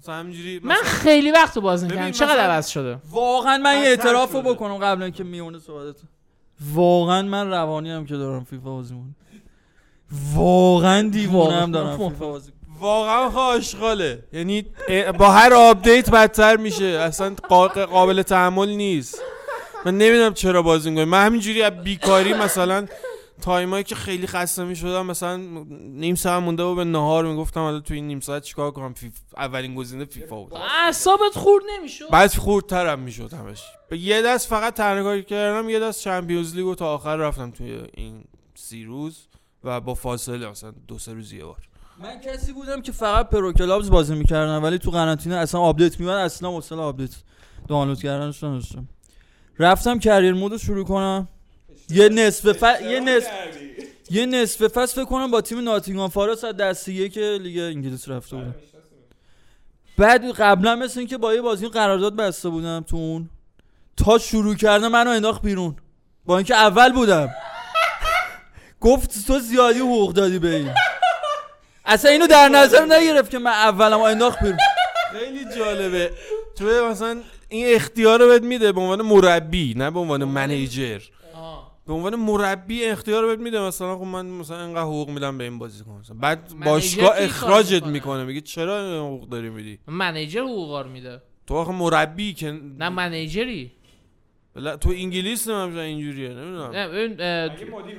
مثلا 0.00 0.14
همینجوری 0.14 0.58
من 0.58 0.74
خیلی 0.84 1.30
وقت 1.30 1.58
بازی 1.58 1.88
کردم 1.88 2.10
چقدر 2.10 2.38
عوض 2.40 2.68
شده 2.68 2.98
واقعا 3.10 3.58
من 3.58 3.74
یه 3.74 3.80
اعتراف 3.80 4.32
رو. 4.32 4.42
بکنم 4.42 4.78
قبل 4.78 5.02
اینکه 5.02 5.24
میونه 5.24 5.58
صحبتت 5.58 6.00
واقعا 6.74 7.22
من 7.22 7.50
روانی 7.50 7.90
هم 7.90 8.06
که 8.06 8.16
دارم 8.16 8.44
فیفا 8.44 8.70
بازی 8.70 8.94
می‌کنم. 8.94 9.14
واقعا 10.34 11.08
دیوونه 11.08 11.54
هم 11.54 11.72
دارم. 11.72 11.96
فیفا 12.10 12.28
بازی 12.28 12.52
واقعا 12.80 13.28
آشغاله 13.28 14.24
یعنی 14.32 14.66
با 15.18 15.30
هر 15.30 15.54
update 15.54 16.10
بدتر 16.10 16.56
میشه. 16.56 16.84
اصلا 16.84 17.34
قا- 17.42 17.78
قابل 17.78 18.22
تحمل 18.22 18.68
نیست. 18.68 19.22
من 19.86 19.98
نمی‌دونم 19.98 20.34
چرا 20.34 20.62
بازی 20.62 20.90
می‌کنم 20.90 21.08
من 21.08 21.26
همینجوری 21.26 21.62
از 21.62 21.72
بیکاری 21.72 22.32
مثلا 22.34 22.86
time 23.42 23.70
ایی 23.70 23.84
که 23.84 23.94
خیلی 23.94 24.26
خسته 24.26 24.64
می‌شدم 24.64 25.06
مثلا 25.06 25.36
نیم 25.70 26.14
ساعت 26.14 26.42
مونده 26.42 26.64
بود 26.64 26.76
به 26.76 26.84
نهار 26.84 27.24
می‌گفتم 27.24 27.60
حالا 27.60 27.80
تو 27.80 27.94
این 27.94 28.06
نیم 28.06 28.20
ساعت 28.20 28.42
چیکار 28.42 28.70
کنم؟ 28.70 28.94
فیف... 28.94 29.12
اولین 29.36 29.74
گزینه 29.74 30.04
فیفا 30.04 30.42
بود. 30.42 30.54
اعصابت 30.54 31.34
خورد 31.34 31.64
نمیشه 31.78 32.04
بعد 32.10 32.34
خوردترم 32.34 32.98
می‌شد 32.98 33.32
همش. 33.32 33.62
به 33.88 33.98
یه 33.98 34.22
دست 34.22 34.48
فقط 34.48 34.74
تنها 34.74 35.02
کاری 35.02 35.22
کردم 35.22 35.68
یه 35.68 35.78
دست 35.78 36.00
Champions 36.02 36.54
League 36.56 36.71
و 36.71 36.74
تا 36.74 36.94
آخر 36.94 37.16
رفتم 37.16 37.50
توی 37.50 37.80
این 37.94 38.24
سی 38.54 38.84
روز 38.84 39.26
و 39.64 39.80
با 39.80 39.94
فاصله 39.94 40.50
مثلا 40.50 40.72
دو 40.88 40.98
سه 40.98 41.12
روز 41.12 41.32
یه 41.32 41.44
بار. 41.44 41.56
من 42.02 42.20
کسی 42.20 42.52
بودم 42.52 42.82
که 42.82 42.92
فقط 42.92 43.28
Pro 43.28 43.52
Clubs 43.52 43.90
بازی 43.90 44.14
می‌کردم 44.14 44.62
ولی 44.64 44.78
تو 44.78 44.90
قرنطینه 44.90 45.36
اصلا 45.36 45.60
update 45.60 46.00
میاد 46.00 46.18
اصلا 46.18 46.50
حوصله 46.50 46.80
update 46.80 47.10
دانلود 47.68 48.02
کردنش 48.02 48.44
نداشتم. 48.44 48.88
رفتم 49.58 49.98
Career 49.98 50.34
Mode 50.34 50.52
رو 50.52 50.58
شروع 50.58 50.84
کنم. 50.84 51.28
یه 51.90 52.08
نصف 52.08 52.52
ف... 52.52 52.80
یه 52.82 53.00
نصف 53.00 53.30
یه 54.10 54.26
نصف 54.26 54.68
فصل 54.68 54.94
فکر 54.94 55.04
کنم 55.04 55.30
با 55.30 55.40
تیم 55.40 55.60
Nottingham 55.60 56.08
Forest 56.08 56.44
از 56.44 56.56
دسته 56.56 56.92
یک 56.92 57.18
لیگ 57.18 57.58
انگلیس 57.58 58.08
رفته 58.08 58.36
بودم. 58.36 58.54
بعد 59.98 60.30
قبلا 60.30 60.76
مثل 60.76 60.98
اینکه 60.98 61.18
با 61.18 61.34
یه 61.34 61.40
بازی 61.40 61.68
قرارداد 61.68 62.16
بسته 62.16 62.48
بودم 62.48 62.80
تو 62.80 62.96
اون 62.96 63.30
تا 63.96 64.18
شروع 64.18 64.54
کردم 64.54 64.88
منو 64.88 65.10
انداخت 65.10 65.42
بیرون. 65.42 65.76
با 66.24 66.38
اینکه 66.38 66.54
اول 66.54 66.92
بودم. 66.92 67.28
گفت 68.80 69.26
تو 69.26 69.38
زیادی 69.38 69.78
حقوق 69.78 70.12
دادی 70.12 70.38
به 70.38 70.56
این. 70.56 70.70
اصلا 71.90 72.10
اینو 72.10 72.26
در 72.26 72.48
نظر 72.48 72.84
نگرفت 72.84 73.30
که 73.30 73.38
من 73.38 73.50
اولم 73.50 74.00
انداخت 74.00 74.38
بیرون. 74.42 74.58
خیلی 75.12 75.44
جالبه. 75.58 76.10
تو 76.56 76.64
مثلا 76.64 77.20
این 77.48 77.76
اختیار 77.76 78.20
رو 78.20 78.26
بهت 78.28 78.42
میده 78.42 78.72
به 78.72 78.80
عنوان 78.80 79.02
مربی 79.02 79.74
نه 79.76 79.90
به 79.90 79.98
عنوان 79.98 80.24
منیجر. 80.24 81.00
به 81.86 81.92
عنوان 81.92 82.16
مربی 82.16 82.84
اختیار 82.84 83.22
رو 83.22 83.28
بهت 83.28 83.38
میده 83.38 83.60
مثلا 83.60 83.96
خب 83.96 84.04
من 84.04 84.26
مثلا 84.26 84.64
اینقدر 84.64 84.82
حقوق 84.82 85.08
میدم 85.08 85.38
به 85.38 85.44
این 85.44 85.58
بازیکن 85.58 85.98
مثلا 86.00 86.16
بعد 86.20 86.52
باشگاه 86.64 87.12
اخراجت 87.16 87.86
می‌کنه؟ 87.86 88.24
میگه 88.24 88.40
چرا 88.40 89.06
حقوق 89.06 89.28
داری 89.28 89.50
میدی؟ 89.50 89.78
منیجر 89.86 90.40
حقوقا 90.40 90.80
رو 90.80 90.90
میده. 90.90 91.22
تو 91.46 91.54
آخه 91.54 91.72
مربی 91.72 92.32
که 92.32 92.60
نه 92.78 92.88
منیجری. 92.88 93.72
بلا- 94.56 94.76
تو 94.76 94.90
انگلیس 94.90 95.48
نمی‌دونم 95.48 95.78
اینجوریه 95.84 96.28
نمی‌دونم 96.28 96.70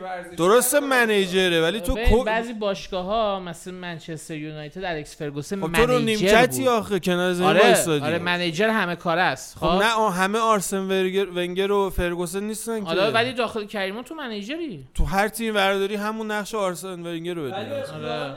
ورزشی 0.02 0.36
درسته 0.38 0.80
منیجره 0.80 1.62
ولی 1.62 1.80
تو 1.80 1.96
کو- 2.10 2.24
بعضی 2.24 2.54
باشگاه 2.54 3.06
ها 3.06 3.40
مثل 3.40 3.72
منچستر 3.74 4.36
یونایتد 4.36 4.84
الکس 4.84 5.18
فرگوسن 5.18 5.62
خب 5.62 5.72
تو 5.72 5.86
رو 5.86 6.00
منیجر 6.00 6.26
نیمکتی 6.38 6.60
بود 6.60 6.68
آخه 6.68 7.00
کنار 7.00 7.34
زمین 7.34 7.48
آره. 7.50 8.02
آره 8.02 8.20
منیجر 8.20 8.70
همه 8.70 8.96
کار 8.96 9.18
است 9.18 9.58
خب 9.58 9.66
نه 9.66 10.12
همه 10.12 10.40
آرسن 10.40 10.78
ونگر, 10.80 11.26
ونگر 11.30 11.72
و 11.72 11.90
فرگوسن 11.90 12.44
نیستن 12.44 12.80
که 12.80 12.86
حالا 12.86 13.12
ولی 13.12 13.34
داخل 13.34 13.66
کریمون 13.66 14.04
تو 14.04 14.16
منیجری 14.16 14.86
تو 14.94 15.06
هر 15.06 15.28
تیم 15.28 15.54
برداری 15.54 15.96
همون 15.96 16.32
نقش 16.32 16.56
آرسن 16.56 17.00
ونگر 17.08 17.34
رو 17.34 17.44
بده 17.44 17.56
آره. 17.56 18.36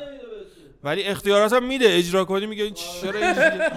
ولی 0.85 1.03
اختیارات 1.03 1.53
هم 1.53 1.65
میده. 1.65 1.87
اجرا 1.89 2.25
کنی 2.25 2.47
میگه 2.47 2.65
این 2.65 2.75
چرا؟ 2.75 3.21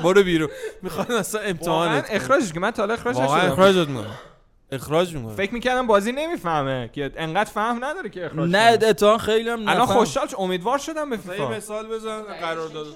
برو 0.04 0.24
بیرون. 0.24 0.50
می‌خوان 0.82 1.12
اصلا 1.12 1.42
امتحانت 1.42 2.08
کنن. 2.08 2.16
اخراجش 2.16 2.54
که 2.54 2.60
من 2.60 2.72
تا 2.72 2.82
حالا 2.82 2.94
اخراج 2.94 3.16
واقعا 3.16 3.38
نشدم. 3.38 3.52
اخراجت 3.52 3.88
می‌کنه 3.88 4.08
اخراج 4.72 5.16
می‌کنه 5.16 5.36
فکر 5.36 5.54
می‌کردم 5.54 5.88
بازی 5.88 6.12
نمی‌فهمه. 6.12 6.90
که 6.94 7.12
انقدر 7.18 7.50
فهم 7.50 7.86
نداره 7.86 8.10
که 8.10 8.26
اخراج 8.26 8.50
نه. 8.50 8.60
اتفاقا 8.60 9.18
خیلی 9.18 9.50
هم 9.50 9.68
الان. 9.68 9.86
خوشحال 9.86 10.28
شد، 10.28 10.36
امیدوار 10.40 10.78
شدم 10.78 11.10
به 11.10 11.16
یه 11.16 11.22
فیفا. 11.22 11.50
مثال 11.50 11.88
بزن 11.88 12.22
قرار 12.22 12.68
داد. 12.68 12.88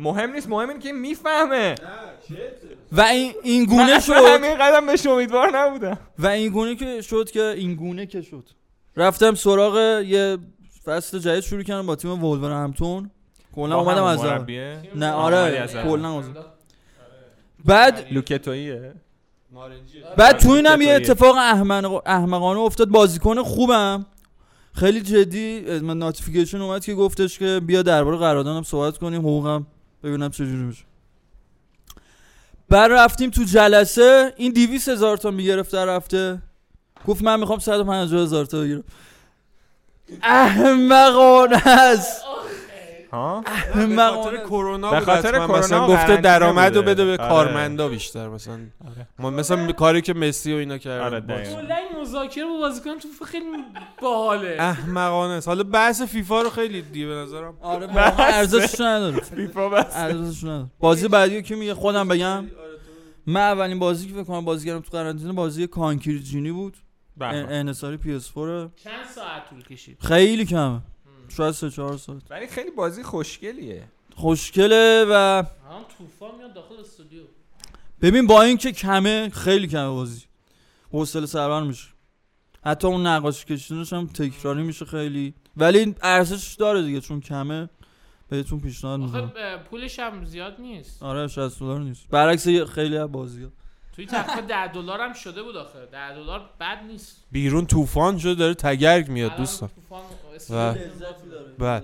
مهم 0.00 0.32
نیست. 0.32 0.48
مهم 0.48 0.68
اینه 0.68 0.80
که 0.80 0.92
می‌فهمه. 0.92 1.74
و 2.92 3.00
این 3.00 3.32
این 3.42 3.64
گونه 3.64 4.00
شد. 4.00 4.12
همین 4.12 4.54
قدم 4.54 4.86
بهش 4.86 5.06
امیدوار 5.06 5.58
نبودم. 5.58 5.98
و 6.18 6.26
این 6.26 6.52
گونه 6.52 6.74
که 6.74 7.02
شد 7.02 7.30
که 7.30 7.42
این 7.42 7.74
گونه 7.74 8.06
که 8.06 8.22
شد. 8.22 8.44
رفتم 8.96 9.34
سراغ 9.34 10.02
یه 10.06 10.38
فصل 10.84 11.18
جدید 11.18 11.40
شروع 11.40 11.62
کردم 11.62 11.86
با 11.86 11.96
تیم 11.96 12.24
ولورهمپتون 12.24 13.10
کلا 13.54 13.76
با 13.76 13.82
اومدم 13.82 14.04
از؟ 14.04 14.24
نه 14.94 15.12
آره. 15.12 15.66
کلا. 15.84 16.22
بعد 17.64 18.06
لوکتوییه؟ 18.12 18.92
بعد 20.16 20.38
تو 20.38 20.50
اینم 20.50 20.80
یه. 20.80 20.92
اتفاق 20.92 21.36
احمق- 21.36 22.02
احمقانه 22.06 22.60
افتاد. 22.60 22.88
بازیکن 22.88 23.42
خوبم. 23.42 24.06
خیلی 24.74 25.00
جدی 25.00 25.60
من 25.80 25.98
ناتیفیکیشن 25.98 26.60
اومد 26.60 26.84
که 26.84 26.94
گفتش 26.94 27.38
که 27.38 27.60
بیا 27.66 27.82
درباره 27.82 28.16
قراردادم 28.16 28.62
صحبت 28.62 28.98
کنیم 28.98 29.20
حقوقم 29.20 29.66
ببینم 30.04 30.30
چجوری 30.30 30.52
میشه. 30.62 30.84
بعد 32.68 32.92
رفتیم 32.92 33.30
تو 33.30 33.42
جلسه. 33.44 34.32
این 34.36 34.52
200 34.52 34.88
هزار 34.88 35.16
تا 35.16 35.30
می‌گرفت 35.30 35.72
در 35.72 35.96
هفته. 35.96 36.42
گفت 37.06 37.22
من 37.22 37.40
می‌خوام 37.40 37.58
150 37.58 38.22
هزار 38.22 38.44
تا 38.44 38.60
بگیرم. 38.60 38.84
احمقانه 40.22 41.68
است. 41.68 42.22
ها؟ 43.12 43.44
به 43.74 43.96
خاطر 43.96 44.36
کرونا 44.36 44.90
به 44.90 45.00
خاطر. 45.00 45.30
کرونا 45.32 45.58
مثلا 45.58 45.86
گفته 45.86 46.16
درآمد 46.16 46.76
رو. 46.76 46.82
بده 46.82 47.04
به 47.04 47.10
آره. 47.10 47.28
کارمندا 47.28 47.88
بیشتر 47.88 48.28
مثلا. 48.28 48.58
ما 49.18 49.30
مثلا 49.30 49.72
کاری 49.72 50.00
که 50.02 50.14
مسی 50.14 50.52
و 50.52 50.56
اینا 50.56 50.74
آره، 50.74 50.78
کردن 50.80 51.18
دقیقاً. 51.26 51.62
کلا 51.62 51.74
این 51.74 52.00
مذاکره 52.02 52.44
با 52.44 52.58
بازیکن 52.58 52.98
تو 52.98 53.24
خیلی 53.24 53.44
باحاله. 54.02 54.56
احمقانه 54.60 55.32
است. 55.32 55.48
حالا 55.48 55.62
بحث 55.62 56.02
فیفا 56.02 56.42
رو 56.42 56.50
خیلی 56.50 56.82
دیگه 56.82 57.06
به 57.06 57.14
نظرم. 57.14 57.54
آره 57.60 57.88
ارزشش 58.20 58.80
نداره. 58.80 59.20
فیفا 59.20 59.68
بس 59.68 59.96
ارزشش 59.96 60.44
نداره. 60.44 60.66
بازی 60.80 61.08
بعدی 61.08 61.42
که 61.42 61.56
میگه؟ 61.56 61.74
خودم 61.74 62.08
بگم. 62.08 62.44
من 63.26 63.40
اولین 63.40 63.78
بازی 63.78 64.06
که 64.06 64.14
فکر 64.14 64.24
کنم 64.24 64.44
بازی 64.44 64.66
کردم 64.66 64.80
تو 64.80 64.90
قرنطینه 64.90 65.32
بازی 65.32 65.66
Concrete 65.66 66.19
Genie 66.19 66.52
بود. 66.52 66.76
بله. 67.16 67.46
انحصاری 67.50 67.96
PS 67.96 68.32
4 68.34 68.70
چند 68.76 68.92
ساعت 69.14 69.50
طول 69.50 69.62
کشید؟ 69.62 69.98
خیلی 70.00 70.44
کمه. 70.44 70.80
شاید 71.30 71.54
3 71.54 71.70
4 71.70 71.96
ساعت 71.96 72.22
ولی 72.30 72.46
خیلی 72.46 72.70
بازی 72.70 73.02
خوشگلیه. 73.02 73.84
خوشگله 74.16 75.04
و 75.08 75.14
هم 75.14 75.44
طوفان 75.98 76.34
میاد 76.38 76.54
داخل 76.54 76.74
استودیو. 76.80 77.22
ببین 78.02 78.26
با 78.26 78.42
اینکه 78.42 78.72
کمه 78.72 79.28
خیلی 79.28 79.66
کمه 79.66 79.88
بازی. 79.88 80.24
حوصله 80.92 81.26
سربر 81.26 81.62
میشه. 81.62 81.88
حتی 82.64 82.86
اون 82.86 83.06
نقاشی 83.06 83.44
کشیدنش 83.44 83.92
هم 83.92 84.06
تکراری 84.06 84.62
میشه 84.62 84.84
خیلی. 84.84 85.34
ولی 85.56 85.94
ارزش 86.02 86.54
داره 86.54 86.82
دیگه 86.82 87.00
چون 87.00 87.20
کمه 87.20 87.68
بهتون 88.28 88.60
پیشنهاد 88.60 89.00
اه، 89.36 89.56
پولش 89.56 89.98
هم 89.98 90.24
زیاد 90.24 90.56
نیست. 90.60 91.02
آره 91.02 91.26
60 91.28 91.58
دلار 91.60 91.80
نیست. 91.80 92.08
برعکس 92.10 92.46
یه- 92.46 92.64
خیلی 92.64 92.96
از 92.96 93.12
بازی 93.12 93.46
توی 94.06 94.18
تقریبا 94.18 94.46
10 94.48 94.72
دلار 94.72 95.00
هم 95.00 95.12
شده 95.12 95.42
بود 95.42 95.56
آخه. 95.56 95.86
10 95.92 96.14
دلار 96.14 96.50
بد 96.60 96.78
نیست. 96.86 97.16
بیرون 97.32 97.66
طوفان 97.66 98.18
شده 98.18 98.34
داره 98.34 98.54
تگرگ 98.54 99.08
میاد 99.08 99.36
دوستان. 99.36 99.68
طوفان 99.68 100.00
و- 100.00 100.34
استفاده 100.34 100.90
بله. 101.58 101.82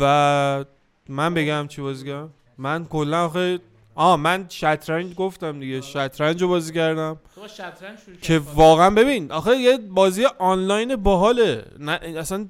و 0.00 0.64
من 1.08 1.34
بگم 1.34 1.66
چی 1.68 1.82
بازی 1.82 2.06
کردم؟ 2.06 2.30
من 2.58 2.84
کلا 2.84 3.24
آخه 3.24 3.58
آه 3.94 4.16
من 4.16 4.46
شطرنج 4.48 5.14
گفتم 5.14 5.60
دیگه. 5.60 5.80
شطرنج 5.80 6.42
رو 6.42 6.48
بازی 6.48 6.72
کردم. 6.72 7.16
شطرنج 7.56 7.98
که؟ 8.22 8.38
واقعا 8.54 8.90
ببین 8.90 9.32
آخه 9.32 9.56
یه 9.56 9.78
بازی 9.78 10.24
آنلاین 10.38 10.96
باحاله. 10.96 11.64
نه 11.78 11.92
اصلا 11.92 12.46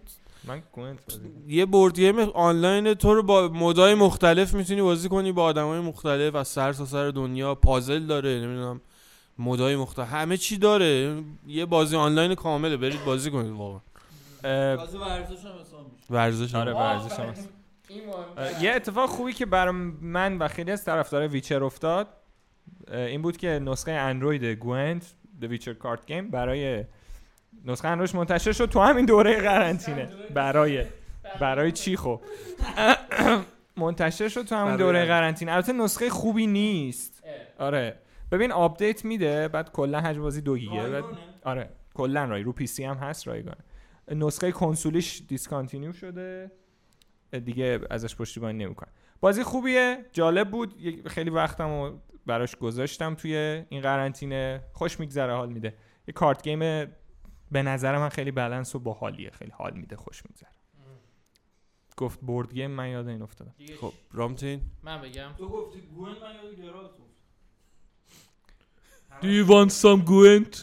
من 0.46 0.62
کردم. 0.76 0.96
یه 1.46 1.66
board 1.66 1.94
game 1.94 2.18
آنلاین 2.18 2.94
تو 2.94 3.14
رو 3.14 3.22
با 3.22 3.48
mode 3.48 3.85
ای 3.85 3.94
مختلف 3.94 4.54
می‌تونی 4.54 4.82
بازی 4.82 5.08
کنی 5.08 5.32
با 5.32 5.42
آدمای 5.42 5.80
مختلف 5.80 6.34
از 6.34 6.48
سر 6.48 6.72
تا 6.72 6.84
سر 6.84 7.08
دنیا. 7.08 7.54
پازل 7.54 8.06
داره 8.06 8.30
نمی‌دونم 8.30 8.80
mode 9.38 9.69
ای 9.69 9.76
مختلف. 9.76 10.08
همه 10.08 10.36
چی 10.36 10.58
داره. 10.58 11.22
یه 11.46 11.66
بازی 11.66 11.96
آنلاین 11.96 12.34
کامله. 12.34 12.76
برید 12.76 13.04
بازی 13.04 13.30
کنید 13.30 13.52
واقعا. 13.52 13.80
بازی 14.76 14.98
ورزش 14.98 15.44
هم 15.44 15.52
حساب 15.60 15.92
میشه. 15.92 16.06
ورزش 16.10 16.54
هم. 16.54 16.60
آره 16.60 16.72
ورزش 16.72 17.20
هم. 17.20 17.34
اه، 18.38 18.64
یه 18.64 18.72
اتفاق 18.72 19.08
خوبی 19.08 19.32
که 19.32 19.46
برای 19.46 19.74
من 20.00 20.38
و 20.38 20.48
خیلی 20.48 20.70
از 20.70 20.84
طرفدار 20.84 21.28
Witcher 21.28 21.64
افتاد 21.64 22.08
این 22.90 23.22
بود 23.22 23.36
که 23.36 23.48
نسخه 23.48 23.92
اندروید 23.92 24.44
Gwent 24.44 25.14
The 25.42 25.44
Witcher 25.44 25.74
Card 25.84 26.10
Game 26.10 26.30
برای 26.30 26.84
نسخه 27.66 27.88
اندرویدش 27.88 28.14
منتشر 28.14 28.52
شد 28.52 28.66
تو 28.66 28.80
همین 28.80 29.04
دوره 29.04 29.40
قرنطینه. 29.40 30.08
برای 30.34 30.84
برای 31.40 31.72
چی 31.72 31.96
خب؟ 31.96 32.20
منتشر 33.76 34.28
شد 34.28 34.42
تو 34.42 34.54
همین 34.54 34.64
برای 34.64 34.78
دوره. 34.78 35.04
قرنطینه. 35.04 35.52
البته 35.52 35.72
نسخه 35.72 36.10
خوبی 36.10 36.46
نیست. 36.46 37.24
آره. 37.58 37.98
ببین 38.32 38.52
update 38.52 39.04
میده 39.04 39.48
بعد 39.48 39.72
کلا 39.72 40.00
حجم 40.00 40.22
بازی 40.22 40.40
دو 40.40 40.56
گیگه. 40.56 40.88
بعد 40.88 41.04
آره. 41.44 41.70
کلا 41.94 42.24
رای. 42.24 42.42
رو 42.42 42.52
PC 42.52 42.84
هم 42.84 42.96
هست 42.96 43.28
رایگان 43.28 43.56
نسخه 44.10 44.52
کنسولیش 44.52 45.22
discontinue 45.28 45.92
شده. 45.92 46.50
دیگه 47.44 47.80
ازش 47.90 48.16
پشتیبانی 48.16 48.64
نمی‌کنه. 48.64 48.88
بازی 49.20 49.42
خوبیه 49.42 49.98
جالب 50.12 50.50
بود. 50.50 50.74
خیلی 51.06 51.30
وقتم 51.30 51.68
رو 51.68 51.98
براش 52.26 52.56
گذاشتم 52.56 53.14
توی 53.14 53.64
این 53.68 53.80
قرنطینه. 53.80 54.60
خوش 54.72 55.00
میگذره 55.00 55.34
حال 55.34 55.48
میده. 55.52 55.74
یه 56.08 56.12
کارت 56.14 56.42
گیم 56.42 56.86
به 57.50 57.62
نظر 57.62 57.98
من 57.98 58.08
خیلی 58.08 58.30
بالانس 58.30 58.74
و 58.74 58.78
باحالیه. 58.78 59.30
خیلی 59.30 59.50
حال 59.50 59.72
میده 59.74 59.96
خوش 59.96 60.22
میگذره. 60.28 60.50
گفت 61.96 62.20
بورد 62.20 62.52
گیم 62.54 62.70
من 62.70 62.88
یاد 62.88 63.08
این 63.08 63.22
افتادم. 63.22 63.54
خب 63.80 63.92
رامتین؟ 64.12 64.60
من 64.82 65.00
بگم. 65.00 65.28
تو 65.38 65.48
گفتی 65.48 65.80
گوین 65.80 66.14
من 66.14 66.34
یاد 66.44 66.54
گرات 66.66 66.90
Do 69.22 69.26
you 69.26 69.46
want 69.46 69.72
some 69.72 70.00
Gwent? 70.04 70.54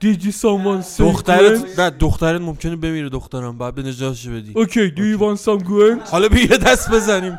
Did 0.00 0.22
you 0.24 0.32
someone 0.32 0.82
say 0.82 0.98
دخترت 1.00 1.78
نه 1.78 1.90
دخترت 1.90 2.40
ممکنه 2.40 2.76
بمیره 2.76 3.08
دخترم 3.08 3.58
بعد 3.58 3.74
به 3.74 3.82
نجاتش 3.82 4.28
بدی. 4.28 4.52
Okay, 4.52 4.94
do 4.96 5.00
you 5.00 5.18
want 5.20 5.40
some 5.44 5.64
Gwent? 5.68 6.10
حالا 6.10 6.28
بیا 6.28 6.40
یه 6.40 6.58
دست 6.58 6.90
بزنیم. 6.90 7.38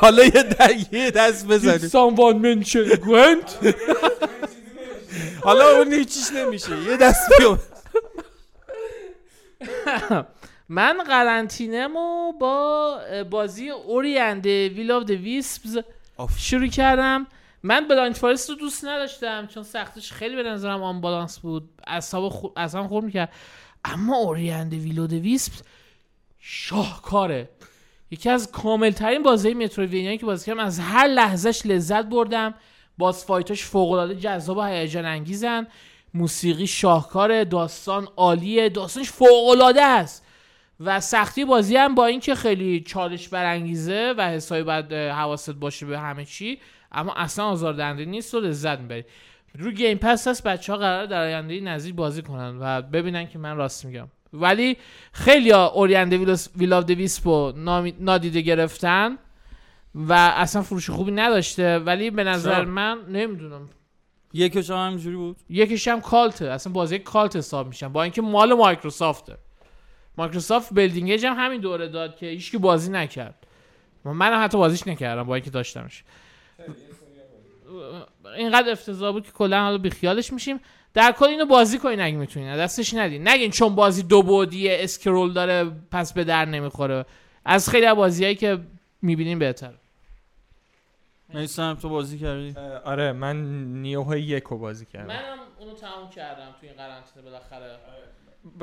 حالا 0.00 0.24
یه, 0.24 1.10
دست 1.10 1.44
Did 1.46 1.50
بزنیم. 1.50 1.88
someone 1.90 2.42
mention 2.64 2.96
Gwent? 2.96 3.50
حالا 5.42 5.78
اون 5.78 5.92
هیچیش 5.92 6.32
نمیشه 6.32 6.82
یه 6.82 6.96
دست 6.96 7.28
بیا 7.38 7.58
من 10.68 10.98
قرنطینه‌مو 11.08 12.32
با 12.32 12.98
بازی 13.30 13.70
Ori 13.70 13.95
and 13.95 14.21
the 14.21 14.46
Will 14.46 14.90
of 14.90 15.04
the 15.04 15.10
Wisps. 15.10 15.78
شروع 16.38 16.66
کردم. 16.66 17.26
من 17.62 17.88
Blind 17.88 18.14
Forest 18.14 18.50
رو 18.50 18.56
دوست 18.56 18.84
نداشتم 18.84 19.46
چون 19.46 19.62
سختش 19.62 20.12
خیلی 20.12 20.36
به 20.36 20.42
نظرم 20.42 20.82
unbalance 20.82 21.38
بود. 21.38 21.68
اعصاب 21.86 22.28
خو... 22.28 22.48
اعصاب 22.56 22.88
خورد 22.88 23.04
می‌کرد. 23.04 23.32
اما 23.84 24.16
Ori 24.16 24.35
and 24.35 24.53
the 24.53 24.72
Will 24.74 25.00
of 25.00 25.08
the 25.08 25.12
Wisps 25.12 25.62
شاهکاره. 26.38 27.48
یکی 28.10 28.30
از 28.30 28.52
کامل 28.52 28.90
ترین 28.90 29.22
بازی 29.22 29.54
Metroidvania 29.54 30.09
یی 30.09 30.18
که 30.18 30.26
بازی 30.26 30.46
کردم 30.46 30.60
از 30.60 30.80
هر 30.80 31.06
لحظهش 31.06 31.66
لذت 31.66 32.04
بردم. 32.04 32.54
باز 33.00 33.24
fight 33.24 33.53
اش 33.53 33.64
فوق 33.64 33.90
العاده 33.92 34.14
جذاب 34.14 34.56
و 34.56 34.62
هیجان 34.62 35.04
انگیزن. 35.04 35.66
موسیقی 36.14 36.66
شاهکاره 36.66 37.44
داستان 37.44 38.08
عالیه. 38.16 38.68
داستانش 38.68 39.10
فوق 39.10 39.48
العاده 39.48 39.82
است. 39.82 40.26
و 40.80 41.00
سختی 41.00 41.44
بازی 41.44 41.76
هم 41.76 41.94
با 41.94 42.06
اینکه 42.06 42.34
خیلی 42.34 42.80
چالش 42.80 43.28
برانگیزه 43.28 44.14
و 44.18 44.28
حسابی 44.28 44.70
اه، 44.70 45.10
حواست 45.10 45.50
باشه 45.50 45.86
به 45.86 45.98
همه 45.98 46.24
چی 46.24 46.58
اما 46.92 47.14
اصلا 47.16 47.44
آزاردهنده 47.44 48.04
نیست 48.04 48.34
و 48.34 48.40
لذت 48.40 48.78
می‌بری 48.78 49.04
رو 49.58 49.70
Game 49.70 49.98
Pass 49.98 50.28
هست 50.28 50.42
بچه 50.42 50.72
ها 50.72 50.78
قرار 50.78 51.06
در 51.06 51.22
آینده 51.22 51.60
نزدیک 51.60 51.94
بازی 51.94 52.22
کنن 52.22 52.58
و 52.60 52.82
ببینن 52.82 53.28
که 53.28 53.38
من 53.38 53.56
راست 53.56 53.84
میگم. 53.84 54.08
ولی 54.32 54.76
خیلی 55.12 55.52
Ori 55.52 55.81
and 55.81 56.09
the 56.09 56.38
Will 56.56 56.72
of 56.72 56.84
Wisps 56.88 57.41
و 57.41 57.52
نادیده 58.00 58.40
گرفتن. 58.40 59.18
و 59.94 60.12
اصلا 60.12 60.62
فروش 60.62 60.90
خوبی 60.90 61.12
نداشته 61.12 61.78
ولی 61.78 62.10
به 62.10 62.24
نظر 62.24 62.54
چرا؟ 62.54 62.64
من 62.64 62.98
نمی‌دونم. 63.08 63.68
یکش 64.32 64.70
هم 64.70 64.86
همینجوری 64.86 65.16
بود؟ 65.16 65.36
یکیش 65.48 65.88
هم 65.88 66.00
cult 66.00 66.33
ه. 66.33 66.50
اصلا 66.50 66.72
بازی 66.72 66.98
cult 66.98 67.36
حساب 67.36 67.66
میشن 67.66 67.88
با 67.88 68.02
اینکه 68.02 68.22
مال 68.22 68.54
مایکروسافته. 68.54 69.36
مایکروسافت 70.18 70.74
Bleeding 70.74 71.10
Edge 71.12 71.26
هم 71.26 71.34
همین 71.38 71.60
دوره 71.60 71.88
داد 71.88 72.16
که 72.16 72.26
هیچکی 72.26 72.58
بازی 72.58 72.90
نکرد. 72.90 73.46
من 74.04 74.42
حتی 74.42 74.58
بازیش 74.58 74.86
نکردم 74.86 75.22
با 75.22 75.34
اینکه 75.34 75.50
داشتمش. 75.50 76.04
اینقدر 78.36 78.70
افتضاح 78.70 79.12
بود 79.12 79.26
که 79.26 79.32
کلا 79.32 79.62
حالا 79.62 79.78
بیخیالش 79.78 80.32
میشیم. 80.32 80.60
در 80.94 81.12
کل 81.12 81.26
اینو 81.26 81.46
بازی 81.46 81.78
کنین 81.78 82.00
اگه 82.00 82.16
می‌تونین. 82.16 82.56
از 82.56 82.62
دستش 82.62 82.94
ندین. 82.94 83.28
نگین 83.28 83.50
چون 83.50 83.74
بازی 83.74 84.02
دو 84.02 84.22
بعدیه 84.22 84.78
scroll 84.80 85.32
داره 85.32 85.70
پس 85.90 86.12
به 86.12 86.24
درد 86.24 86.44
نمی‌خوره. 86.44 87.04
از 87.44 87.68
خیلی 87.68 87.86
از 87.86 87.96
بازیایی 87.96 88.34
که 88.34 88.58
می‌بینین 89.02 89.38
بهتر 89.38 89.74
میسم 91.28 91.74
تو 91.74 91.88
بازی 91.88 92.18
کردی؟ 92.18 92.58
آره 92.84 93.12
من 93.12 93.36
نیوه 93.82 94.20
یک 94.20 94.44
رو 94.44 94.58
بازی 94.58 94.86
کردم. 94.86 95.06
منم 95.06 95.38
اونو 95.58 95.74
تمام 95.74 96.10
کردم 96.10 96.54
تو 96.60 96.66
این 96.66 96.72
قرنطینه 96.72 97.24
بالاخره. 97.24 97.76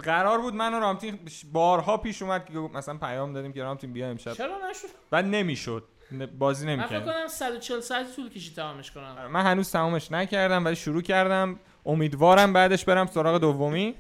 قرار 0.04 0.42
بود 0.42 0.54
من 0.54 0.74
و 0.74 0.80
رامتین 0.80 1.20
بارها 1.52 1.98
پیش 1.98 2.22
اومد 2.22 2.46
که 2.46 2.54
مثلا 2.54 2.98
پیام 2.98 3.34
دادیم 3.34 3.54
که 3.54 3.64
رامتین 3.64 3.94
بیا 3.94 4.10
امشب. 4.10 4.34
چرا 4.34 4.58
نشد؟ 4.70 4.88
بعد 5.12 5.26
نمی‌شد. 5.26 5.84
بازی 6.40 6.66
من 6.66 6.86
فکر 6.86 6.98
نمی‌کرد 6.98 7.16
کنم 7.16 7.28
140 7.28 7.80
ساعتی 7.80 8.16
طول 8.16 8.30
کشید 8.30 8.56
تمامش 8.56 8.92
کنم. 8.92 9.28
من 9.32 9.42
هنوز 9.42 9.72
تمامش 9.72 10.12
نکردم 10.12 10.66
ولی 10.66 10.76
شروع 10.76 11.02
کردم. 11.02 11.60
امیدوارم 11.86 12.54
بعدش 12.54 12.86
برم 12.86 13.06
سراغ 13.06 13.42
دومی. 13.42 13.96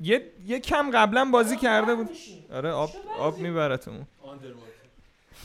یه 0.00 0.32
یه 0.46 0.60
کم 0.60 0.90
قبلا 0.94 1.24
بازی 1.24 1.56
کرده 1.56 1.94
بود. 1.94 2.10
آره 2.52 2.70
آب 2.70 2.90
آب 3.18 3.38
میبرتمون 3.38 4.06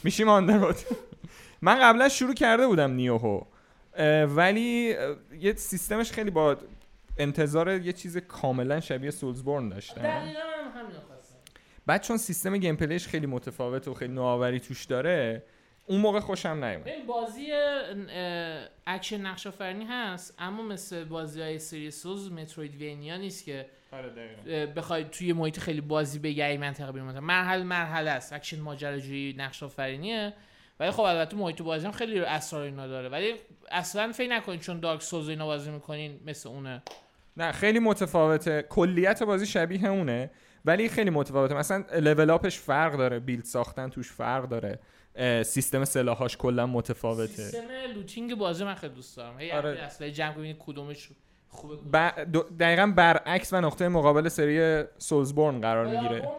میشیم 0.04 0.30
آندرواد 0.30 0.76
من 1.62 1.80
قبلا 1.82 2.10
شروع 2.10 2.34
کرده 2.34 2.68
بودم 2.68 2.92
نیوهو. 2.92 3.42
ولی 4.28 4.96
یه 5.40 5.54
سیستمش 5.56 6.12
خیلی 6.12 6.32
با 6.32 6.58
انتظار 7.18 7.72
یه 7.72 7.94
چیز 7.94 8.18
کاملا 8.18 8.80
شبیه 8.80 9.12
سولزبورن 9.12 9.70
داشتم. 9.70 10.02
دقیقا 10.02 10.40
من 10.40 10.82
همین 10.82 10.92
خواستم. 11.08 11.36
بعد 11.86 12.02
چون 12.02 12.18
سیستم 12.18 12.58
گیم 12.58 12.76
پلیش 12.76 13.08
خیلی 13.08 13.26
متفاوت 13.26 13.88
و 13.88 13.94
خیلی 13.94 14.14
نوآوری 14.14 14.60
توش 14.60 14.86
داره 14.86 15.44
اون 15.86 16.02
موقع 16.02 16.20
خوشم 16.20 16.50
نیومد. 16.50 16.84
ببین 16.84 17.06
بازی 17.06 17.52
اکشن 18.88 19.22
نقش 19.22 19.48
آفرینی 19.48 19.86
هست 19.86 20.34
اما 20.40 20.64
مثل 20.64 21.04
بازی 21.04 21.42
های 21.42 21.60
سری 21.60 21.92
سوز 21.92 22.32
مترویدوینیا 22.32 23.18
نیست 23.18 23.46
که 23.46 23.66
بخوای 24.76 25.04
توی 25.04 25.34
محیط 25.34 25.60
خیلی 25.60 25.82
بازی 25.82 26.20
بگردی 26.20 26.58
منطقه 26.58 26.92
بیرون 26.92 27.08
منطقه 27.08 27.22
مرحله 27.22 27.64
مرحله 27.64 28.12
است. 28.12 28.34
اکشن 28.34 28.60
ماجراجویی 28.60 29.36
نقش 29.38 29.64
آفرینیه. 29.64 30.34
ولی 30.80 30.92
خب 30.92 31.02
البته 31.02 31.38
محیط 31.38 31.62
بازی 31.62 31.86
هم 31.86 31.92
خیلی 31.92 32.20
اسرار 32.20 32.64
اینا 32.64 32.88
داره. 32.88 33.10
ولی 33.10 33.34
اصلا 33.72 34.12
فکر 34.12 34.30
نکنید 34.30 34.60
چون 34.60 34.80
Dark 34.80 35.02
Souls 35.02 35.30
اینا 35.30 35.46
بازی 35.46 35.72
می‌کنین 35.72 36.20
مثل 36.26 36.50
اونه. 36.50 36.84
نه 37.38 37.52
خیلی 37.52 37.80
متفاوته. 37.80 38.66
کلیت 38.70 39.24
بازی 39.24 39.46
شبیه 39.46 39.86
اونه. 39.86 40.32
ولی 40.66 40.90
خیلی 40.90 41.10
متفاوته. 41.10 41.56
مثلا 41.56 41.84
level 42.00 42.30
up 42.30 42.45
ش 42.45 42.60
فرق 42.60 42.98
داره. 42.98 43.20
build 43.20 43.44
ساختن 43.44 43.90
توش 43.90 44.12
فرق 44.12 44.50
داره. 44.50 44.80
سیستم 45.44 45.86
سلاحاش 45.86 46.38
کلا 46.38 46.66
متفاوته. 46.66 47.34
سیستم 47.34 47.68
looting 47.96 48.36
بازی 48.36 48.64
من 48.64 48.76
خیلی 48.76 48.94
دوست 48.94 49.18
دارم. 49.18 49.40
هی 49.40 49.52
آره. 49.52 49.70
آره. 49.70 49.80
اصلا 49.80 50.10
جمع 50.10 50.54
کدومش 50.60 51.10
ب- 51.94 52.58
دقیقا 52.60 52.94
برعکس 52.98 53.54
و 53.54 53.62
نقطه 53.62 53.88
مقابل 53.88 54.28
سری 54.30 54.84
سولزبورن 54.98 55.62
قرار 55.62 55.88
می‌گیره. 55.88 56.32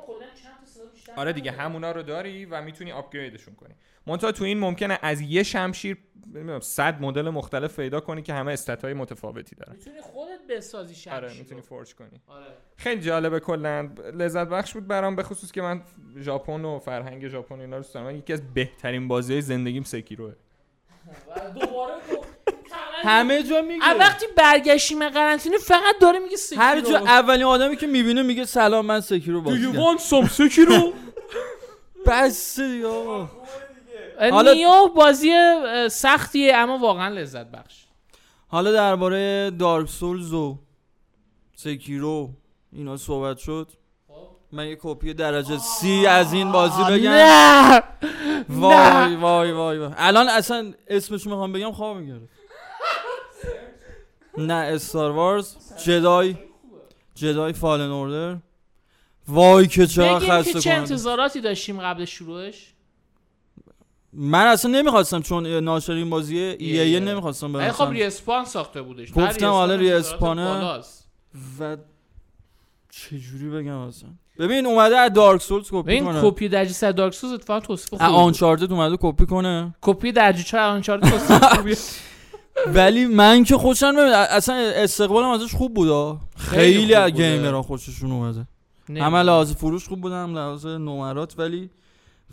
آره 1.16 1.32
دیگه. 1.32 1.51
همونا 1.51 1.93
رو 1.93 2.03
داری 2.03 2.45
و 2.45 2.62
می‌تونی 2.62 2.93
آپگریدشون 2.93 3.55
کنی. 3.55 3.74
منتها 4.07 4.32
تو 4.32 4.45
این 4.45 4.59
ممکنه 4.59 4.99
از 5.03 5.20
یه 5.20 5.43
شمشیر 5.43 5.97
نمی‌دونم 6.35 6.61
100 6.61 7.03
مدل 7.03 7.31
مختلف 7.31 7.77
پیدا 7.77 8.01
کنی 8.01 8.23
که 8.23 8.35
همه 8.35 8.53
استات 8.53 8.85
های 8.85 8.95
متفاوتی 8.95 9.57
دارن. 9.57 9.73
می‌تونی 9.73 10.01
خودت 10.01 10.41
بسازی 10.51 10.95
شمشیر 10.95 11.12
آره. 11.24 11.39
می‌تونی 11.39 11.61
فورج 11.61 11.95
کنی. 11.95 12.20
آره. 12.27 12.45
خیلی 12.77 13.01
جالبه 13.01 13.41
کلا. 13.41 13.91
لذت 14.15 14.49
بخش 14.49 14.73
بود 14.73 14.86
برام 14.86 15.16
به 15.16 15.23
خصوص 15.23 15.53
که 15.53 15.62
من 15.62 15.82
ژاپن 16.19 16.65
و 16.65 16.78
فرهنگ 16.78 17.28
ژاپن 17.28 17.61
اینا 17.61 17.77
رو 17.77 17.82
دوست 17.82 17.95
دارم. 17.95 18.16
یکی 18.16 18.32
از 18.32 18.55
بهترین 18.55 19.09
بازی 19.09 19.41
زندگیم 19.41 19.82
سکیروه 19.82 20.35
دوباره 21.61 21.95
همه 23.02 23.42
جا 23.42 23.62
میگه. 23.62 23.84
از 23.84 23.96
وقتی 24.01 24.26
برگشتیم 24.36 25.09
قرنطینه 25.09 25.59
فقط 25.59 25.98
داره 26.01 26.18
میگه 26.18 26.36
Sekiro. 26.36 26.62
هر 26.62 26.80
جا 26.80 26.98
اولین 26.98 27.44
آدمی 27.44 27.76
که 27.76 27.86
می‌بینه 27.86 28.22
میگه 28.22 28.44
سلام 28.44 28.86
من 28.86 29.01
Sekiro 29.01 29.40
بازی 29.40 29.72
کردم. 29.72 29.96
want 29.96 30.01
some 30.01 30.28
Sekiro؟ 30.31 30.93
بس 32.06 32.60
دیگه 32.60 32.86
آقا. 32.86 33.28
حالا- 34.30 34.52
Nioh 34.52 34.89
بازی 34.96 35.32
سختیه 35.90 36.56
اما 36.56 36.78
واقعا 36.78 37.09
لذت 37.09 37.46
بخش. 37.51 37.84
حالا 38.48 38.72
درباره 38.72 39.51
Dark 39.51 39.89
Souls 39.89 40.32
و 40.32 40.59
Sekiro 41.55 42.31
اینا 42.72 42.96
صحبت 42.96 43.38
شد. 43.38 43.68
من 44.52 44.68
یه 44.68 44.78
کپی 44.82 45.14
درجه 45.14 45.59
سی 45.59 46.06
از 46.06 46.32
این 46.32 46.52
بازی 46.52 46.82
بگم. 46.90 47.10
نه. 47.10 47.82
وای 48.48 49.16
وای 49.16 49.52
وای 49.52 49.78
وای. 49.78 49.90
الان 49.96 50.28
اصلا 50.28 50.72
اسمش 50.88 51.26
می‌خوام 51.26 51.52
بگم 51.52 51.72
خواب 51.72 51.96
می‌گیره 51.96 52.20
نه 54.39 54.55
استار 54.55 55.11
وارز 55.11 55.56
جدای 55.85 56.36
جدای 57.15 57.52
فالن 57.52 57.90
اوردر 57.90 58.36
وای 59.28 59.66
که 59.66 59.86
چقدر 59.86 60.15
بگیم 60.15 60.28
که 60.28 60.32
خسته 60.32 60.61
چه 60.61 60.70
انتظاراتی 60.70 61.40
داشتیم 61.40 61.81
قبل 61.81 62.05
شروعش؟ 62.05 62.74
من 64.12 64.47
اصلا 64.47 64.70
نمی‌خواستم 64.70 65.20
چون 65.23 65.47
ناشر 65.47 65.93
این 65.93 66.11
بازی 66.11 66.39
ای 66.39 66.81
ای. 66.81 67.01
نمی‌خواستم 67.01 67.55
ولی 67.55 67.70
خب 67.70 67.90
ریسپان 67.90 68.44
ساخته 68.44 68.82
بودش. 68.82 69.12
گفتم 69.12 69.51
حالا 69.51 69.74
ریسپان 69.74 70.39
ریسپانه. 70.39 70.82
و 71.61 71.77
چجوری 72.90 73.51
بگم 73.51 73.77
اصلا؟ 73.77 74.09
ببین 74.39 74.66
اومده 74.66 74.97
از 74.97 75.12
دارک 75.12 75.43
سولز 75.43 75.69
کپی 75.70 75.82
ببین 75.82 76.05
کنه. 76.05 76.23
کپی 76.23 76.48
درجه 76.48 76.73
100 76.73 76.94
Dark 76.94 77.15
Souls 77.15 77.32
اتفاقا 77.32 77.61
توصیف 77.61 77.90
بود. 77.90 78.01
آنچارتد 78.02 78.73
اومده 78.73 78.97
کپی 79.01 79.27
کنه. 79.27 79.74
کپی 79.82 80.12
درجه 80.12 80.43
4 80.43 80.61
Uncharted 80.70 81.11
توصیف 81.11 81.44
خوبیه. 81.44 81.77
ولی 82.74 83.06
من 83.06 83.44
که 83.44 83.56
خوشم 83.56 83.94
اصلا 84.31 84.55
استقبالم 84.55 85.28
ازش 85.28 85.55
خوب 85.55 85.74
بودا. 85.74 86.18
خیلی 86.36 86.94
از. 86.94 87.10
gamer 87.11 87.54
ها 87.54 87.62
خوششون 87.62 88.12
اومده. 88.12 88.47
نمی‌دونم. 88.89 89.14
هم 89.14 89.20
لحاظ 89.20 89.52
فروش 89.52 89.89
خوب 89.89 90.01
بوده 90.01 90.14
هم 90.14 90.35
لحاظ 90.35 90.66
نمرات 90.66 91.35
ولی 91.39 91.70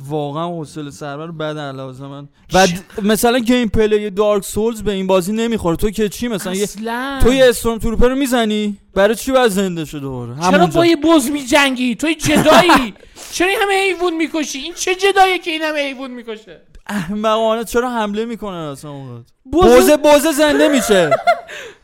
واقعا 0.07 0.48
حوصله 0.48 0.91
سربر 0.91 1.31
بد 1.31 1.57
برای 1.57 2.07
من. 2.07 2.27
و 2.53 2.68
مثلا 3.02 3.39
gameplay 3.40 4.10
Dark 4.10 4.44
Souls 4.44 4.82
به 4.84 4.91
این 4.91 5.07
بازی 5.07 5.34
نمی‌خوره. 5.34 5.76
تو 5.76 5.89
که 5.89 6.10
چی 6.10 6.27
مثلا 6.27 6.53
یه 6.53 6.64
اصلا. 6.64 7.19
تو 7.23 7.34
یه 7.34 7.49
stormtrooper 7.49 8.07
رو 8.07 8.15
می‌زنی؟ 8.15 8.77
برای 8.93 9.15
چی 9.15 9.31
باید 9.31 9.52
زنده 9.52 9.85
شه 9.85 9.99
دوباره؟ 9.99 10.35
چرا 10.52 10.68
با 10.68 10.85
یه 10.85 10.95
بز 10.95 11.30
میجنگی؟ 11.30 11.95
توی 11.95 12.15
جدایی. 12.15 12.93
چرا 13.35 13.49
همه 13.61 13.73
حیوان 13.73 14.14
می‌کشی؟ 14.14 14.60
این 14.60 14.73
چه 14.73 14.95
جداییه 14.95 15.38
که 15.38 15.52
این 15.52 15.61
همه 15.61 15.80
حیوان 15.80 16.11
می‌کشه؟ 16.11 16.61
احمقانه 16.88 17.64
چرا 17.64 17.90
حمله 17.90 18.26
می‌کنن 18.26 18.56
اصلا 18.56 18.91
اونقدر؟ 18.91 19.32
بز 19.45 19.52
بوزه 19.52 19.98
بوزه 19.98 20.32
زنده 20.32 20.68
میشه. 20.68 21.10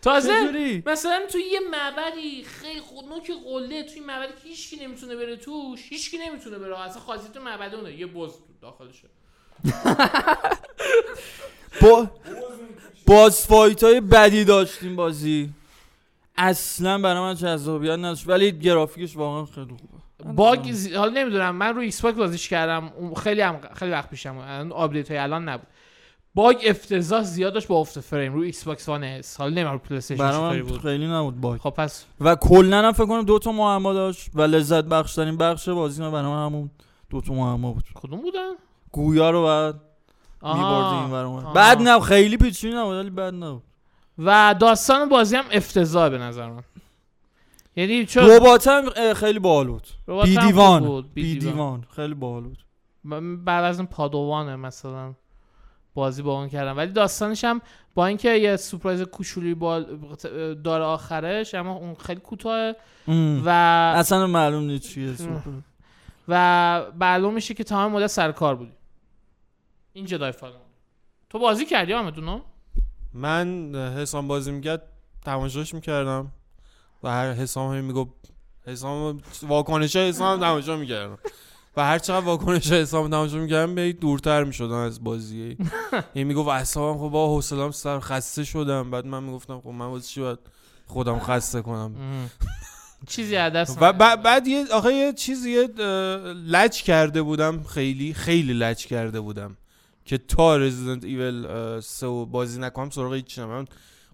تازه 0.01 0.83
مثلا 0.85 1.19
توی 1.31 1.43
یه 1.43 1.59
معبدی 1.71 2.43
خیلی 2.43 2.79
خود 2.79 3.05
نوک 3.05 3.31
قله 3.45 3.83
توی 3.83 3.99
معبدی 3.99 4.33
که 4.33 4.49
هیچکی 4.49 4.85
نمی‌تونه 4.85 5.15
بره 5.15 5.35
توش 5.35 5.79
هیچکی 5.89 6.17
نمی‌تونه 6.17 6.57
بره. 6.57 6.79
اصلا 6.79 7.01
خاصیت 7.01 7.33
تو 7.33 7.41
معبد 7.41 7.75
اونه. 7.75 7.93
یه 7.93 8.05
بز 8.05 8.31
داخلشه. 8.61 9.07
با 11.81 12.11
باز 13.07 13.47
فایت 13.47 13.83
های 13.83 14.01
بدی 14.01 14.45
داشتیم 14.45 14.95
بازی. 14.95 15.49
اصلا 16.37 16.97
برای 16.97 17.21
من 17.21 17.35
جذابیت 17.35 17.91
نداشت. 17.91 18.27
ولی 18.27 18.51
گرافیکش 18.51 19.15
واقعا 19.15 19.45
خیلی 19.45 19.67
خوبه. 19.67 20.06
bug 20.25 20.71
زی... 20.71 20.93
حالا 20.93 21.11
نمی‌دونم 21.11 21.55
من 21.55 21.75
رو 21.75 21.81
Xbox 21.81 22.17
بازیش 22.17 22.49
کردم 22.49 22.91
خیلی 23.13 23.41
هم... 23.41 23.59
خیلی 23.75 23.91
وقت 23.91 24.09
پیشم 24.09 24.37
الان 24.37 24.71
update 24.71 25.11
های 25.11 25.19
الان 25.19 25.49
نبود. 25.49 25.67
bug 26.35 26.57
افتضاح 26.65 27.23
زیاد 27.23 27.53
داشت 27.53 27.67
با 27.67 27.75
افت 27.75 27.99
فریم 27.99 28.33
رو 28.33 28.41
Xbox 28.41 28.89
One 28.89 29.03
S. 29.03 29.37
حالا 29.37 29.49
نمی‌دونم 29.49 29.71
رو 29.71 29.79
PlayStation 29.79 30.61
بود. 30.61 30.81
خیلی 30.81 31.07
نبود 31.07 31.41
bug. 31.41 31.59
خب 31.59 31.69
پس 31.69 32.05
و 32.21 32.35
کلا 32.35 32.77
هم 32.77 32.91
فکر 32.91 33.05
کنم 33.05 33.23
دو 33.23 33.39
تا 33.39 33.51
معما 33.51 33.93
داشت 33.93 34.31
و 34.33 34.41
لذت 34.41 34.83
بخشترین 34.83 35.37
بخش 35.37 35.69
بازی 35.69 36.01
من 36.01 36.11
برای 36.11 36.31
من 36.31 36.45
همون 36.45 36.69
دو 37.09 37.21
تا 37.21 37.33
معما 37.33 37.71
بود. 37.71 37.83
کدوم 37.95 38.21
بودن؟ 38.21 38.51
گوی‌ها 38.91 39.29
رو 39.29 39.43
بعد 39.43 39.75
آها. 40.41 40.57
میبردی 40.57 40.95
این 40.95 41.11
ور 41.11 41.25
آها. 41.25 41.53
بعد 41.53 41.81
نه 41.81 41.99
خیلی 41.99 42.37
پیچیده 42.37 42.77
نبود 42.77 42.95
ولی 42.95 43.09
بد 43.09 43.33
نبود. 43.33 43.63
و 44.17 44.55
داستان 44.59 45.09
بازی 45.09 45.35
هم 45.35 45.45
افتضاح 45.51 46.09
به 46.09 46.17
نظر 46.17 46.49
من. 46.49 46.63
یعنی 47.77 48.05
چون 48.05 48.23
ربات 48.29 48.67
هم 48.67 49.13
خیلی 49.13 49.39
باحال 49.39 49.67
بود. 49.67 49.87
ربات 50.07 50.25
بی 50.25 50.37
دیوان 50.37 50.85
بود. 50.85 51.13
بی 51.13 51.23
بی 51.23 51.39
دیوان. 51.39 51.53
دیوان 51.53 51.85
خیلی 51.95 52.13
باحال 52.13 52.43
بود. 52.43 52.65
من 53.03 53.43
بعد 53.43 53.63
از 53.63 53.79
این 53.79 53.87
پادوانه 53.87 54.55
مثلا 54.55 55.13
بازی 55.93 56.21
با 56.21 56.39
اون 56.39 56.49
کردم. 56.49 56.77
ولی 56.77 56.91
داستانش 56.91 57.43
هم 57.43 57.61
با 57.95 58.05
اینکه 58.05 58.29
یه 58.29 58.55
سورپرایز 58.55 59.01
کوچولی 59.01 59.53
با 59.53 59.79
داره 60.63 60.83
آخرش 60.83 61.55
اما 61.55 61.73
اون 61.73 61.95
خیلی 61.95 62.19
کوتاه. 62.19 62.73
و 63.45 63.49
اصلا 63.97 64.27
معلوم 64.27 64.63
نیست 64.63 64.83
چیه 64.83 65.13
و 66.27 66.83
معلوم 66.99 67.33
میشه 67.33 67.53
که 67.53 67.63
تمام 67.63 67.91
مدت 67.91 68.07
سر 68.07 68.31
کار 68.31 68.55
بودی. 68.55 68.73
این 69.93 70.05
جدای 70.05 70.31
فالون 70.31 70.57
تو 71.29 71.39
بازی 71.39 71.65
کردی 71.65 71.93
آمدونو؟ 71.93 72.41
من 73.13 73.75
حسام 73.75 74.27
بازی 74.27 74.51
می‌کرد 74.51 74.83
تماشاش 75.25 75.73
می‌کردم. 75.73 76.31
و 77.07 77.09
هر 77.09 77.33
حسام 77.33 77.75
هم 77.77 77.83
می‌گفت 77.83 78.11
حسام 78.65 79.21
واکنش 79.41 79.95
حسام 79.95 80.39
تماشا 80.39 80.77
می‌کردم 80.77 81.17
و 81.77 81.85
هر 81.85 81.99
چقدر 81.99 82.25
واکنش 82.25 82.71
حسام 82.71 83.09
تماشا 83.09 83.37
می‌کردم 83.37 83.75
به 83.75 83.93
دورتر 83.93 84.43
می‌شدم 84.43 84.73
از 84.73 85.03
بازی. 85.03 85.57
یعنی 86.15 86.27
می‌گفت 86.27 86.49
اعصابم 86.49 86.99
خب 86.99 87.09
با 87.09 87.27
حوصله‌ام 87.27 87.71
سر 87.71 87.99
خسته 87.99 88.43
شدم. 88.43 88.91
بعد 88.91 89.05
من 89.05 89.23
می‌گفتم 89.23 89.61
خب 89.61 89.69
من 89.69 89.85
واسه 89.85 90.07
چی 90.07 90.21
باید 90.21 90.39
خودم 90.85 91.19
خسته 91.19 91.61
کنم؟ 91.61 91.95
چیزی 93.07 93.35
دست 93.35 93.77
و. 93.81 93.93
بعد 93.93 94.47
یه 94.47 94.65
آخه 94.73 94.93
یه 94.93 95.13
چیزی 95.13 95.67
لج 96.47 96.83
کرده 96.83 97.21
بودم 97.21 97.63
خیلی 97.63 98.13
خیلی 98.13 98.53
لج 98.53 98.85
کرده 98.85 99.19
بودم 99.19 99.57
که 100.05 100.17
تا 100.17 100.57
رزیدنت 100.57 101.03
ایول 101.03 101.79
سه 101.79 102.07
بازی 102.07 102.59
نکنم 102.59 102.89
سراغ 102.89 103.13
هیچ 103.13 103.39
من 103.39 103.65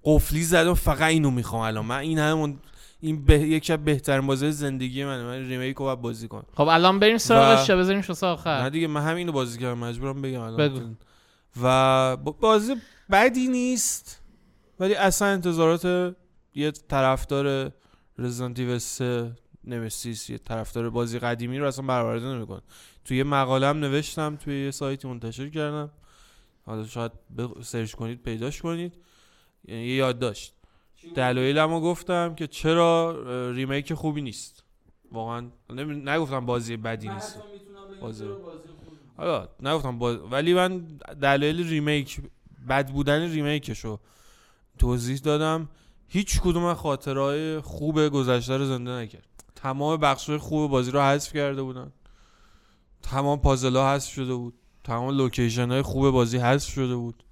قفلی 0.04 0.44
زدم 0.44 0.74
فقط 0.74 1.02
اینو 1.02 1.32
می‌خوام 1.32 1.62
الان. 1.62 1.86
من 1.86 1.98
این 1.98 2.20
همون 2.20 2.60
این 3.04 3.26
به... 3.26 3.40
یکی 3.40 3.74
از 3.74 3.84
بهترین 3.84 4.28
بازی 4.28 4.52
زندگی 4.52 5.04
منه. 5.06 5.24
من 5.24 5.48
ریمیک 5.50 5.76
رو 5.78 5.96
بازی 5.96 6.28
کنم. 6.28 6.46
خب 6.58 6.68
الان 6.68 7.00
بریم 7.00 7.18
سراغش 7.18 7.70
و- 7.70 7.72
یا 7.74 7.78
بذاریم 7.80 8.02
واسه 8.08 8.28
نه 8.28 8.34
آخر 8.34 8.70
دیگه 8.70 8.88
من 8.88 9.02
همینو 9.02 9.32
بازی 9.32 9.60
کردم 9.60 9.78
مجبورم 9.78 10.22
بگم 10.22 10.42
الان 10.42 10.58
بگو. 10.58 10.80
و 11.64 12.16
بازی 12.18 12.76
بدی 13.12 13.48
نیست 13.48 14.22
ولی 14.80 14.96
اصلا 14.96 15.28
انتظارات 15.28 16.16
یه 16.56 16.72
طرفدار 16.72 17.72
Resident 18.18 18.60
Evil 18.60 18.78
3 18.78 19.32
Nemesis 19.64 20.30
یه 20.30 20.38
طرفدار 20.38 20.90
بازی 20.90 21.20
قدیمی 21.20 21.60
رو 21.60 21.68
اصلا 21.68 21.86
برآورده 21.86 22.26
نمیکن 22.26 22.62
توی 23.06 23.18
یه 23.18 23.24
مقاله 23.24 23.68
هم 23.68 23.80
نوشتم 23.80 24.36
توی 24.36 24.66
یه 24.66 24.72
سایتی 24.72 25.08
منتشر 25.08 25.50
کردم. 25.50 25.92
حالا 26.66 26.86
شاید 26.88 27.12
سرچ 27.62 27.94
کنید 27.94 28.24
پیداش 28.24 28.62
کنید. 28.62 28.94
یعنی 29.68 29.82
یه 29.86 29.96
یادداشت 29.96 30.54
دلایلمو 31.16 31.82
گفتم 31.82 32.36
که 32.36 32.48
چرا 32.48 33.16
remake 33.52 33.94
خوبی 33.94 34.22
نیست. 34.22 34.64
واقعا 35.12 35.50
نمی- 35.70 35.96
نگفتم 35.96 36.46
بازی 36.46 36.78
بدی 36.78 37.10
نیست. 37.10 37.38
بازی. 38.02 38.26
حالا 39.18 39.50
نگفتم 39.60 40.00
باز... 40.00 40.18
ولی 40.32 40.54
من 40.54 40.80
دلایل 41.22 41.70
remake 41.70 42.22
بد 42.70 42.92
بودن 42.92 43.32
ریمیکشو 43.32 44.00
توضیح 44.78 45.18
دادم. 45.18 45.70
هیچ 46.08 46.42
کدوم 46.42 46.64
از 46.64 46.78
خاطرهای 46.78 47.60
خوب 47.60 48.08
گذشته 48.08 48.58
رو 48.58 48.66
زنده 48.66 48.92
نکرد. 48.92 49.28
تمام 49.56 49.98
بخش‌های 49.98 50.38
خوب 50.38 50.72
بازی 50.72 50.92
رو 50.92 51.02
حذف 51.02 51.34
کرده 51.34 51.62
بودن. 51.62 51.92
تمام 53.02 53.40
پازل 53.40 53.76
ها 53.76 53.94
حذف 53.94 54.14
شده 54.14 54.34
بود. 54.34 54.54
تمام 54.84 55.18
لوکیشن 55.18 55.72
های 55.72 55.82
خوب 55.82 56.10
بازی 56.10 56.38
حذف 56.38 56.70
شده 56.70 56.96
بود. 56.96 57.24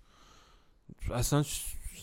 اصلا 1.11 1.43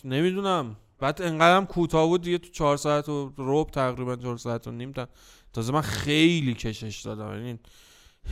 نمی‌دونم. 0.03 0.75
بعد 0.99 1.21
انقدرم 1.21 1.65
کوتاه 1.65 2.07
بود 2.07 2.21
دیگه 2.21 2.37
تو 2.37 2.49
چهار 2.49 2.77
ساعت 2.77 3.09
و 3.09 3.33
روب 3.37 3.69
تقریبا 3.71 4.15
چهار 4.15 4.37
ساعت 4.37 4.67
و 4.67 4.71
نیم 4.71 4.91
تا 4.91 5.07
تازه 5.53 5.73
من 5.73 5.81
خیلی 5.81 6.53
کشش 6.53 7.01
دادم. 7.01 7.33
یعنی 7.33 7.59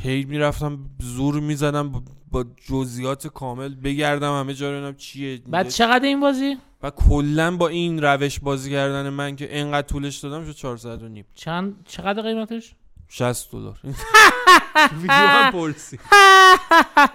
هی 0.04 0.26
می‌رفتم 0.26 0.80
زور 1.02 1.40
می‌زدم 1.40 2.04
با- 2.32 2.46
جزئیات 2.70 3.28
کامل 3.28 3.76
بگردم 3.76 4.40
همه 4.40 4.54
جا 4.54 4.72
رو 4.72 4.78
ببینم 4.78 4.96
چیه. 4.96 5.38
بعد 5.48 5.70
چقدر 5.70 6.06
این 6.06 6.20
بازی؟ 6.20 6.58
و 6.84 6.90
کلا 6.90 7.58
با 7.58 7.68
این 7.68 8.02
روش 8.04 8.40
بازی 8.40 8.72
کردن 8.72 9.10
من 9.10 9.36
که 9.36 9.60
انقدر 9.60 9.88
طولش 9.88 10.18
دادم 10.18 10.46
شد 10.46 10.52
4 10.56 10.78
ساعت 10.78 11.02
و 11.04 11.08
نیم. 11.08 11.26
چند 11.36 11.76
چقدر 11.88 12.22
قیمتش؟ 12.22 12.76
60 13.10 13.52
دلار. 13.52 13.78
ویدیو 15.02 15.12
هم 15.12 15.52
پرسی 15.52 16.00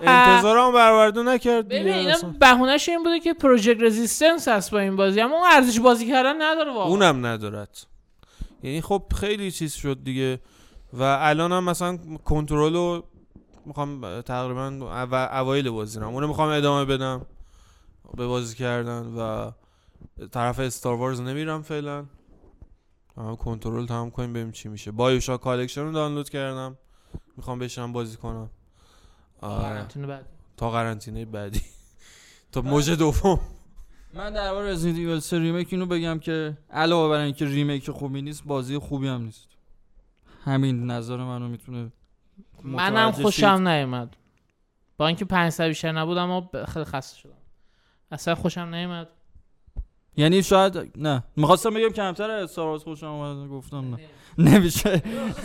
انتظارم 0.02 0.72
برآورده 0.72 1.22
نکرد 1.22 1.68
ببین 1.68 1.88
اینا. 1.88 2.16
بهونهش 2.40 2.88
این 2.88 3.02
بوده 3.02 3.20
که 3.20 3.34
پروژکت 3.34 3.82
رزिस्टنس 3.82 4.48
هست 4.48 4.70
با 4.70 4.78
این 4.78 4.96
بازی. 4.96 5.20
اما 5.20 5.36
اون 5.36 5.46
ارزش 5.52 5.80
بازی 5.80 6.08
کردن 6.08 6.42
نداره 6.42 6.72
واقعا. 6.72 6.88
اونم 6.88 7.26
ندارد. 7.26 7.78
یعنی 8.62 8.80
خب 8.80 9.02
خیلی 9.20 9.50
چیز 9.50 9.74
شد 9.74 10.04
دیگه. 10.04 10.40
و 10.92 11.02
الان 11.02 11.52
هم 11.52 11.64
مثلا 11.64 11.98
کنترل 12.24 12.74
رو 12.74 13.04
می‌خوام 13.66 14.20
تقریبا 14.20 14.66
او- 14.80 15.14
اوایل 15.14 15.70
بازی 15.70 16.00
رو 16.00 16.06
اونو 16.08 16.28
می‌خوام 16.28 16.48
ادامه 16.48 16.84
بدم. 16.84 17.26
به 18.16 18.26
بازی 18.26 18.56
کردن 18.56 19.02
و 19.02 19.50
طرف 20.32 20.58
Star 20.58 20.94
Wars 20.94 21.20
نمیرم 21.20 21.62
فعلا. 21.62 22.04
کنترل 23.38 23.86
تمام 23.86 24.10
کنیم 24.10 24.32
ببینیم 24.32 24.52
چی 24.52 24.68
میشه. 24.68 24.90
BioShock 24.90 25.36
Collection 25.36 25.80
رو 25.80 25.92
دانلود 25.92 26.30
کردم. 26.30 26.78
می‌خوام 27.36 27.58
بشینم 27.58 27.92
بازی 27.92 28.16
کنم. 28.16 28.50
آره. 29.40 29.62
قرنطینه 29.62 30.06
بعد. 30.06 30.26
تا 30.56 30.70
قرنطینه 30.70 31.24
بعدی. 31.24 31.62
تا 32.52 32.62
موج 32.62 32.90
دوم. 32.90 33.40
من 34.14 34.32
در 34.32 34.52
مورد 34.52 34.68
Resident 34.68 34.98
Evil 34.98 35.20
3 35.20 35.38
remake 35.38 35.68
اینو 35.72 35.86
بگم 35.86 36.18
که 36.18 36.58
علاوه 36.70 37.10
بر 37.10 37.20
اینکه 37.20 37.44
remake 37.44 37.90
خوبی 37.90 38.22
نیست 38.22 38.44
بازی 38.44 38.78
خوبی 38.78 39.08
هم 39.08 39.22
نیست. 39.22 39.48
همین 40.44 40.90
نظر 40.90 41.16
منو 41.16 41.48
می‌تونه 41.48 41.92
منم 42.62 43.10
خوشم 43.10 43.68
نیومد. 43.68 44.16
با 44.96 45.06
اینکه 45.06 45.24
500 45.24 45.64
بیشتر 45.64 45.92
نبود 45.92 46.18
اما 46.18 46.50
خیلی 46.68 46.84
خسته 46.84 47.18
شدم. 47.18 47.32
اصلا 48.10 48.34
خوشم 48.34 48.60
نیومد. 48.74 49.08
یعنی 50.16 50.42
شاید 50.42 50.92
نه. 50.96 51.24
می‌خواستم 51.36 51.74
بگم 51.74 51.88
کمتر 51.88 52.30
از 52.30 52.50
Star 52.50 52.66
Wars 52.66 52.82
خوشم 52.82 53.06
اومد 53.06 53.48
گفتم 53.48 53.94
نه. 53.94 53.98
نمیشه. 54.38 55.02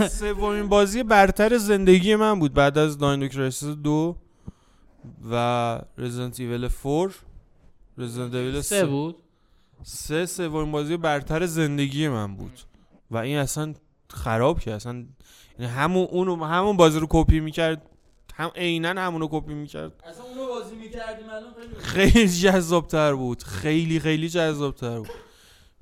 سومین 0.08 0.70
بازی 0.70 1.04
برتر 1.04 1.58
زندگی 1.58 2.16
من 2.16 2.40
بود 2.40 2.54
بعد 2.54 2.78
از 2.78 2.98
Dino 2.98 3.28
Crisis 3.28 3.70
دو 3.70 4.16
و 5.32 5.80
Resident 5.98 6.40
Evil 6.40 6.70
4 6.84 7.16
Resident 7.98 8.34
Evil 8.34 8.62
سه 8.62 8.86
بود؟ 8.86 9.16
سه 9.84 10.26
سومین 10.26 10.72
بازی 10.72 10.98
برتر 10.98 11.46
زندگی 11.46 12.08
من 12.08 12.36
بود. 12.36 12.60
و 13.12 13.18
این 13.18 13.38
اصلا 13.38 13.74
خراب 14.10 14.60
که 14.60 14.74
اصلا 14.74 15.06
یعنی 15.60 15.72
همون 15.72 16.08
اونو 16.12 16.46
همون 16.46 16.78
بازی 16.78 17.00
رو 17.00 17.08
کپی 17.10 17.40
می‌کرد. 17.40 17.82
هم 18.34 18.52
عینا 18.56 18.90
همون 18.90 19.22
رو 19.22 19.28
کپی 19.32 19.54
می‌کرد. 19.54 20.04
اصلا 20.06 20.26
بازی 20.60 20.76
می‌کردیم 20.76 21.30
الان 21.30 21.54
خیلی 21.80 22.28
جذابتر 22.28 23.14
بود. 23.14 23.44
خیلی 23.44 24.00
خیلی 24.00 24.30
جذابتر 24.30 25.00
بود. 25.00 25.10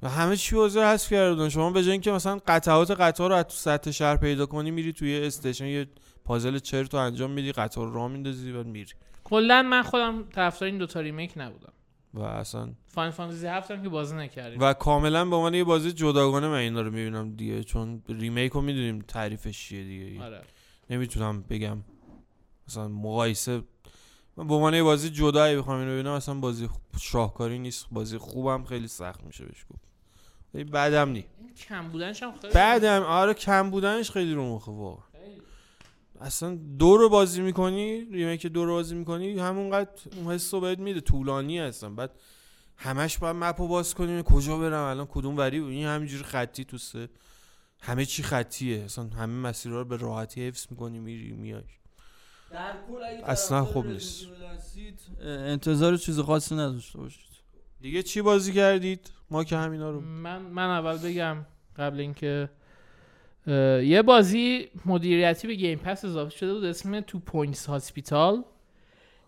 و 0.02 0.10
همه 0.10 0.38
چی 0.38 0.56
بازی 0.56 0.80
رو 0.80 0.85
حذف 0.85 1.10
کردن. 1.10 1.49
شما 1.49 1.72
به 1.72 1.84
جای 1.84 1.91
اینکه 1.91 2.11
مثلا 2.11 2.39
قطعات 2.47 2.91
قطار 2.91 3.30
رو 3.30 3.35
از 3.35 3.45
تو 3.45 3.53
سطح 3.53 3.91
شهر 3.91 4.18
پیدا 4.18 4.45
کنی 4.45 4.72
میری 4.72 4.93
توی 4.93 5.23
station 5.23 5.65
یه 5.65 5.88
پازل 6.26 6.60
چرت 6.60 6.93
رو 6.93 6.99
انجام 6.99 7.31
میدی 7.31 7.52
قطار 7.52 7.88
رو 7.88 7.93
راه 7.93 8.07
میندازی 8.07 8.52
و 8.52 8.64
میری. 8.64 8.91
کلا 9.23 9.64
من 9.64 9.84
خودم 9.84 10.23
طرفدار 10.23 10.69
این 10.69 10.77
دوتا 10.77 10.99
remake 10.99 11.34
نبودم. 11.38 11.73
و 12.14 12.22
اصلا 12.22 12.69
Final 12.88 13.11
Fantasy 13.11 13.47
هفتم 13.47 13.84
که 13.84 13.89
بازی 13.89 14.15
نکردیم. 14.15 14.60
و 14.60 14.73
کاملا 14.73 15.26
به 15.26 15.35
عنوان 15.35 15.53
یه 15.53 15.64
بازی 15.64 15.91
جداگانه 15.91 16.47
من 16.47 16.57
اینا 16.57 16.81
رو 16.81 16.91
می‌بینم 16.91 17.35
دیگه 17.35 17.64
چون 17.64 18.03
remake 18.09 18.51
رو 18.52 18.61
می‌دونیم 18.61 18.99
تعریفش 19.07 19.68
چیه 19.68 19.84
دیگه. 19.84 20.23
آره. 20.23 20.41
نمی‌تونم 20.89 21.41
بگم. 21.49 21.77
مثلا 22.68 22.88
مقایسه 22.88 23.64
من 24.37 24.47
به 24.47 24.53
عنوان 24.53 24.73
یه 24.73 24.83
بازی 24.83 25.09
جدایی 25.09 25.57
بخوام 25.57 25.79
اینو 25.79 25.91
ببینم 25.91 26.11
اصلا 26.11 26.35
بازی 26.35 26.69
شاهکاری 27.01 27.59
نیست 27.59 27.85
بازی 27.91 28.17
خوبم 28.17 28.63
خیلی 28.63 28.87
سخت 28.87 29.23
میشه 29.23 29.45
بهش 29.45 29.65
گفت. 29.69 29.81
ولی 30.53 30.63
بدم 30.63 31.09
نی. 31.09 31.25
کم 31.67 31.87
بودنش 31.87 32.23
هم 32.23 32.31
خیلی 32.41 32.53
بدم 32.53 33.03
آره 33.03 33.33
کم 33.33 33.69
بودنش 33.71 34.11
خیلی 34.11 34.33
رو 34.33 34.55
مخه 34.55 34.71
واقعا. 34.71 35.05
اصلا 36.21 36.55
دو 36.55 36.97
رو 36.97 37.09
بازی 37.09 37.41
می‌کنی 37.41 38.05
ریمیک 38.11 38.45
دو 38.45 38.65
رو 38.65 38.73
بازی 38.73 38.95
می‌کنی 38.95 39.39
همونقدر 39.39 39.89
اون 40.15 40.33
حس 40.33 40.53
رو 40.53 40.59
بهت 40.59 40.79
میده 40.79 41.01
طولانی 41.01 41.59
هستن 41.59 41.95
بعد 41.95 42.11
همش 42.77 43.17
باید 43.17 43.35
مپ 43.35 43.61
رو 43.61 43.67
باز 43.67 43.93
کنیم 43.93 44.21
کجا 44.21 44.57
برم 44.57 44.83
الان 44.83 45.05
کدوم 45.05 45.37
وری؟ 45.37 45.59
این 45.59 45.85
همینجوری 45.85 46.23
خطی 46.23 46.65
تو 46.65 46.77
سه. 46.77 47.09
همه 47.81 48.05
چی 48.05 48.23
خطیه. 48.23 48.83
اصلا 48.83 49.03
همه 49.03 49.33
مسیرها 49.49 49.77
رو 49.77 49.85
به 49.85 49.97
راحتی 49.97 50.47
حفظ 50.47 50.67
می‌کنی 50.69 50.99
میری 50.99 51.31
میای 51.31 51.63
اصلا 53.26 53.65
خوب 53.65 53.85
نیست. 53.85 54.26
انتظار 55.22 55.97
چیز 55.97 56.19
خاصی 56.19 56.55
نداشته 56.55 56.99
باشید. 56.99 57.26
دیگه 57.81 58.03
چی 58.03 58.22
بازی 58.22 58.53
کردید؟ 58.53 59.11
ما 59.30 59.43
که 59.43 59.57
همینا 59.57 59.91
رو 59.91 60.01
من 60.01 60.41
من 60.41 60.69
اول 60.69 60.97
بگم 60.97 61.38
قبل 61.77 61.99
اینکه 61.99 62.49
یه 63.84 64.01
بازی 64.05 64.69
مدیریتی 64.85 65.47
به 65.47 65.53
Game 65.53 65.80
Pass 65.80 66.05
اضافه 66.05 66.30
شده 66.30 66.53
بود 66.53 66.63
اسم 66.65 66.99
Two 66.99 67.19
Point 67.19 67.65
Hospital 67.65 68.43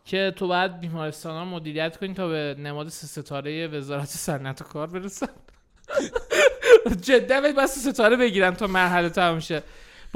که 0.06 0.34
تو 0.36 0.48
باید 0.48 0.80
بیمارستان 0.80 1.34
ها 1.34 1.46
مدیریت 1.46 1.98
کنی 1.98 2.14
تا 2.14 2.28
به 2.28 2.56
نماد 2.60 2.90
سه 2.90 3.08
ستاره 3.08 3.68
وزارت 3.68 4.06
صنعت 4.06 4.62
و 4.62 4.64
کار 4.64 4.88
برسن. 4.88 5.28
جدا 7.02 7.42
باید 7.42 7.56
بس 7.56 7.76
سه 7.80 7.92
ستاره 7.92 8.16
بگیرن 8.16 8.52
تا 8.54 8.68
مرحله 8.68 9.10
تمام 9.10 9.40
شه. 9.40 9.64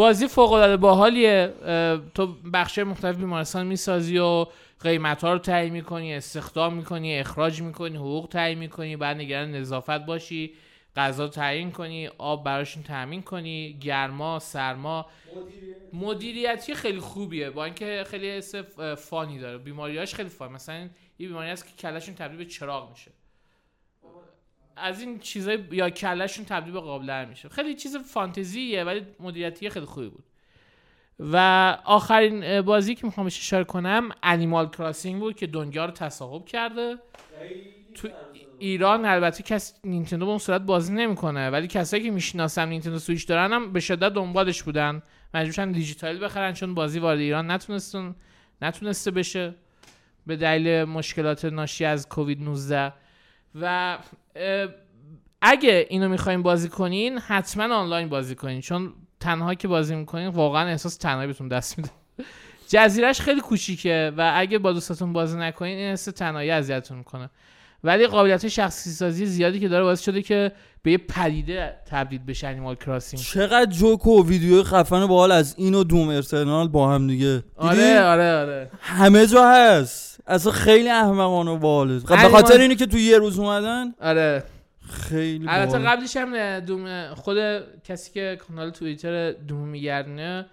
بازی 0.02 0.28
فوق 0.28 0.52
العاده 0.52 0.78
باحالیه 0.78 1.54
تو 2.16 2.28
بخش 2.54 2.80
مختلف 2.80 3.16
بیمارستان 3.16 3.68
می‌سازی 3.68 4.18
و 4.18 4.46
قیمت 4.80 5.24
ها 5.24 5.34
رو 5.34 5.40
تعیین 5.40 5.74
می‌کنی 5.74 6.16
استخدام 6.16 6.74
می‌کنی 6.74 7.20
اخراج 7.20 7.62
می‌کنی 7.62 7.98
حقوق 7.98 8.28
تعیین 8.28 8.58
می‌کنی 8.58 8.96
بعد 8.96 9.18
نگران 9.18 9.52
نظافت 9.52 10.06
باشی 10.06 10.54
غذا 10.96 11.28
تعیین 11.28 11.72
کنی 11.72 12.08
آب 12.08 12.44
براشون 12.44 12.84
تامین 12.84 13.22
کنی 13.22 13.74
گرما 13.74 14.40
سرما. 14.40 15.06
مدیریتی 15.94 16.74
خیلی 16.74 17.00
خوبیه 17.00 17.50
با 17.50 17.66
اینکه 17.66 18.04
خیلی 18.08 18.42
فانی 18.98 19.40
داره. 19.40 19.58
بیماریاش 19.58 20.16
خیلی 20.16 20.30
فان 20.30 20.52
مثلا 20.52 20.90
یه 21.20 21.28
بیماری 21.28 21.50
هست 21.50 21.68
که 21.68 21.74
کلشون 21.82 22.16
تبدیل 22.16 22.38
به 22.38 22.46
چراغ 22.46 22.90
میشه. 22.90 23.12
از 24.82 25.02
این 25.02 25.20
چیزای 25.20 25.60
یا 25.72 25.90
کلشون 25.90 26.46
تبدیل 26.46 26.74
به 26.74 26.80
قابلر 26.80 27.26
میشه. 27.26 27.50
خیلی 27.50 27.76
چیز 27.76 27.98
فانتزیه 27.98 28.84
ولی 28.84 29.06
مدیریتی 29.20 29.70
خیلی 29.70 29.86
خوبی 29.86 30.10
بود. 30.10 30.24
و 31.20 31.38
آخرین 31.86 32.62
بازی 32.62 32.96
که 32.96 33.06
می‌خوام 33.06 33.26
اشاره 33.26 33.64
کنم 33.64 34.10
انیمال 34.24 34.70
کراسینگ 34.70 35.20
بود 35.20 35.36
که 35.36 35.48
دنیا 35.48 35.86
رو 35.86 35.92
تصاحب 35.92 36.46
کرده. 36.46 36.98
تو 37.96 38.08
ایران 38.60 39.06
البته 39.06 39.44
کس 39.44 39.80
نینتندو 39.84 40.26
به 40.26 40.30
اون 40.30 40.40
صورت 40.40 40.62
بازی 40.62 40.94
نمی‌کنه 40.94 41.50
ولی 41.50 41.68
کسایی 41.68 42.04
که 42.04 42.12
می‌شناسم 42.12 42.68
نینتندو 42.68 43.00
سویچ 43.00 43.28
دارن 43.28 43.54
هم 43.54 43.74
به 43.74 43.80
شدت 43.80 44.14
دنبالش 44.14 44.64
بودن. 44.64 45.02
مجبورشن 45.34 45.72
دیجیتال 45.72 46.24
بخرن 46.24 46.54
چون 46.54 46.74
بازی 46.74 47.00
وارد 47.00 47.20
ایران 47.20 47.52
نتونستون 47.52 48.16
نتونسته 48.62 49.12
بشه. 49.12 49.56
به 50.28 50.36
دلیل 50.36 50.84
مشکلات 50.84 51.46
ناشی 51.46 51.86
از 51.86 52.10
کووید 52.10 52.42
19 52.42 52.94
و 53.56 53.98
اگه 55.42 55.88
اینو 55.90 56.10
می‌خواین 56.10 56.42
بازی 56.42 56.70
کنین 56.70 57.18
حتما 57.18 57.76
آنلاین 57.76 58.10
بازی 58.10 58.36
کنین. 58.36 58.62
چون 58.62 58.94
تنها 59.20 59.54
که 59.54 59.68
بازی 59.68 59.96
می‌کنین 59.96 60.28
واقعا 60.28 60.68
احساس 60.68 60.98
تنهایی 60.98 61.28
بهتون 61.28 61.48
دست 61.48 61.78
میده. 61.78 61.90
جزیرش 62.68 63.22
خیلی 63.22 63.42
کوچیکه 63.42 64.14
و 64.18 64.34
اگه 64.36 64.60
با 64.60 64.74
دوستاتون 64.74 65.14
بازی 65.14 65.38
نکنین 65.38 65.78
این 65.78 65.92
حس 65.92 66.06
تنهایی 66.06 66.52
اذیتتون 66.52 66.98
می‌کنه. 66.98 67.30
ولی 67.84 68.08
قابلیت 68.08 68.48
شخصی 68.48 68.90
سازی 68.90 69.26
زیادی 69.26 69.60
که 69.60 69.68
داره 69.68 69.84
باعث 69.84 70.02
شده 70.02 70.22
که 70.22 70.52
به 70.84 70.92
یه 70.92 70.98
پدیده 70.98 71.74
تبدیل 71.86 72.20
بشه 72.20 72.48
انیمال 72.48 72.76
کراسینگ 72.76 73.24
چقدر 73.24 73.72
جوک 73.72 74.08
و 74.08 74.28
ویدیو 74.28 74.64
خفن 74.64 75.08
باحال 75.08 75.32
از 75.32 75.56
این 75.58 75.74
و 75.74 75.84
دوم 75.84 76.10
ارترنال 76.10 76.68
با 76.68 76.94
هم 76.94 77.08
دیگه؟ 77.08 77.44
آره 77.56 78.02
آره 78.02 78.36
آره. 78.36 78.70
همه 78.82 79.28
جا 79.28 79.50
هست. 79.50 80.20
اصلا 80.28 80.52
خیلی 80.52 80.90
احمقانه 80.90 81.52
و 81.52 81.58
باحاله 81.58 82.00
خب 82.00 82.22
به 82.22 82.30
خاطر 82.30 82.62
اینی 82.62 82.76
که 82.76 82.86
تو 82.86 82.98
یه 82.98 83.18
روز 83.18 83.40
اومدن 83.40 83.94
آره. 84.02 84.44
خیلی 84.90 85.46
البته. 85.48 85.80
قبلش 85.80 86.18
هم 86.18 86.60
دوم 86.60 87.14
خود 87.14 87.38
کسی 87.84 88.12
که 88.12 88.38
کانال 88.48 88.70
توییتر 88.70 89.32
دوم 89.32 89.68
میگردنه 89.68 90.46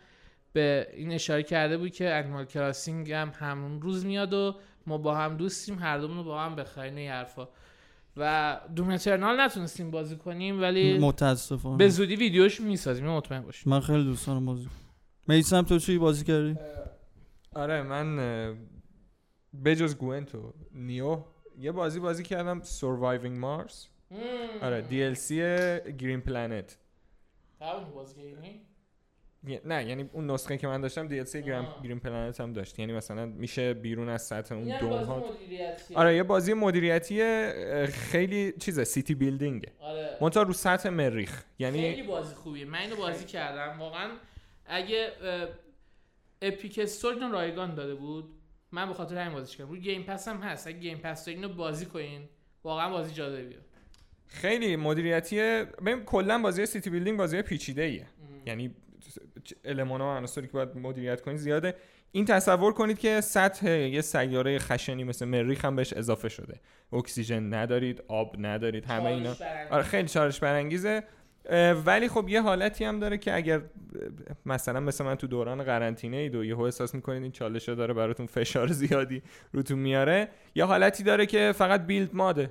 به 0.53 0.87
این 0.97 1.13
اشاره 1.13 1.43
کرده 1.43 1.79
بود 1.79 1.91
که 1.91 2.15
انیمال 2.15 2.45
کراسینگ 2.45 3.13
هم 3.13 3.33
همون 3.39 3.83
روز 3.83 4.05
میاد 4.05 4.33
و 4.33 4.55
ما 4.89 4.99
با 4.99 5.15
هم 5.17 5.37
دوستیم 5.37 5.79
هر 5.79 5.99
دومون 5.99 6.17
رو 6.17 6.25
با 6.25 6.41
هم 6.41 6.57
بخرین 6.57 6.99
این 6.99 7.11
حرفا. 7.11 7.49
و 8.17 8.61
دوم 8.77 8.91
اترنال 8.91 9.41
نتونستیم 9.41 9.91
بازی 9.91 10.17
کنیم 10.17 10.61
ولی 10.61 10.99
متاسفانه. 10.99 11.77
به 11.77 11.89
زودی 11.89 12.17
ویدیوش 12.17 12.61
می‌سازیم. 12.61 13.07
مطمئن 13.07 13.41
باشیم. 13.41 13.73
من 13.73 13.81
خیلی 13.81 14.05
دوست 14.05 14.27
دارم 14.27 14.47
بازی 14.47 14.69
میسم 15.29 15.63
تو 15.63 15.79
چی 15.79 15.99
بازی 15.99 16.25
کردی؟ 16.25 16.57
آره 17.55 17.83
من 17.83 18.17
بجز 19.65 19.97
گوئنتو 19.97 20.53
نیو 20.73 21.19
یه 21.59 21.73
بازی 21.73 22.01
بازی 22.01 22.23
کردم 22.23 22.63
Surviving 22.63 23.43
Mars. 23.45 23.75
آره 24.63 24.85
DLC 24.91 25.31
گرین 25.93 26.21
پلنت. 26.21 26.79
بازی 27.95 28.15
کردی؟ 28.15 28.61
نه 29.45 29.85
یعنی 29.89 30.11
اون 30.13 30.31
نسخه 30.31 30.57
که 30.59 30.67
من 30.67 30.81
داشتم 30.81 31.09
DLC 31.09 31.37
آه. 31.37 31.83
گرین 31.83 32.01
پلنت 32.01 32.41
هم 32.41 32.53
داشت. 32.53 32.79
یعنی 32.79 32.93
مثلا 32.93 33.27
میشه 33.27 33.75
بیرون 33.75 34.09
از 34.09 34.23
سطح 34.23 34.55
اون 34.55 34.79
دوم 34.79 34.91
بازی 34.91 35.07
ها. 35.07 35.25
آره 35.95 36.17
یه 36.17 36.23
بازی 36.23 36.55
مدیریتی 36.55 37.47
خیلی 37.87 38.53
چیزه 38.53 38.85
city 38.85 39.15
building 39.15 39.66
ه 39.66 39.73
آره. 39.81 40.19
منتها 40.21 40.43
رو 40.43 40.53
سطح 40.53 40.89
مریخ. 40.89 41.45
خیلی 41.59 41.79
یعنی 41.79 42.03
بازی 42.03 42.35
خوبیه. 42.35 42.65
من 42.65 42.79
اینو 42.79 42.97
بازی 42.97 43.25
کردم. 43.25 43.79
واقعا 43.79 44.11
اگه 44.67 45.09
Epic 46.43 46.79
Store 46.83 47.15
اینو 47.15 47.33
رایگان 47.33 47.75
داده 47.75 47.95
بود 47.95 48.25
من 48.73 48.89
به 48.89 48.95
خاطر 48.95 49.19
همین 49.19 49.35
بازیش 49.35 49.57
کردم. 49.57 49.71
روی 49.71 49.81
Game 49.81 50.03
Pass 50.03 50.29
هم 50.29 50.37
هست. 50.37 50.67
اگه 50.67 50.79
Game 50.79 50.99
Pass 50.99 51.25
دارین 51.25 51.45
اینو 51.45 51.55
بازی 51.55 51.87
کنین. 51.87 52.23
واقعا 52.65 52.91
بازی 52.91 53.15
جالبیه. 53.15 53.59
خیلی 54.27 54.77
مدیریتی 54.77 55.37
ببین 55.37 56.05
کلا 56.05 56.39
بازی 56.39 56.67
city 56.67 56.91
building 56.91 57.19
بازی 57.19 57.43
پیچیده 57.43 57.83
ایه 57.83 58.07
یعنی 58.47 58.75
المانا 59.65 60.05
و 60.05 60.17
عناصری 60.17 60.47
که 60.47 60.53
باید 60.53 60.77
مدیریت 60.77 61.21
کنید 61.21 61.37
زیاده. 61.37 61.75
این 62.13 62.25
تصور 62.25 62.73
کنید 62.73 62.99
که 62.99 63.21
سطح 63.21 63.71
یه 63.71 64.01
سیاره 64.01 64.59
خشنی 64.59 65.05
مثل 65.05 65.27
مریخ 65.27 65.65
هم 65.65 65.77
بهش 65.77 65.93
اضافه 65.93 66.29
شده. 66.29 66.61
اکسیژن 66.93 67.55
ندارید 67.55 68.03
آب 68.09 68.37
ندارید 68.39 68.85
همه 68.85 69.05
اینا. 69.05 69.35
آره 69.71 69.83
خیلی 69.83 70.09
چالش 70.09 70.41
برانگیزه. 70.41 71.03
ولی 71.87 72.09
خب 72.09 72.29
یه 72.29 72.43
حالتی 72.43 72.85
هم 72.85 73.01
داره 73.01 73.19
که 73.19 73.35
اگر 73.35 73.61
مثلا 74.47 74.81
مثل 74.81 75.05
من 75.05 75.15
تو 75.15 75.27
دوران 75.27 75.63
قرنطینه 75.63 76.17
اید 76.17 76.35
و 76.35 76.45
یهو 76.45 76.61
احساس 76.61 76.95
می‌کنید 76.95 77.23
این 77.23 77.33
چالش 77.33 77.69
داره 77.69 77.95
براتون 77.95 78.27
فشار 78.27 78.69
زیادی 78.69 79.23
روتون 79.53 79.79
میاره 79.79 80.29
یه 80.55 80.65
حالتی 80.65 81.03
داره 81.03 81.27
که 81.27 81.53
فقط 81.57 81.87
build 81.87 82.15
mode 82.15 82.39
ه. 82.39 82.51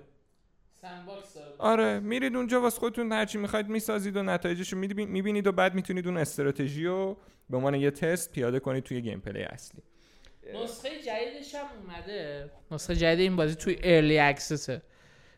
sandbox. 0.82 1.34
داره. 1.34 1.37
آره 1.60 2.00
میرید 2.00 2.36
اونجا 2.36 2.62
واسه 2.62 2.80
خودتون 2.80 3.12
هرچی 3.12 3.38
می‌خواید 3.38 3.68
می‌سازید 3.68 4.18
و 4.18 4.24
نتایجش 4.24 4.74
رو 4.74 4.80
می‌بینید 4.80 5.48
و 5.48 5.52
بعد 5.52 5.76
می‌تونید 5.76 6.08
اون 6.08 6.18
استراتژی 6.18 6.86
رو 6.86 7.18
به 7.50 7.58
عنوان 7.58 7.76
یه 7.76 7.92
تست 7.92 8.32
پیاده 8.32 8.60
کنید 8.60 8.84
توی 8.84 9.02
gameplay 9.02 9.44
اصلی. 9.44 9.82
نسخه 10.64 10.90
جدیدش 10.90 11.56
هم 11.56 11.66
اومده. 11.84 12.52
نسخه 12.72 12.96
جدید 12.96 13.20
این 13.20 13.36
بازی 13.36 13.56
توی 13.56 13.78
early 13.84 14.20
access 14.20 14.73
ه 14.73 14.82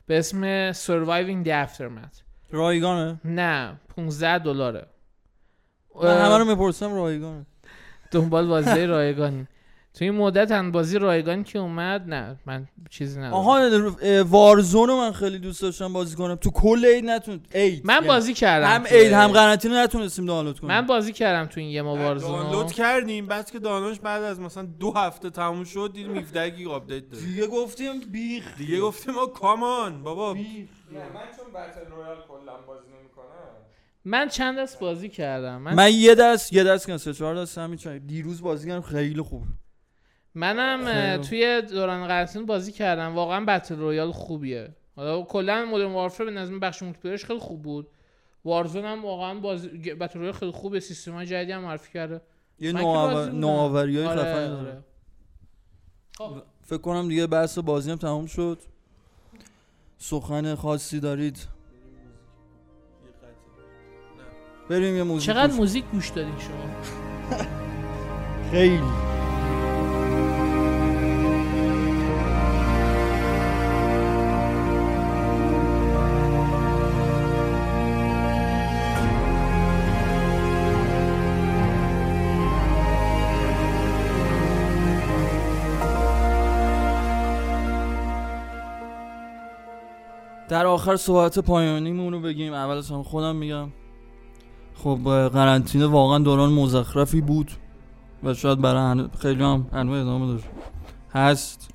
به 0.06 0.20
اسم 0.20 0.72
Surviving 0.72 1.48
the 1.48 1.68
Aftermath. 1.68 2.22
رایگانه؟ 2.52 3.20
نه 3.26 3.80
15 3.96 4.40
دلاره. 4.40 4.88
من 6.04 6.18
همه 6.18 6.38
رو 6.38 6.46
می‌پرسم 6.46 6.94
رایگانه. 6.94 7.46
دنبال 8.12 8.48
بازی 8.48 8.86
رایگانی. 8.86 9.48
تو 10.00 10.06
این 10.06 10.14
مدت 10.14 10.52
هم 10.52 10.72
بازی 10.72 11.00
رایگان 11.00 11.44
که 11.44 11.60
اومد؟ 11.60 12.10
نه 12.10 12.40
من 12.46 12.68
چیزی 12.90 13.20
ندارم. 13.20 13.34
آها 13.34 13.70
Warzone 14.24 14.88
رو 14.88 14.98
من 14.98 15.12
خیلی 15.12 15.40
دوست 15.40 15.62
داشتم 15.62 15.94
بازی 15.94 16.16
کنم. 16.16 16.36
تو 16.36 16.52
کل 16.52 16.86
عید 16.86 17.06
نتون 17.06 17.42
عید 17.54 17.86
من 17.86 17.94
یعنی 17.94 18.08
بازی 18.08 18.34
کردم 18.34 18.68
هم 18.68 18.84
عید 18.84 19.14
هم 19.14 19.28
قرنطینه 19.28 19.84
نتونستیم 19.84 20.26
دانلود 20.26 20.60
کنیم. 20.60 20.74
من 20.74 20.86
بازی 20.86 21.14
کردم 21.14 21.46
تو 21.46 21.60
این 21.60 21.70
یه 21.70 21.82
ماه 21.82 21.96
دانلود 21.96 22.24
Warzone 22.24 22.68
کردیم 22.68 23.26
بعد 23.26 23.52
که 23.52 23.60
دانلودش 23.60 24.00
بعد 24.00 24.24
از 24.24 24.40
مثلا 24.40 24.64
دو 24.80 24.92
هفته 24.92 25.30
تموم 25.30 25.64
شد 25.64 25.92
دیدیم 25.94 26.18
17 26.18 26.50
گیگ 26.50 26.68
update 26.68 27.10
داره. 27.10 27.26
دیگه 27.26 27.48
گفتیم 27.48 28.00
بیخی 28.12 28.58
دیگه 28.58 28.80
گفتیم 28.80 29.14
ما 29.14 29.26
come 29.26 29.78
on 29.78 30.04
بابا. 30.04 30.34
من 30.34 30.40
چون 30.40 31.54
battle 31.54 31.92
royale 31.92 32.18
کلا 32.28 32.54
بازی 32.68 32.88
نمی‌کنم. 32.88 33.26
من 34.06 34.28
چند 34.28 34.60
دست 34.60 34.80
بازی 34.80 35.10
کردم؟ 35.10 35.62
من, 35.62 35.74
من 35.74 35.94
یه 35.94 36.16
دست 36.16 36.54
یه 36.54 36.64
دست 36.64 36.88
کنم 36.88 36.98
سه 36.98 37.14
چهار 37.14 37.36
دست 37.36 37.58
همین 37.58 37.78
چند 37.78 38.08
دیروز 38.08 38.42
بازی 38.42 38.68
کردم 38.68 38.82
خیلی 38.82 39.22
خوب. 39.22 39.44
منم. 40.40 41.22
توی 41.22 41.62
دوران 41.62 42.08
قرنطینه 42.08 42.46
بازی 42.46 42.72
کردم. 42.72 43.16
واقعا 43.16 43.46
battle 43.46 43.76
royale 43.76 44.12
خوبیه. 44.12 44.76
حالا 44.96 45.22
کلا 45.22 45.66
Modern 45.66 45.92
Warfare 45.92 46.26
به 46.26 46.32
نظر 46.32 46.58
بخش 46.60 46.84
multi 46.84 47.18
خیلی 47.18 47.40
خوب 47.40 47.62
بود. 47.62 47.88
وارزون 48.46 48.86
هم 48.86 49.06
واقعا 49.06 49.40
بازی 49.40 49.70
گ- 49.70 49.90
بتل 49.90 50.20
رویال 50.20 50.34
خیلی 50.34 50.52
خوبه. 50.52 50.80
سیستم 50.80 51.12
های 51.14 51.26
جدیدی 51.26 51.52
هم 51.52 51.62
معرفی 51.62 51.94
کرده. 51.94 52.22
یه. 52.60 52.72
نوآوری 52.72 53.98
های 53.98 54.06
آره، 54.06 54.22
آره. 54.22 54.48
داره. 54.48 54.84
خب، 56.18 56.32
فکر 56.62 56.78
کنم 56.78 57.08
دیگه 57.08 57.28
بحث 57.28 57.58
بازی 57.60 57.92
هم 57.92 57.98
تموم 57.98 58.26
شد. 58.26 58.60
سخن 59.98 60.56
خاصی 60.56 61.00
دارید؟ 61.00 61.48
بریم 64.70 64.96
یه 64.96 65.04
موزیک 65.04 65.26
چقدر 65.28 65.54
موزیک 65.54 65.86
گوش 65.86 66.10
دادین 66.10 66.36
شما؟ 66.40 66.66
خیلی. 68.52 69.19
در 90.60 90.68
آخر 90.68 90.96
صحبت 90.96 91.40
پایانیمون 91.40 92.14
رو 92.14 92.20
بگیم. 92.20 92.54
اول 92.54 92.78
از 92.78 92.92
خودم 92.92 93.36
میگم. 93.36 93.70
خب 94.76 95.00
قرنطینه 95.34 95.86
واقعا 95.86 96.20
دوران 96.20 96.54
مزخرفی 96.54 97.22
بود 97.22 97.52
و 98.24 98.34
شاید 98.34 98.62
برای 98.62 99.10
خیلی 99.20 99.44
هم 99.44 99.68
هنوز 99.74 99.98
ادامه 100.02 100.28
داره. 100.28 100.44
هست. 101.14 101.70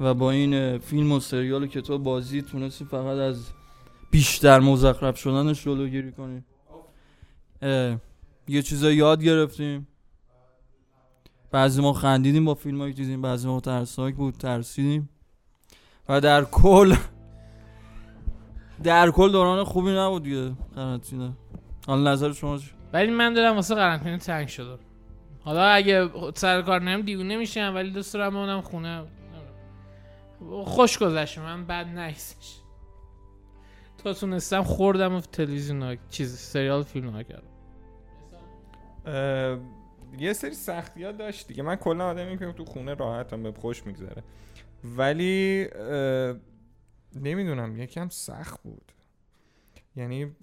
و 0.00 0.14
با 0.14 0.30
این 0.30 0.78
فیلم 0.78 1.12
و 1.12 1.20
سریال 1.20 1.62
و 1.62 1.66
کتاب 1.66 2.02
بازی 2.02 2.42
تونستیم 2.42 2.86
فقط 2.86 3.18
از 3.18 3.46
بیشتر 4.10 4.60
مزخرف 4.60 5.18
شدنش 5.18 5.64
جلوگیری 5.64 6.12
کنیم 6.12 6.44
یه 8.48 8.62
چیزا 8.62 8.90
یاد 8.90 9.22
گرفتیم. 9.22 9.88
بعضی 11.50 11.82
ما 11.82 11.92
خندیدیم 11.92 12.44
با 12.44 12.54
فیلم 12.54 12.80
هایی 12.80 12.92
دیدیم 12.92 13.22
بعضی 13.22 13.48
ما 13.48 13.60
ترسناک 13.60 14.14
بود 14.14 14.34
ترسیدیم. 14.34 15.08
و 16.08 16.20
در 16.20 16.44
کل 16.44 16.94
در 18.82 19.10
کل 19.10 19.32
دوران 19.32 19.64
خوبی 19.64 19.90
نبود 19.90 20.22
دیگه 20.22 20.52
قرنطینه. 20.74 21.32
حالا 21.86 22.12
نظر 22.12 22.32
شما 22.32 22.58
چیه؟ 22.58 22.70
ولی 22.92 23.10
من 23.10 23.34
دارم 23.34 23.54
واسه 23.54 23.74
قرنطینه 23.74 24.18
تنگ 24.18 24.48
شده. 24.48 24.78
حالا 25.40 25.64
اگه 25.64 26.10
سر 26.34 26.62
کار 26.62 26.82
نرم 26.82 27.02
دیوونه 27.02 27.36
میشم 27.36 27.72
ولی 27.74 27.90
دوست 27.90 28.14
دارم 28.14 28.30
بمونم 28.30 28.60
خونه. 28.60 29.04
خوش 30.64 30.98
گذشت 30.98 31.38
من 31.38 31.66
بد 31.66 31.86
نیستش. 31.98 32.56
تا 34.04 34.12
تونستم 34.12 34.62
خوردم 34.62 35.14
و 35.14 35.20
تلویزیون 35.20 35.82
ها 35.82 35.94
چیز 36.10 36.38
سریال 36.38 36.82
فیلم 36.82 37.08
ها 37.08 37.22
کردم. 37.22 37.50
یه 40.18 40.32
سری 40.32 40.54
سختی 40.54 41.04
ها 41.04 41.12
داشت 41.12 41.48
دیگه. 41.48 41.62
من 41.62 41.76
کلا 41.76 42.08
آدمی 42.08 42.38
که 42.38 42.52
تو 42.52 42.64
خونه 42.64 42.94
راحتم 42.94 43.42
به 43.42 43.52
خوش 43.52 43.86
میگذره. 43.86 44.22
ولی 44.84 45.66
اه، 45.74 46.34
نمی‌دونم 47.16 47.76
یکم 47.76 48.08
سخت 48.08 48.62
بود. 48.62 48.92
یعنی 49.96 50.36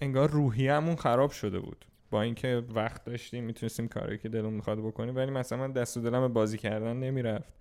انگار 0.00 0.30
روحیه‌مون 0.30 0.96
خراب 0.96 1.30
شده 1.30 1.58
بود. 1.58 1.84
با 2.10 2.22
اینکه 2.22 2.62
وقت 2.74 3.04
داشتیم 3.04 3.44
می‌تونستیم 3.44 3.88
کاری 3.88 4.18
که 4.18 4.28
دلمون 4.28 4.54
می‌خواد 4.54 4.78
بکنیم 4.78 5.16
ولی 5.16 5.30
مثلا 5.30 5.58
من 5.58 5.72
دست 5.72 5.96
و 5.96 6.00
دلم 6.00 6.20
به 6.20 6.28
بازی 6.28 6.58
کردن 6.58 6.96
نمی‌رفت. 6.96 7.52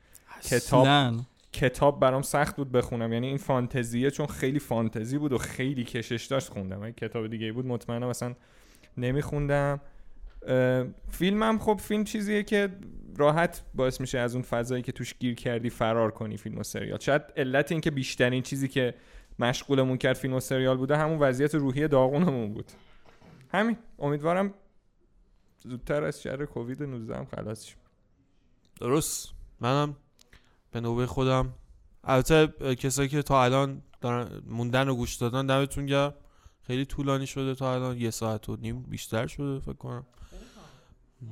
کتاب. 0.44 1.16
کتاب 1.54 2.00
برام 2.00 2.22
سخت 2.22 2.56
بود 2.56 2.72
بخونم. 2.72 3.14
یعنی 3.14 3.28
این 3.28 3.38
فانتزیه 3.38 4.12
چون 4.12 4.26
خیلی 4.26 4.60
فانتزی 4.60 5.18
بود 5.18 5.34
و 5.34 5.38
خیلی 5.38 5.84
کشش 5.84 6.26
داشت 6.26 6.50
خوندم. 6.50 6.84
اگه 6.84 6.94
کتاب 6.94 7.28
دیگه 7.28 7.52
بود 7.52 7.66
مطمئنم 7.66 8.08
مثلا 8.08 8.36
نمیخوندم. 8.98 9.82
فیلمم 11.10 11.60
خب 11.60 11.80
فیلم 11.84 12.04
چیزیه 12.04 12.44
که 12.44 12.70
راحت 13.16 13.64
باعث 13.74 14.02
میشه 14.02 14.20
از 14.20 14.34
اون 14.36 14.44
فضایی 14.44 14.84
که 14.84 14.92
توش 14.92 15.16
گیر 15.20 15.36
کردی 15.36 15.70
فرار 15.70 16.12
کنی 16.12 16.38
فیلم 16.38 16.58
و 16.58 16.64
سریال. 16.64 17.00
شاید 17.00 17.22
علت 17.38 17.72
این 17.72 17.82
که 17.82 17.92
بیشترین 17.92 18.44
چیزی 18.44 18.68
که 18.68 18.96
مشغولمون 19.40 19.98
کرد 19.98 20.16
فیلم 20.16 20.34
و 20.34 20.40
سریال 20.40 20.78
بوده 20.78 20.98
همون 20.98 21.20
وضعیت 21.20 21.56
روحی 21.56 21.88
داغونمون 21.88 22.54
بود. 22.54 22.72
همین. 23.54 23.78
امیدوارم 24.00 24.54
زودتر 25.64 26.04
از 26.04 26.22
شر 26.22 26.46
کووید 26.46 26.84
19 26.84 27.18
هم 27.18 27.26
خلاص 27.26 27.66
شیم. 27.66 27.78
درست. 28.80 29.30
منم 29.60 29.96
به 30.72 30.82
نوبه 30.82 31.06
خودم. 31.06 31.54
البته 32.04 32.48
کسایی 32.76 33.10
که 33.10 33.22
تا 33.22 33.44
الان 33.44 33.82
دارن 34.02 34.42
موندن 34.46 34.90
و 34.90 34.96
گوش 34.96 35.16
دادن 35.16 35.46
دمتون 35.46 35.86
گرم. 35.86 36.14
خیلی 36.62 36.86
طولانی 36.86 37.28
شده 37.28 37.56
تا 37.56 37.74
الان. 37.74 37.98
یه 37.98 38.10
ساعت 38.10 38.50
و 38.50 38.56
نیم 38.56 38.82
بیشتر 38.82 39.28
شده 39.28 39.60
فکر 39.60 39.74
کنم. 39.74 40.06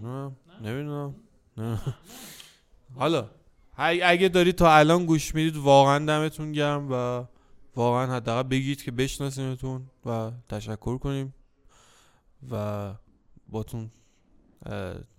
نه. 0.03 0.31
نمی‌دونم. 0.61 1.15
حالا 2.99 3.29
اگه 3.77 4.29
دارید 4.29 4.55
تا 4.55 4.75
الان 4.75 5.05
گوش 5.05 5.35
می‌دید 5.35 5.57
واقعا 5.57 6.05
دمتون 6.05 6.51
گرم 6.51 6.87
و 6.91 7.23
واقعا 7.75 8.15
حداقل 8.15 8.43
بگید 8.43 8.83
که 8.83 8.91
بشناسیمتون 8.91 9.81
و 10.05 10.31
تشکر 10.49 10.97
کنیم 10.97 11.33
و 12.51 12.91
باتون 13.49 13.91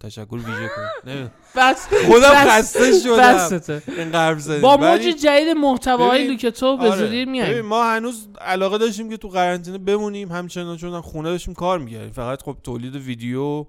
تشکر 0.01 0.35
ویژه 0.35 0.71
کنیم. 0.77 1.31
بس 1.57 1.89
خودم 2.07 2.31
بس- 2.31 2.49
خسته 2.49 3.01
شدم. 3.01 3.83
این 3.87 4.11
قرب 4.13 4.39
زدیم 4.39 4.61
با 4.61 4.77
موج 4.77 5.01
جدید 5.01 5.49
محتواهای 5.57 6.19
ببین، 6.19 6.31
لوکتو 6.31 6.77
به 6.77 6.89
آره. 6.89 6.97
زودی 6.99 7.25
میایم. 7.25 7.67
ما 7.67 7.85
هنوز 7.85 8.29
علاقه 8.41 8.79
داشتیم 8.79 9.11
که 9.11 9.17
تو 9.17 9.29
قرنطینه 9.29 9.79
بمونیم 9.79 10.33
همچنان 10.33 10.77
چون 10.77 11.01
خونه 11.01 11.29
داشتیم 11.29 11.55
کار 11.55 11.79
می‌کردیم. 11.79 12.11
فقط 12.13 12.43
خب 12.43 12.57
تولید 12.63 12.97
ویدیو 12.97 13.67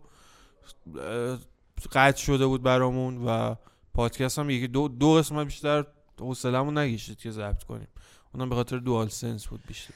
قطع 1.87 2.21
شده 2.21 2.45
بود 2.45 2.63
برامون 2.63 3.17
و 3.25 3.55
پادکست 3.93 4.39
هم 4.39 4.49
یکی 4.49 4.67
دو, 4.67 4.87
دو 4.87 5.13
قسمت 5.13 5.45
بیشتر 5.45 5.85
حوصله‌مون 6.19 6.77
نگشتید 6.77 7.17
که 7.17 7.31
ضبط 7.31 7.63
کنیم. 7.63 7.87
اونم 8.33 8.49
به 8.49 8.55
خاطر 8.55 8.77
دوال 8.77 9.07
سنس 9.07 9.47
بود 9.47 9.59
بیشتر. 9.67 9.93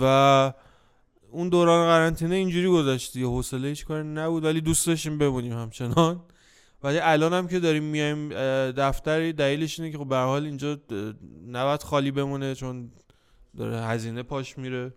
و 0.00 0.52
اون 1.30 1.48
دوران 1.48 1.86
قرنطینه 1.86 2.34
اینجوری 2.34 2.68
گذشت 2.68 3.16
حوصله 3.16 3.68
هیچ 3.68 3.84
کاری 3.86 4.08
نبود 4.08 4.44
ولی 4.44 4.60
دوست 4.60 4.86
داشتیم 4.86 5.18
بمونیم 5.18 5.52
همچنان. 5.52 6.20
ولی 6.82 6.98
الان 6.98 7.32
هم 7.32 7.48
که 7.48 7.60
داریم 7.60 7.82
میایم 7.82 8.28
دفتری 8.72 9.32
دلیلش 9.32 9.80
اینه 9.80 9.92
که 9.92 9.98
خب 9.98 10.08
به 10.08 10.16
حال 10.16 10.44
اینجا 10.44 10.78
نباید 11.46 11.82
خالی 11.82 12.10
بمونه 12.10 12.54
چون 12.54 12.90
داره 13.56 13.80
هزینه 13.80 14.22
پاش 14.22 14.58
میره 14.58 14.94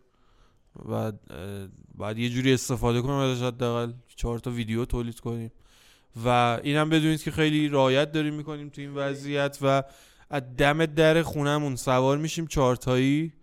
و 0.90 1.12
باید 1.96 2.18
یه 2.18 2.30
جوری 2.30 2.54
استفاده 2.54 3.02
کنیم 3.02 3.16
ازش 3.16 3.42
حداقل. 3.42 3.94
چهار 4.16 4.40
تا 4.40 4.52
ویدیو 4.52 4.86
تولید 4.86 5.20
کنیم. 5.20 5.52
و 6.26 6.60
اینم 6.64 6.90
بدونید 6.90 7.24
که 7.24 7.32
خیلی 7.32 7.70
رعایت 7.70 8.12
داریم 8.12 8.34
می‌کنیم 8.34 8.70
تو 8.70 8.82
این 8.82 8.96
وضعیت 8.96 9.58
و 9.62 9.84
از 10.30 10.44
دم 10.58 10.86
در 10.86 11.22
خونهمون 11.22 11.76
سوار 11.76 12.18
میشیم 12.18 12.48
چهارتایی 12.48 13.34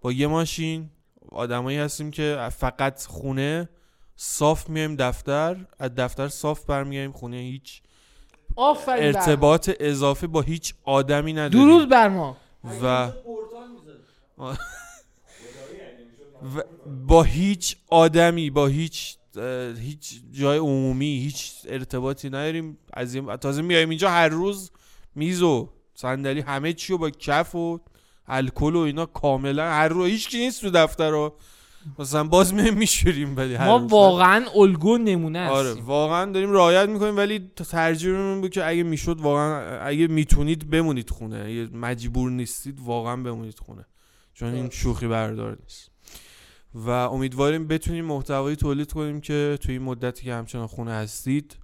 با 0.00 0.12
یه 0.12 0.26
ماشین. 0.26 0.90
آدمایی 1.32 1.78
هستیم 1.78 2.10
که 2.10 2.48
فقط 2.58 3.06
خونه 3.06 3.68
صاف 4.16 4.68
میایم 4.68 4.96
دفتر 4.96 5.66
از 5.78 5.94
دفتر 5.94 6.28
صاف 6.28 6.64
برمیایم 6.66 7.12
خونه 7.12 7.36
هیچ 7.36 7.82
آفرین 8.56 9.12
بر. 9.12 9.18
ما. 9.18 9.18
ارتباط 9.18 9.70
اضافه 9.80 10.26
با 10.26 10.40
هیچ 10.40 10.74
آدمی 10.84 11.32
نداریم. 11.32 11.68
درود 11.68 11.88
بر 11.88 12.08
ما. 12.08 12.36
و 12.82 13.12
و 16.56 16.62
با 17.06 17.22
هیچ 17.22 17.76
آدمی 17.88 18.50
با 18.50 18.66
هیچ 18.66 19.16
هیچ 19.78 20.20
جای 20.32 20.58
عمومی 20.58 21.20
هیچ 21.20 21.52
ارتباطی 21.64 22.28
نداریم. 22.28 22.78
از 22.92 23.14
این 23.14 23.36
تازه 23.36 23.62
میایم 23.62 23.88
اینجا 23.88 24.10
هر 24.10 24.28
روز 24.28 24.70
میز 25.14 25.42
و 25.42 25.72
صندلی 25.94 26.40
همه 26.40 26.72
چی 26.72 26.92
رو 26.92 26.98
با 26.98 27.10
کف 27.10 27.54
و 27.54 27.80
الکل 28.26 28.76
و 28.76 28.78
اینا 28.78 29.06
کاملا 29.06 29.70
هر 29.70 29.88
روز 29.88 30.08
هیچ 30.08 30.28
کی 30.28 30.38
نیست 30.38 30.60
تو 30.60 30.70
دفتر 30.70 31.10
رو. 31.10 31.34
مثلا 31.98 32.24
باز 32.24 32.54
میایم 32.54 32.74
میشوریم 32.74 33.36
ولی 33.36 33.58
ما. 33.58 33.86
واقعا 33.86 34.44
الگو 34.54 34.98
نمونه 34.98 35.48
آره 35.48 35.68
هستیم. 35.68 35.86
واقعا 35.86 36.32
داریم 36.32 36.52
رعایت 36.52 36.88
می‌کنیم 36.88 37.16
ولی 37.16 37.50
ترجیحمون 37.70 38.40
بود 38.40 38.50
که 38.50 38.66
اگه 38.66 38.82
می‌شد 38.82 39.20
واقعا 39.20 39.80
اگه 39.80 40.06
می‌تونید 40.06 40.70
بمونید 40.70 41.10
خونه. 41.10 41.36
اگه 41.36 41.76
مجبور 41.76 42.30
نیستید 42.30 42.80
واقعا 42.80 43.16
بمونید 43.16 43.58
خونه. 43.58 43.86
چون 44.34 44.54
این 44.54 44.70
شوخی 44.70 45.06
بردار 45.06 45.58
نیست. 45.62 45.90
و 46.74 46.90
امیدواریم 46.90 47.66
بتونیم 47.66 48.04
محتوایی 48.04 48.56
تولید 48.56 48.92
کنیم 48.92 49.20
که 49.20 49.58
توی 49.60 49.74
این 49.74 49.82
مدتی 49.82 50.24
که 50.24 50.34
همچنان 50.34 50.66
خونه 50.66 50.92
هستید 50.92 51.56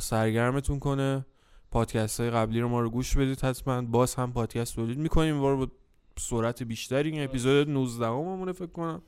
سرگرمتون 0.00 0.78
کنه. 0.78 1.26
پادکست 1.70 2.20
های 2.20 2.30
قبلی 2.30 2.60
رو 2.60 2.68
ما 2.68 2.80
رو 2.80 2.90
گوش 2.90 3.16
بدید 3.16 3.40
حتما. 3.40 3.82
باز 3.82 4.14
هم 4.14 4.32
پادکست 4.32 4.74
تولید 4.74 4.98
می‌کنیم. 4.98 5.40
بار 5.40 5.56
با 5.56 5.68
سرعت 6.18 6.62
بیشتری 6.62 7.10
این 7.10 7.24
اپیزود 7.24 7.68
19 7.68 8.06
همونه 8.06 8.52
فکر 8.52 8.66
کنم. 8.66 9.02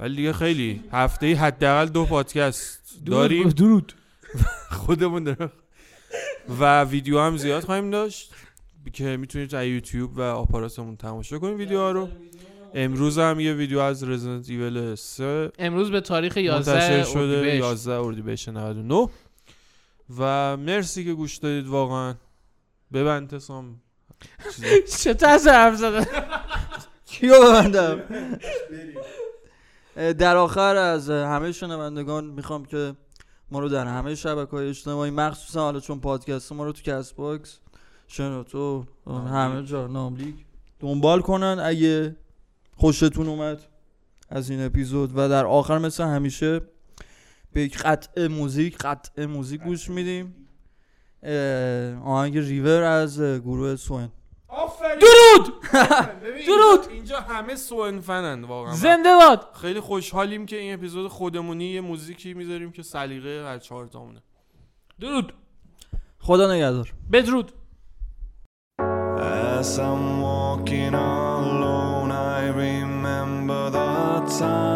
ولی 0.00 0.16
دیگه 0.16 0.32
خیلی 0.32 0.84
هفته 0.92 1.26
ای 1.26 1.32
حداقل 1.32 1.86
دو 1.86 2.04
پادکست 2.04 3.04
داریم. 3.06 3.48
درود. 3.48 3.92
خودمون 4.86 5.24
دارم 5.24 5.52
و 6.60 6.84
ویدیو 6.84 7.20
هم 7.20 7.36
زیاد 7.36 7.64
خواهیم 7.64 7.90
داشت 7.90 8.34
که 8.92 9.16
می‌تونید 9.16 9.54
از 9.54 9.66
یوتیوب 9.66 10.18
و 10.18 10.20
آپاراتمون 10.20 10.96
تماشا 10.96 11.38
کنید 11.38 11.56
ویدیوها 11.56 11.90
رو. 11.90 12.08
امروز 12.74 13.18
هم 13.18 13.40
یه 13.40 13.54
ویدیو 13.54 13.78
از 13.78 14.08
Resident 14.08 14.50
Evil 14.50 14.94
3 14.94 15.50
امروز 15.58 15.90
به 15.90 16.00
تاریخ 16.00 16.38
منتشر 16.38 16.98
11 16.98 17.04
شده 17.04 17.20
اردیبهشت. 17.20 17.60
11 17.60 17.92
اردیبهشت 17.92 18.48
99 18.48 19.08
و 20.18 20.56
مرسی 20.56 21.04
که 21.04 21.14
گوش 21.14 21.36
دادید 21.36 21.66
واقعا. 21.66 22.14
ببند 22.92 23.28
تسام 23.28 23.80
چه 24.98 25.14
طرز 25.14 25.48
حرف 25.48 25.76
زدن 25.76 26.04
کیو 27.06 27.32
ببندم؟ 27.44 28.02
در 30.12 30.36
آخر 30.36 30.76
از 30.76 31.10
همه 31.10 31.52
شنوندگان 31.52 32.24
می‌خوام 32.24 32.64
که 32.64 32.94
ما 33.50 33.60
رو 33.60 33.68
در 33.68 33.86
همه 33.86 34.14
شبکه 34.14 34.50
های 34.50 34.68
اجتماعی 34.68 35.10
مخصوصا 35.10 35.60
حالا 35.60 35.80
چون 35.80 36.00
پادکست 36.00 36.52
ما 36.52 36.64
رو 36.64 36.72
تو 36.72 36.82
Castbox 36.82 37.58
شنوتو 38.08 38.84
همه 39.06 39.62
جا 39.62 39.86
ناملیک 39.86 40.34
دنبال 40.80 41.20
کنن. 41.20 41.58
اگه 41.64 42.16
خوشتون 42.80 43.28
اومد 43.28 43.62
از 44.28 44.50
این 44.50 44.66
اپیزود 44.66 45.10
و 45.14 45.28
در 45.28 45.46
آخر 45.46 45.78
مثل 45.78 46.04
همیشه 46.04 46.60
به 47.52 47.62
یک 47.62 47.78
قطعه 47.78 48.28
موزیک 48.28 48.78
قطعه 48.78 49.26
موزیک 49.26 49.62
گوش 49.62 49.90
میدیم. 49.90 50.34
آهنگ 52.04 52.38
ریور 52.38 52.82
از 52.82 53.20
گروه 53.20 53.76
سوئن. 53.76 54.12
درود! 54.80 55.54
درود! 56.46 56.90
اینجا 56.90 57.20
همه 57.20 57.56
سوئن 57.56 58.00
فنن 58.00 58.44
واقعا. 58.44 58.74
زنده 58.74 59.16
باد! 59.16 59.48
خیلی 59.54 59.80
خوشحالیم 59.80 60.46
که 60.46 60.56
این 60.56 60.74
اپیزود 60.74 61.08
خودمونی 61.08 61.64
یه 61.64 61.80
موزیکی 61.80 62.34
می‌ذاریم 62.34 62.72
که 62.72 62.82
سلیقه 62.82 63.44
هر 63.44 63.58
چهار 63.58 63.86
تامونه. 63.86 64.22
درود! 65.00 65.32
خدا 66.18 66.54
نگهدار. 66.54 66.92
بدرود! 67.12 67.52
As 69.60 69.78
I'm 69.78 70.22
walking 70.22 70.94
alone, 70.94 71.29
sun. 74.40 74.69